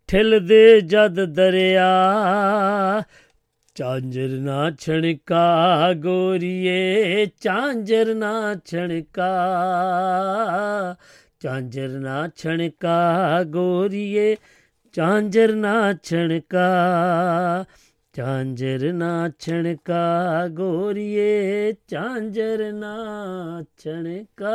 ਠਿਲਦੇ 0.07 0.81
ਜਦ 0.81 1.25
ਦਰਿਆ 1.25 1.93
ਚਾਂਜਰ 3.75 4.29
ਨਾ 4.29 4.71
ਛਣਕਾ 4.71 5.93
ਗੋਰੀਏ, 5.93 7.27
ਚਾਂਜਰ 7.41 8.15
ਨਾ 8.15 8.55
ਛਣਕਾ। 8.65 9.31
ਚਾਂਜਰ 11.41 11.89
ਨਾ 11.89 12.29
ਛਣਕਾ 12.37 13.43
ਗੋਰੀਏ, 13.43 14.37
ਚਾਂਜਰ 14.93 15.55
ਨਾ 15.55 15.95
ਛਣਕਾ। 16.03 16.67
ਚਾਂਜਰ 18.13 18.93
ਨਾ 18.93 19.31
ਛਣਕਾ 19.39 20.49
ਗੋਰੀਏ, 20.49 21.73
ਚਾਂਜਰ 21.89 22.73
ਨਾ 22.73 22.97
ਛਣਕਾ। 23.79 24.55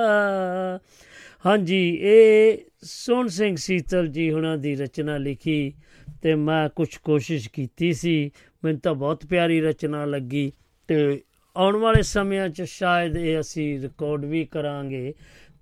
ਹਾਂਜੀ, 1.45 1.97
ਇਹ 2.01 2.57
ਸੋਹਣ 2.83 3.27
ਸਿੰਘ 3.27 3.55
ਸੀਤਲ 3.55 4.07
ਜੀ 4.07 4.31
ਹੁਣਾਂ 4.31 4.57
ਦੀ 4.57 4.75
ਰਚਨਾ 4.75 5.17
ਲਿਖੀ 5.17 5.73
ਤੇ 6.21 6.35
ਮੈਂ 6.35 6.69
ਕੁਝ 6.69 6.97
ਕੋਸ਼ਿਸ਼ 6.97 7.49
ਕੀਤੀ 7.49 7.93
ਸੀ 7.93 8.31
ਮੈਨੂੰ 8.67 8.81
ਤਾਂ 8.81 8.95
ਬਹੁਤ 8.95 9.25
ਪਿਆਰੀ 9.25 9.61
ਰਚਨਾ 9.61 10.05
ਲੱਗੀ 10.05 10.51
ਤੇ 10.87 11.21
ਆਉਣ 11.57 11.75
ਵਾਲੇ 11.75 12.01
ਸਮਿਆਂ 12.01 12.49
'ਚ 12.49 12.61
ਸ਼ਾਇਦ 12.61 13.17
ਇਹ 13.17 13.39
ਅਸੀਂ 13.39 13.81
ਰਿਕਾਰਡ 13.81 14.25
ਵੀ 14.25 14.45
ਕਰਾਂਗੇ 14.45 15.13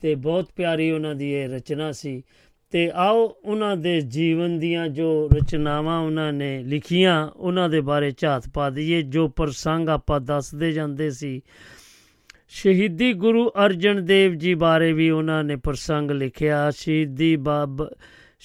ਤੇ 0.02 0.16
ਬਹੁਤ 0.16 0.50
ਪਿਆਰੀ 0.56 0.92
ਉਹਨਾਂ 0.92 1.16
ਦੀ 1.16 1.34
ਇਹ 1.34 1.50
ਰਚਨਾ 1.50 1.92
ਸੀ। 1.92 2.24
ਤੇ 2.72 2.92
ਆਓ 2.94 3.36
ਉਹਨਾਂ 3.46 3.78
ਦੇ 3.78 4.02
ਜੀਵਨ 4.02 4.60
ਦੀਆਂ 4.60 4.88
ਜੋ 4.88 5.30
ਰਚਨਾਵਾਂ 5.34 6.00
ਉਹਨਾਂ 6.00 6.34
ਨੇ 6.34 6.64
ਲਿਖੀਆਂ, 6.64 7.28
ਉਹਨਾਂ 7.28 7.70
ਦੇ 7.70 7.82
ਬਾਰੇ 7.82 8.12
ਝਾਤ 8.18 8.50
ਪਾ 8.54 8.70
ਦਈਏ, 8.70 9.02
ਜੋ 9.02 9.28
ਪ੍ਰਸੰਗ 9.28 9.90
ਆਪਾਂ 9.90 10.20
ਦੱਸਦੇ 10.20 10.72
ਜਾਂਦੇ 10.72 11.12
ਸੀ। 11.12 11.42
ਸ਼ਹੀਦੀ 12.48 13.14
ਗੁਰੂ 13.14 13.50
ਅਰਜਨ 13.66 14.06
ਦੇਵ 14.06 14.34
ਜੀ 14.34 14.54
ਬਾਰੇ 14.54 14.94
ਵੀ 14.94 15.10
ਉਹਨਾਂ 15.10 15.44
ਨੇ 15.44 15.56
ਪ੍ਰਸੰਗ 15.56 16.12
ਲਿਖਿਆ, 16.12 16.72
ਸ਼ਹੀਦੀ 16.72 17.36
ਬਾਬ 17.36 17.88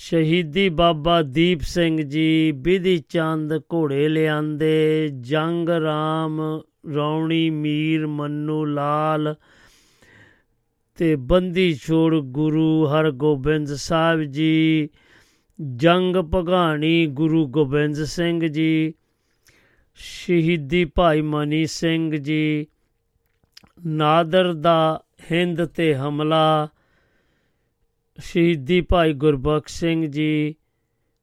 ਸ਼ਹੀਦੀ 0.03 0.69
ਬਾਬਾ 0.69 1.23
ਦੀਪ 1.23 1.61
ਸਿੰਘ 1.61 2.03
ਜੀ 2.03 2.53
ਬਿਧੀ 2.53 2.99
ਚੰਦ 2.99 3.53
ਘੋੜੇ 3.75 4.09
ਲਿਆਂਦੇ, 4.09 5.09
ਜੰਗ 5.21 5.69
ਰਾਮ 5.69 6.41
ਰੌਣੀ 6.95 7.51
ਮੀਰ 7.51 8.07
ਮੰਨੂ 8.07 8.65
ਲਾਲ 8.65 9.35
ਤੇ 10.97 11.17
ਬੰਦੀ 11.17 11.75
ਛੋੜ 11.75 12.15
ਗੁਰੂ 12.15 12.87
ਹਰਗੋਬਿੰਦ 12.87 13.67
ਸਾਹਿਬ 13.67 14.23
ਜੀ, 14.23 14.89
ਜੰਗ 15.77 16.17
ਭਗਾਣੀ 16.17 17.07
ਗੁਰੂ 17.07 17.47
ਗੋਬਿੰਦ 17.47 18.05
ਸਿੰਘ 18.05 18.47
ਜੀ, 18.47 18.95
ਸ਼ਹੀਦੀ 19.95 20.85
ਭਾਈ 20.85 21.21
ਮਨੀ 21.21 21.67
ਸਿੰਘ 21.67 22.17
ਜੀ, 22.17 22.67
ਨਾਦਰ 23.87 24.53
ਦਾ 24.53 25.05
ਹਿੰਦ 25.33 25.65
ਤੇ 25.65 25.95
ਹਮਲਾ 25.95 26.69
ਸ਼ਹੀਦੀ 28.23 28.81
ਭਾਈ 28.81 29.13
ਗੁਰਬਖਸ਼ 29.13 29.75
ਸਿੰਘ 29.75 30.07
ਜੀ, 30.07 30.55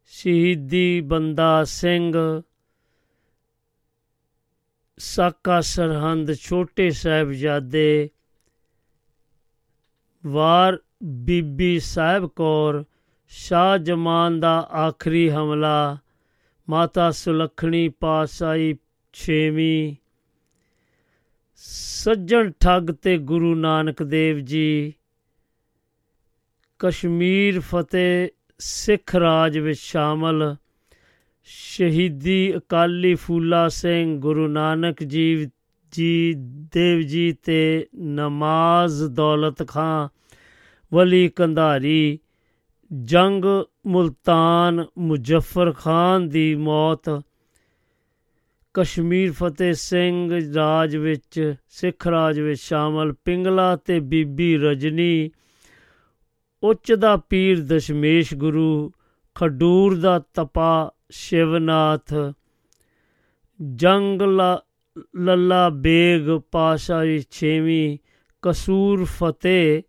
ਸ਼ਹੀਦੀ 0.06 1.02
ਬੰਦਾ 1.02 1.64
ਸਿੰਘ, 1.64 2.42
ਸਾਕਾ 4.98 5.62
ਸਰਹੰਦ 5.62 6.34
ਛੋਟੇ 6.34 6.90
ਸਾਹਿਬਜ਼ਾਦੇ, 6.92 8.10
ਵਾਰ 10.26 10.80
ਬੀਬੀ 11.04 11.80
ਸਾਹਿਬ 11.80 12.28
ਕੌਰ, 12.28 12.84
ਸ਼ਾਹ 13.28 13.78
ਜਮਾਨ 13.78 14.40
ਦਾ 14.40 14.60
ਆਖਰੀ 14.60 15.30
ਹਮਲਾ, 15.30 15.98
ਮਾਤਾ 16.70 17.12
ਸੁਲੱਖਣੀ 17.12 17.90
ਪਾਸਾਈ 17.90 18.76
ਛੇਵੀਂ, 19.14 19.96
ਸੱਜਣ 21.56 22.52
ਠੱਗ 22.60 22.92
ਤੇ 22.92 23.18
ਗੁਰੂ 23.18 23.56
ਨਾਨਕ 23.56 24.04
ਦੇਵ 24.04 24.40
ਜੀ 24.40 24.94
ਕਸ਼ਮੀਰ 26.80 27.60
ਫਤਿਹ 27.60 28.30
ਸਿੱਖ 28.60 29.16
ਰਾਜ 29.16 29.58
ਵਿੱਚ 29.58 29.80
ਸ਼ਾਮਲ 29.80 30.56
ਸ਼ਹੀਦੀ 31.44 32.54
ਅਕਾਲੀ 32.58 33.16
ਫੂਲਾ 33.16 33.68
ਸਿੰਘ 33.68 34.20
ਗੁਰੂ 34.20 34.48
ਨਾਨਕ 34.48 35.04
ਜੀ 35.04 35.50
ਜੀ, 35.92 36.34
ਦੇਵ 36.74 37.02
ਜੀ 37.02 37.32
ਤੇ 37.44 37.88
ਨਮਾਜ਼ 37.96 39.04
ਦੌਲਤ 39.04 39.68
ਖਾਂ 39.68 40.10
ਵਲੀ 40.94 41.28
ਕੰਧਾਰੀ 41.30 42.20
ਜੰਗ 43.04 43.46
ਮੁਲਤਾਨ 43.86 44.86
ਮੁਜ਼ੱਫਰ 44.98 45.72
ਖਾਨ 45.72 46.30
ਦੀ 46.30 46.56
ਮੌਤ। 46.56 47.22
ਕਸ਼ਮੀਰ 48.74 49.32
ਫਤਿਹ 49.32 49.74
ਸਿੰਘ 49.74 50.40
ਰਾਜ 50.56 50.96
ਵਿੱਚ, 50.96 51.56
ਸਿੱਖ 51.70 52.08
ਰਾਜ 52.08 52.40
ਵਿੱਚ 52.40 52.62
ਸ਼ਾਮਲ 52.62 53.14
ਪਿੰਗਲਾ 53.14 53.76
ਤੇ 53.76 54.00
ਬੀਬੀ 54.00 54.58
ਰਜਨੀ 54.58 55.32
ਉੱਚ 56.64 56.94
ਦਾ 56.94 57.18
ਪੀਰ 57.18 57.64
ਦਸ਼ਮੇਸ਼ 57.64 58.34
ਗੁਰੂ, 58.34 58.92
ਖਡੂਰ 59.36 60.00
ਦਾ 60.00 60.20
ਤਪਾ 60.20 60.92
ਸ਼ਿਵਨਾਥ। 61.12 62.14
ਜੰਗ 63.76 64.22
ਲੱਲਾ 65.18 65.70
ਬੇਗ 65.70 66.40
ਪਾਸ਼ਾਹੀ 66.52 67.20
ਛੇਵੀਂ 67.32 67.98
ਕਸੂਰ 68.42 69.06
ਫਤਿਹ, 69.06 69.82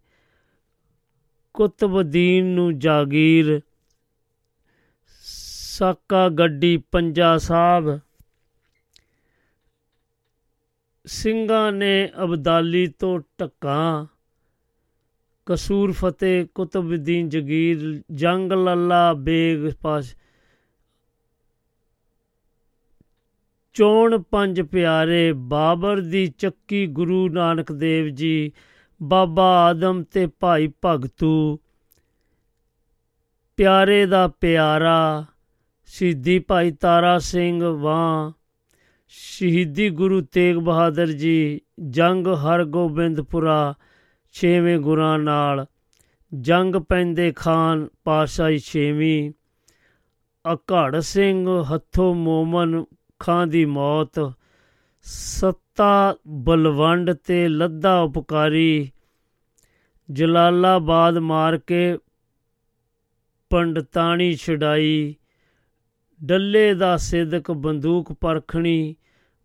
ਕੁਤਬਦੀਨ 1.55 2.45
ਨੂੰ 2.45 2.79
ਜਾਗੀਰ। 2.79 3.61
ਸਾਕਾ 5.79 6.29
ਗੱਡੀ 6.29 6.77
ਪੰਜਾ 6.77 7.39
ਸਾਹਿਬ 7.39 7.99
ਸਿੰਘਾਂ 11.05 11.73
ਨੇ 11.73 12.11
ਅਬਦਾਲੀ 12.25 12.87
ਤੋਂ 12.87 13.21
ਟੱਕਾ 13.39 14.07
ਕਸੂਰ 15.49 15.93
ਫਤਿਹ 15.93 16.47
ਕੁਤਬਦੀਨ 16.55 17.29
ਜਗੀਰ, 17.29 18.03
ਜੰਗ 18.13 18.53
ਲੱਲਾ 18.53 19.13
ਬੇਗ 19.13 19.73
ਪਾਸ। 19.83 20.15
ਚੋਣ 23.73 24.23
ਪੰਜ 24.31 24.63
ਪਿਆਰੇ, 24.63 25.33
ਬਾਬਰ 25.33 26.01
ਦੀ 26.01 26.27
ਚੱਕੀ 26.27 26.87
ਗੁਰੂ 26.87 27.29
ਨਾਨਕ 27.29 27.73
ਦੇਵ 27.73 28.09
ਜੀ, 28.09 28.53
ਬਾਬਾ 29.03 29.67
ਆਦਮ 29.67 30.03
ਤੇ 30.03 30.27
ਭਾਈ 30.27 30.73
ਭਗਤੂ। 30.85 31.61
ਪਿਆਰੇ 33.57 34.07
ਦਾ 34.07 34.29
ਪਿਆਰਾ, 34.29 35.25
ਸ਼ਹੀਦੀ 35.87 36.39
ਭਾਈ 36.39 36.71
ਤਾਰਾ 36.71 37.19
ਸਿੰਘ 37.19 37.65
ਵਾਂ। 37.65 38.33
ਸ਼ਹੀਦੀ 39.09 39.91
ਗੁਰੂ 39.91 40.21
ਤੇਗ 40.21 40.57
ਬਹਾਦਰ 40.57 41.07
ਜੀ, 41.07 41.61
ਜੰਗ 41.89 42.27
ਹਰਗੋਬਿੰਦਪੁਰਾ। 42.27 43.75
ਛੇਵੇਂ 44.33 44.79
ਗੁਰਾਂ 44.79 45.19
ਨਾਲ। 45.19 45.67
ਜੰਗ 46.41 46.77
ਪੈਂਦੇ 46.77 47.33
ਖਾਨ 47.33 47.89
ਪਾਸ਼ਾਹੀ 48.05 48.59
ਛੇਵੀਂ। 48.59 49.33
ਅਘੜ 50.53 50.99
ਸਿੰਘ 50.99 51.63
ਹੱਥੋਂ 51.63 52.15
ਮੋਮਨ 52.15 52.85
ਖਾਂ 53.19 53.47
ਦੀ 53.47 53.65
ਮੌਤ। 53.65 54.33
ਸੱਤਾ 55.03 56.17
ਬਲਵੰਡ 56.27 57.13
ਤੇ 57.13 57.49
ਲੱਦਾ 57.49 58.01
ਉਪਕਾਰੀ। 58.01 58.91
ਜਲਾਲਾਬਾਦ 60.11 61.19
ਮਾਰ 61.19 61.59
ਕੇ 61.59 61.99
ਪੰਡਤਾਣੀ 63.51 64.35
ਛਡਾਈ। 64.35 65.15
ਡੱਲੇ 66.25 66.75
ਦਾ 66.75 66.97
ਸਿਦਕ 66.97 67.51
ਬੰਦੂਕ 67.51 68.13
ਪਰਖਣੀ। 68.13 68.97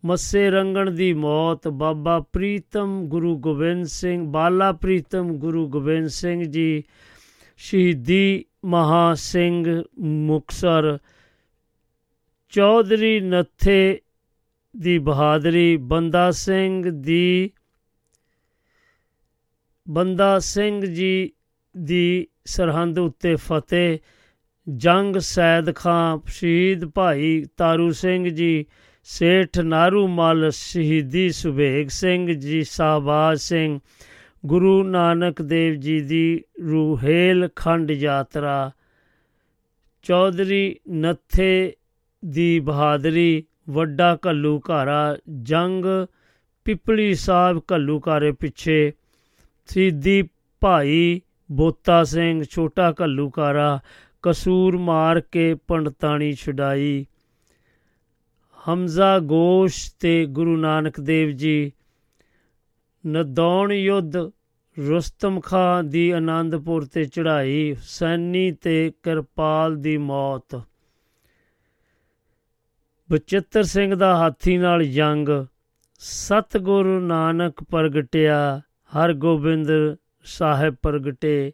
ਮੱਸੇ 0.06 0.50
ਰੰਗਣ 0.50 0.92
ਦੀ 0.92 1.14
ਮੌਤ, 1.14 1.68
ਬਾਬਾ 1.68 2.20
ਪ੍ਰੀਤਮ 2.20 3.08
ਗੁਰੂ 3.08 3.38
ਗੋਬਿੰਦ 3.38 3.86
ਸਿੰਘ, 3.86 4.28
ਬਾਲਾ 4.28 4.72
ਪ੍ਰੀਤਮ 4.72 5.34
ਗੁਰੂ 5.38 5.68
ਗੋਬਿੰਦ 5.68 6.08
ਸਿੰਘ 6.08 6.44
ਜੀ, 6.44 6.84
ਸ਼ਹੀਦੀ 7.58 8.46
ਮਹਾ 8.66 9.14
ਸਿੰਘ 9.14 9.84
ਮੁਕਸਰ 10.00 10.98
ਚੌਧਰੀ 12.50 13.20
ਨੱਥੇ 13.20 14.02
ਦੀ 14.78 14.98
ਬਹਾਦਰੀ, 14.98 15.78
ਬੰਦਾ 15.78 16.32
ਸਿੰਘ 16.32 16.90
ਦੀ, 16.90 17.52
ਬੰਦਾ 19.90 20.40
ਸਿੰਘ 20.40 20.86
ਜੀ 20.86 21.32
ਦੀ 21.78 22.28
ਸਰਹੰਦ 22.46 23.00
ਉੱਤੇ 23.00 23.36
ਫਤਿਹ, 23.36 23.98
ਜੰਗ 24.70 25.18
ਸੈਦ 25.18 25.76
ਖਾਂ, 25.76 26.18
ਸ਼ਹੀਦ 26.28 26.86
ਭਾਈ 26.86 27.46
ਤਾਰੂ 27.58 27.92
ਸਿੰਘ 27.92 28.30
ਜੀ 28.30 28.66
ਸੇਠ 29.08 29.60
ਨਾਰੂ 29.60 30.08
ਮਲ 30.08 30.50
ਸ਼ਹੀਦੀ 30.52 31.30
ਸੁਭੇਗ 31.30 31.88
ਸਿੰਘ 31.88 32.34
ਜੀ 32.34 32.64
ਸਾਬਾਜ 32.64 33.40
ਸਿੰਘ, 33.40 33.80
ਗੁਰੂ 34.46 34.84
ਨਾਨਕ 34.84 35.42
ਦੇਵ 35.42 35.74
ਜੀ 35.76 36.00
ਦੀ 36.02 36.44
ਰੂਹੇਲ 36.62 37.50
ਖੰਡ 37.56 37.92
ਯਾਤਰਾ, 37.92 38.72
ਚੌਧਰੀ 40.04 40.80
ਨੱਥੇ 40.90 41.76
ਦੀ 42.26 42.60
ਬਹਾਦਰੀ, 42.60 43.44
ਵੱਡਾ 43.70 44.18
ਘੱਲੂ 44.28 44.62
ਘਾਰਾ 44.70 45.18
ਜੰਗ, 45.42 45.86
ਪਿਪਲੀ 46.66 47.14
ਸਾਹਿਬ 47.16 47.62
ਘੱਲੂ 47.74 48.02
ਘਾਰੇ 48.08 48.32
ਪਿੱਛੇ 48.32 48.94
ਸਿੱਧੀ 49.70 50.22
ਭਾਈ 50.62 51.22
ਬੋਤਾ 51.52 52.04
ਸਿੰਘ, 52.04 52.44
ਛੋਟਾ 52.44 52.94
ਘੱਲੂ 53.02 53.32
ਘਾਰਾ 53.40 53.80
ਕਸੂਰ 54.24 54.78
ਮਾਰ 54.78 55.20
ਕੇ 55.20 55.54
ਪੰਡਤਾਣੀ 55.68 56.34
ਛਡਾਈ। 56.34 57.06
ਹਮਜ਼ਾ 58.70 59.20
ਗੋਸ਼ 59.20 59.94
ਤੇ 60.00 60.26
ਗੁਰੂ 60.26 60.58
ਨਾਨਕ 60.58 61.00
ਦੇਵ 61.00 61.30
ਜੀ 61.30 61.72
ਨਦੌਣ 63.08 63.74
ਯੁੱਧ 63.74 64.18
ਰੁਸਤਮ 64.88 65.40
ਖਾਂ 65.40 65.84
ਦੀ 65.84 66.12
ਆਨੰਦਪੁਰ 66.12 66.86
ਤੇ 66.86 67.06
ਚੜ੍ਹਾਈ 67.06 67.74
ਹੁਸੈਨੀ 67.74 68.52
ਤੇ 68.52 68.92
ਕਿਰਪਾਲ 69.04 69.76
ਦੀ 69.76 69.98
ਮੌਤ। 69.98 70.62
ਬਚਿੱਤਰ 73.12 73.64
ਸਿੰਘ 73.64 73.96
ਦਾ 73.96 74.18
ਹਾਥੀ 74.18 74.58
ਨਾਲ 74.58 74.84
ਜੰਗ, 74.84 75.46
ਸਤਿਗੁਰੂ 76.00 77.00
ਨਾਨਕ 77.00 77.64
ਪ੍ਰਗਟਿਆ, 77.64 78.62
ਹਰਗੋਬਿੰਦ 78.94 79.68
ਸਾਹਿਬ 80.24 80.76
ਪ੍ਰਗਟੇ। 80.82 81.54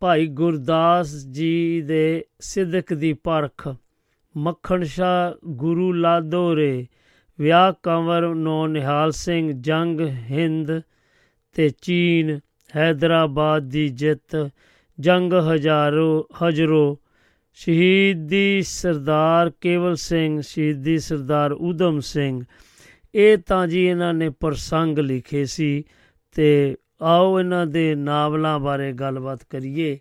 ਭਾਈ 0.00 0.26
ਗੁਰਦਾਸ 0.26 1.14
ਜੀ 1.14 1.82
ਦੇ 1.82 2.24
ਸਿੱਧਕ 2.40 2.94
ਦੀ 2.94 3.12
ਪਰਖ। 3.12 3.76
ਮੱਖਣ 4.36 4.82
ਸ਼ਾ 4.82 5.34
ਗੁਰੂ 5.46 5.92
ਲਾਦੋਰੇ 5.92 6.86
ਵਿਆਹ 7.40 7.72
ਕੰਵਰ 7.82 8.34
ਨੋ 8.34 8.66
ਨਿਹਾਲ 8.66 9.12
ਸਿੰਘ, 9.12 9.52
ਜੰਗ 9.60 10.00
ਹਿੰਦ 10.00 10.80
ਤੇ 11.54 11.70
ਚੀਨ, 11.82 12.40
ਹੈਦਰਾਬਾਦ 12.76 13.62
ਦੀ 13.62 13.88
ਜਿੱਤ, 13.88 14.50
ਜੰਗ 15.00 15.32
ਹਜ਼ਾਰੋ, 15.32 16.28
ਹਜਰੋ। 16.42 16.98
ਸ਼ਹੀਦੀ 17.54 18.62
ਸਰਦਾਰ 18.62 19.52
ਕੇਵਲ 19.60 19.96
ਸਿੰਘ, 19.96 20.40
ਸ਼ਹੀਦੀ 20.40 20.98
ਸਰਦਾਰ 20.98 21.52
ਉਦਮ 21.52 22.00
ਸਿੰਘ। 22.00 22.44
ਇਹ 23.14 23.38
ਤਾਂ 23.38 23.66
ਜੀ 23.66 23.84
ਇਹਨਾਂ 23.84 24.14
ਨੇ 24.14 24.30
ਪ੍ਰਸੰਗ 24.30 24.98
ਲਿਖੇ 24.98 25.44
ਸੀ 25.44 25.84
ਤੇ 26.32 26.76
ਆਓ 27.02 27.40
ਇਹਨਾਂ 27.40 27.66
ਦੇ 27.66 27.94
ਨਾਵਲਾਂ 27.94 28.58
ਬਾਰੇ 28.58 28.92
ਗੱਲਬਾਤ 28.92 29.40
ਕਰੀਏ। 29.50 29.98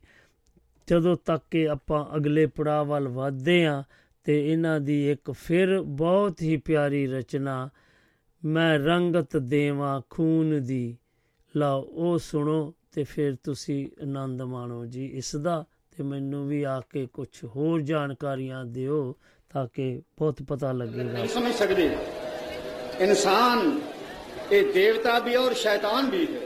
ਜਦੋਂ 0.88 1.16
ਤੱਕ 1.26 1.44
ਕਿ 1.52 1.70
ਆਪਾਂ 1.70 2.16
ਅਗਲੇ 2.16 2.46
ਪੜਾਅ 2.46 2.84
ਵੱਲ 2.84 3.08
ਵਧਦੇ 3.08 3.66
ਆਂ 3.66 3.84
ਤੇ 4.30 4.52
ਇਹਨਾਂ 4.52 4.80
ਦੀ 4.80 5.12
ਇੱਕ 5.12 5.32
ਫਿਰ 5.32 5.82
ਬਹੁਤ 5.82 6.42
ਹੀ 6.42 6.58
ਪਿਆਰੀ 6.58 7.08
ਰਚਨਾ, 7.08 7.70
ਮੈਂ 8.46 8.80
ਰੰਗਤ 8.80 9.38
ਦੇਵਾਂ 9.38 10.02
ਖੂਨ 10.10 10.64
ਦੀ। 10.64 10.98
ਲਓ, 11.56 11.82
ਉਹ 11.82 12.18
ਸੁਣੋ 12.18 12.74
ਤੇ 12.92 13.04
ਫਿਰ 13.04 13.36
ਤੁਸੀਂ 13.44 13.88
ਆਨੰਦ 14.04 14.42
ਮਾਣੋ 14.42 14.86
ਜੀ 14.86 15.06
ਇਸ 15.06 15.36
ਦਾ 15.36 15.66
ਤੇ 15.98 16.04
ਮੈਨੂੰ 16.04 16.48
ਵੀ 16.48 16.64
ਆ 16.64 16.82
ਕੇ 16.90 17.08
ਕੁਝ 17.14 17.28
ਹੋਰ 17.46 17.82
ਜਾਣਕਾਰੀਆਂ 17.82 18.66
ਦਿਓ 18.66 19.16
ਤਾਂ 19.50 19.68
ਕਿ 19.74 20.02
ਬਹੁਤ 20.18 20.44
ਪਤਾ 20.44 20.72
ਲੱਗੇਗਾ 20.72 21.26
ਸਮਝ 21.26 21.54
ਸਕਦੇ। 21.54 21.96
ਇਨਸਾਨ, 23.00 23.82
ਇਹ 24.52 24.74
ਦੇਵਤਾ 24.74 25.20
ਵੀ 25.20 25.36
ਔਰ 25.36 25.54
ਸ਼ੈਤਾਨ 25.54 26.10
ਵੀ 26.10 26.26
ਹੈ। 26.26 26.40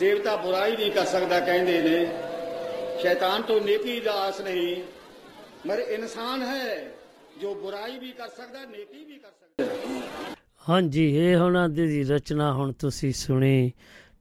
ਦੇਵਤਾ 0.00 0.36
ਬੁਰਾਈ 0.36 0.76
ਨਹੀਂ 0.76 0.90
ਕਰ 0.90 1.04
ਸਕਦਾ 1.04 1.40
ਕਹਿੰਦੇ 1.40 1.82
ਨੇ। 1.82 2.06
ਸ਼ੈਤਾਨ 3.02 3.42
ਤੋਂ 3.42 3.60
ਨੇਕੀ 3.60 4.00
ਦਾ 4.00 4.12
ਆਸ 4.12 4.40
ਨਹੀਂ। 4.40 4.95
ਮਰ 5.66 5.78
ਇਨਸਾਨ 5.78 6.42
ਹੈ, 6.42 6.74
ਜੋ 7.40 7.54
ਬੁਰਾਈ 7.54 7.98
ਵੀ 7.98 8.10
ਕਰ 8.12 8.28
ਸਕਦਾ, 8.28 8.64
ਨੇਕੀ 8.64 9.04
ਵੀ 9.04 9.18
ਕਰ 9.18 9.30
ਸਕਦਾ। 9.30 10.34
ਹਾਂਜੀ, 10.68 11.04
ਇਹ 11.16 11.36
ਉਹਨਾਂ 11.36 11.68
ਦੀ 11.68 12.02
ਰਚਨਾ 12.04 12.52
ਹੁਣ 12.52 12.72
ਤੁਸੀਂ 12.72 13.12
ਸੁਣੀ 13.12 13.72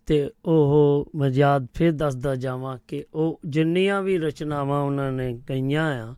ਤੇ 0.05 0.29
ਉਹ 0.45 1.11
ਮਜਾਦ 1.15 1.67
ਫਿਰ 1.73 1.91
ਦੱਸਦਾ 1.91 2.35
ਜਾਵਾਂ 2.35 2.77
ਕਿ 2.87 3.03
ਉਹ 3.13 3.39
ਜਿੰਨੀਆਂ 3.45 4.01
ਵੀ 4.01 4.17
ਰਚਨਾਵਾਂ 4.17 4.81
ਉਹਨਾਂ 4.81 5.11
ਨੇ 5.11 5.37
ਕਈਆਂ 5.47 5.85
ਆ, 6.03 6.15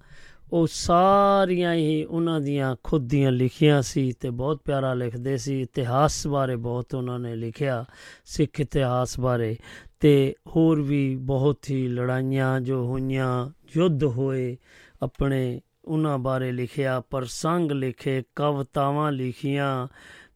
ਉਹ 0.53 0.67
ਸਾਰੀਆਂ 0.67 1.73
ਹੀ 1.73 2.03
ਉਹਨਾਂ 2.03 2.39
ਦੀਆਂ 2.41 2.75
ਖੁਦ 2.83 3.07
ਦੀਆਂ 3.09 3.31
ਲਿਖੀਆਂ 3.31 3.81
ਸੀ 3.81 4.11
ਤੇ 4.11 4.29
ਬਹੁਤ 4.29 4.61
ਪਿਆਰਾ 4.65 4.93
ਲਿਖਦੇ 4.93 5.37
ਸੀ। 5.37 5.61
ਇਤਿਹਾਸ 5.61 6.25
ਬਾਰੇ 6.27 6.55
ਬਹੁਤ 6.55 6.95
ਉਹਨਾਂ 6.95 7.19
ਨੇ 7.19 7.35
ਲਿਖਿਆ, 7.35 7.85
ਸਿੱਖ 8.25 8.59
ਇਤਿਹਾਸ 8.59 9.19
ਬਾਰੇ 9.19 9.55
ਤੇ 9.99 10.35
ਹੋਰ 10.47 10.81
ਵੀ 10.81 11.15
ਬਹੁਤ 11.15 11.69
ਹੀ 11.69 11.87
ਲੜਾਈਆਂ 11.87 12.59
ਜੋ 12.61 12.83
ਹੋਈਆਂ, 12.85 13.49
ਯੁੱਧ 13.75 14.03
ਹੋਏ 14.03 14.57
ਆਪਣੇ 15.03 15.61
ਉਹਨਾਂ 15.85 16.17
ਬਾਰੇ 16.17 16.51
ਲਿਖਿਆ 16.51 16.99
ਪ੍ਰਸੰਗ 16.99 17.71
ਲਿਖੇ, 17.71 18.23
ਕਵਿਤਾਵਾਂ 18.35 19.11
ਲਿਖੀਆਂ। 19.11 19.87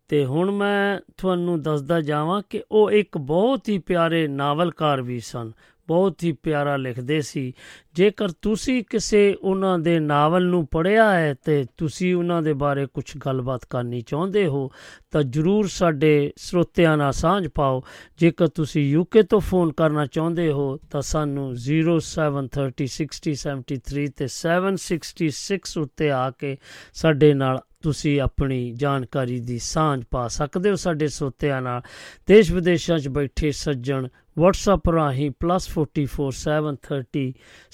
ਤੇ 0.07 0.25
ਹੁਣ 0.25 0.51
ਮੈਂ 0.51 0.99
ਤੁਹਾਨੂੰ 1.17 1.61
ਦੱਸਦਾ 1.61 2.01
ਜਾਵਾਂ 2.01 2.41
ਕਿ 2.49 2.63
ਉਹ 2.71 2.91
ਇੱਕ 2.91 3.17
ਬਹੁਤ 3.17 3.69
ਹੀ 3.69 3.77
ਪਿਆਰੇ 3.77 4.27
ਨਾਵਲਕਾਰ 4.27 5.01
ਵੀ 5.01 5.19
ਸਨ। 5.19 5.51
ਬਹੁਤ 5.87 6.23
ਹੀ 6.23 6.31
ਪਿਆਰਾ 6.31 6.77
ਲਿਖਦੇ 6.77 7.21
ਸੀ। 7.21 7.53
ਜੇਕਰ 7.93 8.29
ਤੁਸੀਂ 8.41 8.83
ਕਿਸੇ 8.89 9.37
ਉਹਨਾਂ 9.41 9.79
ਦੇ 9.79 9.99
ਨਾਵਲ 9.99 10.45
ਨੂੰ 10.45 10.67
ਪੜ੍ਹਿਆ 10.67 11.13
ਹੈ 11.13 11.35
ਤੇ 11.45 11.65
ਤੁਸੀਂ 11.77 12.15
ਉਹਨਾਂ 12.15 12.41
ਦੇ 12.41 12.53
ਬਾਰੇ 12.53 12.85
ਕੁਝ 12.85 13.17
ਗੱਲਬਾਤ 13.25 13.61
ਕਰਨੀ 13.69 14.01
ਚਾਹੁੰਦੇ 14.01 14.47
ਹੋ, 14.47 14.71
ਤਾਂ 15.11 15.23
ਜਰੂਰ 15.23 15.67
ਸਾਡੇ 15.67 16.33
ਸਰੋਤਿਆਂ 16.37 16.97
ਨਾਲ 16.97 17.13
ਸਾਂਝ 17.13 17.47
ਪਾਓ। 17.47 17.83
ਜੇਕਰ 18.17 18.47
ਤੁਸੀਂ 18.47 18.89
ਯੂਕੇ 18.89 19.23
ਤੋਂ 19.23 19.39
ਫੋਨ 19.39 19.71
ਕਰਨਾ 19.71 20.05
ਚਾਹੁੰਦੇ 20.05 20.51
ਹੋ, 20.51 20.79
ਤਾਂ 20.91 21.01
ਸਾਨੂੰ 21.01 21.55
073060703 21.55 24.09
ਤੇ 24.15 24.27
766 24.27 25.77
ਉੱਤੇ 25.77 26.11
ਆ 26.11 26.29
ਕੇ 26.29 26.57
ਸਾਡੇ 26.93 27.33
ਨਾਲ 27.33 27.61
ਤੁਸੀਂ 27.83 28.21
ਆਪਣੀ 28.21 28.71
ਜਾਣਕਾਰੀ 28.71 29.39
ਦੀ 29.39 29.57
ਸਾਂਝ 29.59 30.03
ਪਾ 30.11 30.27
ਸਕਦੇ 30.27 30.69
ਹੋ 30.69 30.75
ਸਾਡੇ 30.75 31.07
ਸੋਤਿਆਂ 31.07 31.61
ਨਾਲ। 31.61 31.81
ਦੇਸ਼ 32.27 32.51
ਵਿਦੇਸ਼ਾਂ 32.51 32.99
'ਚ 32.99 33.07
ਬੈਠੇ 33.07 33.51
ਸੱਜਣ 33.51 34.07
WhatsApp 34.39 34.93
ਰਾਹੀਂ 34.93 35.31
+44730 35.39 37.25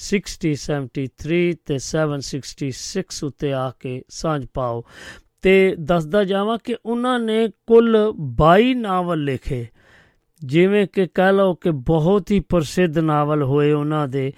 6073 0.05 1.53
ਤੇ 1.65 1.79
766 1.85 3.23
ਉੱਤੇ 3.23 3.53
ਆ 3.53 3.69
ਕੇ 3.79 4.01
ਸਾਂਝ 4.09 4.45
ਪਾਓ। 4.53 4.83
ਤੇ 5.41 5.75
ਦੱਸਦਾ 5.79 6.23
ਜਾਵਾਂ 6.23 6.57
ਕਿ 6.63 6.75
ਉਹਨਾਂ 6.85 7.19
ਨੇ 7.19 7.47
ਕੁੱਲ 7.67 7.97
22 8.41 8.73
ਨਾਵਲ 8.73 9.23
ਲਿਖੇ, 9.23 9.67
ਜਿਵੇਂ 10.41 10.87
ਕਿ 10.87 11.07
ਕਹਿ 11.13 11.33
ਲਓ 11.33 11.53
ਕਿ 11.53 11.71
ਬਹੁਤ 11.71 12.31
ਹੀ 12.31 12.39
ਪ੍ਰਸਿੱਧ 12.39 12.97
ਨਾਵਲ 12.97 13.43
ਹੋਏ 13.43 13.71
ਉਹਨਾਂ 13.71 14.07
ਦੇ। 14.07 14.33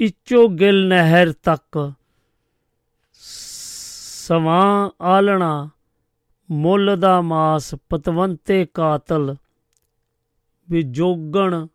ਇੱਚੋ 0.00 0.48
ਗਿਲ 0.48 0.86
ਨਹਿਰ 0.88 1.32
ਤੱਕ 1.42 1.92
ਸਵਾਂ 4.28 4.90
ਆਲਣਾ, 5.02 5.70
ਮੁੱਲ 6.50 6.96
ਦਾ 7.00 7.20
ਮਾਸ 7.20 7.74
ਪਤਵੰਤੇ 7.88 8.66
ਕਾਤਲ, 8.74 9.36
ਵਿਜੋਗਣ, 10.70 11.66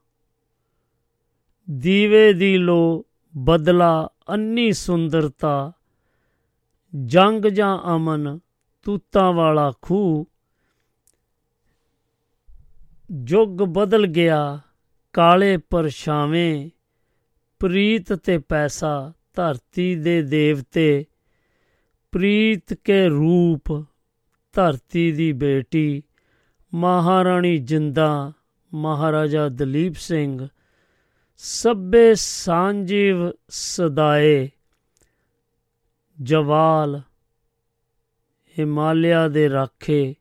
ਦੀਵੇ 1.71 2.33
ਦੀ 2.33 2.57
ਲੋ 2.57 3.05
ਬਦਲਾ 3.37 4.09
ਅੰਨੀ 4.29 4.71
ਸੁੰਦਰਤਾ, 4.71 5.71
ਜੰਗ 7.05 7.45
ਜਾਂ 7.45 7.79
ਅਮਨ 7.95 8.39
ਤੂਤਾਂ 8.83 9.33
ਵਾਲਾ 9.33 9.73
ਖੂਹ। 9.81 10.25
ਜੁਗ 13.11 13.49
ਬਦਲ 13.49 14.07
ਗਿਆ, 14.07 14.59
ਕਾਲੇ 15.13 15.57
ਪਰਛਾਵੇਂ 15.57 16.69
ਪ੍ਰੀਤ 17.59 18.13
ਤੇ 18.13 18.37
ਪੈਸਾ 18.37 19.13
ਧਰਤੀ 19.33 19.95
ਦੇ 19.95 20.21
ਦੇਵਤੇ 20.21 21.05
ਪ੍ਰੀਤ 22.13 22.73
ਕੇ 22.73 23.07
ਰੂਪ 23.07 23.85
ਧਰਤੀ 24.53 25.11
ਦੀ 25.11 25.31
ਬੇਟੀ, 25.31 26.03
ਮਹਾਰਾਣੀ 26.73 27.57
ਜਿੰਦਾ, 27.57 28.33
ਮਹਾਰਾਜਾ 28.73 29.49
ਦਲੀਪ 29.49 29.93
ਸਿੰਘ 29.95 30.47
ਸੱਬੇ 31.37 32.15
ਸਾਂਜੀਵ 32.15 33.31
ਸਦਾਏ, 33.49 34.49
ਜਵਾਲ, 36.21 37.01
ਹਿਮਾਲਿਆ 38.59 39.27
ਦੇ 39.27 39.49
ਰਾਖੇ 39.49 40.15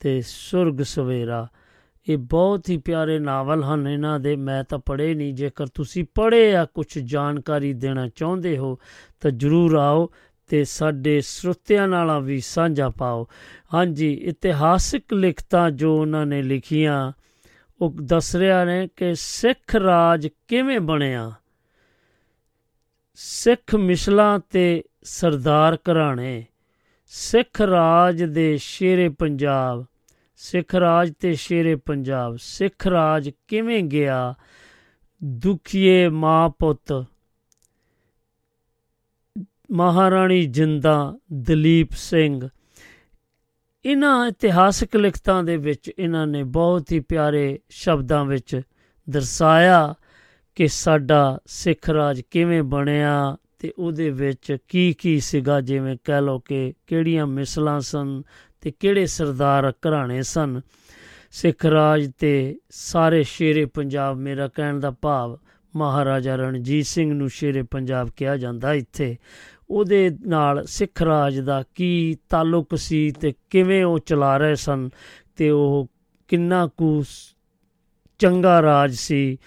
ਤੇ 0.00 0.22
ਸੁਰਗ 0.26 0.82
ਸਵੇਰਾ। 0.82 1.48
ਇਹ 2.08 2.18
ਬਹੁਤ 2.18 2.70
ਹੀ 2.70 2.76
ਪਿਆਰੇ 2.76 3.18
ਨਾਵਲ 3.18 3.64
ਹਨ 3.64 3.88
ਇਹਨਾਂ 3.88 4.20
ਦੇ, 4.20 4.36
ਮੈਂ 4.36 4.64
ਤਾਂ 4.64 4.78
ਪੜ੍ਹੇ 4.78 5.14
ਨਹੀਂ, 5.14 5.34
ਜੇਕਰ 5.34 5.66
ਤੁਸੀਂ 5.66 6.04
ਪੜ੍ਹੇ 6.14 6.56
ਆ 6.56 6.64
ਕੁਝ 6.64 6.98
ਜਾਣਕਾਰੀ 6.98 7.72
ਦੇਣਾ 7.72 8.08
ਚਾਹੁੰਦੇ 8.08 8.58
ਹੋ 8.58 8.78
ਤਾਂ 9.20 9.30
ਜਰੂਰ 9.30 9.74
ਆਓ। 9.74 10.10
ਤੇ 10.46 10.64
ਸਾਡੇ 10.64 11.20
ਸਰੋਤਿਆਂ 11.20 11.88
ਨਾਲ 11.88 12.20
ਵੀ 12.20 12.40
ਸਾਂਝਾ 12.40 12.88
ਪਾਓ। 12.88 13.26
ਹਾਂਜੀ, 13.74 14.12
ਇਤਿਹਾਸਿਕ 14.14 15.14
ਲਿਖਤਾਂ 15.14 15.70
ਜੋ 15.70 15.96
ਉਹਨਾਂ 15.96 16.26
ਨੇ 16.26 16.42
ਲਿਖੀਆਂ, 16.42 17.12
ਉਹ 17.80 17.94
ਦੱਸ 18.02 18.36
ਰਿਹਾ 18.36 18.64
ਨੇ 18.64 18.88
ਕਿ 18.96 19.14
ਸਿੱਖ 19.14 19.76
ਰਾਜ 19.76 20.28
ਕਿਵੇਂ 20.48 20.80
ਬਣਿਆ। 20.80 21.32
ਸਿੱਖ 23.14 23.74
ਮਿਸਲਾਂ 23.74 24.38
ਤੇ 24.50 24.84
ਸਰਦਾਰ 25.02 25.74
ਘਰਾਣੇ, 25.74 26.44
ਸਿੱਖ 27.06 27.60
ਰਾਜ 27.60 28.24
ਦੇ 28.24 28.56
ਸ਼ੇਰੇ 28.56 29.08
ਪੰਜਾਬ, 29.08 29.84
ਸਿੱਖ 30.36 30.74
ਰਾਜ 30.74 31.12
ਤੇ 31.20 31.34
ਸ਼ੇਰੇ 31.34 31.74
ਪੰਜਾਬ, 31.76 32.36
ਸਿੱਖ 32.36 32.86
ਰਾਜ 32.86 33.30
ਕਿਵੇਂ 33.48 33.82
ਗਿਆ, 33.82 34.34
ਦੁਖੀਏ 35.24 36.08
ਮਾਂ 36.08 36.48
ਪੁੱਤ। 36.48 37.04
ਮਹਾਰਾਣੀ 39.74 40.46
ਜਿੰਦਾ 40.46 41.18
ਦਲੀਪ 41.32 41.92
ਸਿੰਘ। 41.92 42.48
ਇਹਨਾਂ 43.84 44.28
ਇਤਿਹਾਸਕ 44.28 44.96
ਲਿਖਤਾਂ 44.96 45.44
ਦੇ 45.44 45.56
ਵਿੱਚ 45.56 45.90
ਇਹਨਾਂ 45.98 46.26
ਨੇ 46.26 46.42
ਬਹੁਤ 46.42 46.92
ਹੀ 46.92 47.00
ਪਿਆਰੇ 47.00 47.58
ਸ਼ਬਦਾਂ 47.68 48.24
ਵਿੱਚ 48.24 48.60
ਦਰਸਾਇਆ 49.10 49.94
ਕਿ 50.54 50.68
ਸਾਡਾ 50.68 51.38
ਸਿੱਖ 51.46 51.90
ਰਾਜ 51.90 52.20
ਕਿਵੇਂ 52.20 52.62
ਬਣਿਆ 52.62 53.36
ਤੇ 53.58 53.72
ਉਹਦੇ 53.78 54.10
ਵਿੱਚ 54.10 54.56
ਕੀ 54.68 54.92
ਕੀ 54.92 55.20
ਸੀਗਾ, 55.20 55.60
ਜਿਵੇਂ 55.60 55.96
ਕਹਿ 56.04 56.22
ਲਓ 56.22 56.38
ਕਿ 56.38 56.74
ਕਿਹੜੀਆਂ 56.86 57.26
ਮਿਸਲਾਂ 57.26 57.80
ਸਨ 57.80 58.22
ਤੇ 58.60 58.72
ਕਿਹੜੇ 58.80 59.06
ਸਰਦਾਰ 59.06 59.70
ਘਰਾਣੇ 59.70 60.22
ਸਨ। 60.22 60.60
ਸਿੱਖ 61.30 61.66
ਰਾਜ 61.66 62.10
ਤੇ 62.18 62.58
ਸਾਰੇ 62.70 63.22
ਸ਼ੇਰੇ 63.22 63.64
ਪੰਜਾਬ, 63.64 64.16
ਮੇਰਾ 64.16 64.48
ਕਹਿਣ 64.48 64.80
ਦਾ 64.80 64.90
ਭਾਵ 64.90 65.38
ਮਹਾਰਾਜਾ 65.76 66.36
ਰਣਜੀਤ 66.36 66.86
ਸਿੰਘ 66.86 67.14
ਨੂੰ 67.14 67.28
ਸ਼ੇਰੇ 67.28 67.62
ਪੰਜਾਬ 67.62 68.10
ਕਿਹਾ 68.16 68.36
ਜਾਂਦਾ 68.36 68.74
ਇੱਥੇ। 68.74 69.16
ਉਹਦੇ 69.70 70.10
ਨਾਲ 70.26 70.64
ਸਿੱਖ 70.66 71.02
ਰਾਜ 71.02 71.40
ਦਾ 71.40 71.64
ਕੀ 71.74 72.16
ਤਾਲੁਕ 72.28 72.76
ਸੀ 72.76 73.10
ਤੇ 73.10 73.32
ਕਿਵੇਂ 73.50 73.84
ਉਹ 73.84 73.98
ਚਲਾ 73.98 74.36
ਰਹੇ 74.36 74.54
ਸਨ 74.54 74.90
ਤੇ 75.36 75.50
ਉਹ 75.50 75.90
ਕਿੰਨਾ 76.28 76.66
ਕੁ 76.66 77.04
ਚੰਗਾ 78.18 78.62
ਰਾਜ 78.62 78.94
ਸੀ। 78.94 79.38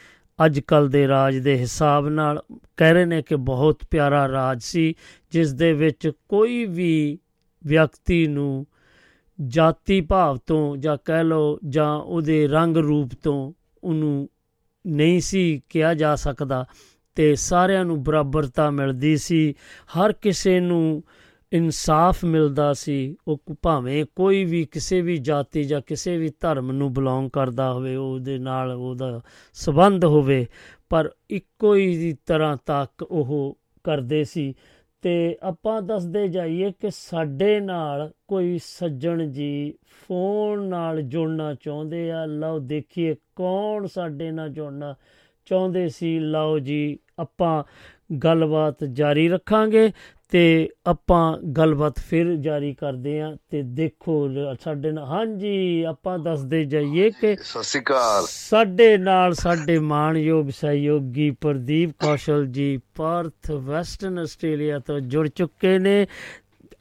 ਅੱਜ 0.45 0.59
ਕੱਲ 0.59 0.89
ਦੇ 0.89 1.07
ਰਾਜ 1.07 1.37
ਦੇ 1.37 1.57
ਹਿਸਾਬ 1.57 2.09
ਨਾਲ 2.09 2.43
ਕਹਿ 2.77 2.93
ਰਹੇ 2.93 3.05
ਨੇ 3.05 3.21
ਕਿ 3.21 3.35
ਬਹੁਤ 3.35 3.83
ਪਿਆਰਾ 3.91 4.27
ਰਾਜ 4.27 4.61
ਸੀ, 4.61 4.95
ਜਿਸ 5.31 5.53
ਦੇ 5.53 5.73
ਵਿੱਚ 5.73 6.11
ਕੋਈ 6.29 6.65
ਵੀ 6.65 7.19
ਵਿਅਕਤੀ 7.65 8.27
ਨੂੰ 8.27 8.67
ਜਾਤੀ 9.47 10.01
ਭਾਵ 10.01 10.37
ਤੋਂ 10.37 10.77
ਜਾਂ 10.77 10.97
ਕਹਿ 11.05 11.23
ਲਓ 11.23 11.59
ਜਾਂ 11.69 11.95
ਉਹਦੇ 11.95 12.47
ਰੰਗ 12.47 12.77
ਰੂਪ 12.77 13.11
ਤੋਂ 13.23 13.53
ਉਹਨੂੰ 13.83 14.29
ਨਹੀਂ 14.87 15.19
ਸੀ 15.21 15.61
ਕਿਹਾ 15.69 15.93
ਜਾ 15.93 16.15
ਸਕਦਾ। 16.15 16.65
ਤੇ 17.17 17.35
ਸਾਰਿਆਂ 17.35 17.85
ਨੂੰ 17.85 18.03
ਬਰਾਬਰਤਾ 18.03 18.69
ਮਿਲਦੀ 18.69 19.17
ਸੀ। 19.17 19.53
ਹਰ 19.87 20.13
ਕਿਸੇ 20.13 20.59
ਨੂੰ 20.59 21.03
ਇਨਸਾਫ 21.53 22.25
ਮਿਲਦਾ 22.25 22.73
ਸੀ। 22.73 23.15
ਉਹ 23.27 23.41
ਭਾਵੇਂ 23.61 24.05
ਕੋਈ 24.15 24.45
ਵੀ 24.45 24.63
ਕਿਸੇ 24.63 25.01
ਵੀ 25.01 25.17
ਜਾਤੀ 25.17 25.63
ਜਾਂ 25.63 25.81
ਕਿਸੇ 25.87 26.17
ਵੀ 26.17 26.29
ਧਰਮ 26.39 26.71
ਨੂੰ 26.71 26.93
ਬਿਲੋਂਗ 26.93 27.29
ਕਰਦਾ 27.29 27.73
ਹੋਵੇ, 27.73 27.95
ਉਹਦੇ 27.95 28.37
ਨਾਲ 28.37 28.71
ਉਹਦਾ 28.71 29.21
ਸਬੰਧ 29.53 30.05
ਹੋਵੇ, 30.05 30.47
ਪਰ 30.89 31.11
ਇੱਕੋ 31.29 31.75
ਹੀ 31.75 32.17
ਤਰ੍ਹਾਂ 32.25 32.57
ਤੱਕ 32.65 33.03
ਉਹ 33.03 33.57
ਕਰਦੇ 33.83 34.23
ਸੀ। 34.23 34.53
ਤੇ 35.01 35.37
ਆਪਾਂ 35.43 35.81
ਦੱਸਦੇ 35.81 36.27
ਜਾਈਏ 36.27 36.71
ਕਿ 36.71 36.89
ਸਾਡੇ 36.91 37.59
ਨਾਲ 37.59 38.11
ਕੋਈ 38.27 38.59
ਸੱਜਣ 38.63 39.31
ਜੀ 39.31 39.73
ਫੋਨ 40.07 40.63
ਨਾਲ 40.63 41.01
ਜੁੜਨਾ 41.01 41.53
ਚਾਹੁੰਦੇ 41.53 42.11
ਆ। 42.11 42.25
ਲਓ 42.25 42.59
ਦੇਖੀਏ 42.59 43.15
ਕੌਣ 43.35 43.85
ਸਾਡੇ 43.85 44.31
ਨਾਲ 44.31 44.49
ਜੁੜਨਾ 44.49 44.95
ਚਾਹੁੰਦੇ 45.45 45.89
ਸੀ। 45.89 46.19
ਲਓ 46.19 46.59
ਜੀ 46.59 46.99
ਆਪਾਂ 47.19 47.63
ਗੱਲਬਾਤ 48.23 48.83
ਜਾਰੀ 48.83 49.29
ਰੱਖਾਂਗੇ 49.29 49.91
ਤੇ 50.31 50.69
ਆਪਾਂ 50.85 51.37
ਗੱਲਬਾਤ 51.37 51.99
ਫਿਰ 51.99 52.35
ਜਾਰੀ 52.35 52.73
ਕਰਦੇ 52.73 53.21
ਆਂ 53.21 53.35
ਤੇ 53.49 53.61
ਦੇਖੋ 53.63 54.29
ਸਾਡੇ 54.63 54.91
ਨਾਲ 54.91 55.05
ਹਾਂਜੀ 55.05 55.83
ਆਪਾਂ 55.83 56.19
ਦੱਸਦੇ 56.19 56.65
ਜਾਈਏ 56.65 57.09
ਕਿ 57.09 57.35
ਸਤਿ 57.35 57.63
ਸ਼੍ਰੀ 57.63 57.81
ਅਕਾਲ। 57.81 58.25
ਸਾਡੇ 58.29 58.97
ਨਾਲ 58.97 59.33
ਸਾਡੇ 59.33 59.79
ਮਾਣਯੋਗ 59.79 60.49
ਸਹਿਯੋਗੀ 60.49 61.31
ਪ੍ਰਦੀਪ 61.31 61.91
ਕੌਸ਼ਲ 61.99 62.45
ਜੀ 62.45 62.79
ਪਰਥ 62.95 63.51
ਵੈਸਟਰਨ 63.51 64.19
ਆਸਟ੍ਰੇਲੀਆ 64.19 64.79
ਤੋਂ 64.79 64.99
ਜੁੜ 64.99 65.27
ਚੁੱਕੇ 65.27 65.79
ਨੇ 65.79 66.07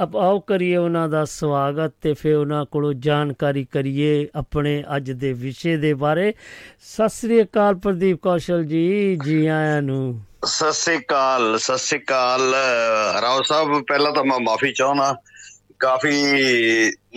ਆਓ 0.01 0.41
ਕਰੀਏ 0.41 0.77
ਉਹਨਾਂ 0.77 1.09
ਦਾ 1.09 1.25
ਸਵਾਗਤ 1.25 1.93
ਤੇ 2.01 2.13
ਫਿਰ 2.15 2.35
ਉਹਨਾਂ 2.37 2.65
ਕੋਲੋਂ 2.65 2.95
ਜਾਣਕਾਰੀ 2.95 3.65
ਕਰੀਏ 3.65 4.29
ਆਪਣੇ 4.35 4.85
ਅੱਜ 4.97 5.11
ਦੇ 5.11 5.33
ਵਿਸ਼ੇ 5.33 5.77
ਦੇ 5.77 5.95
ਬਾਰੇ। 5.95 6.35
ਸਤਿ 6.81 7.09
ਸ੍ਰੀ 7.09 7.43
ਅਕਾਲ 7.43 7.75
ਪ੍ਰਦੀਪ 7.75 8.19
ਕੌਸ਼ਲ 8.23 8.65
ਜੀ 8.65 9.19
ਜੀ 9.25 9.47
ਆਇਆਂ 9.47 9.83
ਨੂੰ। 9.83 10.21
ਸਤਿ 10.45 10.73
ਸ੍ਰੀ 10.73 10.97
ਅਕਾਲ 10.97 11.59
ਸਤਿ 11.59 11.79
ਸ੍ਰੀ 11.79 11.99
ਅਕਾਲ। 11.99 12.55
ਰਾਓ 13.23 13.43
ਸਾਹਿਬ 13.43 13.85
ਪਹਿਲਾਂ 13.89 14.13
ਤਾਂ 14.13 14.25
ਮੈਂ 14.25 14.41
ਮਾਫੀ 14.41 14.73
ਚਾਹਣਾ 14.73 15.15
ਕਾਫੀ 15.79 16.23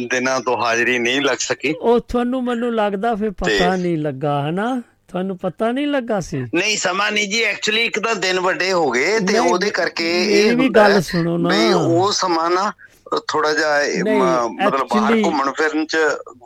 ਦਿਨਾਂ 0.06 0.40
ਤੋਂ 0.40 0.58
ਹਾਜ਼ਰੀ 0.58 1.00
ਨਹੀਂ 1.00 1.22
ਲੱਗ 1.22 1.38
ਸਕੀ। 1.40 1.74
ਉਹ 1.82 2.00
ਤੁਹਾਨੂੰ 2.00 2.44
ਮੈਨੂੰ 2.44 2.76
ਲੱਗਦਾ 2.76 3.16
ਫਿਰ 3.16 3.32
ਪਤਾ 3.32 3.76
ਨਹੀਂ 3.76 3.98
ਲੱਗਾ 3.98 4.50
ਹਨਾ? 4.50 4.82
ਤੁਹਾਨੂੰ 5.10 5.38
ਪਤਾ 5.38 5.72
ਨਹੀਂ 5.72 5.88
ਲੱਗਾ 5.88 6.20
ਸੀ? 6.20 6.38
ਨਹੀਂ 6.56 6.78
ਸਮਾਂ 6.78 7.12
ਨਹੀਂ 7.12 7.28
ਜੀ 7.30 7.42
ਐਕਚੁਅਲੀ 7.44 7.82
ਇੱਕ 7.82 8.00
ਤਾਂ 8.00 8.16
ਦਿਨ 8.16 8.40
ਵੱਡੇ 8.40 8.72
ਹੋ 8.72 8.90
ਗਏ 8.92 9.20
ਤੇ 9.20 9.38
ਉਹਦੇ 9.38 9.70
ਕਰਕੇ 9.70 10.10
ਇਹ 10.40 10.56
ਵੀ 10.58 10.70
ਗੱਲ 10.70 11.02
ਸੁਣੋ 11.02 11.38
ਨਾ। 11.38 11.50
ਉਹ 11.76 12.12
ਸਮਾਂ 12.12 12.50
ਨਾ 12.50 12.72
ਥੋੜਾ 13.28 13.54
ਜਿਹਾ 13.54 13.80
ਮਤਲਬ 14.52 14.88
ਬਾਹਰ 14.96 15.14
ਘੁੰਮਣ 15.26 15.52
ਫਿਰਨ 15.52 15.86
ਚ 15.86 15.98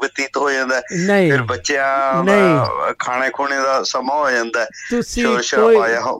ਬਤੀਤ 0.03 0.37
ਹੋ 0.37 0.51
ਜਾਂਦਾ 0.51 0.81
ਫਿਰ 1.29 1.41
ਬੱਚਿਆਂ 1.41 2.23
ਦਾ 2.23 2.93
ਖਾਣੇ 2.99 3.29
ਖੋਣੇ 3.33 3.55
ਦਾ 3.55 3.83
ਸਮਾਂ 3.83 4.15
ਹੋ 4.15 4.31
ਜਾਂਦਾ 4.31 4.65
ਤੁਸੀਂ 4.89 5.23
ਕੋਈ 5.25 5.75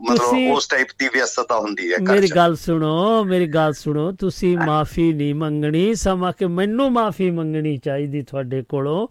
ਮਤਲਬ 0.09 0.51
ਉਸ 0.51 0.67
ਟਾਈਪ 0.67 0.87
ਦੀ 0.99 1.07
ਵਿਅਸਤਤਾ 1.07 1.59
ਹੁੰਦੀ 1.59 1.93
ਹੈ 1.93 1.97
ਮੇਰੀ 2.11 2.27
ਗੱਲ 2.35 2.55
ਸੁਣੋ 2.55 3.23
ਮੇਰੀ 3.23 3.47
ਗੱਲ 3.47 3.73
ਸੁਣੋ 3.73 4.11
ਤੁਸੀਂ 4.11 4.57
ਮਾਫੀ 4.57 5.13
ਨਹੀਂ 5.13 5.35
ਮੰਗਣੀ 5.35 5.95
ਸਮਾਂ 5.95 6.33
ਕਿ 6.33 6.45
ਮੈਨੂੰ 6.45 6.91
ਮਾਫੀ 6.91 7.31
ਮੰਗਣੀ 7.31 7.77
ਚਾਹੀਦੀ 7.77 8.21
ਤੁਹਾਡੇ 8.21 8.63
ਕੋਲੋਂ 8.69 9.07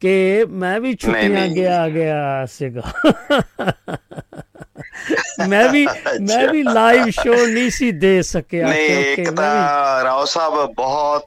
ਕਿ 0.00 0.44
ਮੈਂ 0.50 0.80
ਵੀ 0.80 0.94
ਛੁੱਟੀਆਂ 0.94 1.48
ਗਿਆ 1.48 1.88
ਗਿਆ 1.88 2.46
ਸੀਗਾ। 2.52 2.82
ਮੈਂ 5.48 5.68
ਵੀ 5.68 5.86
ਮੈਂ 6.20 6.48
ਵੀ 6.48 6.62
ਲਾਈਵ 6.62 7.10
ਸ਼ੋਅ 7.10 7.46
ਨਹੀਂ 7.46 7.70
ਸੀ 7.70 7.90
ਦੇ 7.92 8.22
ਸਕਿਆ 8.22 8.66
ਨਹੀਂ 8.66 8.88
ਇੱਕ 8.88 9.30
ਤਾਂ 9.30 10.04
ਰਾਓ 10.04 10.24
ਸਾਹਿਬ 10.24 10.72
ਬਹੁਤ 10.72 11.26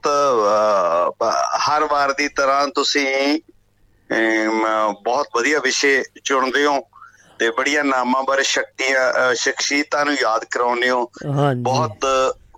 ਹਰ 1.69 1.83
ਵਾਰ 1.83 2.13
ਦੀ 2.13 2.27
ਤਰ੍ਹਾਂ 2.27 2.67
ਤੁਸੀਂ 2.67 3.39
ਬਹੁਤ 5.03 5.27
ਵਧੀਆ 5.35 5.59
ਵਿਸ਼ੇ 5.59 6.03
ਚੁਣਦੇ 6.23 6.65
ਹੋ 6.65 6.81
ਤੇ 7.39 7.49
ਬੜੀਆਂ 7.49 7.83
ਨਾਮਾਂ 7.83 8.23
ਬਾਰੇ 8.23 8.43
ਸ਼ਕਤੀਆਂ 8.43 9.33
ਸ਼ਖਸੀਅਤਾਂ 9.35 10.05
ਨੂੰ 10.05 10.15
ਯਾਦ 10.21 10.45
ਕਰਾਉਂਦੇ 10.45 10.89
ਹੋ। 10.89 11.11
ਬਹੁਤ 11.55 12.05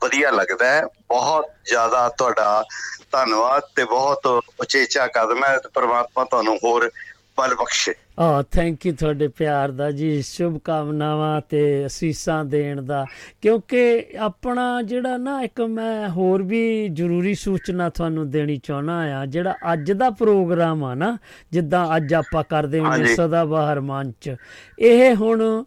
ਵਧੀਆ 0.03 0.31
ਲੱਗਦਾ 0.31 0.65
ਹੈ। 0.65 0.83
ਬਹੁਤ 0.85 1.45
ਜ਼ਿਆਦਾ 1.65 2.09
ਤੁਹਾਡਾ 2.09 2.63
ਧੰਨਵਾਦ 3.11 3.63
ਤੇ 3.75 3.83
ਬਹੁਤ 3.83 4.43
ਉਚੇਚਾ 4.59 5.07
ਕਦਮ 5.07 5.43
ਹੈ 5.43 5.59
ਪ੍ਰਮਾਤਮਾ 5.73 6.25
ਤੁਹਾਨੂੰ 6.25 6.57
ਹੋਰ 6.63 6.91
ਬਲ 7.37 7.55
ਬਖਸ਼ੇ। 7.55 7.93
ਆ 8.19 8.43
ਥੈਂਕ 8.51 8.85
ਯੂ 8.85 8.93
ਤੁਹਾਡੇ 8.93 9.27
ਪਿਆਰ 9.27 9.71
ਦਾ 9.71 9.91
ਜੀ 9.91 10.21
ਸ਼ੁਭ 10.21 10.57
ਕਾਮਨਾਵਾਂ 10.63 11.41
ਤੇ 11.49 11.85
ਅਸੀਸਾਂ 11.85 12.45
ਦੇਣ 12.45 12.81
ਦਾ। 12.81 13.05
ਕਿਉਂਕਿ 13.41 14.05
ਆਪਣਾ 14.19 14.81
ਜਿਹੜਾ 14.81 15.17
ਨਾ 15.17 15.41
ਇੱਕ 15.41 15.61
ਮੈਂ 15.61 16.09
ਹੋਰ 16.09 16.43
ਵੀ 16.43 16.87
ਜ਼ਰੂਰੀ 16.87 17.35
ਸੂਚਨਾ 17.35 17.89
ਤੁਹਾਨੂੰ 17.89 18.29
ਦੇਣੀ 18.29 18.57
ਚਾਹਣਾ 18.57 19.19
ਆ 19.19 19.25
ਜਿਹੜਾ 19.25 19.55
ਅੱਜ 19.73 19.91
ਦਾ 19.91 20.09
ਪ੍ਰੋਗਰਾਮ 20.09 20.83
ਆ 20.83 20.93
ਨਾ 20.95 21.17
ਜਿੱਦਾਂ 21.51 21.97
ਅੱਜ 21.97 22.13
ਆਪਾਂ 22.13 22.43
ਕਰਦੇ 22.43 22.79
ਹਾਂ 22.79 23.05
ਸਦਾ 23.05 23.45
ਬਾਹਰ 23.45 23.79
ਮੰਚ। 23.79 24.35
ਇਹ 24.79 25.15
ਹੁਣ 25.15 25.63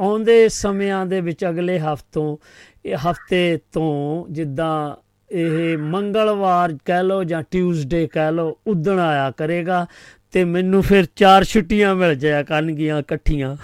ਆਉਂਦੇ 0.00 0.48
ਸਮਿਆਂ 0.48 1.06
ਦੇ 1.06 1.20
ਵਿੱਚ 1.20 1.44
ਅਗਲੇ 1.44 1.78
ਹਫਤੋਂ 1.78 2.36
ਇਹ 2.84 2.96
ਹਫ਼ਤੇ 2.96 3.58
ਤੋਂ 3.72 4.26
ਜਿੱਦਾਂ 4.30 5.04
ਇਹ 5.30 5.78
ਮੰਗਲਵਾਰ 5.78 6.78
ਕਹਿ 6.84 7.02
ਲਓ 7.02 7.24
ਜਾਂ 7.24 7.42
ਟਿਊਜ਼ਡੇ 7.50 8.06
ਕਹਿ 8.06 8.32
ਲਓ 8.32 8.58
ਉਦਣ 8.66 8.98
ਆਇਆ 8.98 9.30
ਕਰੇਗਾ। 9.30 9.86
ਤੇ 10.34 10.44
ਮੈਨੂੰ 10.44 10.82
ਫਿਰ 10.82 11.06
ਚਾਰ 11.16 11.44
ਛੁੱਟੀਆਂ 11.44 11.94
ਮਿਲ 11.94 12.14
ਜਾਇਆ 12.16 12.42
ਕਰਨਗੀਆਂ 12.42 12.98
ਇਕੱਠੀਆਂ। 12.98 13.56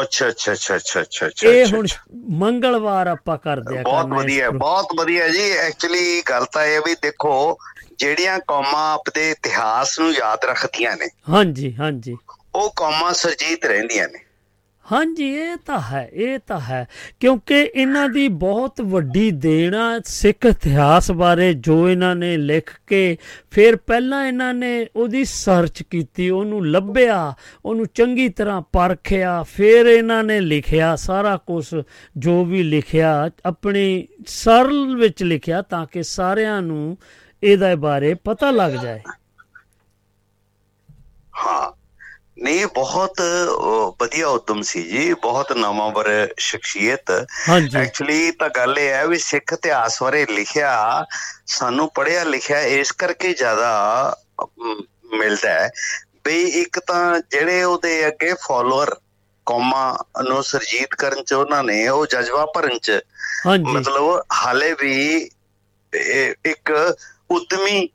ਅੱਛਾ 0.00 0.28
ਅੱਛਾ 0.28 0.52
ਅੱਛਾ 0.52 0.76
ਅੱਛਾ 0.76 1.00
ਅੱਛਾ 1.26 1.48
ਇਹ 1.48 1.66
ਹੁਣ 1.66 1.86
ਮੰਗਲਵਾਰ 2.38 3.06
ਆਪਾਂ 3.06 3.36
ਕਰਦੇ 3.38 3.78
ਆ 3.78 3.82
ਬਹੁਤ 3.82 4.12
ਵਧੀਆ 4.12 4.50
ਬਹੁਤ 4.52 4.92
ਵਧੀਆ 4.96 5.28
ਜੀ। 5.28 5.50
ਐਕਚੁਅਲੀ 5.58 6.20
ਗੱਲ 6.28 6.44
ਤਾਂ 6.52 6.64
ਇਹ 6.66 6.80
ਵੀ 6.80 6.94
ਦੇਖੋ 7.02 7.34
ਜਿਹੜੀਆਂ 7.98 8.38
ਕੌਮਾਂ 8.48 8.92
ਆਪਣੇ 8.94 9.30
ਇਤਿਹਾਸ 9.30 9.98
ਨੂੰ 10.00 10.12
ਯਾਦ 10.12 10.44
ਰੱਖਦੀਆਂ 10.44 10.96
ਨੇ 10.96 11.08
ਹਾਂਜੀ 11.28 11.74
ਹਾਂਜੀ। 11.78 12.16
ਉਹ 12.54 12.70
ਕੌਮਾਂ 12.76 13.12
ਸਰਜੀਤ 13.14 13.66
ਰਹਿੰਦੀਆਂ 13.66 14.08
ਨੇ। 14.08 14.24
ਹਾਂਜੀ, 14.92 15.24
ਇਹ 15.24 15.56
ਤਾਂ 15.56 15.80
ਹੈ, 15.80 16.08
ਇਹ 16.12 16.38
ਤਾਂ 16.46 16.60
ਹੈ। 16.60 16.86
ਕਿਉਂਕਿ 17.20 17.70
ਇਹਨਾਂ 17.74 18.08
ਦੀ 18.08 18.28
ਬਹੁਤ 18.28 18.80
ਵੱਡੀ 18.80 19.30
ਦੇਣ 19.30 19.74
ਆ 19.74 20.00
ਸਿੱਖ 20.04 20.46
ਇਤਿਹਾਸ 20.46 21.10
ਬਾਰੇ 21.10 21.52
ਜੋ 21.54 21.88
ਇਹਨਾਂ 21.88 22.16
ਨੇ 22.16 22.36
ਲਿਖ 22.36 22.70
ਕੇ 22.86 23.16
ਫਿਰ 23.50 23.76
ਪਹਿਲਾਂ 23.76 24.26
ਇਹਨਾਂ 24.26 24.54
ਨੇ 24.54 24.86
ਉਹਦੀ 24.96 25.24
ਸਰਚ 25.24 25.82
ਕੀਤੀ, 25.82 26.30
ਉਹਨੂੰ 26.30 26.66
ਲੱਭਿਆ, 26.66 27.34
ਉਹਨੂੰ 27.64 27.86
ਚੰਗੀ 27.94 28.28
ਤਰ੍ਹਾਂ 28.28 28.60
ਪਰਖਿਆ, 28.62 29.42
ਫਿਰ 29.42 29.86
ਇਹਨਾਂ 29.86 30.24
ਨੇ 30.24 30.40
ਲਿਖਿਆ 30.40 30.96
ਸਾਰਾ 30.96 31.36
ਕੁਝ 31.36 31.64
ਜੋ 32.16 32.44
ਵੀ 32.44 32.62
ਲਿਖਿਆ, 32.62 33.30
ਆਪਣੀ 33.46 34.08
ਸਰਲ 34.26 34.96
ਵਿੱਚ 34.96 35.22
ਲਿਖਿਆ 35.22 35.62
ਤਾਂ 35.62 35.86
ਕਿ 35.86 36.02
ਸਾਰਿਆਂ 36.02 36.62
ਨੂੰ 36.62 36.96
ਇਹਦੇ 37.42 37.74
ਬਾਰੇ 37.74 38.14
ਪਤਾ 38.14 38.50
ਲੱਗ 38.50 38.72
ਜਾਏ। 38.72 39.00
ਹਾਂ 41.36 41.79
ਨਹੀਂ 42.40 42.66
ਬਹੁਤ 42.66 43.20
ਵਧੀਆ 44.00 44.28
ਉਦਮ 44.28 44.62
ਸੀ 44.62 44.82
ਜੀ 44.82 45.14
ਬਹੁਤ 45.14 45.52
ਨਾਮਾਵਰ 45.52 46.06
ਸ਼ਖਸੀਅਤ। 46.38 47.10
ਐਕਚੁਅਲੀ 47.76 48.30
ਤਾਂ 48.30 48.48
ਗੱਲ 48.48 48.78
ਇਹ 48.78 48.88
ਹੈ 48.88 49.06
ਵੀ 49.06 49.18
ਸਿੱਖ 49.18 49.52
ਇਤਿਹਾਸ 49.52 50.02
ਬਾਰੇ 50.02 50.26
ਲਿਖਿਆ 50.30 51.04
ਸਾਨੂੰ 51.46 51.90
ਪੜਿਆ 51.94 52.24
ਲਿਖਿਆ 52.24 52.60
ਇਸ 52.60 52.92
ਕਰਕੇ 52.92 53.32
ਜ਼ਿਆਦਾ 53.32 54.16
ਮਿਲਦਾ 55.18 55.50
ਹੈ। 55.50 55.70
ਵੀ 56.24 56.42
ਇੱਕ 56.42 56.78
ਤਾਂ 56.78 57.20
ਜਿਹੜੇ 57.30 57.62
ਉਹਦੇ 57.62 58.06
ਅੱਗੇ 58.06 58.34
ਫਾਲੋਅਰ 58.34 58.96
ਕੌਮਾਂ 59.46 60.22
ਨੂੰ 60.22 60.42
ਸਰਜੀਤ 60.44 60.94
ਕਰਨ 60.94 61.24
ਚ 61.24 61.32
ਉਹਨਾਂ 61.32 61.64
ਨੇ 61.64 61.88
ਉਹ 61.88 62.06
ਜਜ਼ਬਾ 62.06 62.46
ਭਰਨ 62.46 62.78
ਚ 62.78 63.00
ਮਤਲਬ 63.66 64.22
ਹਾਲੇ 64.32 64.72
ਵੀ 64.80 65.30
ਇੱਕ 66.44 66.94
ਉਦਮੀ 67.30 67.88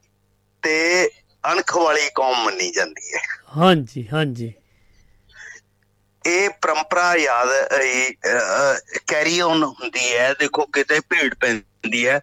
ਤੇ 0.62 1.10
ਅਣਖ 1.52 1.78
ਵਾਲੀ 1.78 2.10
ਕੌਮ 2.16 2.44
ਮੰਨੀ 2.46 2.72
ਜਾਂਦੀ 2.72 3.14
ਹੈ। 3.14 3.20
ਹਾਂਜੀ 3.58 4.08
ਹਾਂਜੀ। 4.14 4.54
ਇਹ 6.28 6.50
ਪਰੰਪਰਾ 6.50 7.16
ਯਾਦ 7.16 7.48
ਕੈਰੀ 9.08 9.42
ਔਨ 9.42 9.64
ਹੁੰਦੀ 9.64 10.16
ਹੈ। 10.16 10.34
ਦੇਖੋ 10.34 10.66
ਕਿਤੇ 10.66 11.00
ਭੀੜ 11.00 11.34
ਪੈਂਦੀ 11.34 12.08
ਹੈ 12.08 12.22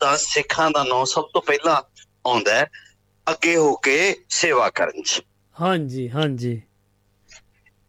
ਤਾਂ 0.00 0.16
ਸਿੱਖਾਂ 0.16 0.70
ਦਾ 0.70 0.84
ਨਾਂ 0.84 1.04
ਸਭ 1.06 1.24
ਤੋਂ 1.32 1.42
ਪਹਿਲਾਂ 1.42 1.82
ਆਉਂਦਾ 2.26 2.54
ਹੈ 2.54 2.70
ਅੱਗੇ 3.30 3.56
ਹੋ 3.56 3.76
ਕੇ 3.76 4.16
ਸੇਵਾ 4.30 4.70
ਕਰਨ 4.70 5.02
ਚ। 5.02 5.22
ਹਾਂਜੀ 5.56 6.10
ਹਾਂਜੀ। 6.10 6.62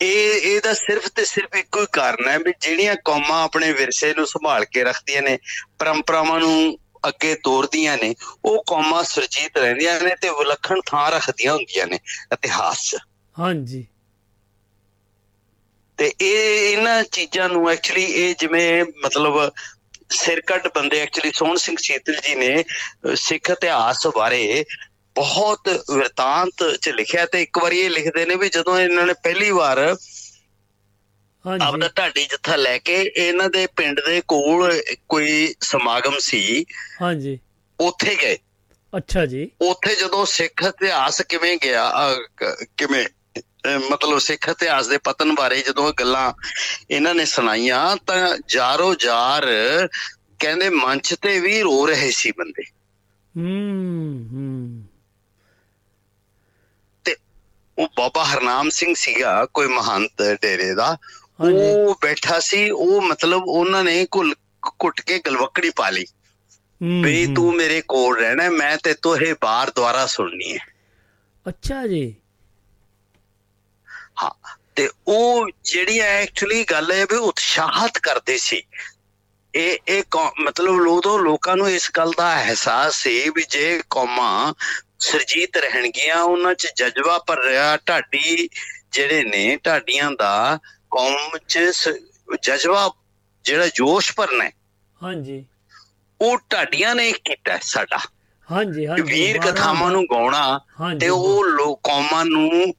ਇਹ 0.02 0.42
ਇਹਦਾ 0.42 0.74
ਸਿਰਫ 0.74 1.08
ਤੇ 1.08 1.26
ਸਿਰਫ 1.26 1.56
ਇੱਕੋ 1.56 1.82
ਹੀ 1.82 1.86
ਕਾਰਨ 1.92 2.28
ਹੈ 2.30 2.38
ਵੀ 2.40 2.54
ਜਿਹੜੀਆਂ 2.62 2.96
ਕੌਮਾਂ 3.06 3.44
ਆਪਣੇ 3.44 3.72
ਵਿਰਸੇ 3.72 4.14
ਨੂੰ 4.14 4.28
ਸੰਭਾਲ 4.28 4.66
ਕੇ 4.66 4.84
ਰੱਖਦੀਆਂ 4.84 5.22
ਨੇ 5.22 5.38
ਪਰੰਪਰਾਵਾਂ 5.80 6.40
ਨੂੰ 6.40 6.78
ਅੱਗੇ 7.08 7.36
ਤੋਰਦੀਆਂ 7.36 7.98
ਨੇ 7.98 8.16
ਉਹ 8.46 8.64
ਕੌਮਾਂ 8.68 9.04
ਸੁਰਜੀਤ 9.04 9.58
ਰਹਿੰਦੀਆਂ 9.58 10.02
ਨੇ 10.02 10.16
ਤੇ 10.22 10.30
ਵਿਲੱਖਣ 10.30 10.82
ਥਾਂ 10.86 11.12
ਰੱਖਦੀਆਂ 11.12 11.54
ਹੁੰਦੀਆਂ 11.54 11.88
ਨੇ 11.88 12.00
ਇਤਿਹਾਸ 12.34 12.92
'ਚ। 12.92 12.98
ਹਾਂਜੀ। 13.40 13.88
ਤੇ 15.98 16.14
ਇਹ 16.22 16.72
ਇਹਨਾਂ 16.72 17.04
ਚੀਜ਼ਾਂ 17.04 17.50
ਨੂੰ 17.50 17.70
ਐਕਚੁਅਲੀ 17.70 18.04
ਇਹ 18.04 18.36
ਜਿਵੇਂ 18.40 18.86
ਮਤਲਬ 19.06 19.52
ਸਿਰਕੱਟ 20.10 20.68
ਬੰਦੇ 20.76 21.00
ਐਕਚੁਅਲੀ 21.00 21.32
ਸੋਹਣ 21.36 21.56
ਸਿੰਘ 21.56 21.78
ਸੀਤਲ 21.80 22.16
ਜੀ 22.16 22.36
ਨੇ 22.36 22.64
ਸਿੱਖ 23.16 23.50
ਇਤਿਹਾਸ 23.50 24.08
ਬਾਰੇ 24.08 24.66
ਬਹੁਤ 25.16 25.70
ਵਿਰਤਾਂਤ 25.70 26.78
ਚ 26.82 26.90
ਲਿਖਿਆ 26.90 27.26
ਤੇ 27.26 27.42
ਇੱਕ 27.42 27.58
ਵਾਰੀ 27.58 27.80
ਇਹ 27.80 27.90
ਲਿਖਦੇ 27.90 28.26
ਨੇ 28.26 28.36
ਵੀ 28.36 28.50
ਜਦੋਂ 28.50 28.80
ਇਹਨਾਂ 28.80 29.06
ਨੇ 29.06 29.14
ਪਹਿਲੀ 29.14 29.52
ਵਾਰ 29.52 29.96
ਆਪਦਾ 31.62 31.90
ਢਾਡੀ 31.98 32.26
ਜੱਥਾ 32.26 32.56
ਲੈ 32.56 32.78
ਕੇ 32.78 33.12
ਇਹਨਾਂ 33.18 33.50
ਦੇ 33.50 33.68
ਪਿੰਡ 33.68 34.00
ਦੇ 34.00 34.22
ਕੋਲ 34.28 34.82
ਕੋਈ 35.10 35.56
ਸਮਾਗਮ 35.62 36.20
ਸੀ। 36.20 36.66
ਹਾਂਜੀ। 37.02 37.40
ਉੱਥੇ 37.80 38.16
ਗਏ। 38.16 38.38
ਅੱਛਾ 38.98 39.26
ਜੀ। 39.26 39.52
ਉੱਥੇ 39.62 39.96
ਜਦੋਂ 39.96 40.26
ਸਿੱਖ 40.26 40.64
ਇਤਿਹਾਸ 40.64 41.22
ਕਿਵੇਂ 41.22 41.58
ਗਿਆ 41.64 41.92
ਕਿਵੇਂ 42.78 43.06
ਮਤਲਬ 43.92 44.18
ਸਿੱਖ 44.18 44.50
ਇਤਿਹਾਸ 44.50 44.88
ਦੇ 44.88 44.98
ਪਤਨ 44.98 45.36
ਬਾਰੇ 45.36 45.62
ਜਦੋਂ 45.62 45.94
ਗੱਲਾਂ 46.00 46.34
ਇਹਨਾਂ 46.92 47.16
ਨੇ 47.16 47.26
ਸੁਣਾਈਆਂ 47.26 47.98
ਤਾਂ 47.98 48.38
ਜਾਰੋ 48.48 48.96
ਜਾਰ 48.96 49.48
ਕਹਿੰਦੇ 50.40 50.70
ਮੰਚ 50.70 51.16
ਤੇ 51.22 51.40
ਵੀ 51.40 51.62
ਰੋ 51.62 51.86
ਰਹੇ 51.86 52.12
ਸੀ 52.12 52.32
ਬੰਦੇ। 52.32 52.64
ਹੂੰ 53.38 54.28
ਹੂੰ। 54.32 54.84
ਉਹ 57.78 57.88
ਬਾਬਾ 57.98 58.24
ਹਰਨਾਮ 58.24 58.70
ਸਿੰਘ 58.70 58.94
ਸੀਗਾ 58.98 59.46
ਕੋਈ 59.46 59.68
ਮਹੰਤ 59.68 60.12
ਡੇਰੇ 60.42 60.74
ਦਾ। 60.74 60.98
ਉਹ 61.42 61.96
ਬੈਠਾ 62.02 62.40
ਸੀ 62.40 62.70
ਉਹ 62.70 63.02
ਮਤਲਬ 63.02 63.44
ਉਹਨਾਂ 63.46 63.84
ਨੇ 63.84 64.08
ਘੁਲ 64.16 64.36
ਘੁੱਟ 64.84 65.02
ਕੇ 65.02 65.20
ਗਲਵਕੜੀ 65.20 65.70
ਪਾ 65.70 65.90
ਲਈ। 65.90 66.06
ਵੀ। 67.02 67.28
ਤੂੰ 67.36 67.56
ਮੇਰੇ 67.56 67.82
ਕੋਲ 67.82 68.18
ਰਹਿਣਾ 68.18 68.50
ਮੈਂ 68.50 68.78
ਤੇ 68.84 68.94
ਤੋਂ 68.94 69.18
ਇਹ 69.18 69.36
ਬਾਰ 69.42 69.72
ਦੁਆਰਾ 69.76 70.06
ਸੁਣਨੀ 70.06 70.54
ਹੈ। 70.54 70.68
ਅੱਛਾ 71.50 71.88
ਜੀ। 71.88 72.16
ਹਾਂ 74.24 74.32
ਤੇ 74.76 74.90
ਉਹ 75.08 75.50
ਜਿਹੜੀ 75.64 76.00
ਐਕਚੁਅਲੀ 76.00 76.64
ਗੱਲ 76.64 76.92
ਹੈ 76.92 77.06
ਵੀ 77.06 77.16
ਉਤਸ਼ਾਹਤ 77.16 77.98
ਕਰਦੇ 77.98 78.38
ਸੀ। 78.38 78.64
ਇਹ 79.56 79.78
ਇਹ 79.88 80.04
ਮਤਲਬ 80.40 80.76
ਲੋਦੋਂ 80.76 81.20
ਲੋਕਾਂ 81.20 81.58
ਨੂੰ 81.58 81.72
ਇਸ 81.72 81.92
ਗੱਲ 81.98 82.12
ਦਾ 82.18 82.44
ਅਹਿਸਾਸ 82.44 82.96
ਸੀ 82.96 83.30
ਵੀ 83.30 83.46
ਜੇ 83.50 83.82
ਕੌਮਾਂ 83.90 84.54
ਸਰਜੀਤ 85.00 85.58
ਰਹਿਣਗੀਆਂ 85.58 86.22
ਉਹਨਾਂ 86.22 86.54
'ਚ 86.54 86.68
ਜਜ਼ਬਾ 86.76 87.18
ਭਰ 87.28 87.44
ਰਿਹਾ 87.44 87.78
ਢਾਡੀ 87.78 88.50
ਜਿਹੜੇ 88.92 89.24
ਨੇ 89.24 89.58
ਢਾਡੀਆਂ 89.66 90.12
ਦਾ 90.12 90.60
ਕੌਮ 90.92 91.38
'ਚ 91.48 91.60
ਜਜ਼ਬਾ 92.44 92.90
ਜਿਹੜਾ 93.46 93.68
ਜੋਸ਼ 93.76 94.12
ਭਰਨਾ 94.18 94.44
ਹੈ, 94.44 94.52
ਹਾਂਜੀ। 95.02 95.44
ਉਹ 96.20 96.38
ਢਾਡੀਆਂ 96.52 96.96
ਨੇ 96.96 97.12
ਕੀਤਾ 97.26 97.58
ਸਾਡਾ। 97.62 97.98
ਹਾਂਜੀ 98.50 98.86
ਹਾਂਜੀ। 98.88 99.04
ਵੀਰ 99.04 99.40
ਕਥਾਵਾਂ 99.40 99.90
ਨੂੰ 99.92 100.04
ਗਾਉਣਾ 100.12 100.60
ਤੇ 101.00 101.10
ਉਹ 101.10 101.44
ਲੋਕ 101.46 101.80
ਕੌਮਾਂ 101.84 102.26
ਨੂੰ 102.26 102.74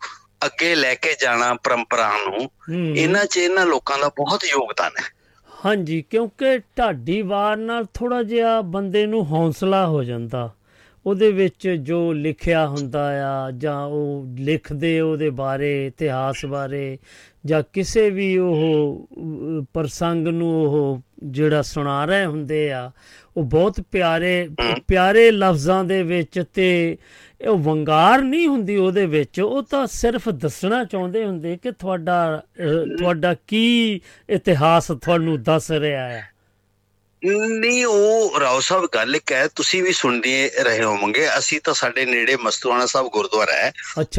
ਅੱਗੇ 0.46 0.74
ਲੈ 0.74 0.94
ਕੇ 0.94 1.14
ਜਾਣਾ 1.20 1.52
ਪਰੰਪਰਾ 1.54 2.10
ਨੂੰ 2.18 2.48
ਇਹਨਾਂ 2.96 3.24
'ਚ 3.24 3.36
ਇਹਨਾਂ 3.36 3.66
ਲੋਕਾਂ 3.66 3.98
ਦਾ 3.98 4.08
ਬਹੁਤ 4.18 4.44
ਯੋਗਦਾਨ 4.44 4.92
ਹੈ। 5.00 5.04
ਹਾਂਜੀ 5.48 6.00
ਕਿਉਂਕਿ 6.10 6.58
ਢਾਡੀ 6.78 7.20
ਵਾਰ 7.22 7.56
ਨਾਲ 7.56 7.86
ਥੋੜਾ 7.94 8.22
ਜਿਹਾ 8.22 8.60
ਬੰਦੇ 8.60 9.04
ਨੂੰ 9.06 9.24
ਹੌਸਲਾ 9.26 9.86
ਹੋ 9.86 10.02
ਜਾਂਦਾ। 10.04 10.50
ਉਹਦੇ 11.06 11.32
ਵਿੱਚ 11.32 11.68
ਜੋ 11.68 12.12
ਲਿਖਿਆ 12.12 12.66
ਹੁੰਦਾ 12.68 13.30
ਆ 13.30 13.50
ਜਾਂ 13.50 13.84
ਉਹ 13.84 14.26
ਲਿਖਦੇ 14.38 15.00
ਉਹਦੇ 15.00 15.30
ਬਾਰੇ 15.30 15.86
ਇਤਿਹਾਸ 15.86 16.46
ਬਾਰੇ 16.46 16.98
ਜਾਂ 17.46 17.62
ਕਿਸੇ 17.72 18.10
ਵੀ 18.10 18.38
ਉਹ 18.38 19.08
ਅਹ, 19.16 19.64
ਪ੍ਰਸੰਗ 19.74 20.28
ਨੂੰ 20.28 20.64
ਉਹ 20.64 21.00
ਜਿਹੜਾ 21.24 21.62
ਸੁਣਾ 21.62 22.04
ਰਹੇ 22.04 22.24
ਹੁੰਦੇ 22.26 22.72
ਆ 22.72 22.90
ਉਹ 23.36 23.42
ਬਹੁਤ 23.44 23.80
ਪਿਆਰੇ 23.80 24.48
ਪਿਆਰੇ 24.88 25.30
ਲਫ਼ਜ਼ਾਂ 25.30 25.84
ਦੇ 25.84 26.02
ਵਿੱਚ 26.02 26.44
ਤੇ 26.54 26.96
ਉਹ 27.48 27.58
ਵੰਗਾਰ 27.58 28.22
ਨਹੀਂ 28.22 28.48
ਹੁੰਦੀ 28.48 28.76
ਉਹਦੇ 28.76 29.06
ਵਿੱਚ। 29.06 29.40
ਉਹ 29.40 29.62
ਤਾਂ 29.62 29.86
ਸਿਰਫ 29.86 30.28
ਦੱਸਣਾ 30.28 30.84
ਚਾਹੁੰਦੇ 30.84 31.24
ਹੁੰਦੇ 31.24 31.56
ਕਿ 31.56 31.70
ਤੁਹਾਡਾ 31.70 32.42
ਅਹ, 32.60 32.96
ਤੁਹਾਡਾ 32.96 33.34
ਕੀ 33.46 34.00
ਇਤਿਹਾਸ 34.30 34.86
ਤੁਹਾਨੂੰ 34.86 35.42
ਦੱਸ 35.42 35.70
ਰਿਹਾ 35.70 36.08
ਹੈ 36.08 36.31
ਨਹੀਂ 37.24 37.86
ਉਹ 37.86 38.40
ਰਾਓ 38.40 38.60
ਸਾਹਿਬ 38.60 38.88
ਗੱਲ 38.94 39.16
ਇੱਕ 39.16 39.32
ਹੈ 39.32 39.48
ਤੁਸੀਂ 39.48 39.82
ਵੀ 39.82 39.92
ਸੁਣਦੇ 39.92 40.50
ਰਹੇ 40.60 40.84
ਹੋਵੋਗੇ। 40.84 41.38
ਅਸੀਂ 41.38 41.60
ਤਾਂ 41.64 41.74
ਸਾਡੇ 41.74 42.04
ਨੇੜੇ 42.04 42.36
ਮਸਤੂਆਣਾ 42.36 42.86
ਸਾਹਿਬ 42.86 43.08
ਗੁਰਦੁਆਰਾ 43.08 43.52
ਹੈ। 43.52 43.72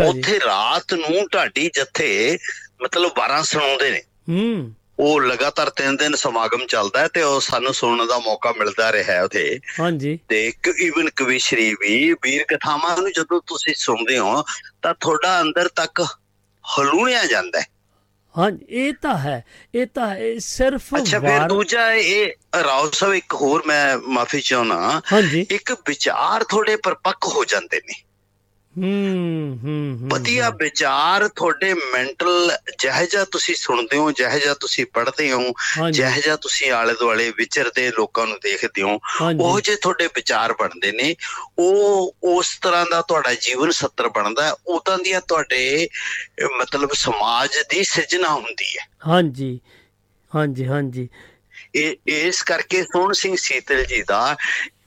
ਉੱਥੇ 0.03 0.39
ਰਾਤ 0.39 0.93
ਨੂੰ 0.93 1.27
ਢਾਡੀ 1.33 1.71
ਜੱਥੇ 1.73 2.37
ਮਤਲਬ 2.83 3.11
12 3.15 3.43
ਸੁਣਾਉਂਦੇ 3.43 3.91
ਨੇ। 3.91 4.01
ਹੂੰ। 4.29 4.73
ਉਹ 4.99 5.21
ਲਗਾਤਾਰ 5.21 5.69
ਤਿੰਨ 5.69 5.97
ਦਿਨ 5.97 6.15
ਸਮਾਗਮ 6.15 6.65
ਚੱਲਦਾ 6.65 7.07
ਤੇ 7.07 7.21
ਉਹ 7.21 7.41
ਸਾਨੂੰ 7.41 7.73
ਸੁਣਨ 7.73 8.07
ਦਾ 8.07 8.19
ਮੌਕਾ 8.19 8.51
ਮਿਲਦਾ 8.51 8.91
ਰਿਹਾ 8.91 9.23
ਉਥੇ। 9.23 9.59
ਹਾਂਜੀ। 9.79 10.19
ਤੇ 10.29 10.53
ਇਵਨ 10.79 11.09
ਕਵਿਸ਼ਰੀ 11.09 11.75
ਵੀ 11.81 12.13
ਵੀਰ 12.13 12.43
ਕਥਾਵਾਂ 12.43 12.97
ਨੂੰ 12.97 13.11
ਜਦੋਂ 13.11 13.41
ਤੁਸੀਂ 13.47 13.73
ਸੁਣਦੇ 13.77 14.17
ਹੋ 14.17 14.43
ਤਾਂ 14.81 14.93
ਤੁਹਾਡਾ 15.01 15.41
ਅੰਦਰ 15.41 15.67
ਤੱਕ 15.67 16.01
ਹਲੂਣਿਆ 16.79 17.25
ਜਾਂਦਾ 17.25 17.59
ਹੈ। 17.59 17.72
ਹਾਂਜੀ 18.37 18.65
ਇਹ 18.69 18.93
ਤਾਂ 19.01 19.17
ਹੈ 19.17 19.43
ਇਹ 19.75 19.87
ਤਾਂ 19.93 20.09
ਹੈ 20.09 20.37
ਸਿਰਫ 20.39 20.95
ਅੱਛਾ 20.95 21.19
ਫਿਰ 21.19 21.47
ਦੂਜਾ 21.47 21.91
ਇਹ 21.93 22.31
ਰਾਓ 22.63 22.89
ਸਾਹਿਬ 22.91 23.13
ਇੱਕ 23.13 23.33
ਹੋਰ 23.33 23.63
ਮੈਂ 23.65 23.97
ਮਾਫੀ 23.97 24.41
ਚਾਹਣਾ 24.41 25.01
ਇੱਕ 25.51 25.71
ਵਿਚਾਰ 25.87 26.43
ਥੋੜੇ 26.43 26.75
ਪਰਪੱਕ 26.75 27.25
ਹੋ 27.25 27.45
ਜਾਂਦੇ 27.45 27.81
ਨੇ। 27.87 27.93
ਹੂੰ 28.77 29.59
ਹੂੰ 29.63 30.09
ਵਧੀਆ 30.13 30.49
ਵਿਚਾਰ 30.49 31.27
ਤੁਹਾਡੇ 31.27 31.73
ਮੈਂਟਲ 31.73 32.57
ਜਿਹੋ 32.79 33.05
ਜਿਹਾ 33.05 33.25
ਤੁਸੀਂ 33.25 33.55
ਸੁਣਦੇ 33.55 33.97
ਹੋ 33.97 34.11
ਜਿਹੋ 34.11 34.39
ਜਿਹਾ 34.39 34.53
ਤੁਸੀਂ 34.53 34.85
ਪੜ੍ਹਦੇ 34.85 35.31
ਹੋ 35.31 35.53
ਜਿਹੋ 35.91 36.21
ਜਿਹਾ 36.23 36.35
ਤੁਸੀਂ 36.35 36.71
ਆਲੇ 36.71 36.93
ਦੁਆਲੇ 36.93 37.33
ਵਿਚਰਦੇ 37.37 37.91
ਲੋਕਾਂ 37.91 38.27
ਨੂੰ 38.27 38.37
ਦੇਖਦੇ 38.43 38.81
ਹੋ 38.81 38.99
ਉਹ 39.39 39.61
ਜੇ 39.61 39.75
ਤੁਹਾਡੇ 39.75 40.07
ਵਿਚਾਰ 40.07 40.53
ਬਣਦੇ 40.53 40.91
ਨੇ। 40.91 41.15
ਉਹ 41.59 42.15
ਉਸ 42.23 42.59
ਤਰ੍ਹਾਂ 42.61 42.85
ਦਾ 42.91 43.01
ਤੁਹਾਡਾ 43.01 43.33
ਜੀਵਨ 43.33 43.71
ਸੱਤਰ 43.71 44.09
ਬਣਦਾ 44.09 44.57
ਉਦਾਂ 44.67 44.97
ਦੀਆਂ 44.97 45.21
ਤੁਹਾਡੇ 45.21 45.87
ਮਤਲਬ 46.59 46.89
ਸਮਾਜ 46.93 47.49
ਦੀ 47.69 47.83
ਸਿਰਜਣਾ 47.83 48.33
ਹੁੰਦੀ 48.33 48.77
ਹੈ। 48.77 48.87
ਹਾਂਜੀ 49.07 49.59
ਹਾਂਜੀ 50.35 50.65
ਹਾਂਜੀ। 50.65 51.09
ਇਹ 51.75 51.95
ਇਸ 52.07 52.41
ਕਰਕੇ 52.43 52.83
ਸੋਹਣ 52.83 53.13
ਸਿੰਘ 53.13 53.35
ਸੀਤਲ 53.39 53.85
ਜੀ 53.85 54.03
ਦਾ 54.03 54.35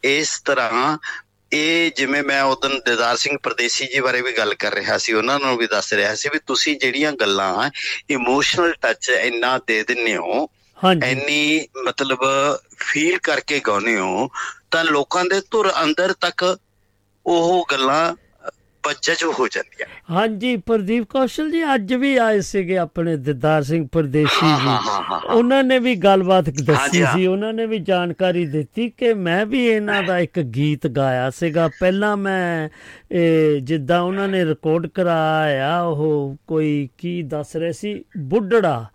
ਇਸ 0.04 0.42
ਤਰ੍ਹਾਂ 0.44 0.98
ਇਹ 1.52 1.90
ਜਿਵੇਂ 1.96 2.22
ਮੈਂ 2.22 2.42
ਉਦੋਂ 2.42 2.70
ਦਿਦਾਰ 2.86 3.16
ਸਿੰਘ 3.16 3.36
ਪਰਦੇਸੀ 3.42 3.86
ਜੀ 3.86 4.00
ਬਾਰੇ 4.00 4.20
ਵੀ 4.22 4.32
ਗੱਲ 4.32 4.54
ਕਰ 4.54 4.74
ਰਿਹਾ 4.74 4.96
ਸੀ 4.98 5.12
ਉਹਨਾਂ 5.12 5.38
ਨੂੰ 5.40 5.56
ਵੀ 5.56 5.66
ਦੱਸ 5.66 5.92
ਰਿਹਾ 5.92 6.14
ਸੀ 6.14 6.28
ਵੀ 6.32 6.38
ਤੁਸੀਂ 6.46 6.76
ਜਿਹੜੀਆਂ 6.78 7.12
ਗੱਲਾਂ 7.12 7.70
ਇਮੋਸ਼ਨਲ 8.10 8.72
ਟੱਚ 8.80 9.08
ਇੰਨਾ 9.10 9.58
ਦੇ 9.66 9.82
ਦਿੰਦੇ 9.82 10.16
ਹੋ 10.16 10.46
ਹਾਂਜੀ। 10.78 11.10
ਇੰਨੀ 11.10 11.66
ਮਤਲਬ 11.84 12.18
ਫੀਲ 12.78 13.18
ਕਰਕੇ 13.18 13.60
ਗਾਉਂਦੇ 13.60 13.98
ਹੋ 13.98 14.28
ਤਾਂ 14.70 14.84
ਲੋਕਾਂ 14.84 15.24
ਦੇ 15.24 15.40
ਧੁਰ 15.50 15.72
ਅੰਦਰ 15.82 16.12
ਤੱਕ 16.20 16.44
ਉਹ 17.26 17.66
ਗੱਲਾਂ 17.70 18.14
ਬੱਜਜ 18.86 19.24
ਹੋ 19.24 19.48
ਜਾਂਦੀਆਂ 19.48 20.16
ਹਾਂਜੀ 20.16 20.56
ਪ੍ਰਦੀਪ 20.56 21.04
ਕੌਸ਼ਲ 21.04 21.50
ਜੀ 21.50 21.62
ਅੱਜ 21.74 21.94
ਵੀ 21.94 22.16
ਆਏ 22.16 22.40
ਸੀਗੇ 22.40 22.78
ਆਪਣੇ 22.78 23.16
ਦਿਦਾਰ 23.16 23.62
ਸਿੰਘ 23.62 23.88
ਪਰਦੇਸੀ 23.92 24.46
ਹਾਂ, 24.46 24.60
ਜੀ। 24.60 24.66
ਹਾਂ, 24.66 24.78
ਹਾਂ, 24.78 24.92
ਹਾਂ, 24.92 25.02
ਹਾਂ। 25.02 25.20
ਉਹਨਾਂ 25.20 25.64
ਨੇ 25.64 25.78
ਵੀ 25.78 25.94
ਗੱਲਬਾਤ 25.96 26.50
ਦੱਸੀ 26.50 27.02
ਹਾਂ। 27.02 27.16
ਸੀ 27.16 27.26
ਉਹਨਾਂ 27.26 27.52
ਨੇ 27.52 27.66
ਵੀ 27.66 27.78
ਜਾਣਕਾਰੀ 27.78 28.46
ਦਿੱਤੀ 28.46 28.90
ਕਿ 28.90 29.14
ਮੈਂ 29.14 29.46
ਵੀ 29.46 29.66
ਇਹਨਾਂ 29.66 30.02
ਦਾ 30.02 30.18
ਇੱਕ 30.18 30.40
ਗੀਤ 30.40 30.86
ਗਾਇਆ 30.86 31.30
ਸੀਗਾ। 31.30 31.68
ਪਹਿਲਾਂ 31.80 32.16
ਮੈਂ 32.16 32.68
ਇਹ 33.10 33.60
ਜਿੱਦਾਂ 33.60 34.00
ਉਹਨਾਂ 34.00 34.28
ਨੇ 34.28 34.44
ਰਿਕਾਰਡ 34.44 34.86
ਕਰਾਇਆ 34.86 35.80
ਉਹ 35.82 36.36
ਕੋਈ 36.46 36.88
ਕੀ 36.98 37.22
ਦੱਸ 37.22 37.56
ਰਹੇ 37.56 37.72
ਸੀ? 37.72 38.04
ਬੁੱਢੜਾ। 38.18 38.86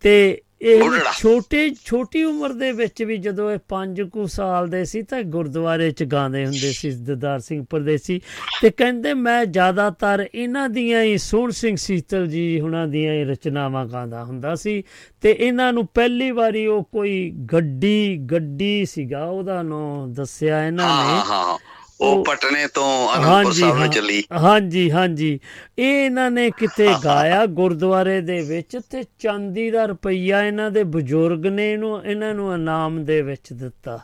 ਤੇ 0.00 0.42
ਇਹ। 0.64 0.80
ਛੋਟੇ 1.18 1.70
ਛੋਟੀ 1.84 2.24
ਉਮਰ 2.24 2.52
ਦੇ 2.52 2.72
ਵਿੱਚ 2.72 3.02
ਵੀ 3.02 3.16
ਜਦੋਂ 3.16 3.50
ਇਹ 3.50 3.58
5 3.68 4.04
ਕੁ 4.04 4.26
ਸਾਲ 4.26 4.68
ਦੇ 4.68 4.84
ਸੀ 4.84 5.02
ਤਾਂ 5.02 5.22
ਗੁਰਦੁਆਰੇ 5.22 5.90
ਚ 5.90 6.04
ਗਾਉਂਦੇ 6.04 6.44
ਹੁੰਦੇ 6.44 6.72
ਸੀ 6.72 6.90
ਦਦਾਰ 6.90 7.40
ਸਿੰਘ 7.40 7.64
ਪਰਦੇਸੀ। 7.70 8.20
ਤੇ 8.62 8.70
ਕਹਿੰਦੇ 8.70 9.14
ਮੈਂ 9.14 9.44
ਜ਼ਿਆਦਾਤਰ 9.44 10.28
ਇਹਨਾਂ 10.34 10.68
ਦੀਆਂ 10.68 11.02
ਹੀ 11.02 11.18
ਸੋਹਣ 11.18 11.50
ਸਿੰਘ 11.50 11.76
ਸੀਤਲ 11.76 12.26
ਜੀ 12.26 12.60
ਹੁਣਾਂ 12.60 12.88
ਦੀਆਂ 12.88 13.14
ਹੀ 13.14 13.24
ਰਚਨਾਵਾਂ 13.24 13.86
ਗਾਉਂਦਾ 13.86 14.24
ਹੁੰਦਾ 14.24 14.54
ਸੀ। 14.54 14.84
ਤੇ 15.20 15.36
ਇਹਨਾਂ 15.40 15.72
ਨੂੰ 15.72 15.86
ਪਹਿਲੀ 15.86 16.30
ਵਾਰੀ 16.30 16.66
ਉਹ 16.66 16.84
ਕੋਈ 16.84 17.30
ਗੱਡੀ 17.30 18.16
ਗੱਡੀ 18.16 18.84
ਸੀਗਾ 18.84 19.24
ਉਹਦਾ 19.24 19.62
ਨਾਂ 19.62 20.08
ਦੱਸਿਆ 20.08 20.66
ਇਹਨਾਂ 20.66 20.88
ਨੇ। 20.88 21.58
ਉਹ- 22.00 22.24
ਪਟਨੇ 22.24 22.66
ਤੋਂ 22.66 23.16
ਅਨੰਦਪੁਰ 23.16 23.52
ਸਾਹਿਬ 23.52 23.78
ਨੂੰ 23.78 23.88
ਚੱਲੀ। 23.88 24.24
ਹਾਂਜੀ 24.32 24.90
ਹਾਂਜੀ। 24.90 25.40
ਇਹ 25.78 26.04
ਇਹਨਾਂ 26.04 26.30
ਨੇ 26.30 26.50
ਕਿਤੇ 26.50 26.94
ਗਾਇਆ 27.04 27.46
ਗੁਰਦੁਆਰੇ 27.46 28.20
ਦੇ 28.20 28.40
ਵਿੱਚ 28.40 28.78
ਤੇ 28.90 29.04
ਚਾਂਦੀ 29.18 29.70
ਦਾ 29.70 29.84
ਰੁਪਈਆ 29.84 30.42
ਇਹਨਾਂ 30.42 30.70
ਦੇ 30.70 30.84
ਬਜ਼ੁਰਗ 30.84 31.46
ਨੇ 31.46 31.72
ਇਹਨੂੰ 31.72 32.04
ਇਹਨਾਂ 32.04 32.34
ਨੂੰ 32.34 32.54
ਇਨਾਮ 32.54 33.04
ਦੇ 33.04 33.22
ਵਿੱਚ 33.22 33.52
ਦਿੱਤਾ। 33.52 34.00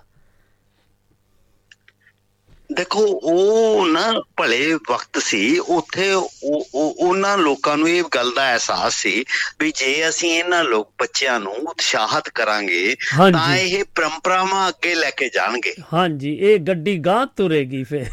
ਦੇਖੋ 2.73 3.01
ਉਹ 3.01 3.87
ਨਾ 3.87 4.23
ਭਲੇ 4.37 4.75
ਵਕਤ 4.75 5.19
ਸੀ। 5.19 5.59
ਉੱਥੇ 5.59 6.13
ਉਹ- 6.13 6.29
ਉਹ- 6.75 6.95
ਉਹਨਾਂ 6.99 7.39
ਲੋਕਾਂ 7.39 7.77
ਨੂੰ 7.77 7.89
ਇਹ 7.89 8.03
ਗੱਲ 8.15 8.33
ਦਾ 8.35 8.53
ਅਹਿਸਾਸ 8.53 8.95
ਸੀ 8.95 9.25
ਵੀ 9.61 9.73
ਜੇ 9.77 10.09
ਅਸੀਂ 10.09 10.31
ਇਹਨਾਂ 10.31 10.65
ਲੋਕ 10.65 10.93
ਬੱਚਿਆਂ 10.99 11.41
ਨੂੰ 11.41 11.53
ਉਤਸ਼ਾਹਤ 11.53 12.29
ਕਰਾਂਗੇ। 12.29 12.97
ਤਾਂ 13.33 13.57
ਇਹ 13.57 13.85
ਪਰੰਪਰਾਵਾਂ 13.95 14.69
ਅੱਗੇ 14.69 14.95
ਲੈ 14.95 15.11
ਕੇ 15.11 15.29
ਜਾਣਗੇ। 15.29 15.75
ਹਾਂਜੀ 15.95 16.35
ਇਹ 16.35 16.59
ਗੱਡੀ 16.59 16.99
ਗਾਂ 16.99 17.27
ਤੁਰੇਗੀ 17.27 17.85
ਫਿਰ। 17.85 18.07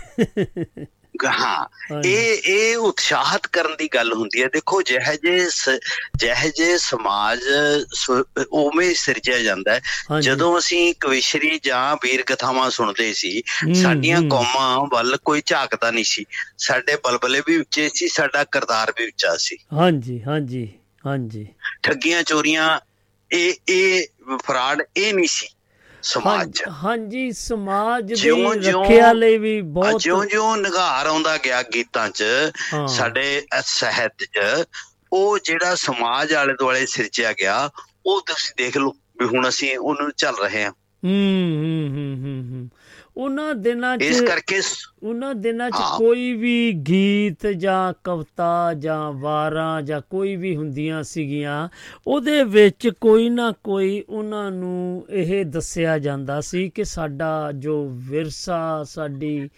ਹਾਂ। 1.25 2.01
ਇਹ 2.05 2.41
ਇਹ 2.45 2.77
ਉਤਸ਼ਾਹਤ 2.77 3.47
ਕਰਨ 3.47 3.75
ਦੀ 3.75 3.87
ਗੱਲ 3.87 4.13
ਹੁੰਦੀ 4.13 4.43
ਹੈ 4.43 4.47
ਦੇਖੋ 4.47 4.81
ਜਿਹੇ 4.81 5.17
ਜੇ 5.17 5.47
ਜਿਹੇ 6.17 6.49
ਜੇ 6.49 6.77
ਸਮਾਜ 6.77 7.39
ਉਵੇਂ 8.51 8.95
ਸਿਰਜਿਆ 8.95 9.39
ਜਾਂਦਾ 9.39 9.73
ਹੈ। 9.73 9.81
ਜਦੋਂ 10.21 10.57
ਅਸੀਂ 10.59 10.93
ਕਵਿਸ਼ਰੀ 10.99 11.59
ਜਾਂ 11.63 11.95
ਵੀਰ 11.95 12.21
ਕਥਾਵਾਂ 12.21 12.69
ਸੁਣਦੇ 12.69 13.13
ਸੀ 13.13 13.43
ਸਾਡੀਆਂ। 13.81 14.21
ਕੌਮਾਂ 14.21 14.87
ਵੱਲ 14.91 15.17
ਕੋਈ 15.17 15.41
ਝਾਕਦਾ 15.45 15.91
ਨਹੀਂ 15.91 16.03
ਸੀ 16.03 16.25
ਸਾਡੇ 16.57 16.95
ਬਲਬਲੇ 16.95 17.41
ਵੀ 17.47 17.57
ਉੱਚੇ 17.57 17.89
ਸੀ 17.93 18.07
ਸਾਡਾ 18.07 18.43
ਕਰਤਾਰ 18.43 18.93
ਵੀ 18.99 19.05
ਉੱਚਾ 19.07 19.35
ਸੀ 19.37 19.57
ਹਾਂਜੀ 19.73 20.23
ਹਾਂਜੀ 20.27 20.73
ਹਾਂਜੀ 21.05 21.47
ਠੱਗੀਆਂ 21.83 22.23
ਚੋਰੀਆਂ 22.23 22.79
ਇਹ 23.31 23.53
ਇਹ 23.69 24.07
ਫਰਾਡ 24.43 24.81
ਇਹ 24.97 25.13
ਨਹੀਂ 25.13 25.27
ਸੀ 25.27 25.47
ਸਮਾਜ। 26.07 26.61
ਹਾਂਜੀ- 26.83 27.31
ਸਮਾਜ 27.31 28.13
ਦੀ 28.13 28.69
ਰੱਖਿਆ 28.71 29.11
ਲਈ 29.13 29.37
ਵੀ 29.37 29.61
ਬਹੁਤ 29.61 30.01
ਜਿਉਂ 30.01 30.25
ਜਿਉਂ 30.25 30.57
ਨਿਗਾਰ 30.57 31.07
ਆਉਂਦਾ 31.07 31.37
ਗਿਆ 31.37 31.61
ਗੀਤਾਂ 31.63 32.09
'ਚ। 32.09 32.23
ਸਾਡੇ 32.87 33.45
ਸਾਹਿਤ 33.65 34.23
'ਚ 34.23 34.65
ਉਹ 35.13 35.39
ਜਿਹੜਾ 35.39 35.75
ਸਮਾਜ 35.75 36.33
ਆਲੇ 36.33 36.53
ਦੁਆਲੇ 36.53 36.85
ਸਿਰਜਿਆ 36.85 37.33
ਗਿਆ 37.33 37.69
ਉਹ 38.05 38.21
ਤੁਸੀਂ 38.21 38.53
ਦੇਖ 38.57 38.77
ਲਓ 38.77 38.91
ਵੀ 39.19 39.25
ਹੁਣ 39.25 39.49
ਅਸੀਂ 39.49 39.77
ਉਹਨੂੰ 39.77 40.11
ਚੱਲ 40.17 40.35
ਰਹੇ 40.35 40.65
ਹੂੰ 40.65 40.71
ਹੂੰ 41.57 41.87
ਹੂੰ 41.89 42.15
ਹੂੰ 42.23 42.51
ਹੂੰ 42.51 42.69
ਉਹਨਾਂ 43.17 43.55
ਦਿਨਾਂ 43.55 43.97
'ਚ 43.97 44.01
ਇਸ 44.01 44.21
ਕਰਕੇ 44.21 44.61
ਉਹਨਾਂ 45.03 45.35
ਦਿਨਾਂ 45.35 45.69
'ਚ। 45.71 45.75
ਕੋਈ 45.97 46.33
ਵੀ 46.33 46.71
ਗੀਤ 46.71 47.47
ਜਾਂ 47.47 47.93
ਕਵਿਤਾ 48.03 48.73
ਜਾਂ 48.73 49.13
ਵਾਰਾਂ 49.13 49.81
ਜਾਂ 49.81 50.01
ਕੋਈ 50.09 50.35
ਵੀ 50.35 50.55
ਹੁੰਦੀਆਂ 50.55 51.03
ਸੀਗੀਆਂ 51.03 51.69
ਉਹਦੇ 52.07 52.43
ਵਿੱਚ 52.43 52.89
ਕੋਈ 53.01 53.29
ਨਾ 53.29 53.51
ਕੋਈ 53.63 54.03
ਉਹਨਾਂ 54.09 54.51
ਨੂੰ 54.51 55.05
ਇਹ 55.09 55.45
ਦੱਸਿਆ 55.45 55.97
ਜਾਂਦਾ 55.99 56.41
ਸੀ 56.41 56.69
ਕਿ 56.69 56.83
ਸਾਡਾ 56.83 57.51
ਜੋ 57.51 57.89
ਵਿਰਸਾ 57.91 58.83
ਸਾਡੀ 58.83 59.49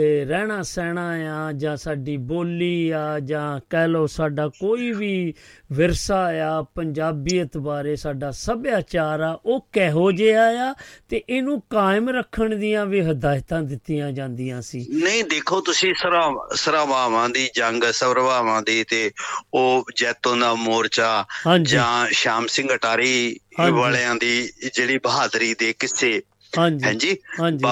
ਰਹਿਣਾ 0.00 0.62
ਸਹਿਣਾ 0.62 1.08
ਆ 1.48 1.52
ਜਾਂ 1.52 1.76
ਸਾਡੀ 1.76 2.16
ਬੋਲੀ 2.16 2.90
ਆ 2.90 3.20
ਜਾਂ 3.20 3.60
ਕਹਿ 3.70 3.88
ਲਓ 3.88 4.06
ਸਾਡਾ 4.06 4.48
ਕੋਈ 4.48 4.92
ਵੀ 4.92 5.34
ਵਿਰਸਾ 5.72 6.30
ਆ 6.48 6.62
ਪੰਜਾਬੀਅਤ 6.62 7.58
ਬਾਰੇ 7.58 7.96
ਸਾਡਾ 7.96 8.30
ਸੱਭਿਆਚਾਰ 8.30 9.20
ਆ 9.20 9.40
ਉਹ 9.46 9.68
ਕਿਹੋ 9.72 10.12
ਜਿਹਾ 10.12 10.70
ਆ? 10.70 10.74
ਤੇ 11.08 11.22
ਇਹਨੂੰ 11.28 11.60
ਕਾਇਮ 11.60 12.08
ਰੱਖਣ 12.08 12.56
ਦੀਆਂ 12.56 12.86
ਵੀ 12.86 13.00
ਹਦਾਇਤਾਂ 13.00 13.62
ਦਿੱਤੀਆਂ 13.62 14.12
ਜਾਂਦੀਆਂ 14.12 14.62
ਸੀ। 14.62 14.86
ਨਹੀਂ 14.92 15.24
ਦੇਖੋ 15.24 15.60
ਤੁਸੀਂ 15.60 15.94
ਸਰਾ 15.94 16.48
ਸਰਾਵਾਵਾਂ 16.54 17.28
ਦੀ 17.28 17.48
ਜੰਗ 17.56 17.84
ਸਰਵਾਵਾਂ 17.84 18.62
ਦੀ 18.62 18.84
ਤੇ 18.84 19.10
ਉਹ 19.54 19.84
ਜੈਤੋਂ 19.96 20.36
ਦਾ 20.36 20.54
ਮੋਰਚਾ 20.54 21.24
ਜਾਂ 21.62 22.06
ਸ਼ਾਮ 22.10 22.46
ਸਿੰਘ 22.46 22.74
ਅਟਾਰੀ। 22.74 23.36
ਵਾਲਿਆਂ 23.70 24.14
ਦੀ 24.14 24.50
ਜਿਹੜੀ 24.74 24.98
ਬਹਾਦਰੀ 24.98 25.54
ਦੇ 25.58 25.74
ਕਿੱਸੇ 25.78 26.22
ਹਾਂਜੀ। 26.58 27.16
ਹਾਂਜੀ। 27.40 27.64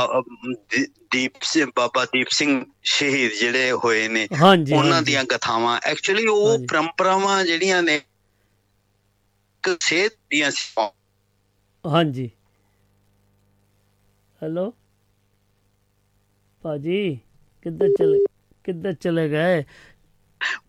ਦੀਪ 1.12 1.33
ਸਿੰਘ 1.43 1.70
ਬਾਬਾ 1.76 2.05
ਦੀਪ 2.05 2.26
ਸਿੰਘ 2.31 2.64
ਸ਼ਹੀਦ 2.85 3.33
ਜਿਹੜੇ 3.33 3.72
ਹੋਏ 3.72 4.09
ਨੇ 4.09 4.28
ਉਹਨਾਂ। 4.76 5.03
ਦੀਆਂ 5.03 5.24
ਕਥਾਵਾਂ 5.24 5.81
ਐਕਚੁਅਲੀ 5.85 6.26
ਉਹ। 6.26 6.59
ਪਰੰਪਰਾਵਾਂ 6.68 7.45
ਜਿਹੜੀਆਂ 7.45 7.83
ਨੇ 7.83 8.01
ਸੇਧ 9.81 10.11
ਦੀਆਂ 10.31 10.51
ਸੀ। 10.51 10.89
ਹਾਂਜੀ। 11.87 12.31
ਹੈਲੋ? 14.43 14.74
ਭਾਜੀ 16.62 17.20
ਕਿੱਧਰ 17.62 17.89
ਚਲੇ 17.99 18.18
ਕਿੱਧਰ 18.64 18.93
ਚਲੇ 18.93 19.28
ਗਏ? 19.28 19.64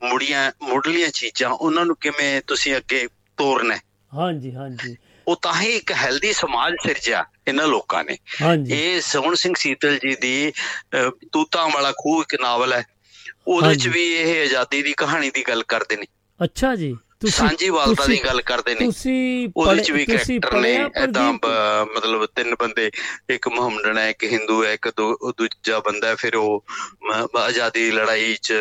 ਮੁੜੀਆਂ 0.10 0.52
ਮੁੱਢਲੀਆਂ 0.62 1.10
ਚੀਜ਼ਾਂ 1.10 1.50
ਉਹਨਾਂ 1.50 1.86
ਨੂੰ 1.86 1.96
ਕਿਵੇਂ 1.96 2.42
ਤੁਸੀਂ 2.48 2.78
ਅੱਗੇ 2.78 3.08
ਤੋਰਨਾ। 3.38 3.76
ਹਾਂਜੀ 4.14 4.56
ਹਾਂਜੀ। 4.56 4.98
ਉਹ 5.28 5.36
ਤਾਂ 5.42 5.62
ਹੀ 5.62 5.68
ਇੱਕ 5.68 5.92
ਹੈਲਦੀ 5.92 6.34
ਸਮਾਜ 6.34 6.74
ਸਿਰਜਿਆ। 6.84 7.26
ਇਹਨਾਂ 7.52 7.68
ਲੋਕਾਂ 7.68 8.04
ਨੇ। 8.04 8.18
ਇਹ 8.70 9.02
ਸੋਹਣ 9.02 9.34
ਸਿੰਘ 9.34 9.54
ਸੀਤਲ 9.58 9.98
ਜੀ 9.98 10.16
ਦੀ 10.16 10.54
ਤੂਤਾਂ 11.32 11.70
ਵਾਲਾ 11.70 11.92
ਖੂਹ 11.92 12.22
ਇੱਕ 12.22 12.42
ਨਾਵਲ 12.42 12.74
ਹੈ। 12.74 12.86
ਉਹਦੇ 13.48 13.76
ਚ। 13.76 13.88
ਵੀ 13.88 14.14
ਇਹ 14.14 14.42
ਆਜ਼ਾਦੀ 14.42 14.82
ਦੀ 14.82 14.94
ਕਹਾਣੀ 14.98 15.30
ਦੀ 15.30 15.44
ਗੱਲ 15.48 15.64
ਕਰਦੇ 15.64 15.96
ਨੇ। 15.96 16.06
ਅੱਛਾ 16.44 16.76
ਜੀ। 16.76 16.98
ਤੁਸੀਂ 17.20 17.48
ਸਾਂਝੀਵਾਲਤਾ 17.48 18.04
ਦੀ 18.04 18.14
ਤੁਸੀਂ- 18.14 18.26
ਗੱਲ 18.26 18.42
ਕਰਦੇ 18.42 18.76
ਨੇ। 18.76 18.86
ਤੁਸੀਂ 18.86 19.50
ਉਹਦੇ 19.58 19.84
ਚ 19.84 19.92
ਵੀ 19.92 20.06
ਕਰੈਕਟਰ 20.06 20.60
ਨੇ 20.60 20.90
ਪ੍ਰਦੀਪ? 20.90 21.46
ਮਤਲਬ 21.98 22.26
ਤਿੰਨ 22.26 22.56
ਬੰਦੇ 22.60 22.92
ਇੱਕ 23.30 23.48
ਮੁਹੰਮਦਨ 23.48 23.98
ਹੈ 23.98 24.10
ਇੱਕ 24.10 24.24
ਹਿੰਦੂ 24.24 24.66
ਹੈ 24.66 24.74
ਇੱਕ 24.74 24.90
ਦੂ- 24.90 25.32
ਦੂਜਾ 25.38 25.80
ਬੰਦਾ 25.80 26.08
ਹੈ, 26.08 26.16
ਫਿਰ 26.16 26.36
ਉਹ 26.36 26.66
ਆਜ਼ਾਦੀ 27.38 27.86
ਦੀ 27.86 27.92
ਲੜਾਈ 27.92 28.38
ਚ 28.42 28.54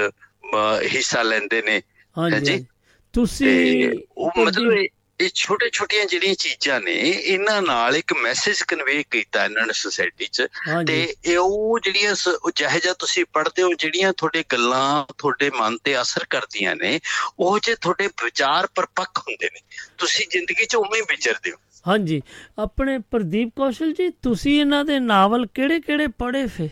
ਹਿੱਸਾ 0.82 1.22
ਲੈਂਦੇ 1.22 1.62
ਨੇ। 1.62 1.82
ਹਾਂਜੀ। 2.18 2.66
ਤੁਸੀਂ 3.12 3.92
ਉਹ 4.18 4.30
ਮਤਲਬ 4.38 4.86
ਇਹ- 5.20 5.30
ਛੋਟੇ 5.34 5.70
ਛੋਟੀਆਂ 5.72 6.06
ਜਿਹੜੀਆਂ 6.06 6.34
ਚੀਜ਼ਾਂ 6.34 6.80
ਨੇ 6.80 6.94
ਇਹਨਾਂ 7.10 7.62
ਨਾਲ 7.62 7.96
ਇੱਕ 7.96 8.12
ਮੈਸੇਜ 8.12 8.62
ਕਨਵੇ 8.62 9.04
ਕੀਤਾ 9.10 9.44
ਇਹਨਾਂ 9.44 9.66
ਨੇ 9.66 9.72
ਸੋਸਾਇਟੀ 9.72 10.26
'ਚ। 10.26 10.46
ਤੇ 10.86 11.14
ਇਹ 11.24 11.38
ਉਹ 11.38 11.78
ਜਿਹੜੀਆਂ 11.78 12.14
ਜਿਹੋ 12.56 12.78
ਜਿਹਾ 12.78 12.94
ਤੁਸੀਂ 12.94 13.24
ਪੜ੍ਹਦੇ 13.32 13.62
ਹੋ 13.62 13.68
ਜਿਹੜੀਆਂ 13.78 14.12
ਤੁਹਾਡੇ 14.16 14.44
ਗੱਲਾਂ 14.52 15.14
ਤੁਹਾਡੇ 15.18 15.50
ਮਨ 15.50 15.78
ਤੇ 15.84 16.00
ਅਸਰ 16.00 16.24
ਕਰਦੀਆਂ 16.30 16.76
ਨੇ 16.76 17.00
ਉਹ 17.38 17.58
ਜੇ 17.58 17.74
ਤੁਹਾਡੇ 17.74 18.06
ਵਿਚਾਰ 18.06 18.68
ਪਰਪੱਕ 18.74 19.18
ਹੁੰਦੇ 19.18 19.48
ਨੇ 19.54 19.60
ਤੁਸੀਂ 19.98 20.26
ਜ਼ਿੰਦਗੀ 20.30 20.64
'ਚ 20.64 20.76
ਉਵੇਂ 20.76 21.02
ਵਿਚਰਦੇ 21.02 21.50
ਹੋ। 21.50 21.56
ਹਾਂਜੀ। 21.88 22.22
ਆਪਣੇ 22.58 22.98
ਪ੍ਰਦੀਪ 22.98 23.48
ਕੌਸ਼ਲ 23.56 23.92
ਜੀ 23.92 24.10
ਤੁਸੀਂ 24.10 24.60
ਇਹਨਾਂ 24.60 24.84
ਦੇ 24.84 24.98
ਨਾਵਲ 24.98 25.46
ਕਿਹੜੇ 25.46 25.80
ਕਿਹੜੇ 25.80 26.06
ਪੜ੍ਹੇ 26.06 26.46
ਫੇ? 26.46 26.68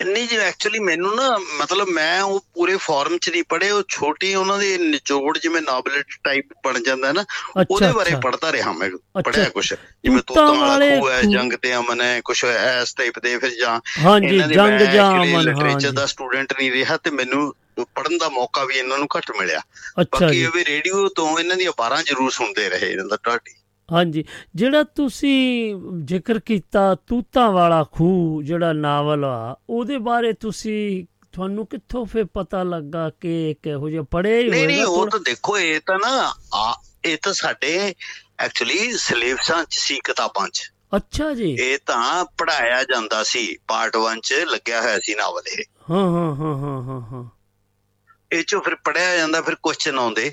ਨਹੀਂ 0.00 0.26
ਜੀ 0.28 0.36
ਐਕਚੁਅਲੀ 0.38 0.78
ਮੈਨੂੰ 0.78 1.14
ਨਾ 1.16 1.28
ਮਤਲਬ 1.54 1.88
ਮੈਂ 1.88 2.20
ਉਹ 2.22 2.40
ਪੂਰੇ 2.54 2.76
ਫਾਰਮ 2.76 3.16
'ਚ 3.18 3.30
ਨਹੀਂ 3.30 3.42
ਪੜ੍ਹੇ 3.48 3.70
ਉਹ 3.70 3.82
ਛੋਟੀ 3.88 4.34
ਉਹਨਾਂ 4.34 4.58
ਦੇ 4.58 4.76
ਨਿਚੋੜ 4.78 5.36
ਜਿਵੇਂ 5.38 5.62
ਨਾਵਲਟ 5.62 6.14
ਟਾਈਪ 6.24 6.52
ਬਣ 6.64 6.78
ਜਾਂਦਾ 6.82 7.12
ਨਾ 7.12 7.24
ਉਹਦੇ 7.60 7.90
ਬਾਰੇ 7.92 8.10
ਅੱਛਾ। 8.10 8.20
ਪੜ੍ਹਦਾ 8.20 8.52
ਰਿਹਾ 8.52 8.72
ਮੈਂ। 8.72 8.90
ਪੜਿਆ 9.22 9.48
ਕੁਛ 9.48 9.72
ਜਿਵੇਂ 9.72 10.22
ਤੂਤਾਂ 10.22 10.46
ਵਾਲਾ 10.54 10.86
ਖੂਹ 10.90 11.10
ਹੈ। 11.10 11.20
ਜੰਗ 11.24 11.52
ਤੇ 11.62 11.74
ਅਮਨ 11.76 12.00
ਹੈ 12.00 12.20
ਕੁਛ 12.20 12.44
ਇਸ 12.44 12.94
ਟਾਈਪ 12.94 13.18
ਦੇ 13.18 13.36
ਫਿਰ 13.38 13.50
ਜਾਂ 13.50 13.78
ਹਾਂਜੀ 13.98 14.38
ਜੰਗ 14.38 14.80
ਜਾਂ 14.92 15.10
ਅਮਨ 15.14 15.48
ਹਾਂਜੀ 15.60 15.90
ਦਾ 15.90 16.06
ਸਟੂਡੈਂਟ 16.06 16.52
ਨਹੀਂ 16.52 16.70
ਰਿਹਾ 16.72 16.96
ਤੇ 16.96 17.10
ਮੈਨੂੰ 17.10 17.52
ਪੜਨ 17.94 18.16
ਦਾ 18.18 18.28
ਮੌਕਾ 18.28 18.64
ਵੀ 18.64 18.74
ਇਹਨਾਂ 18.74 18.98
ਨੂੰ 18.98 19.06
ਘੱਟ 19.16 19.30
ਮਿਲਿਆ 19.30 19.60
ਬਾਕੀ 19.98 20.40
ਇਹ 20.40 20.48
ਵੀ 20.54 20.64
ਰੇਡੀਓ 20.64 21.08
ਤੋਂ 21.08 21.28
ਇਹਨਾਂ 21.38 21.56
ਦੀਆਂ 21.56 21.72
12 21.82 22.02
ਜ਼ਰੂਰ 22.04 22.30
ਸੁਣਦੇ 22.30 22.68
ਰਹੇ 22.68 22.90
ਇਹਨਾਂ 22.90 23.04
ਦਾ 23.04 23.16
ਟਾਟੀ 23.22 23.52
ਹਾਂਜੀ। 23.92 24.24
ਜਿਹੜਾ 24.54 24.82
ਤੁਸੀਂ 24.82 25.74
ਜ਼ਿਕਰ 26.04 26.38
ਕੀਤਾ 26.38 26.94
ਤੂਤਾਂ 26.94 27.50
ਵਾਲਾ 27.50 27.84
ਖੂਹ 27.92 28.42
ਜਿਹੜਾ 28.42 28.72
ਨਾਵਲ 28.72 29.24
ਆ 29.24 29.56
ਉਹਦੇ 29.70 29.98
ਬਾਰੇ 29.98 30.32
ਤੁਸੀਂ 30.32 31.04
ਤੁਹਾਨੂੰ 31.32 31.66
ਕਿੱਥੋਂ 31.66 32.06
ਫੇ 32.06 32.24
ਪਤਾ 32.24 32.62
ਲੱਗਾ 32.62 33.10
ਕਿ 33.20 33.54
ਕਿਹੋ 33.62 33.90
ਜਿਹਾ 33.90 34.02
ਪੜ੍ਹਿਆ 34.02 34.38
ਹੀ 34.38 34.48
ਨਹੀਂ 34.50 34.66
ਨਹੀਂ 34.66 34.84
ਉਹ? 34.84 35.08
ਤਾਂ 35.08 35.20
ਦੇਖੋ 35.20 35.58
ਇਹ 35.58 35.80
ਤਾਂ 35.86 35.98
ਨਾ 35.98 36.34
ਇਹ 37.04 37.18
ਤਾਂ 37.22 37.32
ਸਾਡੇ 37.32 37.94
ਐਕਚੁਅਲੀ 38.38 38.92
ਸਿਲੇਬਸਾਂ 38.92 39.64
ਚ 39.64 39.74
ਸੀ 39.74 40.00
ਕਿਤਾਬਾਂ 40.04 40.48
ਚ। 40.48 40.72
ਅੱਛਾ 40.96 41.34
ਜੀ। 41.34 41.56
ਇਹ 41.60 41.78
ਤਾਂ 41.86 42.24
ਪੜਾਇਆ 42.38 42.82
ਜਾਂਦਾ 42.84 43.22
ਸੀ 43.22 43.56
ਪਾਰਟ 43.68 43.96
1 43.96 44.20
ਚ 44.22 44.32
ਲੱਗਿਆ 44.32 44.80
ਹੋਇਆ 44.82 44.98
ਸੀ 44.98 45.14
ਨਾਵਲ 45.14 45.42
ਇਹ। 45.58 45.64
ਹਾਂ 45.90 46.10
ਹਾਂ 46.10 46.34
ਹਾਂ 46.34 46.56
ਹਾਂ 46.56 46.82
ਹਾਂ 46.82 47.00
ਹਾਂ। 47.00 47.24
ਇਹ 48.32 48.44
ਚੋਂ 48.44 48.60
ਫਿਰ 48.60 48.74
ਪੜਿਆ 48.74 49.16
ਜਾਂਦਾ 49.16 49.40
ਫਿਰ 49.40 49.54
ਕੁਐਸਚਨ 49.54 49.98
ਆਉਂਦੇ। 49.98 50.32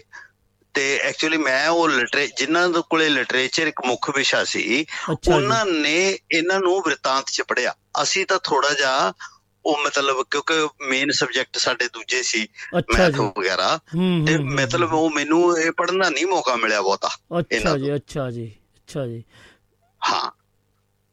ਤੇ 0.75 0.97
ਐਕਚੁਅਲੀ 0.97 1.37
ਮੈਂ 1.37 1.67
ਉਹ 1.69 1.87
ਲਿਟਰੇ 1.89 2.27
ਜਿਨ੍ਹਾਂ 2.27 2.69
ਦੇ 2.69 2.81
ਕੋਲੇ 2.89 3.09
ਲਿਟਰੇਚਰ 3.09 3.67
ਇੱਕ 3.67 3.81
ਮੁੱਖ 3.85 4.09
ਵਿਸ਼ਾ 4.15 4.43
ਸੀ 4.43 4.85
ਉਹਨਾਂ 5.09 5.65
ਨੇ 5.65 6.17
ਇਹਨਾਂ 6.31 6.59
ਨੂੰ 6.59 6.81
ਵ੍ਰਿਤਾਂਤ 6.81 7.29
ਚ 7.29 7.41
ਪੜਿਆ 7.41 7.73
ਅਸੀਂ 8.01 8.25
ਤਾਂ 8.25 8.39
ਥੋੜਾ 8.43 8.73
ਜਿਹਾ 8.73 9.13
ਉਹ 9.65 9.77
ਮਤਲਬ 9.85 10.23
ਕਿਉਂਕਿ 10.31 10.53
ਮੇਨ 10.87 11.11
ਸਬਜੈਕਟ 11.11 11.57
ਸਾਡੇ 11.57 11.87
ਦੂਜੇ 11.93 12.21
ਸੀ 12.23 12.47
ਮੈਥ 12.73 13.19
ਵਗੈਰਾ 13.37 13.79
ਤੇ 14.27 14.37
ਮਤਲਬ 14.37 14.93
ਉਹ 14.93 15.09
ਮੈਨੂੰ 15.09 15.57
ਇਹ 15.59 15.71
ਪੜਨ 15.71 15.99
ਦਾ 15.99 16.09
ਨਹੀਂ 16.09 16.25
ਮੌਕਾ 16.25 16.55
ਮਿਲਿਆ 16.55 16.81
ਬਹੁਤਾ 16.81 17.09
ਅੱਛਾ 17.39 17.77
ਜੀ 17.77 17.95
ਅੱਛਾ 17.95 18.29
ਜੀ 18.31 18.45
ਅੱਛਾ 18.75 19.05
ਜੀ। 19.07 19.23
ਹਾਂ। 20.01 20.31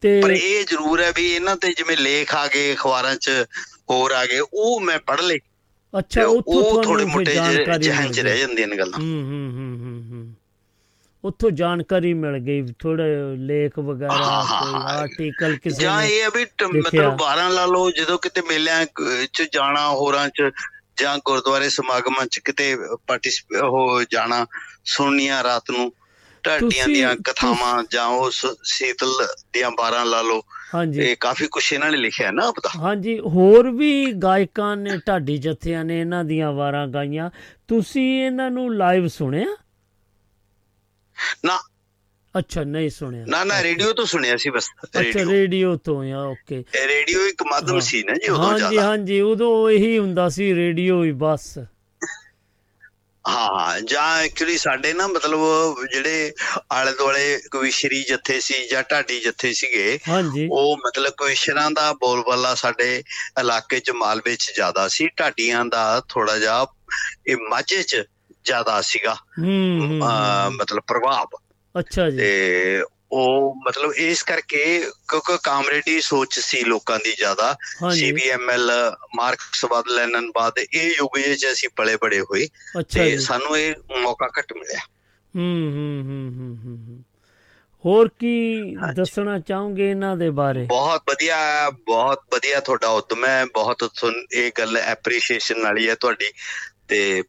ਤੇ 0.02 0.20
ਪਰ 0.22 0.30
ਇਹ 0.30 0.64
ਜ਼ਰੂਰ 0.64 1.00
ਹੈ 1.02 1.12
ਵੀ 1.16 1.26
ਇਹਨਾਂ 1.34 1.56
ਤੇ 1.56 1.72
ਜਿਵੇਂ 1.72 1.96
ਲੇਖ 1.96 2.34
ਆ 2.34 2.46
ਗਏ 2.46 2.74
ਅਖਬਾਰਾਂ 2.74 3.14
'ਚ 3.16 3.30
ਹੋਰ 3.90 4.12
ਆ 4.12 4.24
ਗਏ 4.26 4.40
ਉਹ 4.52 4.80
ਮੈਂ 4.80 4.98
ਪੜ 4.98 5.20
ਲਏ। 5.20 5.38
ਅੱਛਾ 5.98 6.26
ਉੱਥੋਂ 6.26 6.82
ਥੋੜੇ 6.82 7.04
ਮੋਟੇ 7.04 7.34
ਜਹਨ 7.78 8.12
'ਚ 8.12 8.20
ਰਹਿ। 8.20 8.38
ਜਾਂਦੀਆਂ 8.38 8.68
ਨੇ 8.68 8.76
ਗੱਲਾਂ 8.76 9.00
ਹੂੰ 9.00 9.22
ਹੂੰ 9.22 9.50
ਹੂੰ 9.52 10.02
ਹੂੰ 10.10 10.34
ਉੱਥੋਂ 11.24 11.50
ਜਾਣਕਾਰੀ 11.50 12.14
ਮਿਲ 12.14 12.38
ਗਈ 12.38 12.62
ਥੋੜੇ 12.78 13.36
ਲੇਖ 13.36 13.78
ਵਗੈਰਾ 13.78 14.44
ਕੋਈ। 14.64 14.80
ਆਰਟੀਕਲ 14.82 15.56
ਕਿਸੇ 15.56 15.82
ਜਾਂ 15.82 16.02
ਇਹ 16.02 16.30
ਵੀ। 16.34 16.46
ਮਤਲਬ 16.78 17.16
12 17.16 17.48
ਲਾ 17.48 17.66
ਲਓ 17.66 17.90
ਜਦੋਂ 17.90 18.18
ਕਿਤੇ 18.18 18.40
ਮੇਲਿਆਂ 18.40 18.86
ਚ 19.32 19.42
ਜਾਣਾ 19.52 19.88
ਹੋਰਾਂ 19.88 20.28
ਚ 20.28 20.50
ਜਾਂ 21.00 21.18
ਗੁਰਦੁਆਰੇ 21.24 21.68
ਸਮਾਗਮਾਂ 21.68 22.26
ਚ 22.26 22.38
ਕਿਤੇ 22.38 22.76
ਪਾਰਟਿਸਪੇਟ 23.06 23.62
ਹੋ 23.62 24.04
ਜਾਣਾ 24.04 24.46
ਸੁਣਨੀਆਂ 24.84 25.42
ਰਾਤ 25.44 25.70
ਨੂੰ 25.70 25.92
ਢਾਡੀਆਂ 26.46 26.86
ਦੀਆਂ 26.86 27.16
ਕਥਾਵਾਂ 27.16 27.84
ਜਾਂ 27.90 28.06
ਉਸ 28.06 28.46
ਸੀਤਲ 28.64 29.26
ਦੀਆਂ 29.52 29.70
12 29.70 30.04
ਲਾ 30.04 30.22
ਲਓ 30.22 30.42
ਹਾਂਜੀ। 30.74 31.00
ਇਹ 31.00 31.16
ਕਾਫੀ 31.20 31.46
ਕੁਛ 31.46 31.72
ਇਹਨਾਂ 31.72 31.90
ਨੇ 31.90 31.96
ਲਿਖਿਆ 31.96 32.30
ਨਾ 32.30 32.46
ਆਪਦਾ 32.46 32.70
ਹਾਂਜੀ 32.76 33.18
ਹੋਰ 33.18 33.70
ਵੀ 33.70 34.12
ਗਾਇਕਾਂ 34.12 34.76
ਨੇ 34.76 34.96
ਢਾਡੀ 35.06 35.36
ਜਥਿਆਂ 35.38 35.84
ਨੇ 35.84 36.00
ਇਹਨਾਂ 36.00 36.24
ਦੀਆਂ 36.24 36.52
ਵਾਰਾਂ 36.52 36.86
ਗਾਈਆਂ। 36.86 37.30
ਤੁਸੀਂ 37.68 38.04
ਇਹਨਾਂ 38.26 38.50
ਨੂੰ 38.50 38.74
ਲਾਈਵ 38.76 39.06
ਸੁਣਿਆ? 39.08 39.56
ਨਾ। 41.44 41.58
ਅੱਛਾ 42.34 42.62
ਨਹੀਂ 42.64 42.90
ਸੁਣਿਆ। 42.90 43.24
ਨਾ 43.28 43.42
ਨਾ 43.44 43.62
ਰੇਡੀਓ 43.62 43.92
ਤੋਂ 43.92 44.04
ਸੁਣਿਆ 44.06 44.36
ਸੀ 44.36 44.50
ਬਸ 44.50 44.68
ਅੱਛਾ 44.84 45.24
ਰੇਡੀਓ। 45.30 45.76
ਤੋਂ 45.76 46.12
ਆ 46.12 46.22
ਓਕੇ। 46.22 46.64
ਇਹ 46.74 46.86
ਰੇਡੀਓ 46.88 47.26
ਇੱਕ 47.26 47.42
ਮਾਧਮ 47.42 47.80
ਸੀ 47.80 48.02
ਨਾ 48.02 48.14
ਜੀ 48.14 48.28
ਉਦੋਂ 48.28 48.44
ਹਾਂਜੀ 48.44 48.58
ਜ਼ਿਆਦਾ। 48.58 48.88
ਹਾਂਜੀ 48.88 49.20
ਉਦੋਂ 49.20 49.70
ਇਹੀ 49.70 49.98
ਹੁੰਦਾ 49.98 50.28
ਸੀ 50.28 50.54
ਰੇਡੀਓ 50.54 51.04
ਹੀ 51.04 51.12
ਬਸ। 51.12 51.58
ਹਾਂ 53.28 53.80
ਜਾਂ 53.80 54.18
ਐਕਚੁਅਲੀ 54.18 54.58
ਸਾਡੇ 54.58 54.92
ਨਾ 54.92 55.06
ਮਤਲਬ 55.06 55.40
ਜਿਹੜੇ 55.92 56.32
ਆਲੇ 56.72 56.92
ਦੁਆਲੇ 56.92 57.40
ਕਵਿਸ਼ਰੀ 57.50 58.02
ਜੱਥੇ 58.02 58.40
ਸੀ 58.40 58.68
ਜਾਂ 58.68 58.82
ਢਾਡੀ 58.90 59.20
ਜੱਥੇ 59.20 59.52
ਸੀਗੇ 59.52 59.98
ਉਹ 60.50 60.76
ਮਤਲਬ 60.76 61.12
ਕਵਿਸ਼ਰਾਂ 61.16 61.70
ਦਾ 61.70 61.92
ਬੋਲਬਾਲਾ 61.92 62.54
ਸਾਡੇ 62.54 63.02
ਇਲਾਕੇ 63.40 63.80
ਚ 63.80 63.90
ਮਾਲਵੇ 63.90 64.36
ਚ 64.36 64.52
ਜ਼ਿਆਦਾ 64.54 64.88
ਸੀ 64.88 65.08
ਢਾਡੀਆਂ 65.08 65.64
ਦਾ 65.64 66.02
ਥੋੜਾ 66.08 66.38
ਜਿਹਾ 66.38 66.66
ਇਹ 67.26 67.36
ਮਾਝੇ 67.36 67.82
ਚ 67.82 68.04
ਜ਼ਿਆਦਾ 68.44 68.80
ਸੀਗਾ। 68.80 69.16
ਮਤਲਬ 70.50 70.82
ਪ੍ਰਭਾਵ। 70.86 71.26
ਅੱਛਾ 71.78 72.10
ਜੀ। 72.10 72.16
ਤੇ 72.16 72.82
ਉਹ 73.12 73.54
ਮਤਲਬ 73.66 73.92
ਇਸ 73.94 74.22
ਕਰਕੇ 74.22 74.64
ਕਿਉਂਕਿ 75.08 75.36
ਕਾਮਰੇਡੀ 75.42 76.00
ਸੋਚ 76.00 76.38
ਸੀ 76.38 76.62
ਲੋਕਾਂ 76.64 76.98
ਦੀ 77.04 77.12
ਜ਼ਿਆਦਾ। 77.12 77.56
ਸੀਬੀਐਮਐਲ 77.90 78.70
ਮਾਰਕਸਵਾਦ 79.16 79.88
ਲੈਨਨਵਾਦ 79.88 80.58
ਇਹ 80.58 80.94
ਯੁੱਗ 80.98 81.18
ਜਿਹੇ 81.18 81.34
ਚ 81.36 81.46
ਅਸੀਂ 81.52 81.68
ਪਲੇ 81.76 81.96
ਬੜੇ 81.96 82.20
ਹੋਏ 82.20 82.48
ਤੇ 82.92 83.16
ਸਾਨੂੰ 83.18 83.58
ਇਹ 83.58 83.74
ਮੌਕਾ 84.00 84.28
ਘੱਟ 84.38 84.52
ਮਿਲਿਆ। 84.52 84.80
ਹੂੰ 85.34 85.72
ਹੂੰ 85.72 86.02
ਹੂੰ 86.02 86.56
ਹੂੰ 86.56 87.04
ਹੋਰ 87.84 88.08
ਕੀ 88.08 88.76
ਦੱਸਣਾ 88.94 89.38
ਚਾਹੋਗੇ 89.38 89.90
ਇਹਨਾਂ 89.90 90.16
ਦੇ 90.16 90.30
ਬਾਰੇ? 90.30 90.66
ਬਹੁਤ 90.66 91.02
ਵਧੀਆ 91.10 91.70
ਬਹੁਤ 91.70 92.20
ਵਧੀਆ 92.34 92.60
ਤੁਹਾਡਾ 92.60 92.88
ਉਦਮ 92.88 93.24
ਹੈ 93.24 93.44
ਬਹੁਤ 93.44 93.88
ਇਹ 94.32 94.50
ਗੱਲ 94.58 94.76
ਐਪਰੀਸ਼ੀਏਸ਼ਨ 94.76 95.62
ਵਾਲੀ 95.62 95.88
ਹੈ 95.88 95.94
ਤੁਹਾਡੀ। 95.94 96.30
ਤੇ 96.88 97.22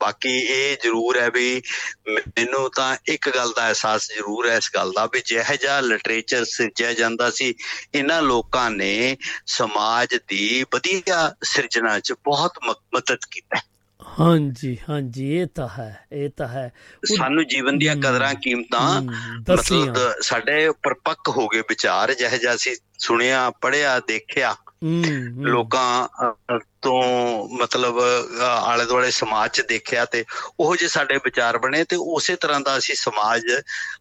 ਬਾਕੀ 0.00 0.38
ਇਹ 0.38 0.76
ਜ਼ਰੂਰ 0.82 1.18
ਹੈ 1.18 1.30
ਵੀ 1.30 1.62
ਮੈਨੂੰ 2.08 2.70
ਤਾਂ 2.76 2.96
ਇੱਕ 3.08 3.30
ਗੱਲ 3.36 3.52
ਦਾ 3.56 3.66
ਅਹਿਸਾਸ 3.66 4.08
ਜ਼ਰੂਰ 4.08 4.48
ਹੈ 4.48 4.56
ਇਸ 4.56 4.70
ਗੱਲ 4.74 4.92
ਦਾ 4.92 5.06
ਵੀ 5.06 5.22
ਜਿਹੋ 5.24 5.56
ਜਿਹਾ 5.56 5.80
ਲਿਟਰੇਚਰ 5.80 6.44
ਸਿਰਜਿਆ 6.44 6.92
ਜਾਂਦਾ 6.92 7.30
ਸੀ 7.30 7.54
ਇਹਨਾਂ 7.94 8.22
ਲੋਕਾਂ 8.22 8.70
ਨੇ 8.70 9.16
ਸਮਾਜ 9.46 10.14
ਦੀ 10.28 10.64
ਵਧੀਆ 10.74 11.34
ਸਿਰਜਣਾ 11.42 12.00
'ਚ 12.00 12.12
ਬਹੁਤ 12.24 12.58
ਮਦਦ 12.68 13.18
ਕੀਤਾ। 13.30 13.60
ਹਾਂਜੀ 14.18 14.78
ਹਾਂਜੀ 14.88 15.36
ਇਹ 15.36 15.46
ਤਾਂ 15.46 15.68
ਹੈ 15.68 16.06
ਇਹ 16.12 16.30
ਤਾਂ 16.36 16.48
ਹੈ 16.48 16.72
ਸਾਨੂੰ 17.16 17.46
ਜੀਵਨ 17.48 17.78
ਦੀਆਂ 17.78 17.96
ਕਦਰਾਂ 17.96 18.34
ਕੀਮਤਾਂ 18.34 19.02
ਮਤਲਬ 19.02 19.98
ਸਾਡੇ 20.20 20.70
ਪਰਪੱਕ 20.82 21.28
ਹੋ 21.28 21.48
ਗਏ 21.48 21.60
ਵਿਚਾਰ 21.60 22.14
ਜਿਹੋ 22.14 22.36
ਜਿਹਾ 22.36 22.54
ਅਸੀਂ 22.54 22.76
ਸੁਣਿਆ 22.98 23.50
ਪੜਿਆ 23.50 24.00
ਦੇਖਿਆ। 24.00 24.56
ਲੋਕਾਂ 25.38 26.08
ਤੋਂ 26.82 27.02
ਮਤਲਬ 27.48 27.98
ਆਲੇ 28.42 28.84
ਦੁਆਲੇ 28.84 29.10
ਸਮਾਜ 29.10 29.50
ਚ 29.50 29.62
ਦੇਖਿਆ 29.68 30.04
ਤੇ 30.04 30.24
ਉਹ 30.60 30.76
ਜੇ 30.76 30.88
ਸਾਡੇ 30.88 31.16
ਵਿਚਾਰ 31.16 31.58
ਬਣੇ 31.58 31.84
ਤੇ 31.84 31.96
ਉਸੇ 31.96 32.36
ਤਰ੍ਹਾਂ 32.36 32.60
ਦਾ 32.60 32.78
ਅਸੀਂ 32.78 32.94
ਸਮਾਜ 32.94 33.42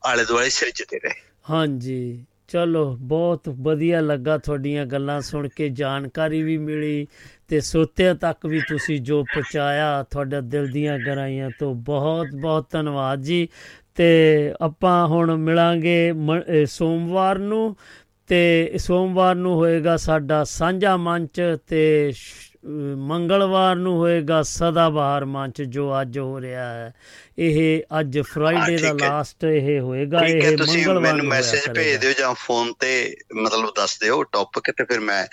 ਆਲੇ 0.06 0.26
ਦੁਆਲੇ 0.26 0.50
ਸਿਰਜਦੇ 0.50 1.00
ਰਹੇ। 1.00 1.14
ਹਾਂਜੀ। 1.50 2.26
ਚਲੋ 2.48 2.98
ਬਹੁਤ 3.00 3.50
ਵਧੀਆ 3.50 4.02
ਲੱਗਾ 4.02 4.38
ਤੁਹਾਡੀਆਂ 4.38 4.86
ਗੱਲਾਂ 4.86 5.22
ਸੁਣ 5.22 5.48
ਕੇ 5.48 5.70
ਜਾਣਕਾਰੀ 5.70 6.44
ਵੀ 6.44 6.58
ਮਿਲੀ 6.58 7.08
ਤੇ 7.48 7.60
ਸੋਤਿਆਂ 7.60 8.16
ਤੱਕ 8.16 8.46
ਵੀ 8.46 8.62
ਤੁਸੀਂ 8.70 9.02
ਜੋ 9.02 9.24
ਪਹੁੰਚਾਇਆ 9.24 10.04
ਤੁਹਾਡਾ 10.04 10.42
ਦਿਲ 10.42 10.68
ਦੀਆਂ 10.68 11.00
ਗਹਿਰਾਈਆਂ 11.00 11.50
ਤੋਂ 11.60 11.76
ਬਹੁਤ 11.76 12.28
ਬਹੁਤ 12.42 12.70
ਧੰਨਵਾਦ 12.72 13.22
ਜੀ। 13.22 13.48
ਤੇ 13.96 14.54
ਆਪਾਂ 14.62 15.08
ਹੁਣ 15.08 15.36
ਮਿਲਾਂਗੇ 15.36 16.14
ਸੋਮਵਾਰ 16.66 17.38
ਨੂੰ 17.38 17.76
ਤੇ 18.32 18.72
ਸੋਮਵਾਰ 18.78 19.36
ਨੂੰ 19.36 19.54
ਹੋਏਗਾ 19.56 19.98
ਸਾਡਾ 19.98 20.44
ਸਾਂਝਾ 20.44 20.98
ਮੰਚ 20.98 21.42
ਤੇ 21.68 22.14
ਮੰਗਲਵਾਰ 22.98 23.76
ਨੂੰ 23.76 23.98
ਹੋਏਗਾ 23.98 24.42
ਸਦਾਬਹਾਰ 24.44 25.26
ਮੰਚ 25.26 25.62
ਜੋ 25.62 26.02
ਅੱਜ 26.02 26.20
ਹੋ 26.20 26.42
ਰਿਹਾ 26.42 26.66
ਹੈ 26.74 26.94
ਇਹ 27.38 27.82
ਅੱਜ 28.00 28.20
ਫਰਾਈਡੇ 28.20 28.78
ਦਾ। 28.78 28.94
ਲਾਸਟ 28.94 29.44
ਇਹ 29.44 29.80
ਹੋਏਗਾ 29.80 30.20
ਇਹ 30.26 30.58
ਮੰਗਲਵਾਰ 30.58 31.00
ਮੈਨੂੰ 31.00 31.18
ਨੂੰ 31.18 31.26
ਹੋਇਆ 31.32 31.40
ਮੈਸੇਜ 31.40 31.70
ਭੇਜ। 31.76 31.98
ਦਿਓ 31.98 32.12
ਜਾਂ 32.20 32.34
ਫੋਨ 32.34 32.74
ਤੇ 32.80 33.16
ਮਤਲਬ 33.36 33.74
ਦੱਸ 33.76 34.00
ਦਿਓ 34.00 34.24
ਟੌਪਿਕ 34.24 34.72
ਤੇ 34.72 34.84
ਫਿਰ 34.84 35.00
ਮੈਂ 35.00 35.28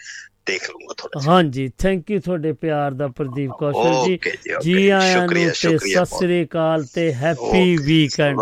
ਦੇਖ 0.49 0.69
ਲੂੰਗਾ 0.71 0.95
ਥੋੜਾ 0.99 1.21
ਹਾਂਜੀ 1.27 1.71
ਥੈਂਕ 1.79 2.11
ਯੂ 2.11 2.21
ਤੁਹਾਡੇ 2.21 2.53
ਪਿਆਰ 2.53 2.91
ਦਾ 2.91 3.09
ਪ੍ਰਦੀਪ 3.09 3.51
ਕੌਸ਼ਲ 3.61 3.93
ਜੀ। 4.07 4.19
ਜੀ 4.63 4.89
ਆਇਆਂ 4.89 5.27
ਨੂੰ 5.27 5.35
ਤੇ 5.35 5.79
ਸਤਿ 5.79 6.05
ਸ੍ਰੀ 6.05 6.45
ਅਕਾਲ 6.45 6.85
ਤੇ 6.95 7.13
ਹੈਪੀ 7.15 7.77
ਵੀਕਐਂਡ 7.77 8.41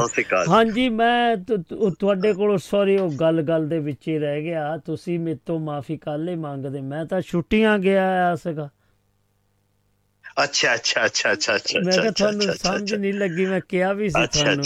ਹਾਂਜੀ 0.48 0.88
ਮੈਂ 0.88 1.36
ਤੁਹਾਡੇ 1.36 2.32
ਕੋਲੋਂ 2.32 2.58
ਸੌਰੀ 2.58 2.96
ਉਹ 2.98 3.10
ਗੱਲ 3.20 3.42
ਗੱਲ 3.42 3.68
ਦੇ 3.68 3.78
ਵਿੱਚ 3.78 4.08
ਹੀ 4.08 4.18
ਰਹਿ 4.18 4.42
ਗਿਆ। 4.42 4.76
ਤੁਸੀਂ 4.86 5.18
ਮੇਰੇ 5.18 5.38
ਤੋਂ 5.46 5.58
ਮਾਫੀ 5.60 5.96
ਕੱਲ 5.96 6.28
ਹੀ 6.28 6.34
ਮੰਗਦੇ। 6.34 6.80
ਮੈਂ 6.80 7.04
ਤਾਂ 7.06 7.20
ਛੁੱਟੀਆਂ 7.20 7.78
ਗਿਆ 7.78 8.06
ਆ 8.30 8.34
ਸੀਗਾ। 8.34 8.68
ਅੱਛਾ 10.36 10.74
ਅੱਛਾ 10.74 11.04
ਅੱਛਾ 11.06 11.32
ਅੱਛਾ 11.32 11.54
ਅੱਛਾ 11.56 11.80
ਮੈਂ 11.84 11.92
ਕਿਹਾ 11.92 12.10
ਤੁਹਾਨੂੰ 12.10 12.54
ਸਮਝ। 12.54 12.94
ਨਹੀਂ 12.94 13.12
ਲੱਗੀ 13.14 13.46
ਮੈਂ 13.46 13.60
ਕਿਹਾ 13.68 13.92
ਵੀ 13.92 14.08
ਸੀ 14.08 14.26
ਤੁਹਾਨੂੰ। 14.32 14.64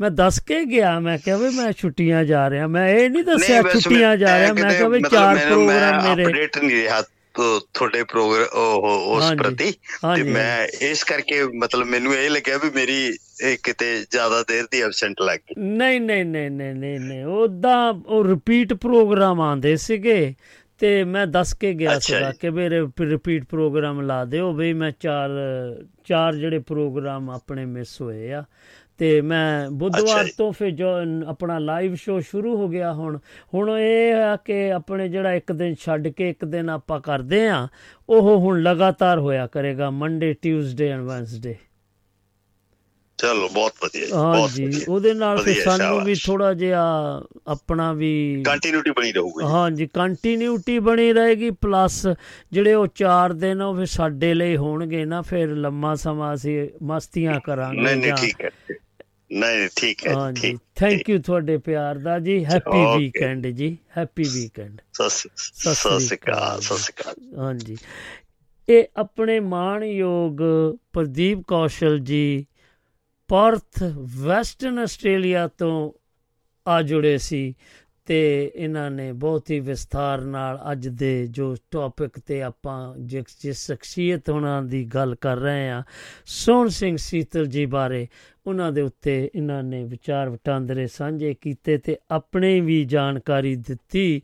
ਮੈਂ 0.00 0.10
ਦੱਸ 0.10 0.38
ਕੇ 0.46 0.64
ਗਿਆ 0.64 0.98
ਮੈਂ 1.00 1.18
ਕਿਹਾ 1.18 1.36
ਵੀ 1.36 1.50
ਮੈਂ 1.56 1.70
ਛੁੱਟੀਆਂ 1.72 2.24
ਜਾ 2.24 2.48
ਰਿਹਾ। 2.50 2.66
ਮੈਂ 2.66 2.88
ਇਹ 2.88 3.08
ਨਹੀਂ 3.10 3.24
ਦੱਸਿਆ 3.24 3.62
ਛੁੱਟੀਆਂ 3.62 4.16
ਜਾ 4.16 4.38
ਰਿਹਾ 4.38 4.52
ਮੈਂ 4.52 4.70
ਕਿਹਾ 4.70 4.88
ਵੀ 4.88 5.00
ਚਾਰ 5.10 5.36
ਪ੍ਰੋਗਰਾਮ 5.38 6.06
ਮੇਰੇ 6.08 6.24
ਅਪਡੇਟ 6.24 6.58
ਨਹੀਂ 6.58 6.76
ਰਿਹਾ 6.76 7.02
ਤੁਹਾਡੇ 7.34 8.02
ਪ੍ਰੋਗਰਾਮ 8.04 8.84
ਉਸ 8.84 9.32
ਪ੍ਰਤੀ। 9.38 9.72
ਤੇ 10.16 10.22
ਮੈਂ 10.22 10.66
ਇਸ 10.88 11.04
ਕਰਕੇ 11.04 11.42
ਮਤਲਬ 11.58 11.86
ਮੈਨੂੰ 11.86 12.14
ਇਹ 12.14 12.28
ਲੱਗਿਆ 12.30 12.56
ਵੀ 12.58 12.70
ਮੇਰੀ 12.74 13.12
ਕਿਤੇ 13.62 13.86
ਜ਼ਿਆਦਾ 14.10 14.42
ਦੇਰ 14.48 14.66
ਦੀ 14.72 14.80
ਐਬਸੈਂਟ 14.82 15.20
ਲੱਗ 15.22 15.38
ਗਈ। 15.38 15.54
ਨਹੀਂ 15.68 16.00
ਨਹੀਂ 16.00 16.24
ਨਹੀਂ 16.24 16.50
ਨਹੀਂ 16.50 16.98
ਨਹੀਂ 17.00 17.24
ਉਦਾਂ 17.24 17.92
ਉਹ 17.92 18.24
ਰਿਪੀਟ 18.24 18.72
ਪ੍ਰੋਗਰਾਮ 18.74 19.40
ਆਉਂਦੇ 19.40 19.76
ਸੀਗੇ। 19.76 20.34
ਤੇ 20.82 21.04
ਮੈਂ 21.04 21.26
ਦੱਸ 21.26 21.54
ਕੇ 21.54 21.74
ਗਿਆ 21.74 21.98
ਸੀਗਾ। 21.98 22.32
ਕਿ 22.40 22.50
ਮੇਰੇ 22.50 22.80
ਰਿਪੀਟ 23.00 23.44
ਪ੍ਰੋਗਰਾਮ 23.44 24.00
ਲਾ 24.00 24.24
ਦਿਓ 24.24 24.52
ਬਈ 24.52 24.72
ਮੈਂ 24.72 24.92
ਚਾਰ 25.00 25.30
ਚਾਰ 26.04 26.34
ਜਿਹੜੇ 26.34 26.58
ਪ੍ਰੋਗਰਾਮ 26.58 27.30
ਆਪਣੇ 27.30 27.64
ਮਿਸ 27.64 28.00
ਹੋਏ 28.00 28.32
ਆ 28.32 28.44
ਤੇ 28.98 29.20
ਮੈਂ 29.20 29.70
ਬੁੱਧਵਾਰ। 29.70 30.28
ਤੋਂ 30.38 30.52
ਫਿਰ 30.52 30.70
ਜੋ 30.70 30.86
ਆਪਣਾ 31.26 31.58
ਲਾਈਵ 31.58 31.94
ਸ਼ੋ 31.94 32.20
ਸ਼ੁਰੂ 32.20 32.56
ਹੋ 32.56 32.68
ਗਿਆ 32.68 32.92
ਹੁਣ 32.92 33.18
ਹੁਣ 33.54 33.70
ਇਹ 33.70 34.14
ਆ 34.14 34.36
ਕਿ 34.36 34.72
ਆਪਣੇ 34.72 35.08
ਜਿਹੜਾ 35.08 35.32
ਇੱਕ 35.32 35.52
ਦਿਨ 35.52 35.74
ਛੱਡ 35.74 36.08
ਕੇ 36.08 36.30
ਇੱਕ 36.30 36.44
ਦਿਨ 36.44 36.70
ਆਪਾਂ 36.70 37.00
ਕਰਦੇ 37.00 37.48
ਆ 37.48 37.68
ਉਹ 38.08 38.40
ਹੁਣ 38.40 38.62
ਲਗਾਤਾਰ 38.62 39.18
ਹੋਇਆ 39.18 39.46
ਕਰੇਗਾ 39.46 39.90
ਮੰਡੇ 39.90 40.32
ਟਿਊਜ਼ਡੇ 40.32 40.88
ਐਂਡ 40.88 41.02
ਵੈਨਸਡੇ 41.02 41.56
ਚਲੋ 43.18 43.48
ਬਹੁਤ 43.50 43.74
ਵਧੀਆ 43.76 44.06
ਜੀ, 44.06 44.12
ਬਹੁਤ 44.12 44.50
ਹਾਂਜੀ 44.52 44.84
ਉਹਦੇ 44.84 45.12
ਨਾਲ 45.14 45.36
ਵਧੀਆ, 45.38 45.64
ਸਾਨੂੰ 45.66 46.00
ਵੀ। 46.02 46.14
ਥੋੜਾ 46.18 46.52
ਜਿਹਾ 46.54 46.82
ਆਪਣਾ 47.48 47.92
ਵੀ 47.94 48.12
ਕੰਟੀਨਿਊਟੀ 48.44 48.90
ਬਣੀ 48.92 49.12
ਰਹੂਗੀ 49.12 49.44
ਹਾਂਜੀ 49.44 49.86
ਕੰਟੀਨਿਊਟੀ 49.94 50.78
ਬਣੀ 50.80 51.12
ਰਹੇਗੀ 51.12 51.50
ਪਲੱਸ 51.58 52.06
ਜਿਹੜੇ 52.52 52.74
ਉਹ 52.74 52.86
4 52.96 53.32
ਦਿਨ 53.34 53.62
ਉਹ 53.62 53.74
ਫਿਰ 53.76 53.86
ਸਾਡੇ 53.88 54.32
ਲਈ 54.34 54.56
ਹੋਣਗੇ 54.56 55.04
ਨਾ 55.04 55.20
ਫਿਰ 55.22 55.54
ਲੰਮਾ 55.56 55.94
ਸਮਾਂ 55.96 56.34
ਅਸੀਂ 56.34 56.56
ਮਸਤੀਆਂ 56.84 57.40
ਕਰਾਂਗੇ 57.40 57.80
ਨਹੀਂ 57.80 57.96
ਨਹੀਂ 57.96 58.00
ਜਾਂ- 58.02 58.16
ਠੀਕ 58.16 58.40
ਹੈ 58.40 58.50
ਨਹੀਂ 59.34 59.68
ਠੀਕ 59.76 60.06
ਹੈ 60.06 60.14
ਹਾਂਜੀ 60.14 60.56
ਠੀਕ 60.56 60.58
ਥੈਂਕ 60.76 61.08
ਯੂ 61.08 61.18
ਤੁਹਾਡੇ 61.22 61.56
ਪਿਆਰ 61.58 61.98
ਦਾ 61.98 62.18
ਜੀ 62.18 62.44
ਹੈਪੀ. 62.44 62.84
ਵੀਕਐਂਡ 62.88 63.46
ਜੀ 63.48 63.76
ਹੈਪੀ 63.96 64.28
ਵੀਕਐਂਡ 64.28 64.80
ਸਤਿ 64.94 65.08
ਸ੍ਰੀ- 65.10 65.30
ਸਤਿ 65.64 65.74
ਅਕਾਲ। 66.16 66.60
ਸਤਿ 66.60 66.78
ਸ੍ਰੀ 66.78 66.92
ਅਕਾਲ। 66.94 67.14
ਹਾਂਜੀ 67.38 67.76
ਇਹ 68.68 68.84
ਆਪਣੇ 68.96 69.38
ਮਾਣਯੋਗ 69.42 70.40
ਪ੍ਰਦੀਪ 70.92 71.42
ਕੌਸ਼ਲ 71.46 71.98
ਜੀ 72.00 72.22
ਪਰਥ 73.32 73.82
ਵੈਸਟਰਨ 73.98 74.78
ਆਸਟ੍ਰੇਲੀਆ 74.78 75.48
ਤੋਂ 75.48 75.92
ਆ 76.68 76.82
ਜੁੜੇ 76.82 77.18
ਸੀ 77.18 77.54
ਤੇ 78.06 78.52
ਇਹਨਾਂ 78.54 78.90
ਨੇ 78.90 79.12
ਬਹੁਤ 79.12 79.50
ਹੀ 79.50 79.60
ਵਿਸਥਾਰ 79.60 80.20
ਨਾਲ 80.20 80.58
ਅੱਜ 80.72 80.88
ਦੇ 80.88 81.26
ਜੋ 81.26 81.56
ਟੌਪਿਕ 81.70 82.18
ਤੇ 82.18 82.42
ਆਪਾਂ 82.42 82.94
ਜਿਸ 82.98 83.24
ਜਿਸ 83.42 83.66
ਸ਼ਖਸੀਅਤ 83.66 84.30
ਉਹਨਾਂ 84.30 84.62
ਦੀ 84.62 84.84
ਗੱਲ 84.84 85.14
ਕਰ 85.14 85.36
ਰਹੇ 85.36 85.70
ਆ 85.70 85.82
ਸੋਹਣ 86.26 86.68
ਸਿੰਘ 86.68 86.96
ਸੀਤਲ 86.96 87.46
ਜੀ 87.46 87.66
ਬਾਰੇ, 87.66 88.08
ਉਹਨਾਂ 88.46 88.72
ਦੇ 88.72 88.80
ਉੱਤੇ 88.80 89.30
ਇਹਨਾਂ 89.34 89.62
ਨੇ 89.62 89.84
ਵਿਚਾਰ 89.84 90.28
ਵਟਾਂਦਰੇ 90.28 90.86
ਸਾਂਝੇ 90.86 91.34
ਕੀਤੇ 91.34 91.78
ਤੇ 91.78 91.96
ਆਪਣੇ 92.10 92.60
ਵੀ 92.60 92.84
ਜਾਣਕਾਰੀ 92.84 93.56
ਦਿੱਤੀ 93.56 94.22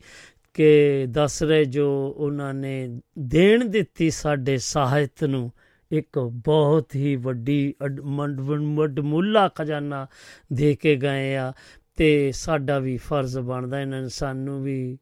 ਕਿ 0.55 1.07
ਦੱਸ 1.09 1.43
ਰਹੇ 1.43 1.65
ਜੋ 1.65 2.15
ਉਹਨਾਂ 2.17 2.55
ਨੇ 2.55 3.01
ਦੇਣ 3.19 3.65
ਦਿੱਤੀ 3.65 4.11
ਸਾਡੇ 4.11 4.59
ਸਾਹਿਤ 4.59 5.25
ਨੂੰ 5.25 5.53
ਇੱਕ 5.93 6.19
ਬਹੁਤ 6.19 6.95
ਹੀ 6.95 7.17
ਵੱਡੀ 7.17 7.75
ਅਡ- 7.85 8.03
ਮੰਡ- 8.03 8.41
ਵਡਮੁੱਲਾ 8.41 9.49
ਖਜ਼ਾਨਾ 9.49 10.07
ਦੇ 10.53 10.75
ਕੇ 10.75 10.97
ਗਏ 10.97 11.37
ਆ 11.37 11.53
ਤੇ 11.97 12.33
ਸਾਡਾ 12.33 12.79
ਵੀ 12.79 12.97
ਫਰਜ਼ 12.97 13.39
ਬਣਦਾ 13.39 13.81
ਇਹਨਾਂ 13.81 14.03
ਨੇ 14.03 14.09
ਸਾਨੂੰ 14.09 14.63
ਵੀ 14.63 14.99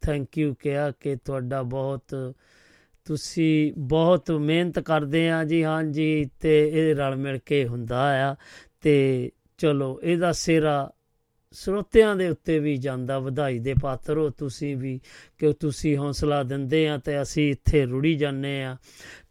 ਥੈਂਕ 0.00 0.38
ਯੂ 0.38 0.54
ਕਿਹਾ 0.54 0.90
ਕਿ 0.90 1.16
ਤੁਹਾਡਾ 1.16 1.62
ਬਹੁਤ, 1.62 2.34
ਤੁਸੀਂ 3.04 3.72
ਬਹੁਤ 3.78 4.30
ਮਿਹਨਤ 4.30 4.78
ਕਰਦੇ 4.78 5.30
ਆ 5.30 5.44
ਜੀ 5.44 5.64
ਹਾਂਜੀ 5.64 6.30
ਤੇ 6.40 6.68
ਇਹ 6.68 6.94
ਰਲ 6.94 7.16
ਮਿਲ 7.16 7.38
ਕੇ 7.38 7.66
ਹੁੰਦਾ 7.66 8.30
ਆ 8.30 8.36
ਤੇ 8.80 9.30
ਚਲੋ 9.58 10.00
ਇਹਦਾ 10.02 10.32
ਸਿਰਾ 10.32 10.92
ਸਰੋਤਿਆਂ 11.52 12.16
ਦੇ 12.16 12.28
ਉੱਤੇ 12.28 12.58
ਵੀ 12.58 12.76
ਜਾਂਦਾ, 12.76 13.18
ਵਧਾਈ 13.18 13.58
ਦੇ 13.58 13.74
ਪਾਤਰ 13.82 14.18
ਹੋ 14.18 14.30
ਤੁਸੀਂ 14.30 14.76
ਵੀ, 14.76 15.00
ਕਿ 15.38 15.52
ਤੁਸੀਂ 15.52 15.96
ਹੌਸਲਾ 15.96 16.42
ਦਿੰਦੇ 16.42 16.88
ਆ 16.88 16.98
ਤੇ 16.98 17.22
ਅਸੀਂ 17.22 17.50
ਇੱਥੇ 17.50 17.86
ਰੁੜੀ 17.86 18.14
ਜਾਂਦੇ 18.14 18.64
ਆ। 18.64 18.76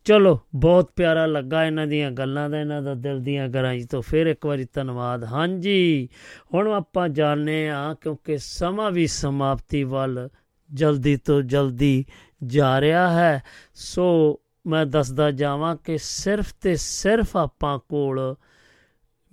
ਚਲੋ, 0.06 0.40
ਬਹੁਤ 0.56 0.92
ਪਿਆਰਾ 0.96 1.26
ਲੱਗਾ 1.26 1.66
ਇਹਨਾਂ 1.66 1.88
ਦੀਆਂ 1.88 2.12
ਗੱਲਾਂ 2.12 2.50
ਦਾ, 2.50 2.60
ਇਹਨਾਂ 2.60 2.82
ਦਾ 2.82 2.94
ਦਿਲ 2.94 3.20
ਦੀਆਂ 3.20 3.48
ਗਹਿਰਾਈ 3.48 3.84
ਤੋਂ 3.84 4.02
ਫਿਰ 4.02 4.28
ਇੱਕ 4.28 4.46
ਵਾਰੀ 4.46 4.68
ਧੰਨਵਾਦ। 4.74 5.24
ਹਾਂਜੀ, 5.24 6.10
ਹੁਣ 6.54 6.68
ਆਪਾਂ 6.68 7.10
ਜਾਣਦੇ 7.10 7.70
ਆ 7.70 7.94
ਕਿਉਂਕਿ 7.94 8.38
ਸਮਾਂ 8.38 8.92
ਵੀ 8.92 9.08
ਸਮਾਪਤੀ 9.08 9.84
ਵੱਲ 9.84 10.30
ਜਲਦੀ 10.74 11.16
ਤੋਂ 11.16 11.42
ਜਲਦੀ 11.42 12.06
ਜਾ 12.44 12.82
ਰਿਹਾ 12.82 13.10
ਹੈ। 13.10 13.44
ਸੋ 13.76 14.40
ਮੈਂ 14.68 14.86
ਦੱਸਦਾ 14.86 15.32
ਜਾਵਾਂ 15.32 15.76
ਕਿ 15.76 15.98
ਸਿਰਫ 15.98 16.54
ਤੇ 16.62 16.76
ਸਿਰਫ 16.76 17.38
ਆਪਾਂ 17.38 17.80
ਕੋਲ 17.80 18.36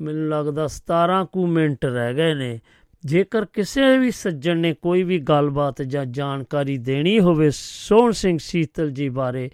ਮੈਨੂੰ 0.01 0.29
ਲੱਗਦਾ 0.29 0.67
17 0.69 1.25
ਕੁ 1.25 1.47
ਮਿੰਟ 1.47 1.85
ਰਹਿ 1.85 2.15
ਗਏ 2.15 2.35
ਨੇ। 2.35 2.61
ਜੇਕਰ 3.05 3.45
ਕਿਸੇ 3.45 3.99
ਵੀ 3.99 4.11
ਸੱਜਣ 4.11 4.57
ਨੇ 4.57 4.75
ਕੋਈ 4.75 5.03
ਵੀ 5.03 5.19
ਗੱਲਬਾਤ 5.19 5.83
ਜਾਂ 5.83 6.07
ਜਾਣਕਾਰੀ 6.07 6.79
ਦੇਣੀ 6.79 7.21
ਹੋਵੇ, 7.21 7.51
ਸੋਹਣ 7.55 8.11
ਸਿੰਘ 8.11 8.39
ਸੀਤਲ 8.41 8.91
ਜੀ 8.91 9.09
ਬਾਰੇ 9.09 9.51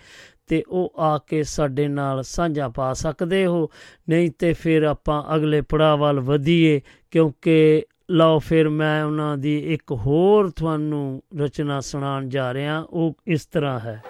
ਤੇ 0.49 0.63
ਉਹ 0.69 0.93
ਆ 0.99 1.19
ਕੇ 1.19 1.43
ਸਾਡੇ 1.43 1.89
ਨਾਲ 1.89 2.23
ਸਾਂਝਾ 2.23 2.69
ਪਾ 2.69 2.93
ਸਕਦੇ 2.93 3.47
ਹੋ। 3.47 3.69
ਨਹੀਂ 4.09 4.31
ਤੇ 4.39 4.53
ਫਿਰ 4.53 4.83
ਆਪਾਂ 4.83 5.23
ਅਗਲੇ 5.37 5.61
ਪੜਾਅ 5.61 5.97
ਵੱਲ 5.97 6.21
ਵਧੀਏ, 6.21 6.81
ਕਿਉਂਕਿ 7.11 7.85
ਲਓ 8.11 8.39
ਫਿਰ 8.39 8.69
ਮੈਂ 8.69 9.05
ਉਹਨਾਂ 9.05 9.37
ਦੀ 9.39 9.59
ਇੱਕ 9.75 9.93
ਹੋਰ 9.93 10.51
ਤੁਹਾਨੂੰ 10.51 11.23
ਰਚਨਾ 11.39 11.81
ਸੁਣਾਉਣ 11.81 12.29
ਜਾ 12.29 12.55
ਰਿਹਾ, 12.55 12.81
ਉਹ 12.81 13.17
ਇਸ 13.27 13.47
ਤਰ੍ਹਾਂ 13.47 13.81
ਹੈ। 13.81 14.03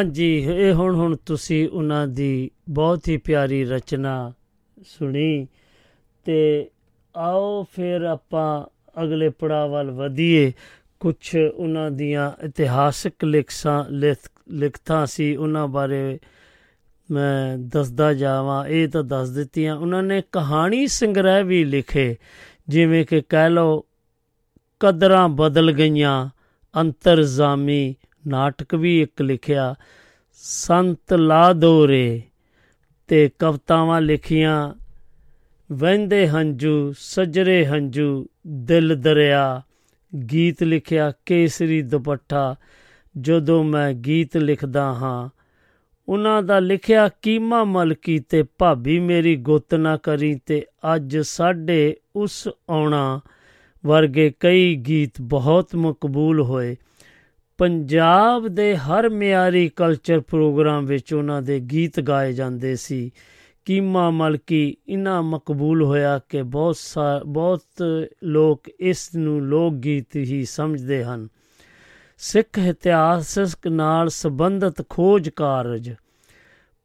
ਹਾਂਜੀ, 0.00 0.36
ਇਹ 0.36 0.72
ਹੁਣ 0.72 0.94
ਹੁਣ 0.94 1.16
ਤੁਸੀਂ 1.16 1.68
ਉਹਨਾਂ 1.68 2.06
ਦੀ 2.06 2.50
ਬਹੁਤ 2.70 3.08
ਹੀ 3.08 3.16
ਪਿਆਰੀ 3.16 3.64
ਰਚਨਾ 3.64 4.32
ਸੁਣੀ 4.86 5.46
ਤੇ 6.24 6.70
ਆਓ 7.16 7.62
ਫਿਰ 7.72 8.02
ਆਪਾਂ 8.02 8.64
ਅਗਲੇ 9.02 9.28
ਪੜਾਅ 9.28 9.68
ਵੱਲ 9.68 9.90
ਵਧੀਏ। 9.90 10.52
ਕੁਝ 11.02 11.36
ਉਹਨਾਂ 11.54 11.90
ਦੀਆਂ 11.90 12.46
ਇਤਿਹਾਸਕ 12.46 13.24
ਲਿਖਾਂ, 13.24 13.84
ਲਿਖਤਾਂ 14.50 15.06
ਸੀ, 15.06 15.36
ਉਹਨਾਂ 15.36 15.68
ਬਾਰੇ 15.68 16.18
ਮੈਂ 17.10 17.58
ਦੱਸਦਾ 17.58 18.12
ਜਾਵਾਂ, 18.14 18.66
ਇਹ 18.66 18.88
ਤਾਂ 18.88 19.02
ਦੱਸ 19.04 19.28
ਦਿੱਤੀਆਂ। 19.28 19.76
ਉਹਨਾਂ 19.76 20.02
ਨੇ 20.02 20.22
ਕਹਾਣੀ 20.32 20.86
ਸੰਗ੍ਰਹਿ 20.86 21.44
ਵੀ 21.44 21.64
ਲਿਖੇ, 21.64 22.16
ਜਿਵੇਂ 22.68 23.06
ਕਿ 23.06 23.22
ਕਹਿ 23.28 23.50
ਲਓ, 23.50 23.84
ਕਦਰਾਂ 24.80 25.28
ਬਦਲ 25.28 25.72
ਗਈਆਂ, 25.72 26.30
ਅੰਤਰਜ਼ਾਮੀ 26.80 27.94
ਨਾਟਕ 28.26 28.74
ਵੀ 28.74 29.02
ਇੱਕ 29.02 29.22
ਲਿਖਿਆ, 29.22 29.74
ਸੰਤ 30.32 31.12
ਲਾਦੋਰੇ 31.12 32.22
ਤੇ 33.08 33.30
ਕਵਤਾਵਾਂ 33.38 34.00
ਲਿਖੀਆਂ, 34.00 34.74
ਵਹਿੰਦੇ 35.72 36.28
ਹੰਝੂ, 36.28 36.94
ਸਜਰੇ 36.98 37.66
ਹੰਝੂ, 37.66 38.26
ਦਿਲ 38.46 39.00
ਦਰਿਆ। 39.00 39.62
ਗੀਤ 40.32 40.62
ਲਿਖਿਆ 40.62 41.12
ਕੇਸਰੀ 41.26 41.82
ਦੁਪੱਟਾ, 41.82 42.56
ਜਦੋਂ 43.18 43.64
ਮੈਂ 43.64 43.92
ਗੀਤ 43.92 44.36
ਲਿਖਦਾ 44.36 44.84
ਹਾਂ। 44.84 45.28
ਉਹਨਾਂ 46.08 46.42
ਦਾ 46.42 46.58
ਲਿਖਿਆ 46.58 47.08
ਕੀਮਾ 47.22 47.64
ਮਲਕੀ 47.64 48.18
ਤੇ 48.18 48.42
ਭਾਬੀ 48.42 49.00
ਮੇਰੀ 49.00 49.36
ਗੁੱਤ 49.36 49.74
ਨਾ 49.74 49.96
ਕਰੀ 49.96 50.40
ਤੇ 50.46 50.66
ਅੱਜ 50.94 51.18
ਸਾਡੇ 51.18 51.96
ਉਸ 52.16 52.48
ਆਉਣਾ 52.70 53.20
ਵਰਗੇ 53.86 54.32
ਕਈ 54.40 54.76
ਗੀਤ 54.76 55.20
ਬਹੁਤ 55.20 55.76
ਮਕਬੂਲ 55.76 56.40
ਹੋਏ। 56.40 56.76
ਪੰਜਾਬ 57.58 58.48
ਦੇ 58.48 58.76
ਹਰ 58.76 59.08
ਮਿਆਰੀ 59.08 59.68
ਕਲਚਰ 59.68 60.20
ਪ੍ਰੋਗਰਾਮ 60.20 60.86
ਵਿੱਚ 60.86 61.14
ਉਹਨਾਂ 61.14 61.42
ਦੇ 61.42 61.60
ਗੀਤ 61.60 62.00
ਗਾਏ 62.00 62.32
ਜਾਂਦੇ 62.32 62.76
ਸੀ। 62.76 63.10
ਕੀਮਾ 63.64 64.10
ਮਲਕੀ 64.10 64.76
ਇਨਾ 64.88 65.22
ਮਕਬੂਲ 65.22 65.82
ਹੋਇਆ 65.82 66.20
ਕਿ 66.28 66.42
ਬਹੁਤ 66.42 66.76
ਬਹੁਤ 67.26 67.62
ਲੋਕ 68.24 68.68
ਇਸ 68.80 69.14
ਨੂੰ 69.14 69.42
ਲੋਕ 69.42 69.74
ਗੀਤ 69.74 70.16
ਹੀ 70.16 70.44
ਸਮਝਦੇ 70.44 71.04
ਹਨ। 71.04 71.28
ਸਿੱਖ 72.18 72.58
ਇਤਿਹਾਸਕ 72.58 73.68
ਨਾਲ 73.68 74.08
ਸੰਬੰਧਿਤ 74.08 74.88
ਖੋਜ 74.88 75.28
ਕਾਰਜ। 75.28 75.94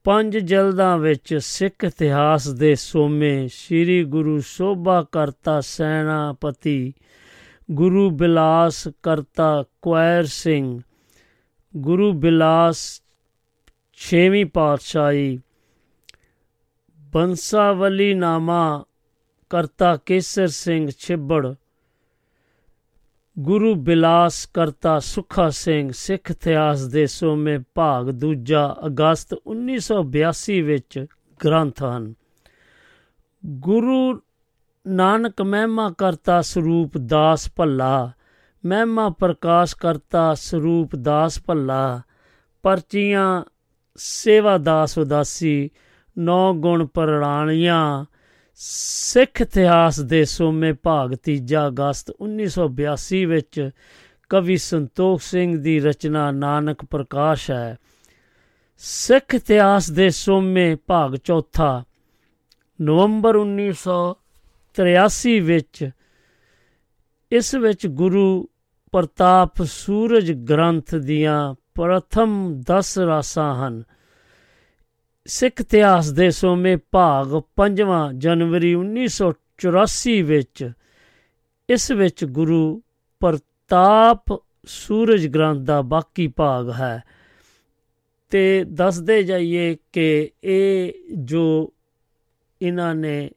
ਪੰਜ 0.04 0.38
ਜਲਦਾਂ 0.38 0.98
ਵਿੱਚ 0.98 1.36
ਸਿੱਖ 1.36 1.84
ਇਤਿਹਾਸ 1.84 2.48
ਦੇ 2.48 2.76
ਸੋਮੇ 2.76 3.48
ਸ੍ਰੀ 3.48 4.04
ਗੁਰੂ 4.04 4.40
ਸੋਭਾ 4.40 5.06
ਕਰਤਾ 5.12 5.62
ਸੈਨਾਪਤੀ 5.62 6.94
ਗੁਰੂ 7.72 8.10
ਬਿਲਾਸ 8.10 8.88
ਕਰਤਾ 9.04 9.64
ਕੁਐਰ 9.82 10.26
ਸਿੰਘ। 10.26 10.80
ਗੁਰੂ 11.78 12.14
ਬਿਲਾਸ 12.14 13.02
ਛੇਵੀਂ 13.94 14.46
ਪਾਤਸ਼ਾਹੀ 14.46 15.40
ਬੰਸਾਵਲੀ 17.18 18.14
ਨਾਮਾ 18.14 18.86
ਕਰਤਾ 19.50 19.98
ਕੇਸਰ 19.98 20.48
ਸਿੰਘ 20.48 20.90
ਛਿੱਬੜ, 21.00 21.54
ਗੁਰੂ 23.40 23.76
ਬਿਲਾਸ 23.76 24.46
ਕਰਤਾ 24.46 25.00
ਸੁਖਾ 25.00 25.50
ਸਿੰਘ 25.50 25.92
ਸਿੱਖ 25.92 26.32
ਇਤਿਹਾਸ 26.32 26.82
ਦੇ 26.82 27.08
ਸੋਮੇ 27.08 27.60
ਭਾਗ 27.76 28.10
ਦੂਜਾ 28.10 28.76
ਅਗਸਤ 28.86 29.34
1982 29.34 30.62
ਵਿੱਚ 30.62 31.06
ਗ੍ਰੰਥ 31.46 31.84
ਹਨ। 31.84 32.14
ਗੁਰੂ 33.46 34.22
ਨਾਨਕ 34.88 35.42
ਮਹਿਮਾ 35.42 35.90
ਕਰਤਾ 35.98 36.42
ਸਰੂਪ 36.42 36.98
ਦਾਸ 36.98 37.52
ਭੱਲਾ, 37.56 38.12
ਮਹਿਮਾ 38.66 39.10
ਪ੍ਰਕਾਸ਼ 39.10 39.76
ਕਰਤਾ 39.76 40.34
ਸਰੂਪ 40.34 40.96
ਦਾਸ 40.96 41.44
ਭੱਲਾ, 41.46 42.02
ਪਰਚੀਆਂ 42.64 43.44
ਸੇਵਾ 43.96 44.58
ਦਾਸ 44.58 44.98
ਉਦਾਸੀ 44.98 45.70
ਨੌ 46.18 46.54
ਗੁਣ 46.54 46.86
ਪ੍ਰਣਾਲੀਆਂ 46.86 48.06
ਸਿੱਖ 48.56 49.42
ਇਤਿਹਾਸ 49.42 50.00
ਦੇ 50.00 50.26
ਸੋਮੇ 50.26 50.74
ਭਾਗ 50.74 51.16
ਤੀਜਾ 51.16 51.68
ਅਗਸਤ 51.68 52.14
1982 52.22 53.26
ਵਿੱਚ 53.26 53.70
ਕਵੀ 54.30 54.58
ਸੰਤੋਖ 54.58 55.22
ਸਿੰਘ 55.22 55.58
ਦੀ 55.58 55.80
ਰਚਨਾ 55.80 56.32
ਨਾਨਕ 56.32 56.86
ਪ੍ਰਕਾਸ਼ 56.86 57.52
ਹੈ। 57.52 57.78
ਸਿੱਖ 58.78 59.36
ਇਤਿਹਾਸ 59.36 59.92
ਦੇ 59.92 60.10
ਸੋਮੇ 60.10 60.76
ਭਾਗ 60.76 61.16
ਚੌਥਾ, 61.16 61.84
ਨਵੰਬਰ 62.82 63.36
1983 63.36 65.40
ਵਿੱਚ 65.40 65.90
ਇਸ 67.32 67.56
ਵਿੱਚ 67.56 67.88
ਗੁਰੂ 67.88 68.50
ਪ੍ਰਤਾਪ 68.92 69.64
ਸੂਰਜ 69.64 70.32
ਗ੍ਰੰਥ 70.32 70.96
ਦੀਆਂ 70.96 71.56
ਪ੍ਰਥਮ 71.76 72.62
10 72.62 73.00
ਰਾਸਾਂ 73.00 73.56
ਹਨ। 73.56 73.84
ਸਿੱਖ 75.28 75.62
ਇਤਿਹਾਸ 75.62 76.12
ਦੇ 76.12 76.32
ਸੋਮੇ 76.32 76.76
ਭਾਗ 76.76 77.42
5ਵਾਂ 77.56 78.14
ਜਨਵਰੀ 78.14 78.76
1984 78.76 80.22
ਵਿੱਚ, 80.22 80.72
ਇਸ 81.70 81.92
ਵਿੱਚ 81.92 82.26
ਗੁਰੂ 82.26 82.82
ਪ੍ਰਤਾਪ 83.20 84.44
ਸੂਰਜ 84.66 85.28
ਗ੍ਰੰਥ 85.28 85.58
ਦਾ 85.58 85.82
ਬਾਕੀ 85.82 86.28
ਭਾਗ 86.28 86.72
ਹੈ। 86.72 87.04
ਤੇ 88.30 88.64
ਦੱਸਦੇ 88.64 89.24
ਜਾਈਏ 89.24 89.78
ਕਿ 89.94 90.32
ਇਹ 90.44 90.94
ਜੋ 91.18 91.74
ਇਹਨਾਂ 92.62 92.96
ਨੇ 92.96 93.32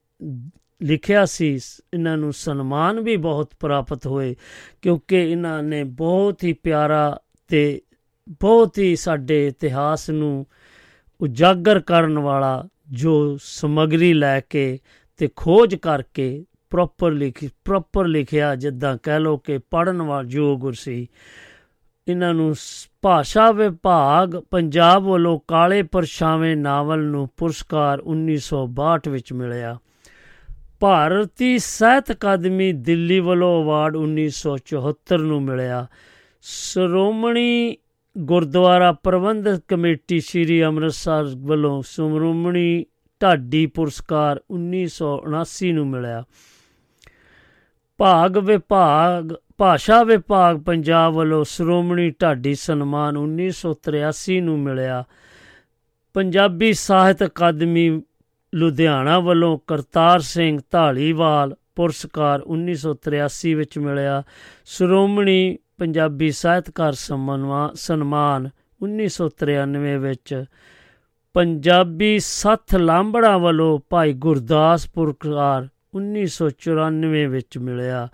ਲਿਖਿਆ 0.82 1.24
ਸੀ, 1.24 1.58
ਇਹਨਾਂ 1.94 2.16
ਨੂੰ 2.16 2.32
ਸਨਮਾਨ 2.32 3.00
ਵੀ 3.00 3.16
ਬਹੁਤ 3.16 3.50
ਪ੍ਰਾਪਤ 3.60 4.06
ਹੋਏ, 4.06 4.36
ਕਿਉਂਕਿ 4.82 5.30
ਇਹਨਾਂ 5.30 5.62
ਨੇ 5.62 5.84
ਬਹੁਤ 5.84 6.44
ਹੀ 6.44 6.52
ਪਿਆਰਾ 6.52 7.20
ਤੇ 7.48 7.82
ਬਹੁਤ 8.28 8.78
ਹੀ 8.78 8.96
ਸਾਡੇ 8.96 9.46
ਇਤਿਹਾਸ 9.46 10.10
ਨੂੰ 10.10 10.46
ਉਜਾਗਰ 11.20 11.80
ਕਰਨ 11.80 12.18
ਵਾਲਾ 12.18 12.68
ਜੋ 12.92 13.38
ਸਮਗਰੀ 13.42 14.12
ਲੈ 14.12 14.40
ਕੇ 14.40 14.78
ਤੇ 15.16 15.28
ਖੋਜ 15.36 15.74
ਕਰਕੇ 15.74 16.44
ਪ੍ਰੋਪਰ 16.70 17.10
ਲਿਖੀ 17.10 17.50
ਪ੍ਰੋਪਰ 17.64 18.06
ਲਿਖਿਆ, 18.06 18.54
ਜਿੱਦਾਂ 18.54 18.98
ਕਹਿ 19.02 19.20
ਲੋ 19.20 19.36
ਕਿ 19.36 19.58
ਪੜਨ 19.58 20.02
ਵਾਲਾ 20.02 20.28
ਯੋਗ 20.28 20.70
ਸੀ, 20.72 21.08
ਇਹਨਾਂ 22.08 22.34
ਨੂੰ 22.34 22.54
ਭਾਸ਼ਾ 23.02 23.52
ਵਿਭਾਗ 23.52 24.36
ਪੰਜਾਬ 24.50 25.02
ਵੱਲੋਂ 25.02 25.40
ਕਾਲੇ 25.48 25.82
ਪਰਛਾਵੇਂ 25.82 26.56
ਨਾਵਲ 26.56 27.04
ਨੂੰ 27.04 27.28
ਪੁਰਸਕਾਰ 27.36 28.00
1962 28.00 29.08
ਵਿੱਚ 29.08 29.32
ਮਿਲਿਆ। 29.32 29.78
ਭਾਰਤੀ 30.80 31.58
ਸਾਹਿਤ 31.58 32.12
ਅਕਾਦਮੀ 32.12 32.72
ਦਿੱਲੀ 32.72 33.20
ਵੱਲੋਂ 33.20 33.64
ਅਵਾਰਡ 33.64 33.96
1974 33.96 35.18
ਨੂੰ 35.18 35.42
ਮਿਲਿਆ। 35.42 35.86
ਸ਼੍ਰੋਮਣੀ 36.42 37.76
ਗੁਰਦੁਆਰਾ 38.20 38.92
ਪ੍ਰਬੰਧਕ 38.92 39.62
ਕਮੇਟੀ 39.68 40.20
ਸ੍ਰੀ 40.20 40.64
ਅੰਮ੍ਰਿਤਸਰ 40.64 41.24
ਵੱਲੋਂ 41.36 41.82
ਸ਼੍ਰੋਮਣੀ 41.82 42.86
ਢਾਡੀ 43.22 43.66
ਪੁਰਸਕਾਰ 43.66 44.40
1979 44.50 45.72
ਨੂੰ 45.72 45.86
ਮਿਲਿਆ। 45.86 46.24
ਭਾਗ 47.98 48.38
ਵਿਭਾਗ, 48.38 49.32
ਭਾਸ਼ਾ 49.58 50.02
ਵਿਭਾਗ 50.02 50.60
ਪੰਜਾਬ 50.60 51.14
ਵੱਲੋਂ 51.14 51.44
ਸ਼੍ਰੋਮਣੀ 51.44 52.10
ਢਾਡੀ 52.10 52.54
ਸਨਮਾਨ 52.54 53.16
1983 53.16 54.40
ਨੂੰ 54.40 54.58
ਮਿਲਿਆ। 54.58 55.04
ਪੰਜਾਬੀ 56.14 56.72
ਸਾਹਿਤ 56.72 57.24
ਅਕਾਦਮੀ 57.24 58.02
ਲੁਧਿਆਣਾ 58.54 59.18
ਵੱਲੋਂ 59.18 59.58
ਕਰਤਾਰ 59.66 60.20
ਸਿੰਘ 60.20 60.60
ਢਾਲੀਵਾਲ 60.74 61.56
ਪੁਰਸਕਾਰ 61.76 62.42
1983 62.46 63.54
ਵਿੱਚ 63.54 63.78
ਮਿਲਿਆ। 63.78 64.22
ਸ਼੍ਰੋਮਣੀ 64.66 65.58
ਪੰਜਾਬੀ 65.80 66.30
ਸਾਹਿਤਕਾਰ 66.30 66.92
ਸਨਮਾਨ 67.74 68.48
1993 68.82 69.98
ਵਿੱਚ 69.98 70.44
ਪੰਜਾਬੀ 71.34 72.18
ਸੱਥ 72.18 72.74
ਲਾਂਬੜਾ 72.74 73.38
ਵੱਲੋਂ 73.38 73.80
ਭਾਈ 73.90 74.12
ਗੁਰਦਾਸ 74.12 74.90
ਪੁਰਸਕਾਰ 74.90 75.68
1994 75.94 77.26
ਵਿੱਚ 77.26 77.58
ਮਿਲਿਆ। 77.58 78.08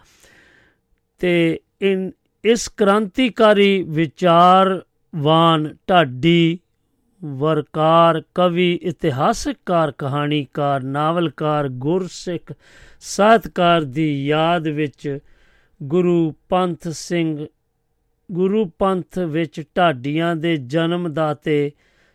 ਤੇ 1.18 1.60
ਇਨ, 1.82 2.12
ਇਸ 2.44 2.68
ਕ੍ਰਾਂਤੀਕਾਰੀ 2.68 3.84
ਵਿਚਾਰਵਾਨ 3.88 5.76
ਢਾਡੀ 5.88 6.58
ਵਰਕਾਰ, 7.24 8.22
ਕਵੀ, 8.34 8.78
ਇਤਿਹਾਸਕਾਰ, 8.82 9.90
ਕਹਾਣੀਕਾਰ, 9.90 10.82
ਨਾਵਲਕਾਰ, 10.82 11.68
ਗੁਰਸਿੱਖ 11.68 12.52
ਸਾਹਿਤਕਾਰ 13.00 13.82
ਦੀ 13.82 14.26
ਯਾਦ 14.26 14.68
ਵਿੱਚ 14.68 15.18
ਗੁਰੂ 15.82 16.34
ਪੰਥ 16.48 16.88
ਸਿੰਘ 16.88 17.46
ਗੁਰੂ 18.32 18.70
ਪੰਥ 18.78 19.18
ਵਿੱਚ 19.18 19.62
ਢਾਡੀਆਂ 19.76 20.36
ਦੇ 20.36 20.56
ਜਨਮ 20.56 21.12
ਦਾਤੇ 21.12 21.72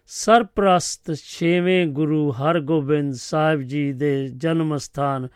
ਸਰਪ੍ਰਸਤ 0.07 1.13
ਛੇਵੇਂ 1.13 1.87
ਗੁਰੂ 1.87 2.31
ਹਰਗੋਬਿੰਦ 2.31 3.13
ਸਾਹਿਬ 3.13 3.61
ਜੀ 3.61 3.93
ਦੇ 3.93 4.27
ਜਨਮ 4.27 4.77
ਸਥਾਨ 4.77 5.27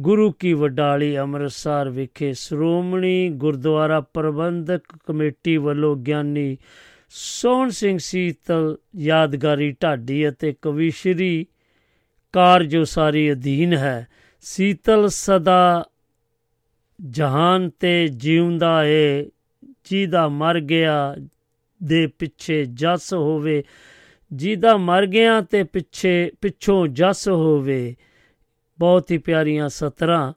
ਗੁਰੂ 0.00 0.32
ਕੀ 0.32 0.52
ਵਡਾਲੀ 0.52 1.18
ਅੰਮ੍ਰਿਤਸਰ 1.18 1.88
ਵਿਖੇ 1.88 2.32
ਸ਼੍ਰੋਮਣੀ 2.32 3.30
ਗੁਰਦੁਆਰਾ 3.30 4.00
ਪ੍ਰਬੰਧਕ 4.00 4.82
ਕਮੇਟੀ 5.06 5.56
ਵੱਲੋਂ 5.56 5.96
ਗਿਆਨੀ 5.96 6.58
ਸੋਹਣ 7.08 7.68
ਸਿੰਘ 7.68 7.98
ਸੀਤਲ 7.98 8.76
ਯਾਦਗਾਰੀ 8.96 9.76
ਢਾਡੀ 9.82 10.28
ਅਤੇ 10.28 10.54
ਕਵੀਸ਼ਰੀ 10.62 11.46
ਕਾਰਜ 12.32 12.76
ਉਸਾਰੀ 12.76 13.32
ਅਧੀਨ 13.32 13.72
ਹੈ। 13.72 14.06
ਸੀਤਲ 14.40 15.08
ਸਦਾ 15.08 15.84
ਜਹਾਨ 17.10 17.70
ਤੇ 17.70 18.08
ਜਿਉਂਦਾ 18.08 18.84
ਏ। 18.84 19.30
ਜਿਹਦਾ 19.90 20.28
ਮਰ 20.28 20.60
ਗਿਆ 20.60 21.16
ਦੇ 21.82 22.06
ਪਿੱਛੇ 22.06 22.64
ਜਸ 22.64 23.14
ਹੋਵੇ, 23.14 23.64
ਜਿਹਦਾ 24.32 24.76
ਮਰ 24.76 25.06
ਗਿਆ 25.06 25.40
ਤੇ 25.40 25.62
ਪਿੱਛੇ, 25.62 26.30
ਪਿੱਛੋਂ 26.40 26.86
ਜਸ 26.86 27.28
ਹੋਵੇ। 27.28 27.96
ਬਹੁਤ 28.78 29.10
ਹੀ 29.10 29.18
ਪਿਆਰੀਆਂ 29.18 29.68
ਸਤਰਾਂ। 29.68 30.32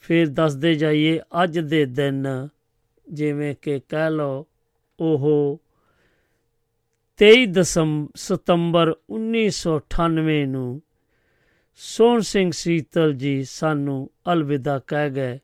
ਫਿਰ 0.00 0.28
ਦੱਸਦੇ 0.28 0.74
ਜਾਈਏ 0.74 1.20
ਅੱਜ 1.42 1.58
ਦੇ 1.58 1.84
ਦਿਨ, 1.84 2.48
ਜਿਵੇਂ 3.12 3.54
ਕਿ 3.62 3.80
ਕਹਿ 3.88 4.10
ਲਓ 4.10 4.46
ਉਹ 5.00 5.60
23 7.18 7.46
ਦਸੰਬਰ 7.46 8.12
ਸਤੰਬਰ 8.16 8.94
1998 9.10 10.46
ਨੂੰ 10.46 10.82
ਸੋਹਣ 11.74 12.20
ਸਿੰਘ 12.20 12.50
ਸੀਤਲ 12.54 13.12
ਜੀ 13.12 13.44
ਸਾਨੂੰ 13.44 14.10
ਅਲਵਿਦਾ 14.32 14.78
ਕਹਿ 14.78 15.10
ਗਏ। 15.10 15.38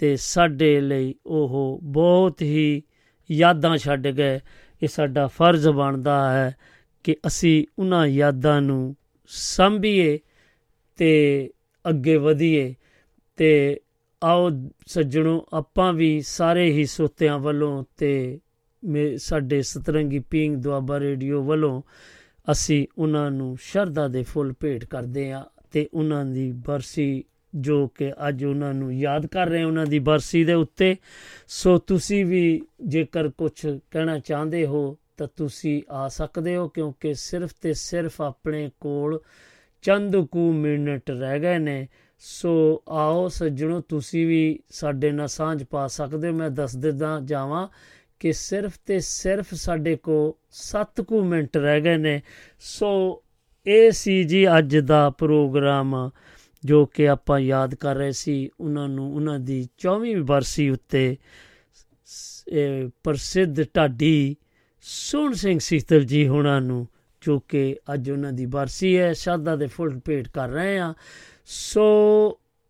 ਤੇ 0.00 0.16
ਸਾਡੇ 0.16 0.80
ਲਈ 0.80 1.14
ਉਹ 1.26 1.80
ਬਹੁਤ 1.82 2.42
ਹੀ 2.42 2.82
ਯਾਦਾਂ 3.30 3.76
ਛੱਡ 3.76 4.08
ਗਏ। 4.08 4.40
ਇਹ 4.82 4.88
ਸਾਡਾ 4.88 5.26
ਫਰਜ਼ 5.26 5.68
ਬਣਦਾ 5.68 6.32
ਹੈ 6.32 6.56
ਕਿ 7.04 7.16
ਅਸੀਂ 7.26 7.66
ਉਹਨਾਂ 7.78 8.06
ਯਾਦਾਂ 8.06 8.62
ਨੂੰ 8.62 8.96
ਸੰਭੀਏ 9.26 10.18
ਤੇ 10.96 11.50
ਅੱਗੇ 11.88 12.16
ਵਧੀਏ 12.16 12.74
ਤੇ 13.36 13.80
ਆਓ 14.22 14.50
ਸੱਜਣੋ, 14.86 15.46
ਆਪਾਂ 15.52 15.92
ਵੀ 15.92 16.20
ਸਾਰੇ 16.20 16.72
ਹੀ 16.72 16.84
ਸੋਤਿਆਂ 16.84 17.38
ਵੱਲੋਂ 17.38 17.84
ਤੇ 17.96 18.40
ਸਾਡੇ 19.16 19.62
ਸਤਰੰਗੀ 19.62 20.18
ਪੀਂਗ 20.18 20.54
ਦੁਆਬਾ 20.54 21.00
ਰੇਡੀਓ 21.00 21.42
ਵੱਲੋਂ 21.42 21.82
ਅਸੀਂ 22.52 22.86
ਉਹਨਾਂ 22.98 23.30
ਨੂੰ 23.30 23.56
ਸ਼ਰਧਾ 23.60 24.08
ਦੇ 24.08 24.22
ਫੁੱਲ 24.22 24.54
ਭੇਟ 24.60 24.84
ਕਰਦੇ 24.84 25.32
ਆ 25.32 25.44
ਤੇ 25.72 25.88
ਉਹਨਾਂ 25.94 26.24
ਦੀ 26.24 26.52
ਬਰਸੀ 26.52 27.24
ਜੋ 27.54 27.88
ਕਿ 27.88 28.12
ਅੱਜ 28.28 28.44
ਉਹਨਾਂ 28.44 28.74
ਨੂੰ 28.74 28.94
ਯਾਦ 28.94 29.26
ਕਰ 29.26 29.46
ਰਹੇ 29.46 29.62
ਉਹਨਾਂ 29.62 29.86
ਦੀ 29.86 29.98
ਬਰਸੀ 29.98 30.44
ਦੇ 30.44 30.52
ਉੱਤੇ। 30.52 30.96
ਸੋ 31.48 31.78
ਤੁਸੀਂ 31.78 32.26
ਵੀ 32.26 32.62
ਜੇਕਰ 32.86 33.28
ਕੁਝ 33.28 33.66
ਕਹਿਣਾ 33.90 34.18
ਚਾਹੁੰਦੇ 34.18 34.66
ਹੋ, 34.66 34.98
ਤਾਂ 35.16 35.28
ਤੁਸੀਂ 35.36 35.82
ਆ 35.90 36.08
ਸਕਦੇ 36.08 36.56
ਹੋ 36.56 36.68
ਕਿਉਂਕਿ 36.68 37.14
ਸਿਰਫ 37.14 37.50
ਤੇ 37.60 37.72
ਸਿਰਫ 37.72 38.22
ਆਪਣੇ 38.22 38.70
ਕੋਲ 38.80 39.20
ਚੰਦ 39.82 40.16
ਕੁ 40.16 40.52
ਮਿੰਟ 40.52 41.10
ਰਹਿ 41.10 41.40
ਗਏ 41.40 41.58
ਨੇ। 41.58 41.88
ਸੋ 42.18 42.82
ਆਓ 42.88 43.28
ਸੱਜਣੋ, 43.28 43.80
ਤੁਸੀਂ 43.80 44.26
ਵੀ 44.26 44.60
ਸਾਡੇ 44.68 45.10
ਨਾਲ 45.10 45.28
ਸਾਂਝ 45.28 45.64
ਪਾ 45.64 45.86
ਸਕਦੇ 45.86 46.28
ਹੋ। 46.28 46.32
ਮੈਂ 46.32 46.50
ਦੱਸ 46.50 46.76
ਦਿੰਦਾ 46.76 47.20
ਜਾਵਾਂ 47.24 47.68
ਕਿ 48.20 48.32
ਸਿਰਫ 48.32 48.72
ਤੇ 48.86 49.00
ਸਿਰਫ 49.00 49.54
ਸਾਡੇ 49.54 49.96
ਕੋ 49.96 50.38
7 50.50 51.00
ਕੁ 51.00 51.24
ਮਿੰਟ 51.24 51.56
ਰਹਿ 51.56 51.80
ਗਏ 51.80 51.96
ਨੇ। 51.96 52.22
ਸੋ 52.60 53.22
ਇਹ 53.66 53.90
ਸੀ 53.90 54.24
ਜੀ 54.24 54.58
ਅੱਜ 54.58 54.76
ਦਾ 54.76 55.10
ਪ੍ਰੋਗਰਾਮ। 55.10 56.10
ਜੋ 56.62 56.84
ਕਿ 56.86 57.08
ਆਪਾਂ 57.08 57.38
ਯਾਦ 57.40 57.74
ਕਰ 57.74 57.94
ਰਹੇ 57.96 58.12
ਸੀ, 58.12 58.50
ਉਹਨਾਂ 58.60 58.88
ਨੂੰ, 58.88 59.14
ਉਹਨਾਂ 59.14 59.38
ਦੀ 59.38 59.68
24ਵੀਂ 59.78 60.16
ਬਰਸੀ 60.16 60.68
ਉੱਤੇ 60.70 61.16
ਪ੍ਰਸਿੱਧ 63.04 63.62
ਢਾਡੀ 63.76 64.36
ਸੋਹਣ 64.84 65.32
ਸਿੰਘ 65.32 65.58
ਸੀਤਲ 65.58 66.04
ਜੀ 66.04 66.26
ਹੁਣਾਂ 66.28 66.60
ਨੂੰ, 66.60 66.86
ਜੋ 67.22 67.38
ਕਿ 67.38 67.76
ਅੱਜ 67.94 68.10
ਉਹਨਾਂ 68.10 68.32
ਦੀ 68.32 68.46
ਬਰਸੀ 68.46 68.96
ਹੈ 68.98 69.12
ਸ਼ਾਦਾ 69.12 69.56
ਦੇ 69.56 69.66
ਫੁੱਲ 69.66 69.98
ਭੇਟ 70.04 70.28
ਕਰ 70.28 70.48
ਰਹੇ 70.48 70.78
ਆ 70.78 70.94
ਸੋ 71.46 71.82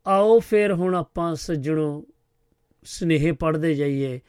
ਆਓ 0.07 0.39
ਫਿਰ 0.41 0.73
ਹੁਣ 0.73 0.95
ਆਪਾਂ 0.95 1.35
ਸੱਜਣੋ 1.35 2.05
ਸਨੇਹ 2.85 3.33
ਪੜਦੇ 3.33 3.75
ਜਾਈਏ। 3.75 4.21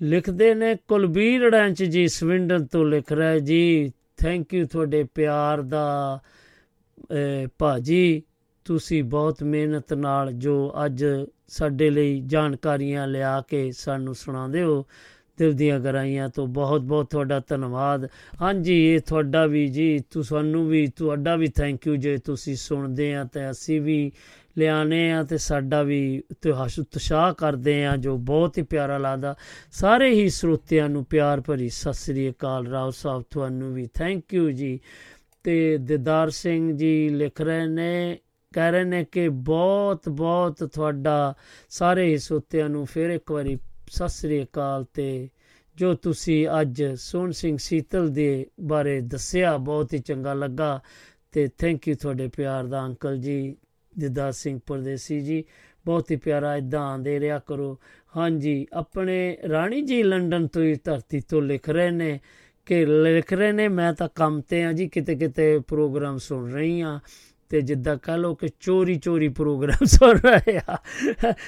ਲਿਖਦੇ 0.00 0.54
ਨੇ, 0.54 0.74
ਕੁਲਬੀਰ 0.88 1.40
ਰੜਾਂਚ 1.40 1.82
ਜੀ 1.84 2.06
ਸਵਿੰਡਨ 2.08 2.66
ਤੋਂ 2.66 2.84
ਲਿਖ 2.84 3.12
ਰਿਹਾ 3.12 3.38
ਜੀ 3.38 3.92
ਥੈਂਕ 4.18 4.54
ਯੂ 4.54 4.66
ਤੁਹਾਡੇ 4.66 5.02
ਪਿਆਰ 5.04 5.62
ਦਾ 5.62 6.20
ਭਾਜੀ 7.58 8.22
ਤੁਸੀਂ 8.64 9.04
ਬਹੁਤ 9.04 9.42
ਮਿਹਨਤ 9.42 9.92
ਨਾਲ 9.92 10.32
ਜੋ 10.32 10.72
ਅੱਜ 10.84 11.04
ਸਾਡੇ 11.48 11.90
ਲਈ 11.90 12.20
ਜਾਣਕਾਰੀਆਂ 12.26 13.06
ਲਿਆ 13.06 13.40
ਕੇ 13.40 13.72
ਸਾਨੂੰ 13.72 14.14
ਸੁਣਾਉਂਦੇ 14.14 14.62
ਹੋ, 14.62 14.86
ਦਿਲ 15.38 15.52
ਦੀਆਂ 15.52 15.80
ਗਰਾਈਆਂ 15.80 16.28
ਤੋਂ 16.28 16.46
ਬਹੁਤ 16.46 16.80
ਬਹੁਤ 16.80 17.10
ਤੁਹਾਡਾ 17.10 17.40
ਧੰਨਵਾਦ। 17.48 18.08
ਹਾਂਜੀ, 18.42 18.94
ਇਹ 18.94 19.00
ਤੁਹਾਡਾ 19.00 19.46
ਵੀ 19.46 19.68
ਜੀ 19.68 19.98
ਤੁਹਾਨੂੰ 19.98 20.68
ਵੀ 20.68 20.86
ਤੁਹਾਡਾ 20.86 21.36
ਵੀ 21.36 21.48
ਥੈਂਕ 21.48 21.86
ਯੂ 21.86 21.96
ਜੇ 21.96 22.18
ਤੁਸੀਂ 22.18 22.56
ਸੁਣਦੇ 22.56 23.14
ਆ 23.14 23.24
ਤੇ 23.24 23.50
ਅਸੀਂ 23.50 23.80
ਵੀ 23.80 24.12
ਲਿਆਨੇ 24.58 25.12
ਆ 25.12 25.22
ਤੇ 25.22 25.38
ਸਾਡਾ 25.38 25.82
ਵੀ 25.82 26.22
ਇਤਿਹਾਸ 26.30 26.78
ਉਤਸ਼ਾਹ 26.78 27.32
ਕਰਦੇ 27.34 27.86
ਆ 27.86 27.96
ਜੋ 27.96 28.16
ਬਹੁਤ 28.16 28.58
ਹੀ 28.58 28.62
ਪਿਆਰਾ 28.62 28.98
ਲੱਗਦਾ। 28.98 29.34
ਸਾਰੇ 29.72 30.10
ਹੀ 30.10 30.28
ਸਰੋਤਿਆਂ 30.28 30.88
ਨੂੰ 30.88 31.04
ਪਿਆਰ 31.04 31.40
ਭਰੀ 31.40 31.68
ਸਤਿ 31.68 31.92
ਸ੍ਰੀ 31.92 32.30
ਅਕਾਲ। 32.30 32.66
ਰਾਓ 32.66 32.90
ਸਾਹਿਬ, 32.90 33.22
ਤੁਹਾਨੂੰ 33.30 33.74
ਵੀ 33.74 33.88
ਥੈਂਕ 33.94 34.34
ਯੂ 34.34 34.50
ਜੀ। 34.50 34.80
ਤੇ 35.44 35.78
ਦਿਦਾਰ 35.78 36.30
ਸਿੰਘ 36.30 36.76
ਜੀ 36.76 37.08
ਲਿਖ 37.08 37.40
ਰਹੇ 37.40 37.66
ਨੇ 37.66 38.18
ਕਹਿ 38.52 38.72
ਰਹੇ 38.72 38.84
ਨੇ 38.84 39.04
ਕਿ 39.04 39.28
ਬਹੁਤ 39.28 40.08
ਬਹੁਤ 40.08 40.64
ਤੁਹਾਡਾ 40.64 41.34
ਸਾਰੇ 41.70 42.06
ਹੀ 42.06 42.18
ਸਰੋਤਿਆਂ 42.18 42.68
ਨੂੰ 42.68 42.86
ਫਿਰ 42.86 43.10
ਇੱਕ 43.10 43.32
ਵਾਰੀ 43.32 43.58
ਸਤਿ 43.88 44.08
ਸ੍ਰੀ 44.08 44.42
ਅਕਾਲ 44.44 44.84
ਤੇ 44.94 45.28
ਜੋ 45.76 45.94
ਤੁਸੀਂ 45.94 46.46
ਅੱਜ 46.60 46.82
ਸੋਹਣ 46.96 47.30
ਸਿੰਘ 47.30 47.56
ਸੀਤਲ 47.60 48.08
ਦੇ 48.08 48.46
ਬਾਰੇ 48.60 49.00
ਦੱਸਿਆ, 49.00 49.56
ਬਹੁਤ 49.56 49.94
ਹੀ 49.94 49.98
ਚੰਗਾ 49.98 50.34
ਲੱਗਾ 50.34 50.80
ਤੇ 51.32 51.48
ਥੈਂਕ 51.58 51.88
ਯੂ 51.88 51.94
ਤੁਹਾਡੇ 51.94 52.28
ਪਿਆਰ 52.28 52.64
ਦਾ 52.64 52.84
ਅੰਕਲ 52.86 53.16
ਜੀ 53.16 53.56
ਦਿਦਾਰ 53.98 54.32
ਸਿੰਘ 54.32 54.60
ਪਰਦੇਸੀ 54.66 55.20
ਜੀ, 55.20 55.44
ਬਹੁਤ 55.84 56.10
ਹੀ 56.10 56.16
ਪਿਆਰਾ 56.16 56.56
ਇਦਾਂ 56.56 56.80
ਆਂਦੇ 56.80 57.20
ਰਿਹਾ 57.20 57.38
ਕਰੋ। 57.38 57.78
ਹਾਂਜੀ, 58.16 58.66
ਆਪਣੇ 58.72 59.38
ਰਾਣੀ 59.48 59.80
ਜੀ 59.80 60.02
ਲੰਡਨ 60.02 60.46
ਤੋਂ 60.46 60.62
ਹੀ 60.62 60.74
ਧਰਤੀ 60.84 61.20
ਤੋਂ 61.20 61.42
ਲਿਖ 61.42 61.68
ਰਹੇ 61.68 61.90
ਨੇ 61.90 62.20
ਕਿ 62.66 62.86
ਲਿਖ 62.86 63.32
ਰਹੇ 63.32 63.52
ਨੇ, 63.52 63.68
ਮੈਂ 63.68 63.92
ਤਾਂ 63.92 64.08
ਕੰਮ 64.14 64.40
ਤੇ 64.40 64.64
ਆ 64.64 64.72
ਜੀ 64.72 64.88
ਕਿਤੇ 64.88 65.14
ਕਿਤੇ 65.14 65.58
ਪ੍ਰੋਗਰਾਮ 65.58 66.18
ਸੁਣ 66.18 66.50
ਰਹੀ 66.52 66.80
ਆ 66.80 67.00
ਤੇ 67.52 67.60
ਜਿੱਦਾਂ 67.60 67.96
ਕਹ 67.96 68.12
ਲੋ 68.12 68.34
ਕਿ 68.34 68.48
ਚੋਰੀ 68.60 68.94
ਚੋਰੀ 68.94 69.28
ਪ੍ਰੋਗਰਾਮ 69.28 69.84
ਸੁਣ 69.84 70.12
ਰਹੇ 70.12 70.60
ਆ। 70.70 70.76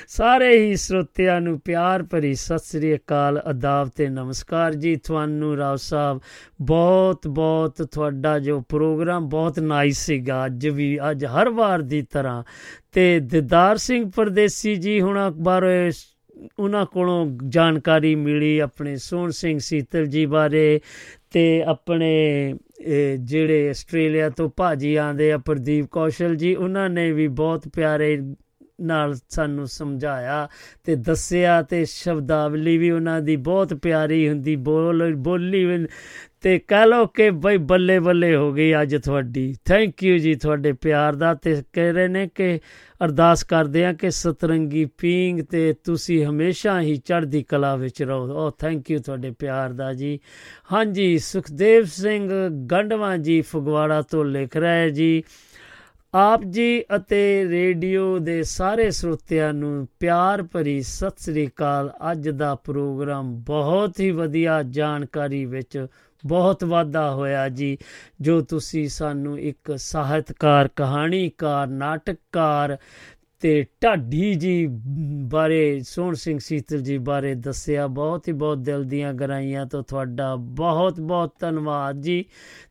ਸਾਰੇ 0.09 0.67
ਹੀ 0.67 0.77
ਸਰੋਤਿਆਂ 0.77 1.41
ਨੂੰ 1.41 1.61
ਪਿਆਰ 1.61 2.03
ਭਰੀ 2.03 2.35
ਸਤਿ 2.35 2.59
ਸ੍ਰੀ 2.59 2.95
ਅਕਾਲ, 2.97 3.43
ਅਦਾਬ 3.51 3.89
ਤੇ 3.97 4.09
ਨਮਸਕਾਰ 4.09 4.75
ਜੀ। 4.75 4.97
ਤੁਹਾਨੂੰ 4.97 5.57
ਰਾਓ 5.57 5.77
ਸਾਹਿਬ, 5.77 6.21
ਬਹੁਤ 6.61 7.29
ਬਹੁਤ 7.29 7.83
ਤੁਹਾਡਾ 7.83 8.39
ਜੋ 8.39 8.61
ਪ੍ਰੋਗਰਾਮ 8.61 9.29
ਬਹੁਤ 9.29 9.61
ਨਾਈਸ 9.61 9.99
ਸੀਗਾ। 9.99 10.47
ਅੱਜ 10.47 10.69
ਵੀ, 10.69 10.99
ਅੱਜ 11.11 11.25
ਹਰ 11.25 11.49
ਵਾਰ 11.49 11.83
ਦੀ 11.83 12.03
ਤਰ੍ਹਾਂ। 12.03 12.43
ਤੇ 12.93 13.21
ਦਿਦਾਰ 13.21 13.77
ਸਿੰਘ 13.77 14.11
ਪਰਦੇਸੀ 14.17 14.77
ਜੀ, 14.77 15.01
ਹੁਣ 15.01 15.29
ਅਖਬਾਰ 15.29 15.93
ਉਹਨਾਂ 16.59 16.87
ਕੋਲੋਂ 16.87 17.39
ਜਾਣਕਾਰੀ 17.49 18.15
ਮਿਲੀ 18.15 18.59
ਆਪਣੇ 18.59 18.97
ਸੋਹਣ 18.97 19.31
ਸਿੰਘ 19.31 19.59
ਸੀਤਲ 19.59 20.07
ਜੀ 20.07 20.27
ਬਾਰੇ 20.27 20.81
ਤੇ 21.31 21.63
ਆਪਣੇ 21.63 22.55
ਜਿਹੜੇ 23.21 23.69
ਆਸਟ੍ਰੇਲੀਆ 23.69 24.31
ਤੋਂ 24.31 24.51
ਭਾਜੀ 24.57 24.97
ਆਂਦੇ 24.97 25.33
ਆ 25.33 25.39
ਪ੍ਰਦੀਪ 25.39 25.87
ਕੌਸ਼ਲ 25.91 26.37
ਜੀ, 26.37 26.55
ਉਹਨਾਂ 26.55 26.91
ਨੇ 26.91 27.13
ਵੀ 27.13 27.29
ਬਹੁਤ 27.29 27.69
ਪਿਆਰੇ 27.69 28.23
ਨਾਲ 28.81 29.15
ਸਾਨੂੰ 29.29 29.67
ਸਮਝਾਇਆ 29.67 30.49
ਤੇ 30.85 30.95
ਦੱਸਿਆ 30.97 31.63
ਤੇ 31.63 31.85
ਸ਼ਬਦਾਵਲੀ 31.85 32.79
ਵੀ 32.79 32.91
ਉਹਨਾਂ 32.91 33.21
ਦੀ 33.21 33.37
ਬਹੁਤ 33.37 33.75
ਪਿਆਰੀ 33.75 34.29
ਹੁੰਦੀ 34.29 34.57
ਬੋਲ 34.57 35.15
ਬੋਲੀ 35.15 35.87
ਤੇ 36.45 36.59
ਕਹ 36.59 36.85
ਲੋ 36.87 37.07
ਕਿ 37.07 37.31
ਬਈ 37.31 37.57
ਬੱਲੇ 37.57 37.99
ਬੱਲੇ 37.99 38.35
ਹੋ 38.37 38.53
ਗਈ 38.53 38.73
ਅੱਜ 38.83 38.97
ਤੁਹਾਡੀ। 38.97 39.55
ਥੈਂਕ 39.65 40.03
ਯੂ 40.05 40.19
ਜੀ 40.19 40.35
ਤੁਹਾਡੇ 40.35 40.73
ਪਿਆਰ 40.73 41.15
ਦਾ 41.15 41.33
ਤੇ 41.35 41.57
ਕਹਿ 41.73 41.93
ਰਹੇ 41.93 42.09
ਨੇ 42.09 42.27
ਕਿ 42.35 42.59
ਅਰਦਾਸ 43.05 43.45
ਕਰਦੇ 43.45 43.85
ਆ 43.85 43.93
ਕਿ 43.93 44.11
ਸਤਰੰਗੀ 44.11 44.85
ਪੀਂਗ 44.99 45.41
ਤੇ 45.41 45.75
ਤੁਸੀਂ 45.85 46.25
ਹਮੇਸ਼ਾ 46.27 46.81
ਹੀ 46.81 46.97
ਚੜ੍ਹਦੀ 46.97 47.43
ਕਲਾ 47.43 47.75
ਵਿੱਚ 47.77 48.03
ਰਹੋ। 48.03 48.47
ਓ 48.47 48.51
ਥੈਂਕ 48.51 48.91
ਯੂ 48.91 48.99
ਤੁਹਾਡੇ 48.99 49.31
ਪਿਆਰ 49.31 49.73
ਦਾ 49.73 49.93
ਜੀ। 49.95 50.19
ਹਾਂਜੀ, 50.73 51.19
ਸੁਖਦੇਵ 51.19 51.85
ਸਿੰਘ 51.85 52.31
ਗੰਡਵਾ 52.71 53.17
ਜੀ 53.17 53.41
ਫਗਵਾੜਾ 53.41 54.03
ਤੋਂ 54.03 54.25
ਲਿਖ 54.25 54.57
ਰਿਹਾ 54.57 54.89
ਜੀ, 54.89 55.23
ਆਪ 56.15 56.45
ਜੀ 56.45 56.83
ਅਤੇ 56.97 57.49
ਰੇਡੀਓ 57.49 58.19
ਦੇ 58.19 58.43
ਸਾਰੇ 58.43 58.91
ਸਰੋਤਿਆਂ 58.91 59.53
ਨੂੰ 59.53 59.89
ਪਿਆਰ 60.01 60.43
ਭਰੀ 60.43 60.81
ਸਤਿ 60.83 61.23
ਸ੍ਰੀ 61.23 61.47
ਅਕਾਲ। 61.47 61.91
ਅੱਜ 62.13 62.29
ਦਾ 62.29 62.55
ਪ੍ਰੋਗਰਾਮ 62.55 63.35
ਬਹੁਤ 63.41 64.01
ਹੀ 64.01 64.11
ਵਧੀਆ 64.11 64.63
ਜਾਣਕਾਰੀ 64.63 65.45
ਵਿੱਚ 65.45 65.87
ਬਹੁਤ 66.27 66.65
ਵਾਧਾ 66.65 67.11
ਹੋਇਆ 67.11 67.49
ਜੀ, 67.49 67.79
ਜੋ 68.21 68.41
ਤੁਸੀਂ 68.41 68.89
ਸਾਨੂੰ 68.89 69.39
ਇੱਕ 69.41 69.75
ਸਾਹਿਤਕਾਰ, 69.77 70.69
ਕਹਾਣੀਕਾਰ, 70.77 71.67
ਨਾਟਕਕਾਰ 71.67 72.77
ਤੇ 73.41 73.67
ਢਾਡੀ 73.83 74.35
ਜੀ 74.35 74.67
ਬਾਰੇ, 75.31 75.81
ਸੋਹਣ 75.85 76.15
ਸਿੰਘ 76.15 76.39
ਸੀਤਲ 76.39 76.81
ਜੀ 76.81 76.99
ਬਾਰੇ 76.99 77.35
ਦੱਸਿਆ, 77.35 77.87
ਬਹੁਤ 77.87 78.29
ਹੀ 78.29 78.33
ਬਹੁਤ 78.33 78.59
ਦਿਲ 78.59 78.85
ਦੀਆਂ 78.85 79.15
ਗਰਾਈਆਂ 79.15 79.67
ਤੋਂ 79.67 79.83
ਤੁਹਾਡਾ 79.83 80.37
ਬਹੁਤ 80.37 81.01
ਬਹੁਤ 81.01 81.35
ਧੰਨਵਾਦ 81.41 82.01
ਜੀ, 82.01 82.25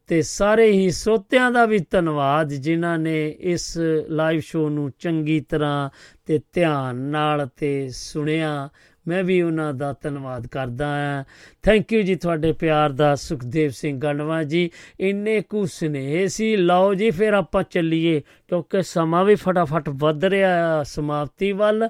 ਤੇ 0.08 0.22
ਸਾਰੇ 0.22 0.72
ਹੀ 0.72 0.90
ਸੋਤਿਆਂ 0.92 1.52
ਦਾ 1.52 1.66
ਵੀ 1.66 1.80
ਧੰਨਵਾਦ 1.92 2.50
ਜਿਨ੍ਹਾਂ 2.50 2.98
ਨੇ 3.00 3.36
ਇਸ 3.40 3.78
ਲਾਈਵ 4.10 4.40
ਸ਼ੋਅ 4.40 4.70
ਨੂੰ 4.70 4.92
ਚੰਗੀ 5.00 5.40
ਤਰ੍ਹਾਂ 5.40 5.90
ਤੇ 6.26 6.40
ਧਿਆਨ 6.54 6.96
ਨਾਲ 6.96 7.48
ਤੇ 7.58 7.90
ਸੁਣਿਆ। 7.90 8.70
ਮੈਂ 9.08 9.24
ਵੀ 9.24 9.42
ਉਹਨਾਂ 9.42 9.74
ਦਾ 9.74 9.96
ਧੰਨਵਾਦ 10.02 10.48
ਕਰਦਾ 10.48 10.88
ਹਾਂ। 10.88 11.24
ਥੈਂਕ 11.64 11.94
ਯੂ 11.94 12.02
ਜੀ 12.02 12.16
ਤੁਹਾਡੇ 12.16 12.52
ਪਿਆਰ 12.52 12.90
ਦਾ 12.90 13.16
ਸੁਖਦੇਵ 13.16 13.72
ਸਿੰਘ 13.72 14.00
ਗੰਡਵਾ 14.00 14.44
ਜੀ। 14.44 14.70
ਇੰਨੇ 15.00 15.42
ਕੁ 15.42 15.66
ਸਨੇਹ 15.66 16.28
ਸੀ। 16.28 16.56
ਲਓ 16.56 16.94
ਜੀ, 16.94 17.12
ਫਿਰ 17.12 17.34
ਆਪਾਂ 17.34 17.64
ਚੱਲੀਏ, 17.64 18.22
ਕਿਉਂਕਿ 18.48 18.84
ਸਮਾਂ 18.84 19.26
ਵੀ 19.26 19.36
ਫਟਾਫਟ 19.36 19.90
ਵੱਧ 19.90 20.26
ਰਿਹਾ 20.26 20.80
ਆ 20.80 20.84
ਸਮਾਪਤੀ 20.84 21.52
ਵੱਲ। 21.52 21.90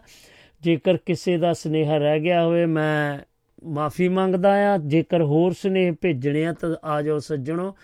ਜੇਕਰ 0.61 0.97
ਕਿਸੇ 0.97 1.37
ਦਾ 1.37 1.53
ਸਨੇਹਾ 1.53 1.97
ਰਹਿ 1.97 2.19
ਗਿਆ 2.19 2.43
ਹੋਵੇ, 2.43 2.65
ਮੈਂ 2.65 3.19
ਮਾਫੀ 3.63 4.09
ਮੰਗਦਾ 4.09 4.73
ਆ 4.73 4.77
ਜੇਕਰ 4.77 5.21
ਹੋਰ 5.21 5.53
ਸਨੇਹ 5.53 5.93
ਭੇਜਣੇ 6.01 6.45
ਆ 6.45 6.53
ਤਾਂ 6.53 6.75
ਆ 6.83 7.01
ਜਾਓ 7.01 7.19
ਸੱਜਣੋ। 7.19 7.75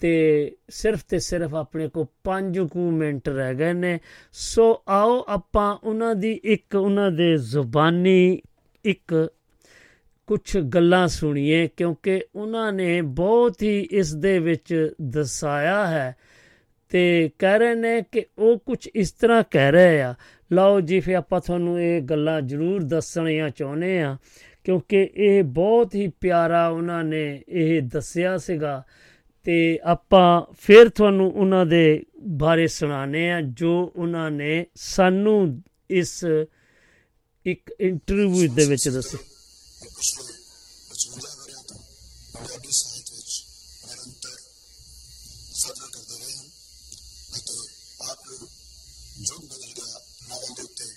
ਤੇ 0.00 0.52
ਸਿਰਫ 0.68 1.04
ਤੇ 1.08 1.18
ਸਿਰਫ 1.18 1.54
ਆਪਣੇ 1.54 1.88
ਕੋ 1.88 2.06
5 2.24 2.66
ਕੁ 2.66 2.90
ਮਿੰਟ 2.90 3.28
ਰਹਿ 3.28 3.54
ਗਏ 3.54 3.72
ਨੇ। 3.72 4.00
ਸੋ 4.32 4.82
ਆਓ 4.88 5.24
ਆਪਾਂ 5.28 5.76
ਉਹਨਾਂ 5.84 6.14
ਦੀ 6.14 6.40
ਇੱਕ, 6.44 6.74
ਉਹਨਾਂ 6.74 7.10
ਦੇ 7.10 7.36
ਜ਼ੁਬਾਨੀ 7.36 8.38
ਇੱਕ 8.88 9.28
ਕੁਝ 10.28 10.58
ਗੱਲਾਂ 10.58 11.06
ਸੁਣੀਏ, 11.08 11.68
ਕਿਉਂਕਿ 11.76 12.20
ਉਹਨਾਂ 12.34 12.72
ਨੇ 12.72 13.00
ਬਹੁਤ 13.02 13.62
ਹੀ 13.62 13.88
ਇਸ 13.90 14.14
ਦੇ 14.14 14.38
ਵਿੱਚ 14.38 14.74
ਦਰਸਾਇਆ 15.02 15.86
ਹੈ 15.86 16.16
ਤੇ 16.90 17.30
ਕਹਿ 17.38 17.58
ਰਹੇ 17.58 17.74
ਨੇ 17.74 18.02
ਕਿ 18.12 18.24
ਉਹ 18.38 18.58
ਕੁਝ 18.58 18.88
ਇਸ 18.94 19.12
ਤਰ੍ਹਾਂ 19.12 19.42
ਕਹਿ 19.50 19.72
ਰਹੇ 19.72 20.00
ਆ। 20.02 20.14
ਲਓ 20.52 20.80
ਜੀ, 20.80 21.00
ਫਿਰ 21.00 21.14
ਆਪਾਂ 21.14 21.40
ਤੁਹਾਨੂੰ 21.40 21.80
ਇਹ 21.80 22.00
ਗੱਲਾਂ 22.02 22.40
ਜ਼ਰੂਰ 22.42 22.82
ਦੱਸਣੀਆਂ 22.82 23.48
ਚਾਹੁੰਦੇ 23.50 24.00
ਆ 24.02 24.16
ਕਿਉਂਕਿ 24.64 25.10
ਇਹ 25.16 25.42
ਬਹੁਤ 25.44 25.94
ਹੀ 25.94 26.06
ਪਿਆਰਾ 26.20 26.68
ਉਹਨਾਂ 26.68 27.02
ਨੇ 27.04 27.42
ਇਹ 27.48 27.82
ਦੱਸਿਆ 27.82 28.36
ਸੀਗਾ। 28.36 28.82
ਤੇ 29.46 29.78
ਆਪਾਂ 29.84 30.54
ਫਿਰ 30.60 30.88
ਤੁਹਾਨੂੰ 30.88 31.30
ਉਹਨਾਂ 31.30 31.66
ਦੇ 31.66 32.02
ਬਾਰੇ 32.38 32.66
ਸੁਣਾਣੇ 32.66 33.30
ਆ 33.32 33.40
ਜੋ 33.40 33.92
ਉਹਨਾਂ 33.96 34.30
ਨੇ 34.30 34.66
ਸਾਨੂੰ 34.74 35.62
ਇਸ 35.90 36.24
ਇੱਕ 37.48 37.70
ਇੰਟਰਵਿਊ 37.80 38.48
ਦੇ 38.54 38.64
ਵਿੱਚ 38.66 38.88
ਦੱਸਿਆ 38.88 39.18
ਪਿਛਲੇ 39.90 40.32
55 40.88 41.28
ਵਰਿਆਂ 41.34 41.62
ਤੋਂ 41.64 41.76
ਪੰਜਾਬੀ 42.32 42.72
ਸਾਹਿਤ 42.72 43.12
ਵਿੱਚ 43.12 43.36
ਨਿਰੰਤਰ 43.84 44.36
ਸਾਧਨਾ 45.54 45.86
ਕਰਦੇ 45.88 46.18
ਰਹੇ 46.18 46.32
ਹਨ 46.32 46.50
ਅਤੇ 47.34 47.56
ਆਪ 48.04 48.26
ਨੂੰ 48.26 48.48
ਯੁੱਗ 49.20 49.44
ਬਦਲ 49.44 49.72
ਗਿਆ 49.72 50.00
ਨਾਵਾਂ 50.28 50.50
ਦੇ 50.50 50.62
ਉੱਤੇ 50.62 50.88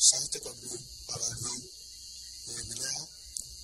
ਸਾਹਿਤਕ 0.00 0.46
ਅਗਨੀ 0.48 0.76
ਅਵਾਰਡ 1.08 1.42
ਵੀ 1.42 1.56
ਇਹ 2.48 2.64
ਮਿਲਿਆ 2.64 2.90
ਹੈ 2.90 3.06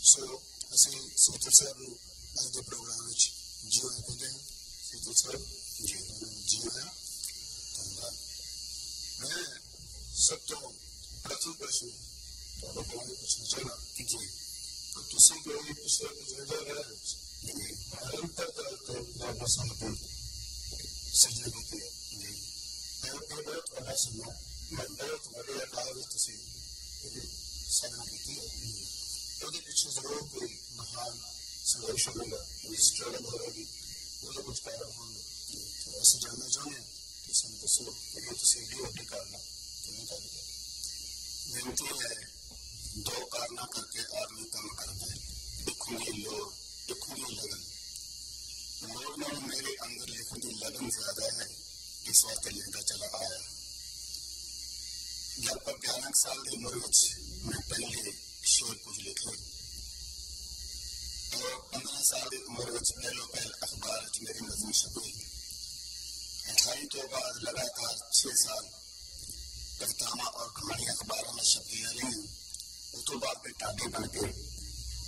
ਸੋ 0.05 0.43
ਅਸੀਂ 0.74 1.01
ਸੋਚਰ 1.19 1.51
ਸਾਹਿਬ 1.52 1.78
ਨੂੰ 1.78 1.98
ਅੱਜ 2.36 2.48
ਦੇ 2.48 2.61
ਪ੍ਰੋਗਰਾਮ 2.62 3.06
ਵਿੱਚ 3.06 3.31
ਜੀ 3.66 3.81
ਆਇਆਂ 3.81 4.01
ਕਹਿੰਦੇ 4.01 4.27
ਹਾਂ 4.27 4.39
ਸੋਚਰ 4.82 5.12
ਸਾਹਿਬ 5.15 5.47
ਜੀ 5.82 5.94
ਜੀ 6.47 6.61
ਆਇਆਂ 6.65 6.90
ਧੰਨਵਾਦ 7.74 8.15
ਮੈਂ 9.20 9.44
ਸਭ 10.19 10.39
ਤੋਂ 10.48 10.73
ਪ੍ਰਥਮ 11.23 11.52
ਪ੍ਰਸ਼ਨ 11.52 11.90
ਤੁਹਾਡੇ 12.65 12.82
ਕੋਲ 12.91 13.15
ਪੁੱਛਣਾ 13.15 13.47
ਚਾਹੁੰਦਾ 13.47 13.77
ਕਿ 13.97 14.05
ਜੀ 14.05 14.19
ਤੁਸੀਂ 15.07 15.36
ਕੋਈ 15.39 15.73
ਪਿਛਲੇ 15.74 16.09
ਗੁਜ਼ਰੇ 16.11 16.45
ਰਹੇ 16.45 16.74
ਹੋ 16.74 16.82
ਨਿਰੰਤਰ 17.45 18.51
ਤੌਰ 18.53 18.77
ਤੇ 18.86 19.01
ਬਾਬਾ 19.19 19.47
ਸਾਹਿਬ 19.47 19.82
ਨੂੰ 19.82 19.97
ਸਜਾ 21.15 21.49
ਕੀਤੀ 21.49 21.81
ਹੈ 21.81 21.91
ਜੀ 22.12 22.32
ਇਹ 23.05 23.12
ਬਹੁਤ 23.12 23.70
ਵੱਡਾ 23.70 23.95
ਸਮਾਂ 23.97 24.32
ਮੈਂ 24.73 24.89
ਬਹੁਤ 24.91 25.28
ਵੱਡੇ 25.35 25.61
ਆਕਾਰ 25.62 25.93
ਵਿੱਚ 25.93 26.07
ਤੁਸੀਂ 26.09 26.39
ਸਜਾ 27.70 28.05
ਕੀਤੀ 28.05 28.32
ਹੈ 28.32 28.47
ਉਹਦੇ 29.43 29.61
ਪਿੱਛੇ 29.61 29.91
ਜ਼ਰੂਰ 29.91 30.28
ਕੋਈ 30.28 30.49
ਮਹਾਨ 30.73 31.19
ਸੰਘਰਸ਼ 31.65 32.09
ਹੋਵੇਗਾ 32.09 32.45
ਕੋਈ 32.62 32.77
ਸਟਰਗਲ 32.78 33.24
ਹੋਵੇਗੀ 33.27 33.66
ਉਹਦੇ 34.23 34.43
ਕੁਝ 34.43 34.59
ਕਾਰਨ 34.61 34.91
ਹੋਣਗੇ 34.91 36.01
ਅਸੀਂ 36.01 36.20
ਜਾਣਨਾ 36.20 36.49
ਚਾਹੁੰਦੇ 36.49 36.77
ਹਾਂ 36.77 36.85
ਕਿ 37.27 37.32
ਸਾਨੂੰ 37.35 37.59
ਦੱਸੋ 37.59 37.95
ਕਿ 38.15 38.20
ਤੁਸੀਂ 38.31 38.62
ਏਡੀ 38.62 38.81
ਵੱਡੀ 38.81 39.05
ਕਾਰਨਾ 39.05 39.39
ਕਿਵੇਂ 39.85 40.07
ਕਰ 40.07 40.20
ਗਏ 40.20 40.43
ਬੇਨਤੀ 41.53 41.86
ਹੈ 41.97 42.34
दो 42.97 43.25
कारना 43.27 43.65
करके 43.75 44.03
आदमी 44.19 44.45
तंग 44.55 44.71
करता 44.79 45.07
है 45.07 45.16
लिखूँगी 45.66 46.12
लोर 46.19 46.45
लिखूँगी 46.89 47.33
लगन 47.35 47.62
लोर 48.91 49.16
में 49.19 49.49
मेरे 49.49 49.73
अंदर 49.87 50.09
लिखूँगी 50.11 50.53
लगन 50.61 50.91
ज़्यादा 50.97 51.31
है 51.39 51.47
कि 52.05 52.12
स्वास्थ्य 52.15 52.51
लेकर 52.51 52.83
चला 52.91 53.09
आया 53.19 53.41
जब 55.41 55.73
अभ्यानक 55.73 56.16
साल 56.16 56.39
दी 56.49 56.57
मरुच 56.65 57.01
मैं 57.47 57.61
पहले 57.73 58.12
शोर 58.53 58.75
कुछ 58.85 59.01
लिखे 59.07 59.35
और 61.35 61.59
पंद्रह 61.73 62.01
साल 62.11 62.29
की 62.29 62.43
उम्र 62.45 62.71
में 62.71 62.81
पहलो 62.93 63.27
पहल 63.35 63.51
अखबार 63.62 64.07
मेरी 64.23 64.47
नजम 64.47 64.71
छपी 64.83 65.11
अठाई 66.55 66.87
तो 66.95 67.09
बाद 67.16 67.43
लगातार 67.49 67.99
छह 68.12 68.39
साल 68.45 68.65
करतामा 69.81 70.25
और 70.25 70.49
कहानी 70.61 70.87
अखबारों 70.97 71.33
में 71.33 71.45
छपी 71.45 71.85
आ 71.85 71.91
रही 71.91 72.44
उस 72.95 73.03
तो 73.07 73.19
बाद 73.19 73.37
फिर 73.45 73.53
टाटे 73.61 73.87
बन 73.95 74.05
के 74.15 74.25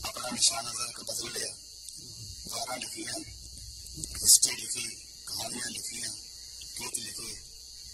अपना 0.08 0.30
निशाना 0.30 0.70
जर 0.70 0.88
बदल 1.00 1.28
लिया। 1.34 1.52
गारा 2.46 2.76
लिखिया, 2.76 3.14
हिस्ट्री 4.22 4.54
लिखी, 4.56 4.86
कहानियाँ 5.28 5.70
लिखिया, 5.70 6.10
गीत 6.76 6.98
लिखे, 6.98 7.30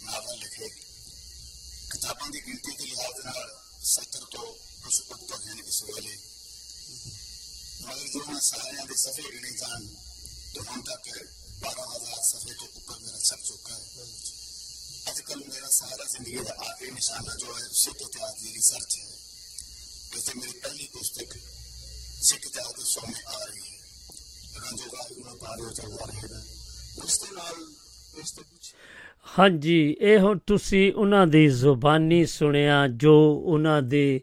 नावल 0.04 0.36
लिखे। 0.38 0.68
किताबों 1.92 2.28
की 2.28 2.40
गिनती 2.40 2.72
के 2.72 2.84
लिहाज 2.84 3.16
नाल 3.26 3.48
सत्तर 3.86 4.24
तो 4.32 4.42
कुछ 4.82 4.96
उत्तर 5.12 5.38
हैं 5.46 5.56
इस 5.64 5.80
वेले। 5.86 6.14
मगर 7.82 8.06
जो 8.12 8.20
मैं 8.26 8.40
सारे 8.42 8.86
के 8.88 8.96
सफे 8.98 9.22
गिने 9.30 9.52
जान 9.58 9.88
तो 10.54 10.62
हम 10.70 10.80
तक 10.88 11.04
बारह 11.62 11.84
हज़ार 11.90 12.22
सफे 12.24 12.54
तो 12.54 12.64
ऊपर 12.76 12.96
मेरा 13.02 13.18
छप 13.20 13.40
चुका 13.46 13.74
है। 13.74 14.06
आजकल 15.10 15.42
मेरा 15.48 15.68
सारा 15.72 16.04
ज़िंदगी 16.12 16.44
का 16.46 16.54
आखिरी 16.68 16.90
निशाना 16.92 17.34
जो 17.42 17.54
है 17.54 17.68
सिख 17.80 18.02
इतिहास 18.02 18.34
की 18.40 18.52
रिसर्च 18.56 18.96
है। 18.96 19.21
जैसे 20.11 20.39
मेरी 20.39 20.53
पहली 20.59 20.87
पुस्तक 20.93 21.33
सिख 22.27 22.45
इतिहास 22.45 22.73
के 22.73 22.85
सामने 22.85 23.19
आ 23.27 23.43
रही 23.45 23.63
है 23.63 23.75
रंजोगार 24.61 25.09
गुण 25.15 25.35
पारियो 25.41 25.69
चलता 25.71 26.05
रहेगा 26.05 26.39
उसके 27.03 27.35
नाल 27.35 27.65
ਉਸ 28.21 28.31
ਤੋਂ 28.31 28.43
ਕੁਝ 28.43 28.73
ਹਾਂਜੀ 29.37 29.95
ਇਹ 30.01 30.19
ਹੁਣ 30.19 30.37
ਤੁਸੀਂ 30.47 30.91
ਉਹਨਾਂ 30.93 31.25
ਦੀ 31.27 31.47
ਜ਼ੁਬਾਨੀ 31.47 32.25
ਸੁਣਿਆ 32.25 32.87
ਜੋ 32.87 33.13
ਉਹਨਾਂ 33.45 33.81
ਦੇ 33.81 34.21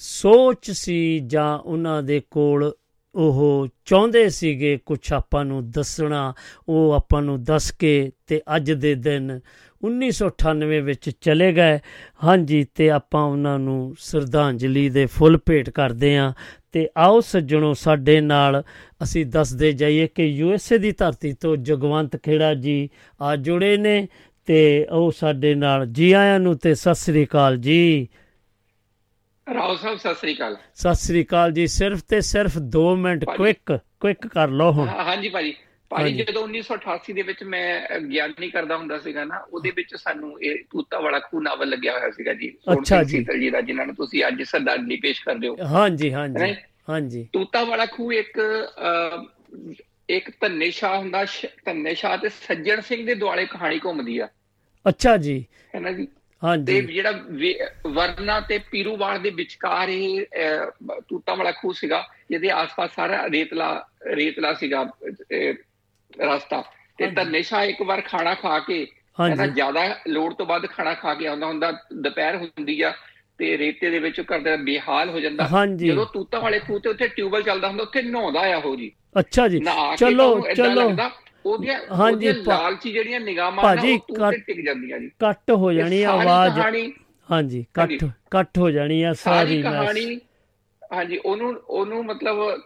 ਸੋਚ 0.00 0.70
ਸੀ 0.70 0.98
ਜਾਂ 1.26 1.58
ਉਹਨਾਂ 1.58 2.02
ਦੇ 2.02 2.20
ਕੋਲ 2.30 2.72
ਉਹ 3.14 3.68
ਚਾਹੁੰਦੇ 3.84 4.28
ਸੀਗੇ 4.28 4.76
ਕੁਝ 4.86 5.12
ਆਪਾਂ 5.12 5.44
ਨੂੰ 5.44 5.70
ਦੱਸਣਾ 5.70 6.32
ਉਹ 6.68 6.92
ਆਪਾਂ 6.92 7.22
ਨੂੰ 7.22 7.42
ਦੱਸ 7.44 7.70
ਕੇ 7.72 8.12
ਤੇ 8.26 8.40
ਅੱਜ 8.56 8.70
ਦੇ 8.72 8.94
ਦਿਨ 8.94 9.40
1998 9.83 10.79
ਵਿੱਚ 10.81 11.09
ਚਲੇ 11.09 11.51
ਗਏ। 11.53 11.79
ਹਾਂਜੀ 12.23 12.63
ਤੇ 12.75 12.89
ਆਪਾਂ 12.89 13.23
ਉਹਨਾਂ 13.23 13.59
ਨੂੰ 13.59 13.95
ਸ਼ਰਧਾਂਜਲੀ 13.99 14.89
ਦੇ 14.89 15.05
ਫੁੱਲ 15.05 15.37
ਭੇਟ 15.45 15.69
ਕਰਦੇ 15.69 16.17
ਆਂ 16.17 16.33
ਤੇ 16.71 16.89
ਆਓ 16.97 17.19
ਸੱਜਣੋ 17.21 17.73
ਸਾਡੇ 17.73 18.21
ਨਾਲ 18.21 18.63
ਅਸੀਂ 19.03 19.25
ਦੱਸਦੇ 19.25 19.71
ਜਾਈਏ 19.71 20.07
ਕਿ 20.07 20.25
ਯੂਐਸਏ 20.25 20.77
ਦੀ 20.77 20.91
ਧਰਤੀ 20.91 21.33
ਤੋਂ 21.33 21.57
ਜਗਵੰਤ 21.57 22.17
ਖੇੜਾ 22.23 22.53
ਜੀ 22.53 22.89
ਆ 23.21 23.35
ਜੁੜੇ 23.35 23.77
ਨੇ 23.77 24.07
ਤੇ 24.45 24.85
ਉਹ 24.91 25.11
ਸਾਡੇ 25.11 25.55
ਨਾਲ 25.55 25.85
ਜੀ 25.85 26.11
ਆਇਆਂ 26.11 26.39
ਨੂੰ 26.39 26.57
ਤੇ 26.57 26.75
ਸਤਿ 26.75 26.95
ਸ੍ਰੀ 26.95 27.25
ਅਕਾਲ 27.25 27.57
ਜੀ। 27.57 28.07
ਰਾਓ 29.53 29.75
ਸਾਹਿਬ 29.75 29.97
ਸਤਿ 29.97 30.13
ਸ੍ਰੀ 30.13 30.35
ਅਕਾਲ। 30.35 30.57
ਸਤਿ 30.75 30.95
ਸ੍ਰੀ 30.95 31.23
ਅਕਾਲ 31.23 31.51
ਜੀ। 31.51 31.67
ਸਿਰਫ 31.67 32.01
ਤੇ 32.07 32.21
ਸਿਰਫ 32.21 32.57
2 32.77 32.95
ਮਿੰਟ। 32.95 33.25
ਕੁਇਕ 33.25 33.79
ਕੁਇਕ 33.99 34.27
ਕਰ 34.27 34.49
ਲਓ 34.49 34.71
ਹੁਣ। 34.71 34.87
ਹਾਂਜੀ 34.87 35.29
ਭਾਜੀ। 35.29 35.53
ਭਾਜੀ। 35.89 36.13
ਜਦੋਂ 36.13 36.47
1988 36.47 37.13
ਦੇ 37.13 37.21
ਵਿੱਚ 37.21 37.43
ਮੈਂ 37.43 37.99
ਗਿਆਨੀ 37.99 38.49
ਕਰਦਾ 38.49 38.77
ਹੁੰਦਾ 38.77 38.99
ਸੀਗਾ 38.99 39.23
ਨਾ 39.23 39.45
ਉਹਦੇ 39.53 39.71
ਵਿੱਚ 39.71 39.95
ਸਾਨੂੰ 39.95 40.43
ਇਹ 40.43 40.63
ਤੂਤਾ 40.69 40.99
ਵਾਲਾ 40.99 41.19
ਖੂ 41.19 41.41
ਨਾਵਲ 41.41 41.69
ਲੱਗਿਆ 41.69 41.99
ਹੋਇਆ 41.99 42.11
ਸੀਗਾ 42.11 42.33
ਜੀ। 42.33 42.57
ਅੱਛਾ 42.71 43.03
ਜੀ। 43.03 43.17
ਸੀਤਲ 43.17 43.39
ਜੀ 43.39 43.49
ਦਾ 43.49 43.61
ਜਿਨ੍ਹਾਂ 43.61 43.85
ਨੂੰ 43.85 43.95
ਤੁਸੀਂ 43.95 44.23
ਅੱਜ 44.27 44.43
ਸਰਦਾਰਨੀ 44.43 44.95
ਪੇਸ਼ 44.95 45.25
ਕਰਦੇ 45.25 45.47
ਹੋ। 45.47 45.57
ਹਾਂਜੀ 45.65 46.13
ਹਾਂਜੀ? 46.13 46.55
ਹਾਂਜੀ। 46.89 47.27
ਤੂਤਾ 47.33 47.63
ਵਾਲਾ 47.63 47.85
ਖੂ 47.85 48.11
ਇੱਕ 48.11 48.41
ਇੱਕ 50.09 50.31
ਧੰਨੇ 50.41 50.71
ਸ਼ਾਹ 50.71 50.97
ਹੁੰਦਾ 50.97 51.25
ਧੰਨੇ 51.65 51.95
ਸ਼ਾਹ 51.95 52.17
ਤੇ 52.17 52.29
ਸੱਜਣ 52.29 52.81
ਸਿੰਘ 52.81 53.05
ਦੇ 53.05 53.15
ਦੁਆਲੇ 53.15 53.45
ਕਹਾਣੀ 53.45 53.79
ਘੁੰਮਦੀ 53.85 54.19
ਆ। 54.19 54.29
ਅੱਛਾ 54.87 55.17
ਜੀ। 55.17 55.45
ਹੈ 55.75 55.79
ਨਾ 55.79 55.91
ਜੀ? 55.91 56.05
ਤੇ 56.05 56.47
ਹਾਂਜੀ 56.47 56.81
ਜਿਹੜਾ 56.81 57.11
ਵੇ- 57.11 57.89
ਵਰਨਾ 57.89 58.39
ਤੇ 58.39 58.59
ਪੀਰੂਵਾਲ 58.71 59.19
ਦੇ 59.19 59.29
ਵਿਚਕਾਰ 59.29 59.89
ਇਹ 59.89 60.25
ਤੂਤਾ 61.07 61.33
ਵਾਲਾ 61.35 61.51
ਖੂਹ 61.51 61.73
ਸੀਗਾ 61.73 62.07
ਜਿਹਦੇ 62.29 62.49
ਆਸ-ਪਾਸ 62.49 62.95
ਸਾਰਾ 62.95 63.27
ਰੇਤਲਾ 63.29 63.87
ਰੇਤਲਾ 64.07 64.53
ਸੀਗਾ 64.53 64.83
ਰਸਤਾ। 66.21 66.63
ਤੇ 66.97 67.43
ਸ਼ਾਹ 67.43 67.65
ਇੱਕ 67.65 67.81
ਵਾਰ 67.81 68.01
ਖਾਣਾ 68.01 68.33
ਖਾ 68.33 68.59
ਕੇ 68.59 68.87
ਹਾਂਜੀ। 69.19 69.47
ਜ਼ਿਆਦਾ 69.47 69.99
ਲੋੜ 70.07 70.33
ਤੋਂ 70.33 70.45
ਵੱਧ 70.45 70.65
ਖਾਣਾ 70.65 70.93
ਖਾ 70.93 71.13
ਕੇ 71.13 71.27
ਆਉਂਦਾ 71.27 71.47
ਹੁੰਦਾ 71.47 71.71
ਦੁਪਹਿਰ 71.93 72.35
ਹੁੰਦੀ 72.35 72.81
ਆ 72.81 72.93
ਤੇ 73.37 73.57
ਰੇਤੇ 73.57 73.89
ਦੇ 73.89 73.99
ਵਿੱਚ 73.99 74.21
ਕਰਦਾ 74.21 74.55
ਬੇਹਾਲ 74.55 75.09
ਹੋ 75.09 75.19
ਜਾਂਦਾ। 75.19 75.49
ਜਦੋਂ 75.75 76.05
ਤੂਤਾਂ 76.05 76.41
ਵਾਲੇ 76.41 76.59
ਖੂਹ 76.59 76.79
ਤੇ 76.79 76.89
ਉੱਥੇ 76.89 77.07
ਟਿਊਬਲ 77.07 77.41
ਚੱਲਦਾ 77.41 77.67
ਹੁੰਦਾ 77.67 77.83
ਉੱਥੇ 77.83 78.01
ਨਹਾਉਂਦਾ 78.01 78.39
ਆ 78.39 78.57
ਉਹ 78.57 78.75
ਜੀ। 78.75 78.91
ਅੱਛਾ 79.19 79.47
ਜੀ। 79.47 79.59
ਚਲੋ 79.97 80.47
ਚਲੋ। 80.55 80.91
ਉਹਦੀਆਂ 81.45 81.79
ਹਾਂਜੀ, 81.91 82.31
ਲਾਲਚੀ 82.31 82.91
ਜਿਹੜੀਆਂ 82.91 83.19
ਨਿਗਾਹਾਂ 83.19 83.63
ਭਾਜੀ, 83.63 83.93
ਨੇ 83.93 83.99
ਉਹ 84.09 84.31
ਟਿਕ 84.31 84.65
ਜਾਂਦੀਆਂ 84.65 84.99
ਜੀ। 84.99 85.11
ਕੱਟ 85.19 85.51
ਹੋ 85.51 85.73
ਜਾਣੀ 85.73 86.03
ਆਵਾਜ਼। 86.03 86.59
ਹਾਂਜੀ 87.31 87.65
ਕੱਟ। 87.73 88.05
ਕੱਟ 88.31 88.57
ਹੋ 88.57 88.71
ਜਾਣੀ 88.71 89.03
ਆ 89.03 89.13
ਸਾਰੀ 89.13 89.61
ਕਹਾਣੀ 89.61 90.19
ਹਾਂਜੀ 90.93 91.17
ਉਹਨੂੰ 91.17 91.61
ਉਹਨੂੰ 91.67 92.05
ਮਤਲਬ 92.05 92.61